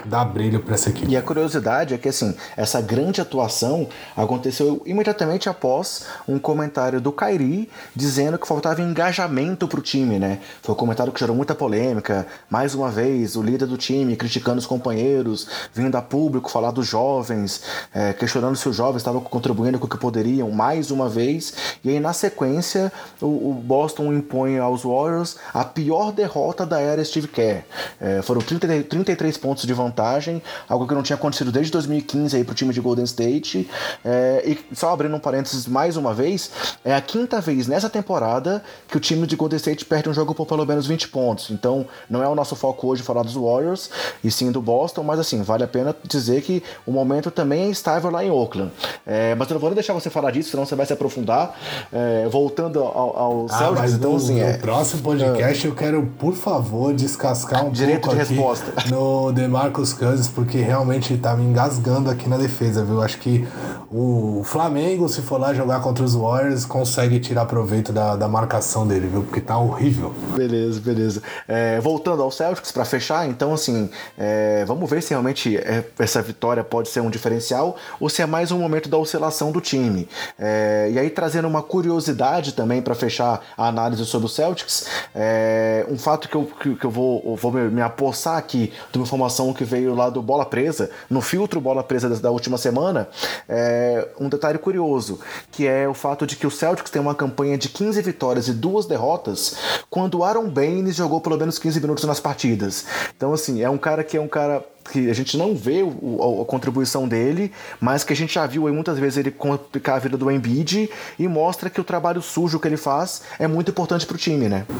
dar 0.06 0.26
brilho 0.26 0.60
para 0.60 0.76
essa 0.76 0.90
equipe. 0.90 1.12
E 1.12 1.18
a 1.18 1.22
curiosidade 1.22 1.94
é 1.94 1.98
que 1.98 2.10
assim, 2.10 2.36
essa 2.56 2.80
grande 2.82 3.22
atuação 3.22 3.88
aconteceu 4.16 4.82
imediatamente 4.86 5.50
após 5.50 6.06
um 6.28 6.38
comentário 6.38 7.02
do 7.02 7.12
Kairi 7.12 7.70
dizendo 7.96 8.38
que 8.38 8.48
faltava 8.48 8.82
engajamento 8.82 9.68
pro 9.68 9.82
time, 9.82 10.20
né? 10.20 10.40
Foi 10.62 10.74
um 10.74 10.78
comentário 10.78 11.12
que 11.12 11.20
gerou 11.20 11.36
muita 11.36 11.56
polêmica. 11.56 12.28
Mais 12.50 12.76
uma 12.76 12.90
vez, 12.90 13.36
o 13.36 13.42
líder 13.42 13.66
do 13.66 13.78
time 13.78 14.16
criticando 14.16 14.60
os 14.60 14.66
companheiros, 14.66 15.48
vindo 15.74 15.96
a 15.96 16.02
público 16.02 16.50
falar 16.50 16.72
dos 16.72 16.88
jovens, 16.88 17.64
é, 17.94 18.14
questionando 18.14 18.56
se 18.56 18.70
os 18.70 18.76
jovens 18.76 18.98
estavam 18.98 19.22
contribuindo 19.22 19.80
com 19.80 19.86
o 19.86 19.90
que 19.90 19.98
poderiam, 19.98 20.52
mais 20.52 20.92
uma 20.92 21.10
vez. 21.10 21.54
E 21.84 21.90
aí, 21.90 22.00
na 22.00 22.14
sequência, 22.14 22.92
o, 23.22 23.50
o 23.50 23.54
Boston 23.54 24.14
impõe 24.14 24.60
aos 24.60 24.84
Warriors 24.84 25.38
a 25.54 25.64
pior 25.64 26.12
derrota 26.12 26.66
da 26.66 26.80
era 26.80 27.04
Steve 27.04 27.28
Kerr. 27.28 27.64
É, 28.00 28.22
foram 28.22 28.42
30, 28.42 28.84
33 28.84 29.38
pontos 29.38 29.66
de 29.66 29.74
vantagem 29.74 29.95
vantagem, 29.96 30.42
algo 30.68 30.86
que 30.86 30.94
não 30.94 31.02
tinha 31.02 31.16
acontecido 31.16 31.52
desde 31.52 31.72
2015 31.72 32.36
aí 32.36 32.44
pro 32.44 32.54
time 32.54 32.74
de 32.74 32.82
Golden 32.82 33.06
State. 33.06 33.70
É, 34.04 34.44
e 34.46 34.76
só 34.76 34.92
abrindo 34.92 35.16
um 35.16 35.20
parênteses 35.20 35.66
mais 35.66 35.96
uma 35.96 36.14
vez, 36.14 36.52
é 36.84 36.94
a 36.94 37.02
quinta 37.02 37.40
vez 37.40 37.68
nessa 37.68 37.90
temporada 37.90 38.62
que 38.88 38.98
o 38.98 39.00
time 39.00 39.26
de 39.26 39.36
Golden 39.36 39.58
State 39.58 39.86
perde 39.86 40.10
um 40.10 40.14
jogo 40.14 40.36
por 40.36 40.46
pelo 40.46 40.66
menos 40.66 40.86
20 40.86 41.08
pontos. 41.08 41.50
Então, 41.50 41.88
não 42.10 42.22
é 42.22 42.28
o 42.28 42.36
nosso 42.36 42.56
foco 42.56 42.88
hoje 42.88 43.02
falar 43.02 43.24
dos 43.24 43.36
Warriors 43.36 43.90
e 44.24 44.30
sim 44.30 44.52
do 44.52 44.62
Boston, 44.62 45.04
mas 45.04 45.20
assim, 45.20 45.42
vale 45.42 45.64
a 45.64 45.68
pena 45.68 45.96
dizer 46.04 46.42
que 46.42 46.62
o 46.86 46.92
momento 46.92 47.32
também 47.32 47.68
é 47.68 47.70
estável 47.70 48.12
lá 48.12 48.24
em 48.24 48.30
Oakland. 48.30 48.72
É, 49.06 49.34
mas 49.36 49.50
eu 49.50 49.54
não 49.56 49.62
vou 49.62 49.74
deixar 49.74 49.94
você 49.94 50.10
falar 50.10 50.32
disso, 50.32 50.50
senão 50.50 50.66
você 50.66 50.76
vai 50.76 50.86
se 50.86 50.94
aprofundar. 50.94 51.56
É, 51.92 52.28
voltando 52.30 52.80
ao, 52.80 53.18
ao 53.18 53.46
ah, 53.50 53.58
Celtics, 53.58 53.94
então, 53.94 54.12
no, 54.12 54.18
assim, 54.18 54.40
no 54.40 54.46
é... 54.46 54.58
próximo 54.58 55.02
podcast 55.02 55.66
eu 55.66 55.76
quero, 55.76 56.06
por 56.18 56.34
favor, 56.34 56.94
descascar 56.94 57.66
um 57.66 57.72
Direito 57.72 58.02
pouco 58.02 58.16
de 58.16 58.24
resposta. 58.24 58.74
no 58.90 59.32
DeMarcus 59.34 59.85
Cousins, 59.94 60.28
porque 60.28 60.60
realmente 60.60 61.18
tá 61.18 61.36
me 61.36 61.44
engasgando 61.44 62.10
aqui 62.10 62.28
na 62.28 62.38
defesa, 62.38 62.84
viu? 62.84 63.02
Acho 63.02 63.18
que 63.20 63.48
o 63.92 64.42
Flamengo, 64.44 65.08
se 65.08 65.22
for 65.22 65.40
lá 65.40 65.54
jogar 65.54 65.82
contra 65.82 66.04
os 66.04 66.16
Warriors, 66.16 66.66
consegue 66.66 67.20
tirar 67.20 67.46
proveito 67.46 67.92
da, 67.92 68.16
da 68.16 68.28
marcação 68.28 68.88
dele, 68.88 69.08
viu? 69.08 69.24
Porque 69.24 69.42
tá 69.42 69.58
horrível. 69.58 70.14
Beleza, 70.36 70.80
beleza. 70.80 71.24
É, 71.48 71.80
voltando 71.80 72.24
ao 72.24 72.32
Celtics, 72.32 72.72
para 72.72 72.86
fechar, 72.86 73.28
então, 73.28 73.54
assim, 73.54 73.90
é, 74.18 74.64
vamos 74.66 74.90
ver 74.90 75.02
se 75.02 75.12
realmente 75.12 75.58
é, 75.58 75.84
essa 76.00 76.22
vitória 76.22 76.64
pode 76.64 76.90
ser 76.90 77.02
um 77.02 77.10
diferencial 77.10 77.76
ou 78.00 78.10
se 78.10 78.22
é 78.22 78.26
mais 78.26 78.52
um 78.52 78.60
momento 78.60 78.90
da 78.90 78.98
oscilação 78.98 79.52
do 79.52 79.62
time. 79.62 80.08
É, 80.40 80.90
e 80.92 81.00
aí, 81.00 81.10
trazendo 81.10 81.48
uma 81.48 81.62
curiosidade 81.62 82.54
também 82.54 82.82
para 82.82 82.96
fechar 82.96 83.42
a 83.58 83.68
análise 83.68 84.06
sobre 84.06 84.26
o 84.26 84.30
Celtics, 84.30 84.88
é, 85.14 85.86
um 85.90 85.98
fato 85.98 86.28
que 86.28 86.36
eu, 86.36 86.50
que, 86.60 86.76
que 86.76 86.86
eu 86.86 86.92
vou, 86.92 87.36
vou 87.36 87.52
me, 87.52 87.70
me 87.70 87.82
apossar 87.82 88.38
aqui 88.38 88.72
de 88.92 88.98
uma 88.98 89.04
informação 89.04 89.54
que 89.54 89.64
veio 89.64 89.75
lá 89.82 90.10
do 90.10 90.22
Bola 90.22 90.46
Presa, 90.46 90.90
no 91.10 91.22
filtro 91.22 91.60
Bola 91.60 91.84
Presa 91.84 92.10
da, 92.10 92.16
da 92.16 92.32
última 92.32 92.58
semana, 92.58 93.10
é 93.48 94.08
um 94.20 94.30
detalhe 94.30 94.58
curioso, 94.58 95.20
que 95.52 95.68
é 95.68 95.88
o 95.88 95.94
fato 95.94 96.26
de 96.26 96.36
que 96.36 96.48
o 96.48 96.52
Celtics 96.52 96.92
tem 96.92 97.02
uma 97.02 97.16
campanha 97.16 97.58
de 97.58 97.70
15 97.70 98.02
vitórias 98.02 98.48
e 98.48 98.54
duas 98.54 98.86
derrotas 98.86 99.58
quando 99.90 100.24
Aaron 100.24 100.50
Baines 100.50 100.96
jogou 100.96 101.20
pelo 101.22 101.38
menos 101.38 101.60
15 101.60 101.80
minutos 101.82 102.04
nas 102.06 102.20
partidas. 102.20 102.86
Então, 103.16 103.34
assim, 103.34 103.62
é 103.62 103.70
um 103.70 103.78
cara 103.78 104.04
que 104.04 104.18
é 104.18 104.22
um 104.22 104.28
cara 104.28 104.64
que 104.92 105.10
a 105.10 105.14
gente 105.14 105.38
não 105.38 105.56
vê 105.56 105.84
o, 105.84 106.42
a 106.42 106.46
contribuição 106.46 107.08
dele, 107.08 107.52
mas 107.80 108.04
que 108.04 108.14
a 108.14 108.16
gente 108.16 108.34
já 108.34 108.46
viu 108.46 108.68
aí 108.68 108.74
muitas 108.74 108.98
vezes 109.00 109.18
ele 109.18 109.32
complicar 109.32 109.96
a 109.96 110.00
vida 110.00 110.18
do 110.18 110.30
Embiid 110.30 110.90
e 111.18 111.28
mostra 111.28 111.70
que 111.70 111.82
o 111.82 111.84
trabalho 111.84 112.22
sujo 112.22 112.60
que 112.60 112.68
ele 112.68 112.78
faz 112.78 113.22
é 113.40 113.48
muito 113.48 113.72
importante 113.72 114.06
pro 114.06 114.18
time, 114.18 114.48
né? 114.48 114.66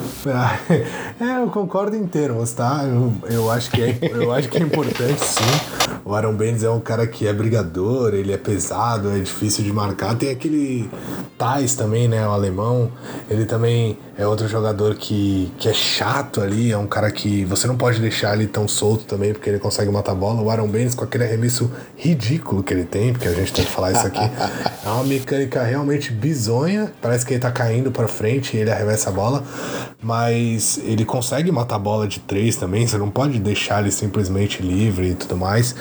É, 1.18 1.42
eu 1.42 1.48
concordo 1.48 1.96
em 1.96 2.06
termos, 2.06 2.52
tá? 2.52 2.82
Eu, 2.84 3.12
eu, 3.30 3.50
acho 3.50 3.70
que 3.70 3.82
é, 3.82 3.98
eu 4.02 4.32
acho 4.32 4.48
que 4.48 4.58
é 4.58 4.60
importante 4.60 5.18
sim. 5.24 5.96
O 6.04 6.14
Aaron 6.14 6.34
Baines 6.34 6.62
é 6.62 6.70
um 6.70 6.80
cara 6.80 7.06
que 7.06 7.26
é 7.26 7.32
brigador, 7.32 8.14
ele 8.14 8.32
é 8.32 8.36
pesado, 8.36 9.10
é 9.10 9.18
difícil 9.18 9.64
de 9.64 9.72
marcar. 9.72 10.14
Tem 10.14 10.30
aquele 10.30 10.88
Tais 11.38 11.74
também, 11.74 12.08
né? 12.08 12.26
O 12.26 12.30
alemão. 12.30 12.90
Ele 13.28 13.44
também 13.44 13.98
é 14.16 14.26
outro 14.26 14.48
jogador 14.48 14.94
que, 14.94 15.52
que 15.58 15.68
é 15.68 15.74
chato 15.74 16.40
ali, 16.40 16.72
é 16.72 16.78
um 16.78 16.86
cara 16.86 17.10
que 17.10 17.44
você 17.44 17.66
não 17.66 17.76
pode 17.76 18.00
deixar 18.00 18.34
ele 18.34 18.46
tão 18.46 18.66
solto 18.66 19.04
também, 19.04 19.32
porque 19.32 19.50
ele 19.50 19.58
consegue 19.58 19.90
matar 19.96 20.12
a 20.12 20.14
bola. 20.14 20.40
O 20.42 20.50
Aaron 20.50 20.68
Baines, 20.68 20.94
com 20.94 21.04
aquele 21.04 21.24
arremesso 21.24 21.70
ridículo 21.96 22.62
que 22.62 22.72
ele 22.72 22.84
tem, 22.84 23.12
porque 23.12 23.28
a 23.28 23.32
gente 23.32 23.52
tem 23.52 23.64
que 23.64 23.70
falar 23.70 23.92
isso 23.92 24.06
aqui, 24.06 24.20
é 24.84 24.88
uma 24.88 25.04
mecânica 25.04 25.62
realmente 25.62 26.12
bizonha. 26.12 26.92
Parece 27.00 27.24
que 27.24 27.34
ele 27.34 27.40
tá 27.40 27.50
caindo 27.50 27.90
para 27.90 28.06
frente 28.06 28.56
e 28.56 28.60
ele 28.60 28.70
arremessa 28.70 29.10
a 29.10 29.12
bola, 29.12 29.42
mas 30.02 30.78
ele 30.84 31.04
consegue 31.04 31.50
matar 31.50 31.76
a 31.76 31.78
bola 31.78 32.06
de 32.06 32.20
três 32.20 32.56
também. 32.56 32.86
Você 32.86 32.98
não 32.98 33.10
pode 33.10 33.38
deixar 33.38 33.80
ele 33.80 33.90
simplesmente 33.90 34.62
livre 34.62 35.10
e 35.10 35.14
tudo 35.14 35.36
mais. 35.36 35.74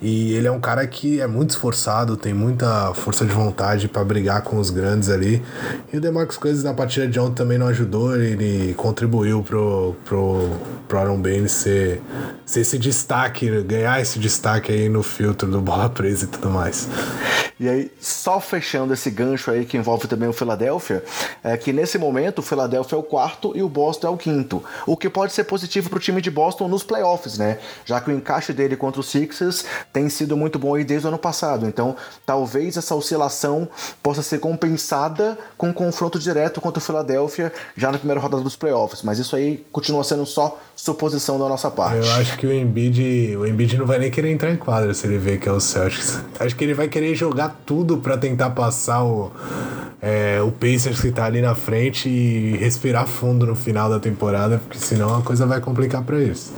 E 0.00 0.32
ele 0.34 0.46
é 0.46 0.50
um 0.50 0.60
cara 0.60 0.86
que 0.86 1.20
é 1.20 1.26
muito 1.26 1.50
esforçado, 1.50 2.16
tem 2.16 2.32
muita 2.32 2.94
força 2.94 3.24
de 3.24 3.32
vontade 3.32 3.88
para 3.88 4.04
brigar 4.04 4.42
com 4.42 4.58
os 4.58 4.70
grandes 4.70 5.08
ali. 5.08 5.42
E 5.92 5.96
o 5.96 6.00
Demarcus 6.00 6.36
Cousins 6.36 6.62
na 6.62 6.72
partida 6.72 7.08
de 7.08 7.18
ontem 7.18 7.34
também 7.34 7.58
não 7.58 7.66
ajudou, 7.66 8.16
ele 8.16 8.74
contribuiu 8.74 9.42
pro, 9.42 9.96
pro, 10.04 10.50
pro 10.86 10.98
Aaron 10.98 11.20
Baines 11.20 11.52
ser, 11.52 12.00
ser 12.46 12.60
esse 12.60 12.78
destaque, 12.78 13.47
ganhar 13.66 14.00
esse 14.00 14.18
destaque 14.18 14.72
aí 14.72 14.88
no 14.88 15.02
filtro 15.02 15.48
do 15.48 15.60
bola 15.60 15.88
presa 15.88 16.24
e 16.24 16.28
tudo 16.28 16.50
mais. 16.50 16.88
E 17.60 17.68
aí, 17.68 17.90
só 18.00 18.40
fechando 18.40 18.94
esse 18.94 19.10
gancho 19.10 19.50
aí 19.50 19.64
que 19.64 19.76
envolve 19.76 20.06
também 20.06 20.28
o 20.28 20.32
Philadelphia, 20.32 21.02
é 21.42 21.56
que 21.56 21.72
nesse 21.72 21.98
momento 21.98 22.38
o 22.38 22.42
Philadelphia 22.42 22.94
é 22.94 22.98
o 22.98 23.02
quarto 23.02 23.52
e 23.56 23.62
o 23.62 23.68
Boston 23.68 24.06
é 24.06 24.10
o 24.10 24.16
quinto. 24.16 24.62
O 24.86 24.96
que 24.96 25.10
pode 25.10 25.32
ser 25.32 25.42
positivo 25.42 25.90
para 25.90 25.96
o 25.96 26.00
time 26.00 26.20
de 26.20 26.30
Boston 26.30 26.68
nos 26.68 26.84
playoffs, 26.84 27.36
né? 27.36 27.58
Já 27.84 28.00
que 28.00 28.10
o 28.10 28.14
encaixe 28.14 28.52
dele 28.52 28.76
contra 28.76 29.00
o 29.00 29.04
Sixers 29.04 29.64
tem 29.92 30.08
sido 30.08 30.36
muito 30.36 30.56
bom 30.56 30.76
aí 30.76 30.84
desde 30.84 31.06
o 31.06 31.08
ano 31.08 31.18
passado. 31.18 31.66
Então, 31.66 31.96
talvez 32.24 32.76
essa 32.76 32.94
oscilação 32.94 33.68
possa 34.00 34.22
ser 34.22 34.38
compensada 34.38 35.36
com 35.56 35.70
um 35.70 35.72
confronto 35.72 36.16
direto 36.18 36.60
contra 36.60 36.78
o 36.78 36.82
Philadelphia 36.82 37.52
já 37.76 37.90
na 37.90 37.98
primeira 37.98 38.20
rodada 38.20 38.42
dos 38.42 38.54
playoffs. 38.54 39.02
Mas 39.02 39.18
isso 39.18 39.34
aí 39.34 39.66
continua 39.72 40.04
sendo 40.04 40.24
só 40.24 40.60
suposição 40.76 41.40
da 41.40 41.48
nossa 41.48 41.70
parte. 41.72 41.96
Eu 41.96 42.12
acho 42.12 42.38
que 42.38 42.46
o 42.46 42.52
Embiid, 42.52 43.36
o 43.38 43.46
Embiid 43.46 43.78
não 43.78 43.86
vai 43.86 43.98
nem 43.98 44.10
querer 44.10 44.30
entrar 44.30 44.50
em 44.50 44.56
quadra 44.56 44.92
se 44.92 45.06
ele 45.06 45.18
ver 45.18 45.38
que 45.38 45.48
é 45.48 45.52
o 45.52 45.60
Celtics. 45.60 46.20
Acho 46.38 46.56
que 46.56 46.64
ele 46.64 46.74
vai 46.74 46.88
querer 46.88 47.14
jogar 47.14 47.60
tudo 47.64 47.98
para 47.98 48.16
tentar 48.18 48.50
passar 48.50 49.04
o, 49.04 49.30
é, 50.02 50.40
o 50.42 50.50
Pacers 50.50 51.00
que 51.00 51.10
tá 51.10 51.24
ali 51.24 51.40
na 51.40 51.54
frente 51.54 52.08
e 52.08 52.56
respirar 52.56 53.06
fundo 53.06 53.46
no 53.46 53.54
final 53.54 53.88
da 53.88 54.00
temporada, 54.00 54.58
porque 54.58 54.78
senão 54.78 55.16
a 55.16 55.22
coisa 55.22 55.46
vai 55.46 55.60
complicar 55.60 56.02
para 56.02 56.18
eles. 56.18 56.52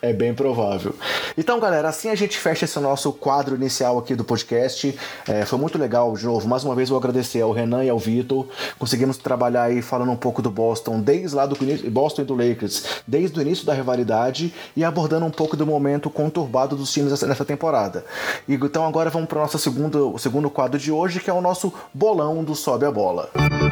É 0.00 0.12
bem 0.12 0.34
provável. 0.34 0.94
Então, 1.36 1.58
galera, 1.58 1.88
assim 1.88 2.08
a 2.08 2.14
gente 2.14 2.38
fecha 2.38 2.64
esse 2.64 2.78
nosso 2.78 3.12
quadro 3.12 3.54
inicial 3.54 3.98
aqui 3.98 4.14
do 4.14 4.24
podcast. 4.24 4.98
É, 5.26 5.44
foi 5.44 5.58
muito 5.58 5.78
legal, 5.78 6.14
de 6.16 6.24
novo. 6.24 6.48
Mais 6.48 6.64
uma 6.64 6.74
vez, 6.74 6.88
vou 6.88 6.98
agradecer 6.98 7.40
ao 7.40 7.52
Renan 7.52 7.84
e 7.84 7.90
ao 7.90 7.98
Vitor. 7.98 8.46
Conseguimos 8.78 9.16
trabalhar 9.16 9.64
aí 9.64 9.82
falando 9.82 10.12
um 10.12 10.16
pouco 10.16 10.42
do 10.42 10.50
Boston, 10.50 11.00
desde 11.00 11.34
lá 11.34 11.46
do 11.46 11.56
Boston 11.90 12.22
e 12.22 12.24
do 12.24 12.34
Lakers, 12.34 12.84
desde 13.06 13.38
o 13.38 13.42
início 13.42 13.66
da 13.66 13.74
rivalidade 13.74 14.52
e 14.76 14.84
abordando 14.84 15.26
um 15.26 15.30
pouco 15.30 15.56
do 15.56 15.66
momento 15.66 16.10
conturbado 16.10 16.76
dos 16.76 16.92
times 16.92 17.20
nessa 17.22 17.44
temporada. 17.44 18.04
Então, 18.48 18.86
agora 18.86 19.10
vamos 19.10 19.28
para 19.28 19.38
o 19.38 19.42
nosso 19.42 19.58
segundo, 19.58 20.16
segundo 20.18 20.50
quadro 20.50 20.78
de 20.78 20.92
hoje, 20.92 21.20
que 21.20 21.30
é 21.30 21.32
o 21.32 21.40
nosso 21.40 21.72
bolão 21.92 22.44
do 22.44 22.54
Sobe 22.54 22.84
a 22.84 22.90
Bola. 22.90 23.30
Música 23.34 23.65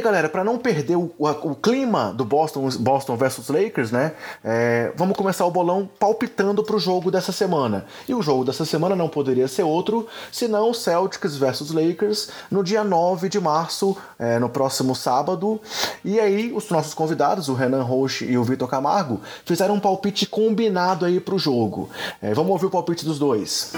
aí, 0.00 0.02
galera, 0.02 0.28
para 0.28 0.42
não 0.42 0.58
perder 0.58 0.96
o, 0.96 1.12
o, 1.18 1.28
o, 1.28 1.54
clima 1.54 2.12
do 2.12 2.24
Boston, 2.24 2.68
Boston 2.80 3.16
versus 3.16 3.48
Lakers, 3.48 3.90
né? 3.90 4.12
É, 4.42 4.92
vamos 4.96 5.16
começar 5.16 5.44
o 5.44 5.50
bolão 5.50 5.88
palpitando 5.98 6.64
pro 6.64 6.78
jogo 6.78 7.10
dessa 7.10 7.30
semana. 7.30 7.84
E 8.08 8.14
o 8.14 8.22
jogo 8.22 8.44
dessa 8.44 8.64
semana 8.64 8.96
não 8.96 9.08
poderia 9.08 9.46
ser 9.46 9.62
outro 9.62 10.08
senão 10.32 10.74
Celtics 10.74 11.36
versus 11.36 11.70
Lakers 11.70 12.30
no 12.50 12.64
dia 12.64 12.82
9 12.82 13.28
de 13.28 13.38
março, 13.38 13.96
é, 14.18 14.38
no 14.38 14.48
próximo 14.48 14.94
sábado. 14.94 15.60
E 16.04 16.18
aí, 16.18 16.52
os 16.52 16.68
nossos 16.70 16.94
convidados, 16.94 17.48
o 17.48 17.54
Renan 17.54 17.82
Roche 17.82 18.24
e 18.24 18.36
o 18.36 18.42
Vitor 18.42 18.68
Camargo, 18.68 19.20
fizeram 19.44 19.74
um 19.74 19.80
palpite 19.80 20.26
combinado 20.26 21.04
aí 21.04 21.20
pro 21.20 21.38
jogo. 21.38 21.90
É, 22.20 22.32
vamos 22.34 22.50
ouvir 22.50 22.66
o 22.66 22.70
palpite 22.70 23.04
dos 23.04 23.18
dois. 23.18 23.72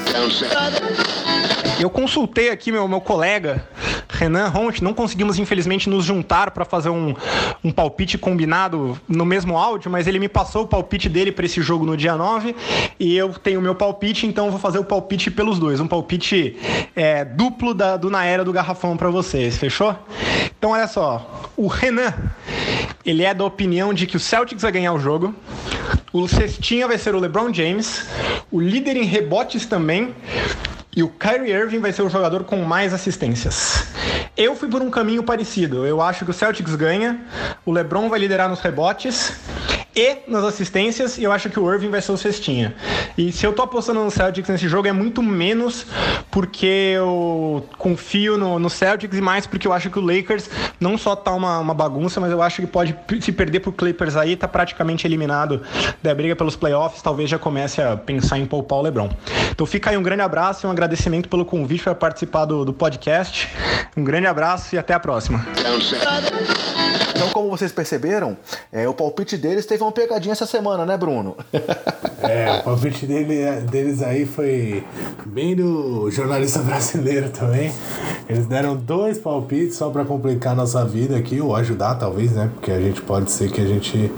Eu 1.80 1.90
consultei 1.90 2.50
aqui 2.50 2.70
meu, 2.70 2.86
meu 2.86 3.00
colega 3.00 3.66
Renan 4.22 4.48
Ronch, 4.48 4.84
não 4.84 4.94
conseguimos 4.94 5.38
infelizmente 5.38 5.88
nos 5.88 6.04
juntar 6.12 6.50
para 6.50 6.64
fazer 6.64 6.90
um, 6.90 7.14
um 7.64 7.72
palpite 7.72 8.18
combinado 8.18 9.00
no 9.08 9.24
mesmo 9.24 9.56
áudio, 9.56 9.90
mas 9.90 10.06
ele 10.06 10.18
me 10.18 10.28
passou 10.28 10.64
o 10.64 10.66
palpite 10.68 11.08
dele 11.08 11.32
para 11.32 11.46
esse 11.46 11.62
jogo 11.62 11.86
no 11.86 11.96
dia 11.96 12.14
9 12.14 12.54
e 13.00 13.16
eu 13.16 13.32
tenho 13.32 13.58
o 13.58 13.62
meu 13.62 13.74
palpite, 13.74 14.26
então 14.26 14.50
vou 14.50 14.60
fazer 14.60 14.78
o 14.78 14.84
palpite 14.84 15.30
pelos 15.30 15.58
dois. 15.58 15.80
Um 15.80 15.88
palpite 15.88 16.56
é, 16.94 17.24
duplo 17.24 17.72
da, 17.72 17.96
do 17.96 18.10
Na 18.10 18.24
Era 18.24 18.44
do 18.44 18.52
Garrafão 18.52 18.94
para 18.96 19.08
vocês, 19.08 19.56
fechou? 19.56 19.96
Então 20.58 20.72
olha 20.72 20.86
só, 20.86 21.50
o 21.56 21.66
Renan, 21.66 22.12
ele 23.04 23.24
é 23.24 23.32
da 23.32 23.44
opinião 23.44 23.94
de 23.94 24.06
que 24.06 24.16
o 24.16 24.20
Celtics 24.20 24.62
vai 24.62 24.70
ganhar 24.70 24.92
o 24.92 24.98
jogo, 24.98 25.34
o 26.12 26.28
cestinha 26.28 26.86
vai 26.86 26.98
ser 26.98 27.14
o 27.14 27.18
LeBron 27.18 27.52
James, 27.52 28.06
o 28.50 28.60
líder 28.60 28.98
em 28.98 29.04
rebotes 29.04 29.64
também, 29.64 30.14
e 30.95 31.03
o 31.03 31.09
Kyrie 31.09 31.53
Irving 31.53 31.78
vai 31.78 31.93
ser 31.93 32.03
o 32.03 32.09
jogador 32.11 32.45
com 32.45 32.57
mais 32.59 32.93
assistências. 32.93 33.86
Eu 34.36 34.55
fui 34.55 34.68
por 34.68 34.82
um 34.82 34.90
caminho 34.90 35.22
parecido. 35.22 35.86
Eu 35.86 36.01
acho 36.01 36.24
que 36.24 36.30
o 36.30 36.34
Celtics 36.34 36.74
ganha, 36.74 37.20
o 37.64 37.72
LeBron 37.72 38.09
vai 38.09 38.18
liderar 38.18 38.49
nos 38.49 38.61
rebotes 38.61 39.32
e 39.95 40.18
nas 40.26 40.45
assistências, 40.45 41.18
e 41.18 41.24
eu 41.24 41.32
acho 41.32 41.51
que 41.51 41.61
o 41.61 41.72
Irving 41.72 41.90
vai 41.90 42.01
ser 42.01 42.12
o 42.12 42.16
cestinha. 42.16 42.74
E 43.16 43.30
se 43.30 43.45
eu 43.45 43.53
tô 43.53 43.62
apostando 43.62 44.03
no 44.03 44.11
Celtics 44.11 44.49
nesse 44.49 44.68
jogo, 44.68 44.88
é 44.88 44.93
muito 44.93 45.22
menos 45.22 45.86
porque 46.30 46.95
eu 46.97 47.66
confio 47.76 48.38
no, 48.38 48.59
no 48.59 48.70
Celtics 48.70 49.18
e 49.18 49.20
mais 49.20 49.47
porque 49.47 49.66
eu 49.66 49.72
acho 49.72 49.90
que 49.90 49.99
o 49.99 50.03
Lakers 50.03 50.49
não 50.80 50.97
só 50.97 51.14
tá 51.14 51.32
uma, 51.34 51.59
uma 51.59 51.74
bagunça, 51.74 52.20
mas 52.20 52.30
eu 52.30 52.40
acho 52.40 52.62
que 52.62 52.66
pode 52.66 52.97
se 53.20 53.32
perder 53.32 53.61
pro 53.61 53.72
Clippers 53.72 54.16
aí, 54.16 54.34
tá 54.34 54.49
praticamente 54.49 55.07
eliminado 55.07 55.62
da 56.03 56.14
briga 56.14 56.34
pelos 56.34 56.57
playoffs, 56.57 57.03
talvez 57.03 57.28
já 57.28 57.38
comece 57.38 57.82
a 57.82 57.97
pensar 57.97 58.38
em 58.38 58.47
poupar 58.47 58.78
o 58.78 58.82
LeBron. 58.82 59.11
Então 59.51 59.66
fica 59.66 59.90
aí 59.90 59.97
um 59.97 60.03
grande 60.03 60.22
abraço 60.22 60.64
e 60.64 60.68
um 60.68 60.70
agradecimento 60.70 61.28
pelo 61.28 61.45
convite 61.45 61.84
para 61.84 61.95
participar 61.95 62.47
do, 62.47 62.64
do 62.64 62.72
podcast. 62.72 63.49
Um 63.97 64.05
grande 64.05 64.26
abraço 64.26 64.74
e 64.74 64.78
até 64.78 64.95
a 64.95 65.01
próxima. 65.01 65.45
Então, 67.14 67.28
como 67.30 67.51
vocês 67.51 67.70
perceberam, 67.70 68.36
é, 68.72 68.88
o 68.88 68.95
palpite 68.95 69.36
deles 69.36 69.66
teve 69.66 69.82
uma 69.85 69.93
pegadinha 69.93 70.33
essa 70.33 70.47
semana, 70.47 70.85
né, 70.85 70.97
Bruno? 70.97 71.37
É, 72.22 72.61
o 72.61 72.62
palpite 72.62 73.05
dele, 73.05 73.62
deles 73.62 74.01
aí 74.01 74.24
foi 74.24 74.85
bem 75.26 75.57
do 75.57 76.09
jornalista 76.09 76.61
brasileiro 76.62 77.30
também. 77.30 77.72
Eles 78.28 78.47
deram 78.47 78.76
dois 78.76 79.18
palpites 79.18 79.76
só 79.76 79.91
para 79.91 80.05
complicar 80.05 80.55
nossa 80.55 80.85
vida 80.85 81.16
aqui, 81.16 81.41
ou 81.41 81.57
ajudar 81.57 81.97
talvez, 81.97 82.30
né? 82.30 82.49
Porque 82.55 82.70
a 82.70 82.80
gente 82.80 83.03
pode 83.03 83.28
ser 83.28 83.51
que 83.51 83.61
a 83.61 83.66
gente 83.66 84.11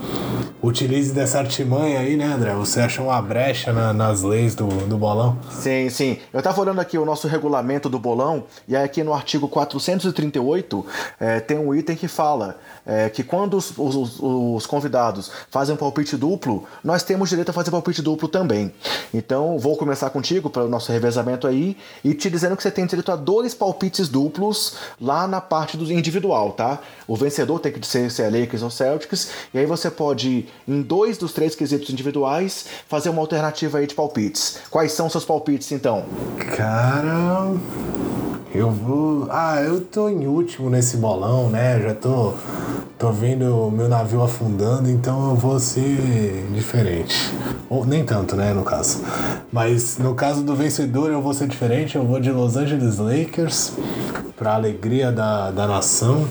utilize 0.63 1.13
dessa 1.13 1.39
artimanha 1.39 2.01
aí, 2.01 2.17
né, 2.17 2.27
André? 2.27 2.53
Você 2.55 2.81
achou 2.81 3.07
uma 3.07 3.21
brecha 3.23 3.73
na, 3.73 3.93
nas 3.93 4.23
leis 4.23 4.55
do, 4.55 4.67
do 4.67 4.99
bolão? 4.99 5.39
Sim, 5.51 5.89
sim. 5.89 6.19
Eu 6.33 6.43
tava 6.43 6.61
olhando 6.61 6.81
aqui 6.81 6.99
o 6.99 7.05
nosso 7.05 7.27
regulamento 7.27 7.89
do 7.89 7.99
bolão, 7.99 8.45
e 8.69 8.77
aí 8.77 8.85
aqui 8.85 9.03
no 9.03 9.15
artigo 9.15 9.49
438 9.49 10.87
é, 11.19 11.41
tem 11.41 11.59
um 11.59 11.75
item 11.75 11.97
que 11.97 12.07
fala 12.07 12.57
é, 12.87 13.09
que 13.09 13.23
quando 13.23 13.57
os, 13.57 13.73
os, 13.77 14.21
os, 14.21 14.67
convidados 14.67 15.31
fazem 15.55 15.73
um 15.73 15.79
palpite 15.79 16.17
duplo, 16.17 16.65
nós 16.83 17.05
temos 17.05 17.29
direito 17.29 17.51
a 17.51 17.53
fazer 17.53 17.71
palpite 17.71 18.03
duplo 18.03 18.27
também. 18.27 18.75
Então, 19.15 19.57
vou 19.57 19.77
começar 19.77 20.11
contigo 20.11 20.51
para 20.51 20.65
o 20.65 20.69
nosso 20.69 20.91
revezamento 20.91 21.47
aí 21.47 21.77
e 22.03 22.13
te 22.13 22.29
dizendo 22.29 22.57
que 22.57 22.63
você 22.65 22.73
tem 22.73 22.85
direito 22.85 23.13
a 23.13 23.15
dois 23.15 23.55
palpites 23.55 24.09
duplos 24.09 24.75
lá 25.01 25.29
na 25.29 25.41
parte 25.41 25.77
do 25.77 25.93
individual, 25.93 26.51
tá? 26.55 26.81
O 27.07 27.15
vencedor 27.15 27.61
tem 27.61 27.71
que 27.71 27.87
ser, 27.87 28.11
ser 28.11 28.33
Lakers 28.33 28.63
ou 28.63 28.71
Celtics, 28.71 29.31
e 29.55 29.59
aí 29.61 29.65
você 29.65 29.93
pode, 29.93 30.49
em 30.67 30.83
dois 30.83 31.19
dos 31.19 31.33
três 31.33 31.55
quesitos 31.55 31.89
individuais, 31.89 32.67
fazer 32.89 33.11
uma 33.11 33.21
alternativa 33.21 33.79
aí 33.79 33.87
de 33.87 33.95
palpites. 33.95 34.59
Quais 34.69 34.91
são 34.91 35.09
seus 35.09 35.25
palpites, 35.25 35.71
então? 35.71 36.05
Cara. 36.57 37.55
Eu 38.55 38.71
vou. 38.71 39.27
Ah, 39.31 39.61
eu 39.61 39.81
tô 39.81 40.09
em 40.09 40.29
último 40.29 40.71
nesse 40.71 40.97
bolão, 40.97 41.51
né? 41.51 41.81
Já 41.81 41.93
tô. 41.93 42.35
Tô 42.97 43.11
vendo 43.11 43.69
meu 43.73 43.89
navio 43.89 44.23
afundando, 44.23 44.89
então 44.89 45.31
eu 45.31 45.35
vou 45.35 45.59
ser 45.59 46.47
diferente. 46.55 47.35
Ou 47.69 47.85
nem 47.85 48.05
tanto, 48.05 48.37
né, 48.37 48.55
no 48.55 48.63
caso. 48.63 49.03
Mas 49.53 49.99
no 49.99 50.15
caso 50.15 50.45
do 50.45 50.55
vencedor 50.55 51.11
eu 51.11 51.21
vou 51.21 51.35
ser 51.35 51.49
diferente, 51.49 51.97
eu 51.97 52.07
vou 52.07 52.21
de 52.21 52.31
Los 52.31 52.57
Angeles 52.57 52.99
Lakers, 52.99 53.73
pra 54.37 54.55
alegria 54.55 55.11
da, 55.11 55.51
da 55.51 55.67
nação. 55.67 56.25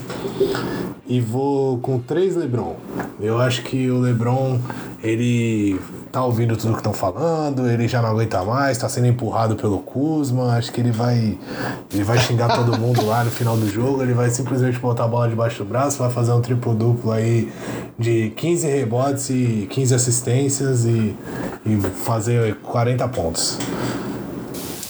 E 1.06 1.20
vou 1.20 1.78
com 1.78 1.98
três 1.98 2.34
LeBron. 2.34 2.76
Eu 3.20 3.38
acho 3.38 3.62
que 3.62 3.90
o 3.90 3.98
LeBron, 4.00 4.58
ele 5.04 5.78
tá 6.10 6.24
ouvindo 6.24 6.56
tudo 6.56 6.72
que 6.72 6.78
estão 6.78 6.94
falando, 6.94 7.68
ele 7.68 7.86
já 7.86 8.00
não 8.00 8.08
aguenta 8.08 8.42
mais, 8.42 8.78
tá 8.78 8.88
sendo 8.88 9.06
empurrado 9.06 9.54
pelo 9.54 9.78
Kuzma, 9.80 10.56
acho 10.56 10.72
que 10.72 10.80
ele 10.80 10.90
vai 10.90 11.38
ele 11.92 12.02
vai 12.02 12.18
xingar 12.18 12.56
todo 12.56 12.76
mundo 12.80 13.04
lá 13.04 13.22
no 13.22 13.30
final 13.30 13.54
do 13.54 13.68
jogo, 13.68 14.02
ele 14.02 14.14
vai 14.14 14.30
simplesmente 14.30 14.78
botar 14.78 15.04
a 15.04 15.08
bola 15.08 15.28
debaixo 15.28 15.62
do 15.62 15.68
braço, 15.68 15.98
vai 15.98 16.10
fazer 16.10 16.32
um 16.32 16.40
triplo 16.40 16.74
duplo 16.74 17.12
aí 17.12 17.52
de 17.98 18.30
15 18.34 18.66
rebotes 18.66 19.28
e 19.28 19.66
15 19.70 19.94
assistências 19.94 20.84
e, 20.86 21.14
e 21.66 21.76
fazer 22.04 22.56
40 22.62 23.06
pontos. 23.08 23.58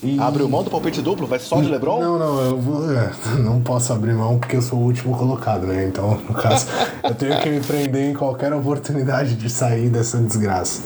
E... 0.04 0.20
Abriu 0.20 0.46
mão 0.46 0.62
do 0.62 0.70
palpite 0.70 1.00
duplo? 1.00 1.26
Vai 1.26 1.38
só 1.38 1.58
de 1.62 1.68
LeBron? 1.68 1.98
Não, 1.98 2.18
não, 2.18 2.40
eu 2.42 2.60
vou, 2.60 2.92
é, 2.92 3.10
não 3.38 3.58
posso 3.62 3.90
abrir 3.90 4.12
mão 4.12 4.38
porque 4.38 4.54
eu 4.54 4.60
sou 4.60 4.78
o 4.78 4.82
último 4.82 5.16
colocado, 5.16 5.66
né? 5.66 5.86
Então, 5.86 6.20
no 6.28 6.34
caso, 6.34 6.66
eu 7.02 7.14
tenho 7.14 7.40
que 7.40 7.48
me 7.48 7.60
prender 7.60 8.10
em 8.10 8.14
qualquer 8.14 8.52
oportunidade 8.52 9.34
de 9.34 9.48
sair 9.48 9.88
dessa 9.88 10.18
desgraça. 10.18 10.82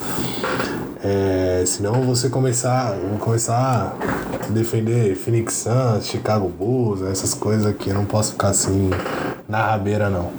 É, 1.03 1.65
senão 1.67 2.03
você 2.03 2.29
começar, 2.29 2.97
começar 3.19 3.97
a 4.41 4.53
defender 4.53 5.17
Phoenix 5.17 5.55
Suns, 5.55 6.07
Chicago 6.07 6.49
Bulls, 6.49 7.03
essas 7.03 7.35
coisas 7.35 7.67
aqui. 7.67 7.91
Eu 7.91 7.97
não 7.97 8.05
posso 8.05 8.33
ficar 8.33 8.51
assim 8.51 8.91
na 9.49 9.67
rabeira, 9.67 10.09
não. 10.09 10.31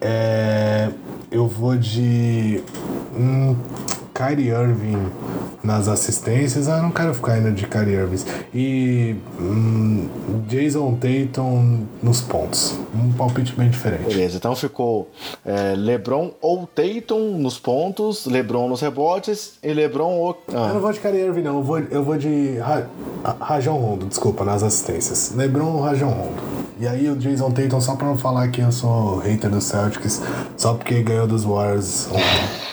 É, 0.00 0.90
eu 1.28 1.48
vou 1.48 1.76
de. 1.76 2.62
Hum, 3.16 3.56
Kyrie 4.14 4.48
Irving 4.48 5.10
nas 5.68 5.86
assistências, 5.86 6.66
ah, 6.66 6.80
não 6.80 6.90
quero 6.90 7.12
ficar 7.12 7.36
indo 7.36 7.52
de 7.52 7.66
Kyrie 7.66 7.94
Irving. 7.94 8.24
E 8.54 9.16
hum, 9.38 10.08
Jason 10.48 10.94
Tatum 10.94 11.84
nos 12.02 12.22
pontos. 12.22 12.74
Um 12.94 13.12
palpite 13.12 13.52
bem 13.52 13.68
diferente. 13.68 14.04
Beleza, 14.04 14.38
então 14.38 14.56
ficou 14.56 15.10
é, 15.44 15.74
LeBron 15.76 16.30
ou 16.40 16.66
Tatum 16.66 17.36
nos 17.38 17.58
pontos, 17.58 18.24
LeBron 18.24 18.66
nos 18.70 18.80
rebotes 18.80 19.58
e 19.62 19.72
LeBron 19.74 20.10
ou. 20.10 20.42
Ah. 20.48 20.68
Eu 20.68 20.74
não 20.74 20.80
vou 20.80 20.92
de 20.92 21.00
Kyrie 21.00 21.20
Irving, 21.20 21.42
não. 21.42 21.56
Eu 21.56 21.62
vou, 21.62 21.78
eu 21.78 22.02
vou 22.02 22.16
de 22.16 22.56
Ra 22.58 22.86
Rajon 23.38 23.76
Rondo, 23.76 24.06
desculpa, 24.06 24.44
nas 24.44 24.62
assistências. 24.62 25.34
LeBron 25.36 25.66
ou 25.66 25.82
Rajon 25.82 26.08
Rondo. 26.08 26.68
E 26.80 26.86
aí 26.86 27.10
o 27.10 27.16
Jason 27.16 27.50
Tatum, 27.50 27.80
só 27.80 27.94
pra 27.94 28.06
não 28.06 28.16
falar 28.16 28.48
que 28.48 28.62
eu 28.62 28.72
sou 28.72 29.18
hater 29.18 29.50
do 29.50 29.60
Celtics, 29.60 30.22
só 30.56 30.74
porque 30.74 31.02
ganhou 31.02 31.26
dos 31.26 31.44
Warriors 31.44 32.08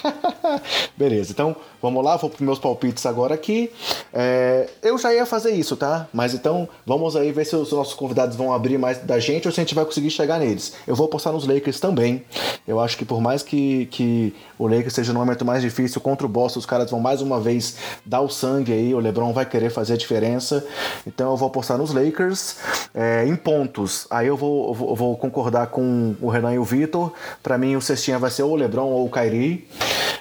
Beleza, 0.98 1.32
então 1.32 1.56
vamos 1.82 2.04
lá, 2.04 2.18
vou 2.18 2.30
para 2.30 2.44
meus 2.46 2.60
palpites 2.60 3.06
agora 3.06 3.34
aqui. 3.34 3.72
É, 4.14 4.70
eu 4.82 4.98
já 4.98 5.14
ia 5.14 5.26
fazer 5.26 5.52
isso, 5.52 5.76
tá? 5.76 6.08
Mas 6.14 6.34
então 6.34 6.68
vamos 6.86 7.16
aí 7.16 7.32
ver 7.32 7.46
se 7.46 7.56
os 7.56 7.72
nossos 7.72 7.94
convidados 7.94 8.36
vão 8.36 8.54
abrir 8.54 8.78
mais 8.78 9.00
da 9.00 9.20
gente 9.20 9.48
ou 9.48 9.54
se 9.54 9.60
a 9.60 9.64
gente 9.64 9.76
vai 9.76 9.86
conseguir 9.86 10.10
chegar 10.10 10.40
neles. 10.40 10.74
Eu 10.88 10.96
vou 10.96 11.08
postar 11.08 11.32
nos 11.32 11.48
Lakers 11.48 11.80
também. 11.80 12.24
Eu 12.68 12.80
acho 12.80 12.98
que 12.98 13.06
por 13.06 13.22
mais 13.22 13.44
que, 13.44 13.86
que 13.88 14.34
o 14.58 14.68
Lakers 14.68 14.94
seja 14.94 15.14
no 15.14 15.20
momento 15.20 15.46
mais 15.46 15.62
difícil 15.62 16.02
contra 16.02 16.26
o 16.26 16.30
Boston, 16.30 16.60
os 16.60 16.66
caras 16.66 16.90
vão 16.90 17.00
mais 17.00 17.22
uma 17.22 17.40
vez 17.40 17.78
dar 18.06 18.22
o 18.22 18.30
sangue 18.30 18.72
aí. 18.72 18.94
O 18.94 19.00
LeBron 19.00 19.34
vai 19.34 19.46
querer 19.46 19.70
fazer 19.70 19.94
a 19.94 19.98
diferença. 19.98 20.66
Então 21.06 21.32
eu 21.32 21.38
vou 21.38 21.50
postar 21.50 21.78
nos 21.78 21.94
Lakers. 21.94 22.58
É, 22.94 23.26
em 23.26 23.36
pontos, 23.36 24.08
aí 24.10 24.28
eu 24.28 24.38
vou, 24.38 24.74
vou 24.74 25.18
concordar 25.18 25.68
com 25.68 26.16
o 26.22 26.30
Renan 26.30 26.54
e 26.54 26.60
o 26.60 26.64
Vitor. 26.64 27.12
Para 27.44 27.58
mim, 27.58 27.76
o 27.76 27.82
cestinha 27.82 28.18
vai 28.18 28.32
ser 28.32 28.44
ou 28.44 28.52
o 28.52 28.56
LeBron 28.56 28.86
ou 28.86 29.06
o 29.06 29.10
Kyrie. 29.10 29.68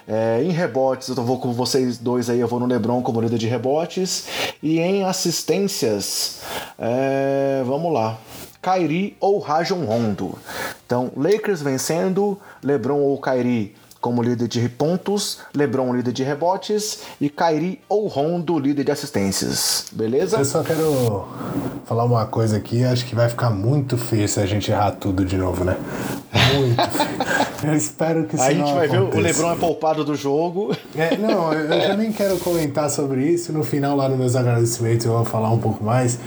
É, 0.07 0.43
em 0.43 0.51
rebotes, 0.51 1.09
eu 1.09 1.25
vou 1.25 1.39
com 1.39 1.53
vocês 1.53 1.97
dois 1.99 2.29
aí, 2.29 2.41
eu 2.41 2.49
vou 2.49 2.61
no 2.61 2.67
LeBron 2.67 3.03
como 3.03 3.21
líder 3.21 3.39
de 3.39 3.47
rebotes. 3.47 4.27
E 4.63 4.79
em 4.79 5.05
assistências, 5.05 6.41
é, 6.79 7.63
vamos 7.67 7.93
lá. 7.93 8.19
Kyrie 8.61 9.17
ou 9.21 9.39
Rajon 9.39 9.85
Rondo. 9.85 10.39
Então, 10.87 11.13
Lakers 11.17 11.61
vencendo, 11.61 12.39
LeBron 12.63 12.99
ou 12.99 13.21
Kyrie 13.21 13.75
como 14.05 14.23
líder 14.23 14.49
de 14.49 14.69
pontos, 14.69 15.39
LeBron 15.55 15.95
líder 15.95 16.13
de 16.13 16.23
rebotes 16.23 17.01
e 17.19 17.31
Kyrie 17.31 17.81
ou 17.89 18.07
Rondo 18.07 18.59
líder 18.59 18.85
de 18.85 18.91
assistências. 18.91 19.87
Beleza? 19.93 20.37
Eu 20.37 20.45
só 20.45 20.63
quero 20.63 21.27
falar 21.87 22.05
uma 22.05 22.27
coisa 22.27 22.59
aqui, 22.59 22.85
acho 22.85 23.07
que 23.07 23.15
vai 23.15 23.31
ficar 23.31 23.49
muito 23.49 23.97
feio 23.97 24.29
se 24.29 24.39
a 24.39 24.45
gente 24.45 24.71
errar 24.71 24.93
tudo 24.93 25.25
de 25.25 25.39
novo, 25.39 25.65
né? 25.65 25.79
Muito 26.55 26.91
feio. 26.91 27.49
Eu 27.67 27.75
espero 27.75 28.25
que 28.25 28.35
isso 28.35 28.45
Aí 28.45 28.55
a 28.55 28.59
gente 28.59 28.75
vai 28.75 28.87
aconteça. 28.87 29.11
ver 29.11 29.19
o 29.19 29.21
LeBron 29.21 29.53
é 29.53 29.57
poupado 29.57 30.05
do 30.05 30.15
jogo. 30.15 30.77
É, 30.97 31.17
não, 31.17 31.53
eu 31.53 31.81
já 31.81 31.97
nem 31.97 32.13
quero 32.13 32.39
comentar 32.39 32.91
sobre 32.91 33.27
isso. 33.27 33.53
No 33.53 33.65
final, 33.65 33.97
lá 33.97 34.09
nos 34.09 34.19
meus 34.19 34.37
agradecimentos, 34.37 35.07
eu 35.07 35.13
vou 35.13 35.25
falar 35.25 35.51
um 35.51 35.59
pouco 35.59 35.83
mais. 35.83 36.19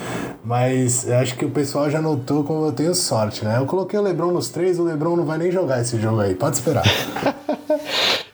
Mas 0.44 1.10
acho 1.10 1.36
que 1.36 1.46
o 1.46 1.50
pessoal 1.50 1.90
já 1.90 2.02
notou 2.02 2.44
como 2.44 2.66
eu 2.66 2.72
tenho 2.72 2.94
sorte, 2.96 3.44
né? 3.44 3.58
Eu 3.58 3.66
coloquei 3.66 4.00
o 4.00 4.02
LeBron 4.02 4.32
nos 4.32 4.50
três, 4.50 4.80
o 4.80 4.84
LeBron 4.84 5.16
não 5.16 5.26
vai 5.26 5.38
nem 5.38 5.52
jogar 5.52 5.82
esse 5.82 6.00
jogo 6.00 6.22
aí. 6.22 6.36
Pode 6.36 6.56
esperar. 6.58 6.84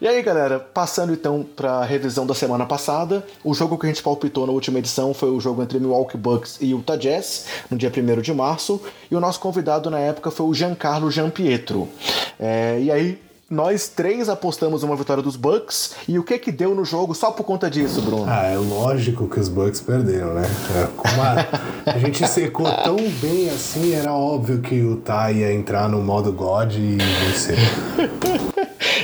E 0.00 0.06
aí, 0.06 0.20
galera, 0.22 0.60
passando 0.60 1.14
então 1.14 1.46
para 1.56 1.76
a 1.76 1.84
revisão 1.84 2.26
da 2.26 2.34
semana 2.34 2.66
passada, 2.66 3.24
o 3.42 3.54
jogo 3.54 3.78
que 3.78 3.86
a 3.86 3.88
gente 3.88 4.02
palpitou 4.02 4.46
na 4.46 4.52
última 4.52 4.78
edição 4.78 5.14
foi 5.14 5.30
o 5.30 5.40
jogo 5.40 5.62
entre 5.62 5.78
Milwaukee 5.78 6.18
Bucks 6.18 6.58
e 6.60 6.72
Utah 6.72 6.96
Jazz, 6.96 7.46
no 7.70 7.78
dia 7.78 7.90
1 7.90 8.20
de 8.20 8.34
março, 8.34 8.82
e 9.10 9.16
o 9.16 9.20
nosso 9.20 9.40
convidado 9.40 9.88
na 9.88 9.98
época 9.98 10.30
foi 10.30 10.44
o 10.44 10.52
Giancarlo 10.52 11.10
Giampietro. 11.10 11.88
É, 12.38 12.78
e 12.82 12.90
aí, 12.94 13.18
nós 13.50 13.88
três 13.88 14.28
apostamos 14.28 14.82
uma 14.82 14.96
vitória 14.96 15.22
dos 15.22 15.36
Bucks. 15.36 15.94
E 16.08 16.18
o 16.18 16.24
que 16.24 16.38
que 16.38 16.50
deu 16.50 16.74
no 16.74 16.84
jogo 16.84 17.14
só 17.14 17.30
por 17.30 17.44
conta 17.44 17.70
disso, 17.70 18.00
Bruno? 18.00 18.26
Ah, 18.26 18.46
é 18.46 18.56
lógico 18.56 19.28
que 19.28 19.38
os 19.38 19.48
Bucks 19.48 19.80
perderam, 19.80 20.34
né? 20.34 20.42
A, 21.86 21.92
a 21.92 21.98
gente 21.98 22.26
secou 22.26 22.66
tão 22.82 22.96
bem 22.96 23.50
assim, 23.50 23.94
era 23.94 24.12
óbvio 24.12 24.60
que 24.60 24.74
o 24.80 24.92
Utah 24.92 25.30
ia 25.30 25.52
entrar 25.52 25.88
no 25.88 26.00
modo 26.00 26.32
God 26.32 26.72
e 26.74 26.96
vencer. 26.96 27.58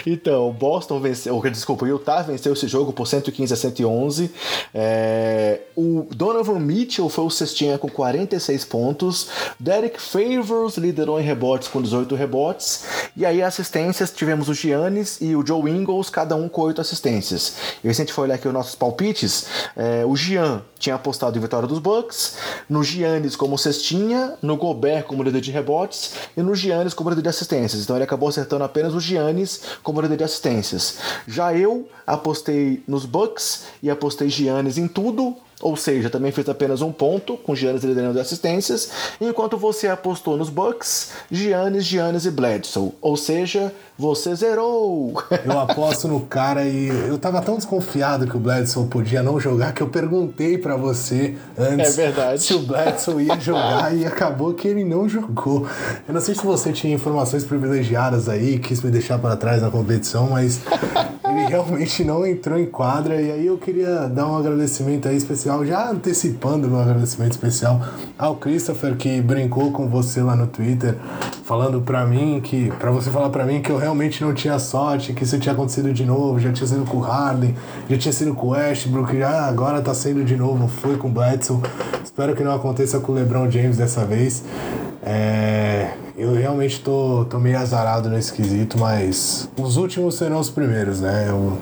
Então, 0.07 0.53
Boston 0.53 1.01
venceu, 1.01 1.41
desculpa, 1.51 1.87
Utah 1.87 2.23
venceu 2.23 2.53
esse 2.53 2.69
jogo 2.69 2.93
por 2.93 3.07
115 3.07 3.53
a 3.53 3.57
111. 3.57 4.31
É, 4.75 5.61
o 5.77 6.07
Donovan 6.11 6.59
Mitchell 6.59 7.09
foi 7.09 7.25
o 7.25 7.31
cestinha 7.31 7.79
com 7.79 7.89
46 7.89 8.65
pontos. 8.65 9.29
Derek 9.59 10.01
Favors 10.01 10.77
liderou 10.77 11.21
em 11.21 11.23
rebotes 11.23 11.69
com 11.69 11.81
18 11.81 12.15
rebotes. 12.15 12.85
E 13.17 13.25
aí, 13.27 13.43
assistências, 13.43 14.11
tivemos 14.11 14.49
o 14.49 14.55
Giannis 14.55 15.19
e 15.21 15.35
o 15.35 15.47
Joe 15.47 15.71
Ingles, 15.71 16.11
cada 16.11 16.37
um 16.37 16.49
com 16.49 16.63
8 16.63 16.81
assistências. 16.81 17.55
E 17.83 17.83
se 17.83 17.89
a 17.89 18.05
gente 18.05 18.13
for 18.13 18.23
olhar 18.23 18.35
aqui 18.35 18.47
os 18.47 18.55
nossos 18.55 18.75
palpites, 18.75 19.47
é, 19.77 20.05
o 20.05 20.17
Gian 20.17 20.63
tinha 20.79 20.95
apostado 20.95 21.37
em 21.37 21.41
vitória 21.41 21.69
dos 21.69 21.79
Bucks, 21.79 22.37
no 22.69 22.83
Giannis 22.83 23.37
como 23.37 23.59
cestinha, 23.59 24.35
no 24.41 24.57
Gobert 24.57 25.05
como 25.05 25.23
líder 25.23 25.41
de 25.41 25.51
rebotes 25.51 26.15
e 26.37 26.43
no 26.43 26.55
Giannis 26.55 26.95
como 26.95 27.11
líder 27.11 27.23
de 27.23 27.29
assistências. 27.29 27.83
Então 27.83 27.97
ele 27.97 28.05
acabou 28.05 28.29
acertando 28.29 28.65
apenas 28.65 28.95
o 28.95 29.01
Giannis 29.01 29.61
como 29.91 30.01
líder 30.03 30.19
de 30.19 30.25
assistências. 30.25 30.99
Já 31.27 31.53
eu 31.53 31.89
apostei 32.07 32.81
nos 32.87 33.05
Bucks 33.05 33.65
e 33.83 33.91
apostei 33.91 34.29
Giannis 34.29 34.79
em 34.79 34.87
tudo 34.87 35.37
ou 35.61 35.77
seja, 35.77 36.09
também 36.09 36.33
fez 36.33 36.49
apenas 36.49 36.81
um 36.81 36.91
ponto, 36.91 37.37
com 37.37 37.55
Giannis 37.55 37.85
liderando 37.85 38.19
as 38.19 38.27
assistências, 38.27 38.91
enquanto 39.21 39.59
você 39.59 39.89
apostou 39.89 40.35
nos 40.39 40.49
Bucks, 40.49 41.11
Giannis, 41.31 41.85
Giannis 41.85 42.25
e 42.25 42.31
Bledsoe, 42.31 42.93
ou 42.99 43.15
seja, 43.15 43.71
você 44.01 44.35
zerou! 44.35 45.13
Eu 45.45 45.61
aposto 45.61 46.09
no 46.09 46.21
cara 46.21 46.65
e 46.65 46.89
eu 46.89 47.19
tava 47.19 47.43
tão 47.43 47.57
desconfiado 47.57 48.27
que 48.27 48.35
o 48.35 48.41
Bledsoe 48.41 48.87
podia 48.87 49.23
não 49.23 49.39
jogar 49.39 49.75
que 49.75 49.83
eu 49.83 49.89
perguntei 49.89 50.57
para 50.57 50.75
você 50.75 51.37
antes 51.59 51.99
é 51.99 52.37
se 52.39 52.55
o 52.55 52.61
Bledsoe 52.61 53.25
ia 53.25 53.39
jogar 53.39 53.95
e 53.95 54.07
acabou 54.07 54.55
que 54.55 54.67
ele 54.67 54.85
não 54.85 55.07
jogou. 55.07 55.67
Eu 56.09 56.15
não 56.15 56.21
sei 56.21 56.35
se 56.35 56.43
você 56.43 56.73
tinha 56.73 56.95
informações 56.95 57.45
privilegiadas 57.45 58.27
aí, 58.27 58.59
quis 58.59 58.81
me 58.83 58.91
deixar 58.91 59.19
para 59.19 59.37
trás 59.37 59.61
na 59.61 59.71
competição, 59.71 60.31
mas 60.31 60.61
ele 61.29 61.47
realmente 61.47 62.03
não 62.03 62.27
entrou 62.27 62.59
em 62.59 62.67
quadra 62.67 63.21
e 63.21 63.31
aí 63.31 63.47
eu 63.47 63.59
queria 63.59 64.09
dar 64.09 64.27
um 64.27 64.37
agradecimento 64.37 65.09
aí 65.09 65.17
especial, 65.17 65.65
já 65.67 65.91
antecipando 65.91 66.69
meu 66.69 66.81
agradecimento 66.81 67.33
especial 67.33 67.83
ao 68.19 68.37
Christopher 68.37 68.97
que 68.97 69.21
brincou 69.21 69.71
com 69.73 69.89
você 69.89 70.23
lá 70.23 70.35
no 70.35 70.47
Twitter, 70.47 70.97
falando 71.45 71.83
para 71.83 72.07
mim 72.07 72.41
que 72.43 72.71
para 72.79 72.91
você 72.91 73.11
falar 73.11 73.29
para 73.29 73.45
mim 73.45 73.61
que 73.61 73.71
eu 73.71 73.77
realmente 73.77 73.90
não 74.23 74.35
tinha 74.35 74.59
sorte, 74.59 75.13
que 75.13 75.25
isso 75.25 75.39
tinha 75.39 75.53
acontecido 75.53 75.93
de 75.93 76.05
novo, 76.05 76.39
já 76.39 76.53
tinha 76.53 76.67
sido 76.67 76.85
com 76.85 76.99
o 76.99 77.01
Harden, 77.01 77.55
já 77.89 77.99
tinha 77.99 78.13
sido 78.13 78.35
com 78.35 78.49
o 78.49 78.51
Westbrook, 78.51 79.17
já 79.17 79.47
agora 79.47 79.81
tá 79.81 79.95
sendo 79.95 80.25
de 80.25 80.37
novo, 80.37 80.69
foi 80.69 80.97
com 80.97 81.09
o 81.09 81.11
Bledsoe. 81.11 81.61
Espero 82.05 82.35
que 82.35 82.43
não 82.43 82.55
aconteça 82.55 83.01
com 83.01 83.13
o 83.13 83.15
LeBron 83.15 83.51
James 83.51 83.77
dessa 83.77 84.05
vez. 84.05 84.45
É, 85.03 85.93
eu 86.17 86.35
realmente 86.35 86.81
tô, 86.81 87.25
tô 87.25 87.39
meio 87.39 87.59
azarado 87.59 88.11
nesse 88.11 88.33
quesito, 88.33 88.79
mas 88.79 89.49
os 89.59 89.77
últimos 89.77 90.17
serão 90.17 90.39
os 90.39 90.51
primeiros, 90.51 91.01
né? 91.01 91.27
Eu, 91.29 91.57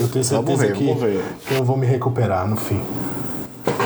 eu 0.00 0.08
tenho 0.08 0.24
certeza 0.24 0.66
ver, 0.66 0.72
que, 0.72 0.94
que 1.46 1.54
eu 1.54 1.64
vou 1.64 1.76
me 1.76 1.86
recuperar 1.86 2.48
no 2.48 2.56
fim. 2.56 2.80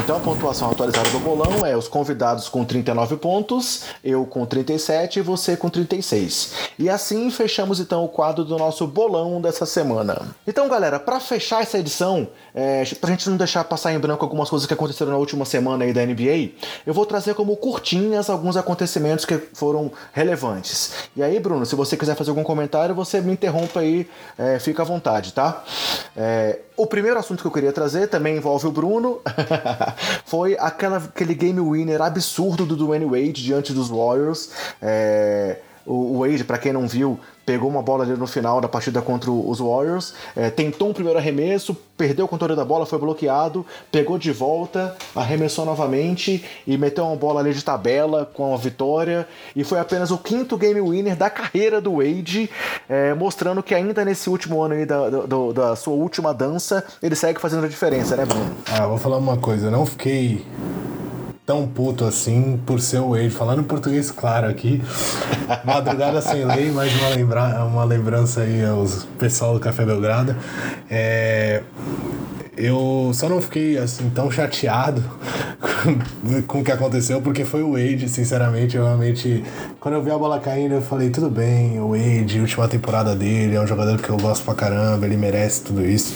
Então 0.07 0.19
a 0.19 0.21
pontuação 0.21 0.71
atualizada 0.71 1.11
do 1.11 1.19
bolão 1.19 1.67
é 1.67 1.77
os 1.77 1.89
convidados 1.89 2.49
com 2.49 2.65
39 2.65 3.17
pontos, 3.17 3.87
eu 4.05 4.25
com 4.25 4.47
37 4.47 5.19
e 5.19 5.23
você 5.23 5.57
com 5.57 5.69
36. 5.69 6.53
E 6.79 6.89
assim 6.89 7.29
fechamos 7.29 7.81
então 7.81 8.05
o 8.05 8.09
quadro 8.09 8.45
do 8.45 8.57
nosso 8.57 8.87
bolão 8.87 9.41
dessa 9.41 9.67
semana. 9.67 10.29
Então, 10.47 10.69
galera, 10.69 11.01
para 11.01 11.19
fechar 11.19 11.61
essa 11.61 11.77
edição, 11.77 12.29
é, 12.55 12.85
pra 13.01 13.11
gente 13.11 13.29
não 13.29 13.37
deixar 13.37 13.65
passar 13.65 13.93
em 13.95 13.99
branco 13.99 14.25
algumas 14.25 14.49
coisas 14.49 14.65
que 14.65 14.73
aconteceram 14.73 15.11
na 15.11 15.19
última 15.19 15.45
semana 15.45 15.85
aí 15.85 15.93
da 15.93 16.07
NBA, 16.07 16.51
eu 16.87 16.95
vou 16.95 17.05
trazer 17.05 17.35
como 17.35 17.57
curtinhas 17.57 18.31
alguns 18.31 18.57
acontecimentos 18.57 19.25
que 19.25 19.37
foram 19.55 19.91
relevantes. 20.13 20.93
E 21.17 21.23
aí, 21.23 21.41
Bruno, 21.41 21.67
se 21.67 21.75
você 21.75 21.97
quiser 21.97 22.15
fazer 22.15 22.31
algum 22.31 22.45
comentário, 22.45 22.95
você 22.95 23.21
me 23.21 23.33
interrompa 23.33 23.81
aí, 23.81 24.09
é, 24.39 24.61
fica 24.61 24.83
à 24.83 24.85
vontade, 24.87 25.33
tá? 25.33 25.65
É, 26.17 26.61
o 26.77 26.87
primeiro 26.87 27.19
assunto 27.19 27.41
que 27.41 27.47
eu 27.47 27.51
queria 27.51 27.73
trazer 27.73 28.09
também 28.09 28.37
envolve 28.37 28.67
o 28.67 28.73
Bruno. 28.73 29.21
foi 30.27 30.57
aquela, 30.59 30.99
aquele 30.99 31.35
game 31.35 31.61
winner 31.61 32.03
absurdo 32.03 32.67
do 32.67 32.77
Dwayne 32.77 33.07
Wade 33.07 33.43
diante 33.43 33.73
dos 33.73 33.89
Warriors. 33.89 34.51
É, 34.81 35.59
o 35.87 36.21
Wade, 36.21 36.45
para 36.45 36.59
quem 36.59 36.73
não 36.73 36.89
viu, 36.89 37.19
pegou 37.47 37.71
uma 37.71 37.81
bola 37.81 38.03
ali 38.03 38.15
no 38.15 38.27
final 38.27 38.61
da 38.61 38.69
partida 38.69 39.01
contra 39.01 39.31
os 39.31 39.61
Warriors, 39.61 40.15
é, 40.35 40.51
tentou 40.51 40.89
um 40.89 40.93
primeiro 40.93 41.17
arremesso, 41.17 41.77
perdeu 41.97 42.25
o 42.25 42.29
controle 42.29 42.57
da 42.57 42.65
bola, 42.65 42.85
foi 42.85 42.99
bloqueado, 42.99 43.65
pegou 43.91 44.19
de 44.19 44.33
volta, 44.33 44.97
arremessou 45.15 45.65
novamente 45.65 46.45
e 46.67 46.77
meteu 46.77 47.05
uma 47.05 47.15
bola 47.15 47.41
ali 47.41 47.55
de 47.55 47.65
tabela 47.65 48.29
com 48.35 48.53
a 48.53 48.57
vitória. 48.57 49.29
E 49.55 49.63
foi 49.63 49.79
apenas 49.79 50.11
o 50.11 50.19
quinto 50.19 50.57
game 50.57 50.81
winner 50.81 51.17
da 51.17 51.31
carreira 51.31 51.81
do 51.81 51.99
Wade, 51.99 52.51
é, 52.89 53.15
mostrando 53.15 53.63
que 53.63 53.75
ainda 53.75 54.05
nesse 54.05 54.29
último 54.29 54.61
ano 54.61 54.75
aí 54.75 54.85
da, 54.85 55.09
da, 55.09 55.77
sua 55.77 55.95
última 55.95 56.35
dança, 56.35 56.85
ele 57.01 57.15
segue 57.15 57.41
fazendo 57.41 57.65
a 57.65 57.69
diferença, 57.69 58.17
né, 58.17 58.25
Bruno? 58.25 58.57
Ah, 58.73 58.87
vou 58.89 58.99
falar 58.99 59.19
uma 59.19 59.37
coisa, 59.37 59.71
não 59.71 59.87
fiquei 59.87 60.45
tão 61.47 61.65
puto 61.65 62.05
assim 62.05 62.61
por 62.67 62.81
ser 62.81 62.99
o 62.99 63.11
Wade. 63.11 63.31
Falando 63.31 63.61
em 63.61 63.65
português 63.65 64.11
claro 64.11 64.49
aqui. 64.49 64.83
Madrugada 65.65 66.21
sem 66.21 66.45
lei, 66.45 66.73
mais 66.73 66.93
uma, 67.01 67.09
lembra 67.11 67.65
uma 67.65 67.85
lembrança 67.85 68.41
aí 68.41 68.65
aos 68.65 69.05
pessoal 69.17 69.55
do 69.55 69.61
Café 69.61 69.87
Belgrado. 69.87 70.35
É, 70.91 71.63
eu 72.57 73.13
só 73.15 73.29
não 73.29 73.41
fiquei 73.41 73.79
assim 73.79 74.11
tão 74.11 74.29
chateado 74.29 75.05
com 76.49 76.61
o 76.61 76.65
que 76.65 76.73
aconteceu, 76.73 77.23
porque 77.23 77.45
foi 77.45 77.63
o 77.63 77.73
Wade, 77.73 78.09
sinceramente, 78.09 78.77
eu 78.77 78.85
realmente. 78.85 79.45
Quando 79.79 79.95
eu 79.95 80.03
vi 80.03 80.11
a 80.11 80.19
bola 80.19 80.41
caindo, 80.41 80.75
eu 80.75 80.83
falei, 80.83 81.11
tudo 81.11 81.31
bem, 81.31 81.79
o 81.79 81.91
Wade, 81.91 82.41
última 82.41 82.67
temporada 82.67 83.15
dele, 83.15 83.55
é 83.55 83.61
um 83.61 83.67
jogador 83.67 84.01
que 84.01 84.09
eu 84.09 84.17
gosto 84.17 84.45
pra 84.45 84.55
caramba, 84.55 85.07
ele 85.07 85.17
merece 85.17 85.63
tudo 85.63 85.87
isso. 85.87 86.13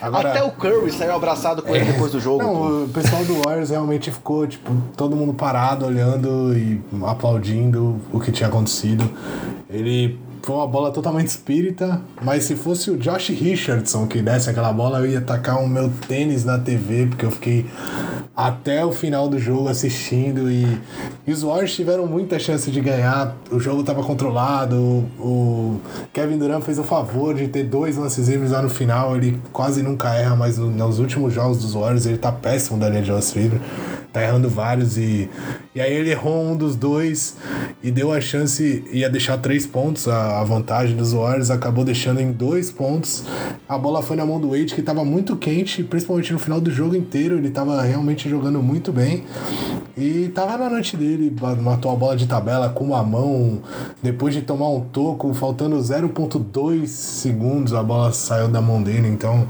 Agora, 0.00 0.30
Até 0.30 0.42
o 0.42 0.50
Curry 0.50 0.90
saiu 0.90 1.14
abraçado 1.14 1.62
com 1.62 1.74
é, 1.74 1.78
ele 1.78 1.92
depois 1.92 2.12
do 2.12 2.20
jogo. 2.20 2.42
Não, 2.42 2.84
o 2.84 2.88
pessoal 2.88 3.24
do 3.24 3.42
Warriors 3.42 3.70
realmente 3.70 4.10
ficou, 4.10 4.46
tipo, 4.46 4.72
todo 4.96 5.14
mundo 5.14 5.34
parado, 5.34 5.84
olhando 5.84 6.56
e 6.56 6.80
aplaudindo 7.02 8.00
o 8.12 8.18
que 8.18 8.32
tinha 8.32 8.48
acontecido. 8.48 9.08
Ele 9.68 10.18
foi 10.42 10.56
uma 10.56 10.66
bola 10.66 10.90
totalmente 10.90 11.28
espírita, 11.28 12.00
mas 12.22 12.44
se 12.44 12.54
fosse 12.54 12.90
o 12.90 12.96
Josh 12.96 13.28
Richardson 13.28 14.06
que 14.06 14.22
desse 14.22 14.48
aquela 14.48 14.72
bola, 14.72 14.98
eu 15.00 15.06
ia 15.06 15.20
tacar 15.20 15.62
o 15.62 15.68
meu 15.68 15.90
tênis 16.08 16.44
na 16.44 16.58
TV, 16.58 17.06
porque 17.06 17.24
eu 17.24 17.30
fiquei 17.30 17.66
até 18.36 18.84
o 18.84 18.92
final 18.92 19.28
do 19.28 19.38
jogo 19.38 19.68
assistindo 19.68 20.50
e, 20.50 20.66
e 21.26 21.32
os 21.32 21.42
Warriors 21.42 21.74
tiveram 21.74 22.06
muita 22.06 22.38
chance 22.38 22.70
de 22.70 22.80
ganhar. 22.80 23.36
O 23.50 23.60
jogo 23.60 23.80
estava 23.80 24.02
controlado, 24.02 24.76
o 25.18 25.78
Kevin 26.12 26.38
Durant 26.38 26.62
fez 26.62 26.78
o 26.78 26.84
favor 26.84 27.34
de 27.34 27.48
ter 27.48 27.64
dois 27.64 27.96
lances 27.96 28.28
livres 28.28 28.52
lá 28.52 28.62
no 28.62 28.70
final, 28.70 29.16
ele 29.16 29.40
quase 29.52 29.82
nunca 29.82 30.14
erra, 30.14 30.36
mas 30.36 30.56
no, 30.56 30.70
nos 30.70 30.98
últimos 30.98 31.34
jogos 31.34 31.58
dos 31.58 31.74
Warriors 31.74 32.06
ele 32.06 32.18
tá 32.18 32.32
péssimo 32.32 32.78
da 32.78 32.88
linha 32.88 33.02
de 33.02 33.10
lance 33.10 33.38
livre 33.38 33.60
tá 34.12 34.22
errando 34.22 34.48
vários 34.48 34.96
e, 34.96 35.28
e 35.74 35.80
aí 35.80 35.92
ele 35.92 36.10
errou 36.10 36.50
um 36.50 36.56
dos 36.56 36.74
dois 36.74 37.36
e 37.82 37.90
deu 37.90 38.12
a 38.12 38.20
chance, 38.20 38.84
ia 38.92 39.08
deixar 39.08 39.38
três 39.38 39.66
pontos 39.66 40.08
a, 40.08 40.40
a 40.40 40.44
vantagem 40.44 40.96
dos 40.96 41.12
Warriors, 41.12 41.50
acabou 41.50 41.84
deixando 41.84 42.20
em 42.20 42.32
dois 42.32 42.70
pontos. 42.70 43.24
A 43.68 43.78
bola 43.78 44.02
foi 44.02 44.16
na 44.16 44.26
mão 44.26 44.40
do 44.40 44.50
Wade 44.50 44.74
que 44.74 44.82
tava 44.82 45.04
muito 45.04 45.36
quente, 45.36 45.82
principalmente 45.82 46.32
no 46.32 46.38
final 46.38 46.60
do 46.60 46.70
jogo 46.70 46.96
inteiro, 46.96 47.38
ele 47.38 47.50
tava 47.50 47.80
realmente 47.82 48.28
jogando 48.28 48.62
muito 48.62 48.92
bem 48.92 49.24
e 49.96 50.28
tava 50.28 50.56
na 50.56 50.70
noite 50.70 50.96
dele, 50.96 51.34
matou 51.60 51.92
a 51.92 51.94
bola 51.94 52.16
de 52.16 52.26
tabela 52.26 52.70
com 52.70 52.84
uma 52.84 53.02
mão, 53.02 53.60
depois 54.02 54.34
de 54.34 54.42
tomar 54.42 54.68
um 54.70 54.80
toco, 54.80 55.32
faltando 55.34 55.76
0.2 55.76 56.86
segundos, 56.86 57.74
a 57.74 57.82
bola 57.82 58.12
saiu 58.12 58.48
da 58.48 58.60
mão 58.60 58.82
dele, 58.82 59.08
então 59.08 59.46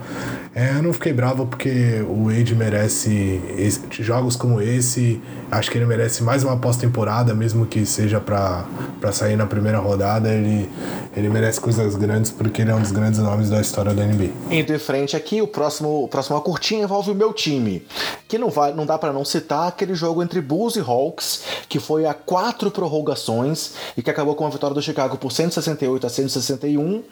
é, 0.61 0.77
eu 0.77 0.83
não 0.83 0.93
fiquei 0.93 1.11
bravo 1.11 1.47
porque 1.47 2.05
o 2.07 2.27
Wade 2.27 2.55
merece 2.55 3.41
esse, 3.57 3.81
jogos 4.03 4.37
como 4.37 4.61
esse. 4.61 5.19
Acho 5.51 5.71
que 5.71 5.79
ele 5.79 5.87
merece 5.87 6.23
mais 6.23 6.45
uma 6.45 6.55
pós-temporada, 6.55 7.33
mesmo 7.33 7.65
que 7.65 7.87
seja 7.87 8.21
para 8.21 8.67
sair 9.11 9.37
na 9.37 9.47
primeira 9.47 9.79
rodada. 9.79 10.29
Ele, 10.29 10.69
ele 11.17 11.31
merece 11.31 11.59
coisas 11.59 11.97
grandes 11.97 12.31
porque 12.31 12.61
ele 12.61 12.71
é 12.71 12.75
um 12.75 12.81
dos 12.83 12.93
grandes 12.93 13.19
nomes 13.21 13.49
da 13.49 13.59
história 13.59 13.95
da 13.95 14.05
NBA. 14.05 14.29
Indo 14.51 14.75
em 14.75 14.79
frente 14.79 15.17
aqui, 15.17 15.41
o 15.41 15.47
próximo, 15.47 16.05
o 16.05 16.09
próximo 16.09 16.39
curtinha 16.43 16.83
envolve 16.83 17.11
o 17.11 17.15
meu 17.15 17.33
time. 17.33 17.87
Que 18.29 18.37
não, 18.37 18.51
vai, 18.51 18.75
não 18.75 18.85
dá 18.85 18.99
para 18.99 19.15
não 19.15 19.25
citar 19.25 19.67
aquele 19.67 19.95
jogo 19.95 20.23
entre 20.23 20.43
Bulls 20.43 20.77
e 20.77 20.81
Hawks, 20.81 21.43
que 21.71 21.81
foi 21.81 22.05
a 22.05 22.13
quatro 22.13 22.71
prorrogações 22.71 23.73
e 23.97 24.03
que 24.03 24.11
acabou 24.11 24.35
com 24.35 24.47
a 24.47 24.51
vitória 24.51 24.75
do 24.75 24.83
Chicago 24.83 25.17
por 25.17 25.33
168 25.33 26.07
a 26.07 26.11
161, 26.11 27.03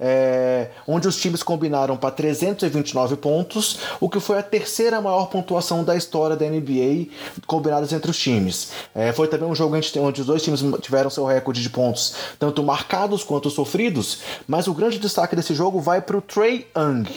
é, 0.00 0.70
onde 0.88 1.06
os 1.06 1.16
times 1.16 1.44
combinaram 1.44 1.96
para 1.96 2.10
320 2.10 2.95
29 2.96 3.16
pontos, 3.16 3.78
o 4.00 4.08
que 4.08 4.18
foi 4.18 4.38
a 4.38 4.42
terceira 4.42 5.00
maior 5.00 5.26
pontuação 5.26 5.84
da 5.84 5.94
história 5.94 6.34
da 6.34 6.46
NBA 6.46 7.08
combinadas 7.46 7.92
entre 7.92 8.10
os 8.10 8.18
times. 8.18 8.70
É, 8.94 9.12
foi 9.12 9.28
também 9.28 9.48
um 9.48 9.54
jogo 9.54 9.76
onde 9.76 10.20
os 10.20 10.26
dois 10.26 10.42
times 10.42 10.62
tiveram 10.80 11.10
seu 11.10 11.26
recorde 11.26 11.60
de 11.60 11.68
pontos, 11.68 12.14
tanto 12.38 12.62
marcados 12.62 13.22
quanto 13.22 13.50
sofridos, 13.50 14.20
mas 14.48 14.66
o 14.66 14.72
grande 14.72 14.98
destaque 14.98 15.36
desse 15.36 15.54
jogo 15.54 15.80
vai 15.80 16.00
para 16.00 16.16
o 16.16 16.22
Trey 16.22 16.66
Young. 16.76 17.08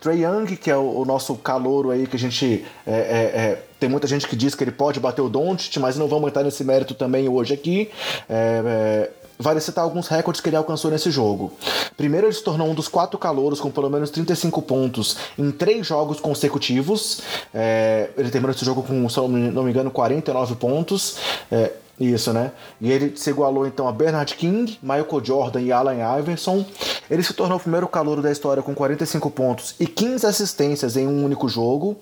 Trey 0.00 0.24
Young, 0.24 0.56
que 0.56 0.70
é 0.70 0.76
o, 0.76 1.00
o 1.00 1.04
nosso 1.04 1.36
calouro 1.36 1.90
aí 1.90 2.06
que 2.06 2.16
a 2.16 2.18
gente 2.18 2.64
é, 2.86 2.92
é, 2.92 3.40
é 3.40 3.62
tem 3.78 3.88
muita 3.88 4.06
gente 4.06 4.28
que 4.28 4.36
diz 4.36 4.54
que 4.54 4.62
ele 4.62 4.70
pode 4.70 5.00
bater 5.00 5.22
o 5.22 5.28
Doncic, 5.28 5.76
mas 5.78 5.96
não 5.96 6.06
vamos 6.06 6.28
entrar 6.28 6.44
nesse 6.44 6.62
mérito 6.62 6.94
também 6.94 7.28
hoje 7.28 7.52
aqui. 7.52 7.90
É, 8.28 9.10
é 9.18 9.21
vale 9.42 9.60
citar 9.60 9.84
alguns 9.84 10.08
recordes 10.08 10.40
que 10.40 10.48
ele 10.48 10.56
alcançou 10.56 10.90
nesse 10.90 11.10
jogo. 11.10 11.52
Primeiro, 11.96 12.26
ele 12.26 12.34
se 12.34 12.42
tornou 12.42 12.68
um 12.68 12.74
dos 12.74 12.88
quatro 12.88 13.18
calouros 13.18 13.60
com 13.60 13.70
pelo 13.70 13.90
menos 13.90 14.10
35 14.10 14.62
pontos 14.62 15.16
em 15.38 15.50
três 15.50 15.86
jogos 15.86 16.20
consecutivos. 16.20 17.20
É, 17.52 18.10
ele 18.16 18.30
terminou 18.30 18.54
esse 18.54 18.64
jogo 18.64 18.82
com, 18.82 19.08
se 19.08 19.18
não 19.18 19.28
me 19.28 19.70
engano, 19.70 19.90
49 19.90 20.54
pontos. 20.54 21.16
É, 21.50 21.72
isso, 22.00 22.32
né? 22.32 22.52
E 22.80 22.90
ele 22.90 23.16
se 23.16 23.30
igualou 23.30 23.66
então 23.66 23.86
a 23.86 23.92
Bernard 23.92 24.34
King, 24.34 24.78
Michael 24.82 25.22
Jordan 25.22 25.60
e 25.60 25.72
Allen 25.72 25.98
Iverson. 26.18 26.64
Ele 27.10 27.22
se 27.22 27.34
tornou 27.34 27.58
o 27.58 27.60
primeiro 27.60 27.86
calouro 27.86 28.22
da 28.22 28.30
história 28.30 28.62
com 28.62 28.74
45 28.74 29.30
pontos 29.30 29.74
e 29.78 29.86
15 29.86 30.26
assistências 30.26 30.96
em 30.96 31.06
um 31.06 31.24
único 31.24 31.48
jogo. 31.48 31.96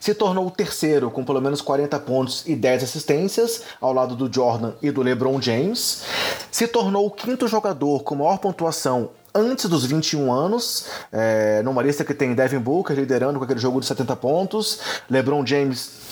Se 0.00 0.14
tornou 0.14 0.46
o 0.46 0.50
terceiro 0.50 1.10
com 1.10 1.24
pelo 1.24 1.40
menos 1.40 1.60
40 1.60 1.98
pontos 2.00 2.42
e 2.46 2.54
10 2.54 2.84
assistências, 2.84 3.62
ao 3.80 3.92
lado 3.92 4.14
do 4.14 4.32
Jordan 4.32 4.72
e 4.80 4.90
do 4.90 5.02
LeBron 5.02 5.40
James. 5.40 6.02
Se 6.50 6.66
tornou 6.66 7.06
o 7.06 7.10
quinto 7.10 7.46
jogador 7.46 8.02
com 8.02 8.14
maior 8.14 8.38
pontuação 8.38 9.10
antes 9.34 9.66
dos 9.66 9.84
21 9.84 10.32
anos, 10.32 10.86
é, 11.12 11.62
numa 11.62 11.82
lista 11.82 12.04
que 12.04 12.14
tem 12.14 12.34
Devin 12.34 12.58
Booker 12.58 12.96
liderando 12.96 13.38
com 13.38 13.44
aquele 13.44 13.60
jogo 13.60 13.80
de 13.80 13.86
70 13.86 14.16
pontos, 14.16 14.80
LeBron 15.10 15.44
James 15.44 16.07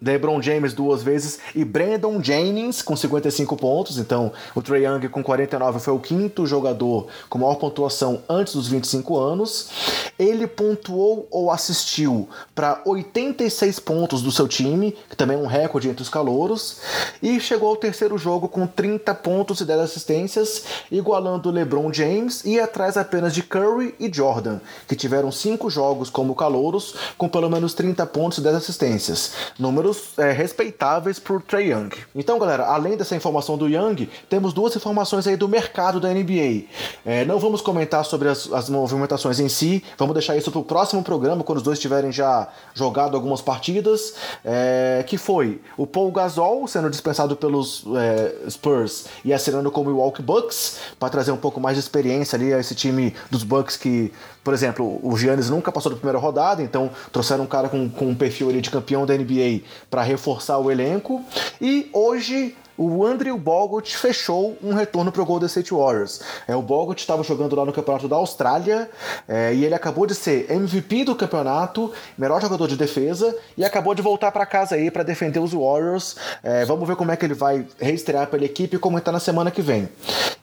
LeBron 0.00 0.40
James 0.40 0.72
duas 0.72 1.02
vezes 1.02 1.38
e 1.54 1.64
Brandon 1.64 2.22
Jennings 2.22 2.82
com 2.82 2.96
55 2.96 3.56
pontos. 3.56 3.98
Então, 3.98 4.32
o 4.54 4.62
Trae 4.62 4.84
Young 4.84 5.08
com 5.08 5.22
49 5.22 5.80
foi 5.80 5.94
o 5.94 5.98
quinto 5.98 6.46
jogador 6.46 7.08
com 7.28 7.38
maior 7.38 7.56
pontuação 7.56 8.22
antes 8.28 8.54
dos 8.54 8.68
25 8.68 9.18
anos. 9.18 9.70
Ele 10.18 10.46
pontuou 10.46 11.26
ou 11.30 11.50
assistiu 11.50 12.28
para 12.54 12.80
86 12.84 13.80
pontos 13.80 14.22
do 14.22 14.30
seu 14.30 14.46
time, 14.46 14.96
que 15.08 15.16
também 15.16 15.36
é 15.36 15.40
um 15.40 15.46
recorde 15.46 15.88
entre 15.88 16.02
os 16.02 16.08
calouros, 16.08 16.78
e 17.22 17.40
chegou 17.40 17.68
ao 17.68 17.76
terceiro 17.76 18.16
jogo 18.16 18.48
com 18.48 18.66
30 18.66 19.14
pontos 19.16 19.60
e 19.60 19.64
10 19.64 19.80
assistências, 19.80 20.64
igualando 20.90 21.50
LeBron 21.50 21.92
James 21.92 22.44
e 22.44 22.60
atrás 22.60 22.96
apenas 22.96 23.34
de 23.34 23.42
Curry 23.42 23.94
e 23.98 24.12
Jordan, 24.12 24.60
que 24.86 24.96
tiveram 24.96 25.30
cinco 25.30 25.68
jogos 25.70 26.10
como 26.10 26.34
calouros 26.34 26.94
com 27.16 27.28
pelo 27.28 27.50
menos 27.50 27.74
30 27.74 28.06
pontos 28.06 28.38
e 28.38 28.40
10 28.40 28.56
assistências. 28.56 29.32
Número 29.58 29.87
números 29.88 30.18
é, 30.18 30.32
respeitáveis 30.32 31.18
por 31.18 31.42
Trey 31.42 31.72
Young. 31.72 31.90
Então, 32.14 32.38
galera, 32.38 32.66
além 32.66 32.96
dessa 32.96 33.16
informação 33.16 33.56
do 33.56 33.68
Young, 33.68 34.08
temos 34.28 34.52
duas 34.52 34.74
informações 34.76 35.26
aí 35.26 35.36
do 35.36 35.48
mercado 35.48 35.98
da 35.98 36.12
NBA. 36.12 36.64
É, 37.04 37.24
não 37.24 37.38
vamos 37.38 37.60
comentar 37.60 38.04
sobre 38.04 38.28
as, 38.28 38.50
as, 38.52 38.68
movimentações 38.68 39.40
em 39.40 39.48
si, 39.48 39.82
vamos 39.96 40.14
deixar 40.14 40.36
isso 40.36 40.50
para 40.50 40.60
o 40.60 40.64
próximo 40.64 41.02
programa, 41.02 41.42
quando 41.42 41.58
os 41.58 41.64
dois 41.64 41.78
tiverem 41.78 42.12
já 42.12 42.48
jogado 42.74 43.16
algumas 43.16 43.40
partidas. 43.40 44.14
É, 44.44 45.04
que 45.06 45.16
foi 45.16 45.60
o 45.76 45.86
Paul 45.86 46.12
Gasol 46.12 46.66
sendo 46.66 46.90
dispensado 46.90 47.36
pelos 47.36 47.84
é, 47.96 48.50
Spurs 48.50 49.06
e 49.24 49.32
assinando 49.32 49.70
com 49.70 49.80
o 49.80 49.84
Milwaukee 49.84 50.22
Bucks 50.22 50.78
para 50.98 51.08
trazer 51.08 51.32
um 51.32 51.36
pouco 51.36 51.60
mais 51.60 51.76
de 51.76 51.80
experiência 51.80 52.36
ali 52.36 52.52
a 52.52 52.58
esse 52.58 52.74
time 52.74 53.14
dos 53.30 53.42
Bucks 53.42 53.76
que 53.76 54.12
por 54.48 54.54
exemplo, 54.54 54.98
o 55.02 55.14
Giannis 55.14 55.50
nunca 55.50 55.70
passou 55.70 55.92
da 55.92 55.96
primeira 55.98 56.18
rodada, 56.18 56.62
então 56.62 56.90
trouxeram 57.12 57.44
um 57.44 57.46
cara 57.46 57.68
com, 57.68 57.86
com 57.86 58.06
um 58.06 58.14
perfil 58.14 58.48
ali 58.48 58.62
de 58.62 58.70
campeão 58.70 59.04
da 59.04 59.14
NBA 59.14 59.60
para 59.90 60.00
reforçar 60.00 60.56
o 60.56 60.70
elenco. 60.70 61.22
E 61.60 61.90
hoje 61.92 62.56
o 62.78 63.04
Andrew 63.04 63.36
Bogut 63.36 63.96
fechou 63.96 64.56
um 64.62 64.72
retorno 64.72 65.10
para 65.10 65.20
o 65.20 65.26
Golden 65.26 65.48
State 65.48 65.74
Warriors. 65.74 66.20
É, 66.46 66.54
o 66.54 66.62
Bogut 66.62 67.00
estava 67.00 67.24
jogando 67.24 67.56
lá 67.56 67.64
no 67.64 67.72
campeonato 67.72 68.06
da 68.06 68.14
Austrália 68.14 68.88
é, 69.26 69.52
e 69.52 69.64
ele 69.64 69.74
acabou 69.74 70.06
de 70.06 70.14
ser 70.14 70.48
MVP 70.48 71.04
do 71.04 71.16
campeonato, 71.16 71.92
melhor 72.16 72.40
jogador 72.40 72.68
de 72.68 72.76
defesa 72.76 73.36
e 73.56 73.64
acabou 73.64 73.96
de 73.96 74.00
voltar 74.00 74.30
para 74.30 74.46
casa 74.46 74.76
aí 74.76 74.92
para 74.92 75.02
defender 75.02 75.40
os 75.40 75.52
Warriors. 75.52 76.16
É, 76.40 76.64
vamos 76.64 76.86
ver 76.86 76.94
como 76.94 77.10
é 77.10 77.16
que 77.16 77.26
ele 77.26 77.34
vai 77.34 77.66
reestrear 77.80 78.28
pela 78.28 78.44
equipe 78.44 78.76
e 78.76 78.78
comentar 78.78 79.12
na 79.12 79.20
semana 79.20 79.50
que 79.50 79.60
vem. 79.60 79.88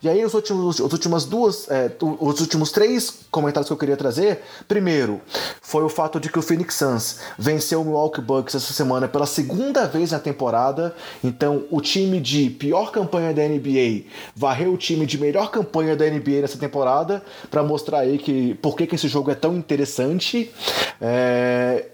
E 0.03 0.09
aí 0.09 0.23
os 0.23 0.33
últimos, 0.33 0.79
os 0.79 0.91
últimas 0.91 1.25
duas, 1.25 1.69
é, 1.69 1.89
os 2.01 2.41
últimos 2.41 2.71
três 2.71 3.11
comentários 3.31 3.67
que 3.67 3.73
eu 3.73 3.77
queria 3.77 3.95
trazer. 3.97 4.43
Primeiro, 4.67 5.21
foi 5.61 5.83
o 5.83 5.89
fato 5.89 6.19
de 6.19 6.29
que 6.29 6.37
o 6.37 6.41
Phoenix 6.41 6.75
Suns 6.75 7.19
venceu 7.39 7.81
o 7.81 7.85
Milwaukee 7.85 8.21
Bucks 8.21 8.55
essa 8.55 8.73
semana 8.73 9.07
pela 9.07 9.25
segunda 9.25 9.87
vez 9.87 10.11
na 10.11 10.19
temporada. 10.19 10.93
Então 11.23 11.63
o 11.71 11.79
time 11.79 12.19
de 12.25 12.49
pior 12.49 12.91
campanha 12.91 13.31
da 13.31 13.47
NBA 13.47 14.05
varreu 14.35 14.73
o 14.73 14.77
time 14.77 15.05
de 15.05 15.15
melhor 15.19 15.51
campanha 15.51 15.95
da 15.95 16.09
NBA 16.09 16.41
nessa 16.41 16.57
temporada 16.57 17.23
para 17.51 17.61
mostrar 17.61 17.99
aí 17.99 18.17
que 18.17 18.55
por 18.55 18.75
que, 18.75 18.87
que 18.87 18.95
esse 18.95 19.07
jogo 19.07 19.29
é 19.29 19.35
tão 19.35 19.55
interessante. 19.55 20.51
É... 20.99 21.85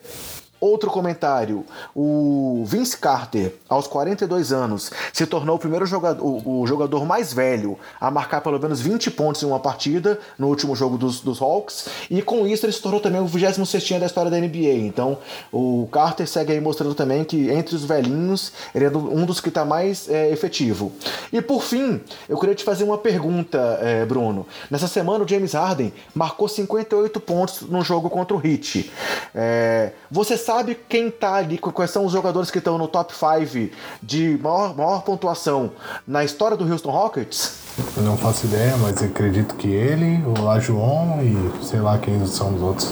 Outro 0.61 0.91
comentário: 0.91 1.65
o 1.95 2.63
Vince 2.67 2.95
Carter, 2.95 3.55
aos 3.67 3.87
42 3.87 4.53
anos, 4.53 4.91
se 5.11 5.25
tornou 5.25 5.55
o 5.55 5.59
primeiro 5.59 5.87
jogador, 5.87 6.23
o, 6.23 6.61
o, 6.61 6.67
jogador 6.67 7.03
mais 7.03 7.33
velho 7.33 7.79
a 7.99 8.11
marcar 8.11 8.41
pelo 8.41 8.59
menos 8.59 8.79
20 8.79 9.09
pontos 9.09 9.41
em 9.41 9.47
uma 9.47 9.59
partida 9.59 10.19
no 10.37 10.47
último 10.47 10.75
jogo 10.75 10.99
dos, 10.99 11.19
dos 11.19 11.41
Hawks, 11.41 11.87
e 12.11 12.21
com 12.21 12.45
isso 12.45 12.63
ele 12.63 12.73
se 12.73 12.79
tornou 12.79 13.01
também 13.01 13.19
o 13.19 13.25
26 13.25 13.99
da 13.99 14.05
história 14.05 14.29
da 14.29 14.37
NBA. 14.37 14.85
Então 14.85 15.17
o 15.51 15.89
Carter 15.91 16.27
segue 16.27 16.51
aí 16.51 16.61
mostrando 16.61 16.93
também 16.93 17.23
que 17.23 17.49
entre 17.49 17.75
os 17.75 17.83
velhinhos 17.83 18.53
ele 18.75 18.85
é 18.85 18.89
um 18.89 19.25
dos 19.25 19.41
que 19.41 19.49
está 19.49 19.65
mais 19.65 20.07
é, 20.09 20.29
efetivo. 20.29 20.91
E 21.33 21.41
por 21.41 21.63
fim, 21.63 21.99
eu 22.29 22.37
queria 22.37 22.53
te 22.53 22.63
fazer 22.63 22.83
uma 22.83 22.99
pergunta, 22.99 23.79
é, 23.81 24.05
Bruno. 24.05 24.45
Nessa 24.69 24.87
semana 24.87 25.23
o 25.23 25.27
James 25.27 25.53
Harden 25.53 25.91
marcou 26.13 26.47
58 26.47 27.19
pontos 27.19 27.61
no 27.61 27.81
jogo 27.83 28.11
contra 28.11 28.37
o 28.37 28.45
Heat. 28.45 28.91
É, 29.33 29.93
você 30.11 30.37
sabe 30.37 30.50
sabe 30.51 30.77
quem 30.89 31.09
tá 31.09 31.35
ali, 31.35 31.57
quais 31.57 31.91
são 31.91 32.05
os 32.05 32.11
jogadores 32.11 32.51
que 32.51 32.57
estão 32.57 32.77
no 32.77 32.85
top 32.85 33.13
5 33.13 33.73
de 34.03 34.37
maior, 34.43 34.75
maior 34.75 35.01
pontuação 35.01 35.71
na 36.05 36.25
história 36.25 36.57
do 36.57 36.69
Houston 36.69 36.91
Rockets? 36.91 37.53
Eu 37.95 38.03
não 38.03 38.17
faço 38.17 38.47
ideia, 38.47 38.75
mas 38.75 39.01
acredito 39.01 39.55
que 39.55 39.69
ele, 39.69 40.21
o 40.25 40.43
Lajuon 40.43 41.21
e 41.21 41.65
sei 41.65 41.79
lá 41.79 41.97
quem 41.97 42.27
são 42.27 42.53
os 42.53 42.61
outros. 42.61 42.91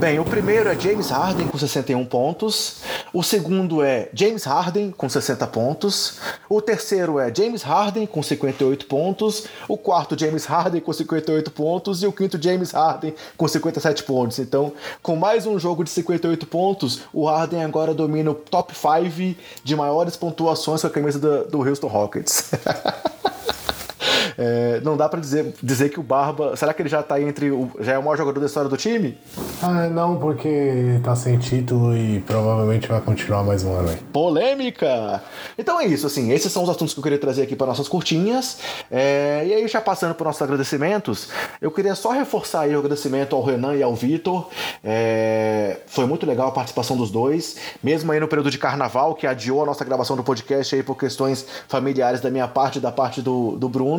Bem, 0.00 0.18
o 0.18 0.24
primeiro 0.24 0.66
é 0.70 0.80
James 0.80 1.10
Harden 1.10 1.46
com 1.46 1.58
61 1.58 2.06
pontos. 2.06 2.76
O 3.12 3.22
segundo 3.22 3.82
é 3.82 4.08
James 4.14 4.44
Harden 4.44 4.92
com 4.92 5.06
60 5.06 5.46
pontos. 5.48 6.18
O 6.48 6.62
terceiro 6.62 7.18
é 7.18 7.30
James 7.34 7.60
Harden 7.60 8.06
com 8.06 8.22
58 8.22 8.86
pontos. 8.86 9.44
O 9.68 9.76
quarto, 9.76 10.18
James 10.18 10.46
Harden 10.46 10.80
com 10.80 10.90
58 10.90 11.50
pontos. 11.50 12.02
E 12.02 12.06
o 12.06 12.12
quinto, 12.12 12.42
James 12.42 12.70
Harden 12.70 13.12
com 13.36 13.46
57 13.46 14.04
pontos. 14.04 14.38
Então, 14.38 14.72
com 15.02 15.16
mais 15.16 15.46
um 15.46 15.58
jogo 15.58 15.84
de 15.84 15.90
58 15.90 16.39
pontos, 16.46 17.02
o 17.12 17.26
Harden 17.26 17.64
agora 17.64 17.94
domina 17.94 18.30
o 18.30 18.34
top 18.34 18.74
5 18.74 19.38
de 19.62 19.76
maiores 19.76 20.16
pontuações 20.16 20.80
com 20.80 20.86
a 20.86 20.90
camisa 20.90 21.18
do, 21.18 21.44
do 21.48 21.68
Houston 21.68 21.86
Rockets. 21.86 22.50
É, 24.36 24.80
não 24.82 24.96
dá 24.96 25.08
para 25.08 25.20
dizer, 25.20 25.54
dizer 25.62 25.90
que 25.90 26.00
o 26.00 26.02
Barba. 26.02 26.56
Será 26.56 26.72
que 26.72 26.82
ele 26.82 26.88
já 26.88 27.02
tá 27.02 27.20
entre. 27.20 27.50
O, 27.50 27.70
já 27.80 27.92
é 27.92 27.98
o 27.98 28.02
maior 28.02 28.16
jogador 28.16 28.40
da 28.40 28.46
história 28.46 28.68
do 28.68 28.76
time? 28.76 29.18
Ah, 29.62 29.88
não, 29.88 30.16
porque 30.16 31.00
tá 31.02 31.14
sem 31.14 31.38
título 31.38 31.96
e 31.96 32.20
provavelmente 32.20 32.88
vai 32.88 33.00
continuar 33.00 33.42
mais 33.42 33.62
um 33.62 33.72
ano 33.74 33.90
aí. 33.90 33.96
Polêmica! 34.12 35.22
Então 35.58 35.80
é 35.80 35.86
isso, 35.86 36.06
assim. 36.06 36.32
Esses 36.32 36.52
são 36.52 36.62
os 36.62 36.70
assuntos 36.70 36.94
que 36.94 37.00
eu 37.00 37.02
queria 37.02 37.18
trazer 37.18 37.42
aqui 37.42 37.54
para 37.54 37.66
nossas 37.66 37.88
curtinhas. 37.88 38.58
É, 38.90 39.44
e 39.46 39.54
aí, 39.54 39.68
já 39.68 39.80
passando 39.80 40.14
por 40.14 40.24
nossos 40.24 40.40
agradecimentos, 40.40 41.28
eu 41.60 41.70
queria 41.70 41.94
só 41.94 42.10
reforçar 42.10 42.62
aí 42.62 42.74
o 42.74 42.78
agradecimento 42.78 43.36
ao 43.36 43.42
Renan 43.42 43.74
e 43.74 43.82
ao 43.82 43.94
Vitor. 43.94 44.48
É, 44.82 45.80
foi 45.86 46.06
muito 46.06 46.24
legal 46.24 46.48
a 46.48 46.52
participação 46.52 46.96
dos 46.96 47.10
dois, 47.10 47.56
mesmo 47.82 48.10
aí 48.12 48.20
no 48.20 48.28
período 48.28 48.50
de 48.50 48.58
carnaval, 48.58 49.14
que 49.14 49.26
adiou 49.26 49.62
a 49.62 49.66
nossa 49.66 49.84
gravação 49.84 50.16
do 50.16 50.22
podcast 50.22 50.74
aí 50.74 50.82
por 50.82 50.96
questões 50.96 51.46
familiares 51.68 52.20
da 52.20 52.30
minha 52.30 52.48
parte 52.48 52.76
e 52.76 52.80
da 52.80 52.90
parte 52.90 53.20
do, 53.20 53.56
do 53.56 53.68
Bruno. 53.68 53.89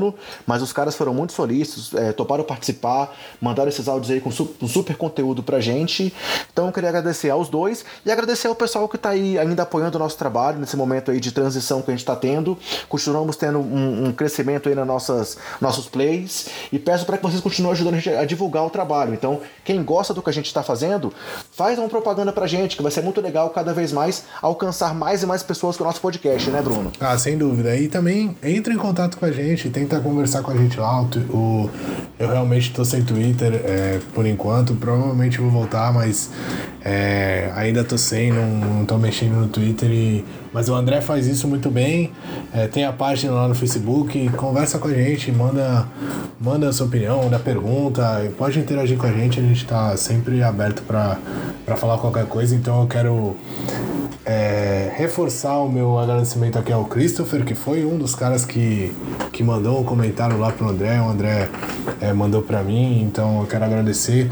Mas 0.46 0.62
os 0.62 0.72
caras 0.74 0.96
foram 0.96 1.14
muito 1.14 1.34
solícitos, 1.34 1.94
é, 1.94 2.12
toparam 2.12 2.44
participar, 2.44 3.16
mandaram 3.40 3.70
esses 3.70 3.88
áudios 3.88 4.12
aí 4.12 4.22
com 4.22 4.32
su 4.32 4.54
um 4.62 4.68
super 4.68 4.96
conteúdo 4.96 5.44
pra 5.44 5.60
gente. 5.60 6.14
Então 6.52 6.68
eu 6.68 6.72
queria 6.72 6.90
agradecer 6.90 7.30
aos 7.30 7.50
dois 7.50 7.86
e 8.06 8.12
agradecer 8.12 8.48
ao 8.48 8.56
pessoal 8.56 8.88
que 8.88 8.98
tá 8.98 9.10
aí 9.10 9.38
ainda 9.38 9.64
apoiando 9.64 9.98
o 9.98 10.00
nosso 10.00 10.18
trabalho 10.18 10.60
nesse 10.60 10.76
momento 10.76 11.12
aí 11.12 11.20
de 11.20 11.32
transição 11.32 11.82
que 11.82 11.92
a 11.92 11.96
gente 11.96 12.06
tá 12.06 12.16
tendo. 12.16 12.58
Continuamos 12.90 13.36
tendo 13.36 13.60
um, 13.60 14.08
um 14.08 14.12
crescimento 14.12 14.70
aí 14.70 14.76
nas 14.76 14.88
nossas 14.88 15.38
nossos 15.60 15.88
plays 15.88 16.48
e 16.72 16.80
peço 16.80 17.06
para 17.06 17.18
que 17.18 17.24
vocês 17.24 17.42
continuem 17.42 17.74
ajudando 17.74 17.96
a 17.96 17.98
gente 17.98 18.10
a 18.10 18.26
divulgar 18.26 18.66
o 18.66 18.70
trabalho. 18.70 19.14
Então, 19.14 19.42
quem 19.64 19.84
gosta 19.84 20.14
do 20.14 20.22
que 20.22 20.30
a 20.30 20.34
gente 20.34 20.48
está 20.48 20.64
fazendo, 20.64 21.14
faz 21.52 21.78
uma 21.78 21.88
propaganda 21.90 22.32
pra 22.32 22.48
gente, 22.48 22.76
que 22.76 22.84
vai 22.84 22.92
ser 22.92 23.02
muito 23.02 23.22
legal 23.22 23.50
cada 23.50 23.74
vez 23.74 23.92
mais 23.92 24.26
alcançar 24.42 24.94
mais 24.94 25.24
e 25.24 25.26
mais 25.26 25.44
pessoas 25.44 25.78
com 25.78 25.84
o 25.84 25.88
nosso 25.88 26.02
podcast, 26.02 26.50
né, 26.50 26.62
Bruno? 26.62 26.92
Ah, 27.00 27.18
sem 27.18 27.38
dúvida. 27.38 27.76
E 27.76 27.88
também 27.88 28.36
entre 28.44 28.74
em 28.74 28.78
contato 28.78 29.18
com 29.18 29.26
a 29.26 29.32
gente, 29.32 29.70
tenta 29.82 30.00
conversar 30.00 30.44
com 30.44 30.52
a 30.52 30.56
gente 30.56 30.80
lá. 30.80 31.02
O, 31.02 31.08
o 31.36 31.70
eu 32.20 32.28
realmente 32.28 32.70
estou 32.70 32.86
sem 32.86 33.04
Twitter 33.04 33.54
é, 33.66 34.00
por 34.14 34.26
enquanto. 34.26 34.76
Provavelmente 34.76 35.40
vou 35.40 35.50
voltar, 35.50 35.92
mas 35.92 36.30
é, 36.84 37.52
ainda 37.56 37.84
tô 37.84 37.98
sem, 37.98 38.32
não, 38.32 38.86
tô 38.86 38.98
mexendo 38.98 39.36
no 39.36 39.48
Twitter. 39.48 39.90
E, 39.90 40.24
mas 40.54 40.68
o 40.68 40.76
André 40.76 41.02
faz 41.02 41.28
isso 41.28 41.48
muito 41.48 41.70
bem. 41.70 42.12
É, 42.54 42.68
tem 42.68 42.84
a 42.86 42.92
página 42.92 43.34
lá 43.34 43.48
no 43.48 43.56
Facebook. 43.56 44.30
Conversa 44.32 44.78
com 44.80 44.88
a 44.88 44.94
gente, 44.94 45.32
manda, 45.32 45.88
manda 46.40 46.68
a 46.68 46.74
sua 46.74 46.88
opinião, 46.88 47.24
manda 47.24 47.40
pergunta. 47.40 48.32
Pode 48.38 48.60
interagir 48.60 48.98
com 48.98 49.08
a 49.08 49.12
gente, 49.12 49.40
a 49.40 49.44
gente 49.44 49.64
está 49.64 49.96
sempre 49.96 50.44
aberto 50.44 50.82
para 50.84 51.18
falar 51.78 51.98
qualquer 51.98 52.26
coisa. 52.26 52.54
Então 52.54 52.82
eu 52.82 52.88
quero 52.88 53.36
é, 54.26 54.92
reforçar 54.96 55.58
o 55.60 55.70
meu 55.70 55.98
agradecimento 55.98 56.60
aqui 56.60 56.72
ao 56.72 56.86
Christopher, 56.86 57.46
que 57.46 57.56
foi 57.56 57.86
um 57.86 57.98
dos 57.98 58.14
caras 58.14 58.46
que, 58.46 58.94
que 59.32 59.44
mandou 59.44 59.80
um 59.80 59.84
comentário 59.84 60.38
lá 60.38 60.52
pro 60.52 60.68
André. 60.68 61.00
O 61.00 61.10
André 61.10 61.50
é, 62.02 62.12
mandou 62.14 62.42
para 62.42 62.62
mim, 62.62 63.02
então 63.02 63.40
eu 63.42 63.48
quero 63.48 63.64
agradecer 63.64 64.30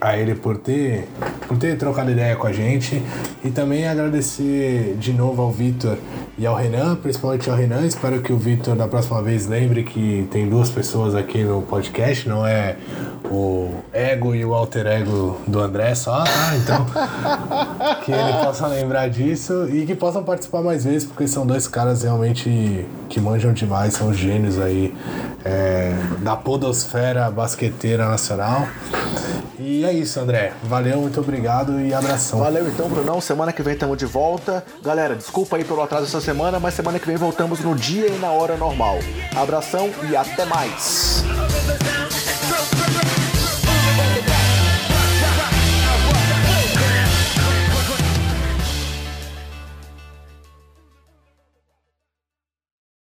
a 0.00 0.16
ele 0.16 0.34
por 0.34 0.56
ter, 0.58 1.08
por 1.48 1.56
ter 1.58 1.76
trocado 1.76 2.10
ideia 2.10 2.36
com 2.36 2.46
a 2.46 2.52
gente 2.52 3.02
e 3.44 3.50
também 3.50 3.86
agradecer 3.86 4.96
de 4.98 5.12
novo 5.12 5.42
ao 5.42 5.50
Vitor 5.50 5.96
e 6.38 6.46
ao 6.46 6.54
Renan, 6.54 6.96
principalmente 6.96 7.48
ao 7.48 7.56
Renan. 7.56 7.86
Espero 7.86 8.20
que 8.20 8.32
o 8.32 8.36
Vitor 8.36 8.76
da 8.76 8.86
próxima 8.86 9.22
vez 9.22 9.46
lembre 9.46 9.82
que 9.82 10.28
tem 10.30 10.48
duas 10.48 10.70
pessoas 10.70 11.14
aqui 11.14 11.42
no 11.42 11.62
podcast, 11.62 12.28
não 12.28 12.46
é 12.46 12.76
o 13.30 13.70
ego 13.92 14.34
e 14.34 14.44
o 14.44 14.54
alter 14.54 14.86
ego 14.86 15.40
do 15.46 15.60
André 15.60 15.94
só, 15.94 16.24
tá? 16.24 16.56
Então, 16.56 16.86
que 18.04 18.12
ele 18.12 18.32
possa 18.44 18.66
lembrar 18.66 19.08
disso 19.08 19.68
e 19.72 19.86
que 19.86 19.94
possam 19.94 20.22
participar 20.22 20.62
mais 20.62 20.84
vezes, 20.84 21.04
porque 21.04 21.26
são 21.26 21.46
dois 21.46 21.66
caras 21.66 22.02
realmente 22.02 22.86
que 23.08 23.20
manjam 23.20 23.52
demais, 23.52 23.94
são 23.94 24.12
gênios 24.12 24.58
aí 24.58 24.94
é, 25.44 25.94
da 26.20 26.36
podosfera 26.36 27.30
basqueteira 27.30 28.08
nacional. 28.08 28.66
E 29.68 29.84
é 29.84 29.92
isso, 29.92 30.20
André. 30.20 30.52
Valeu, 30.62 31.00
muito 31.00 31.18
obrigado 31.18 31.80
e 31.80 31.92
abração. 31.92 32.38
Valeu 32.38 32.68
então, 32.68 32.88
Brunão. 32.88 33.20
Semana 33.20 33.52
que 33.52 33.64
vem 33.64 33.74
estamos 33.74 33.98
de 33.98 34.06
volta. 34.06 34.64
Galera, 34.80 35.16
desculpa 35.16 35.56
aí 35.56 35.64
pelo 35.64 35.82
atraso 35.82 36.04
essa 36.04 36.20
semana, 36.20 36.60
mas 36.60 36.72
semana 36.74 37.00
que 37.00 37.06
vem 37.06 37.16
voltamos 37.16 37.58
no 37.58 37.74
dia 37.74 38.06
e 38.06 38.16
na 38.20 38.30
hora 38.30 38.56
normal. 38.56 38.96
Abração 39.34 39.90
e 40.08 40.14
até 40.14 40.44
mais. 40.44 41.24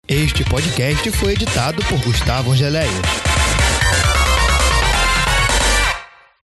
Este 0.08 0.42
podcast 0.48 1.10
foi 1.10 1.34
editado 1.34 1.84
por 1.84 2.00
Gustavo 2.00 2.52
Angeléia. 2.52 3.37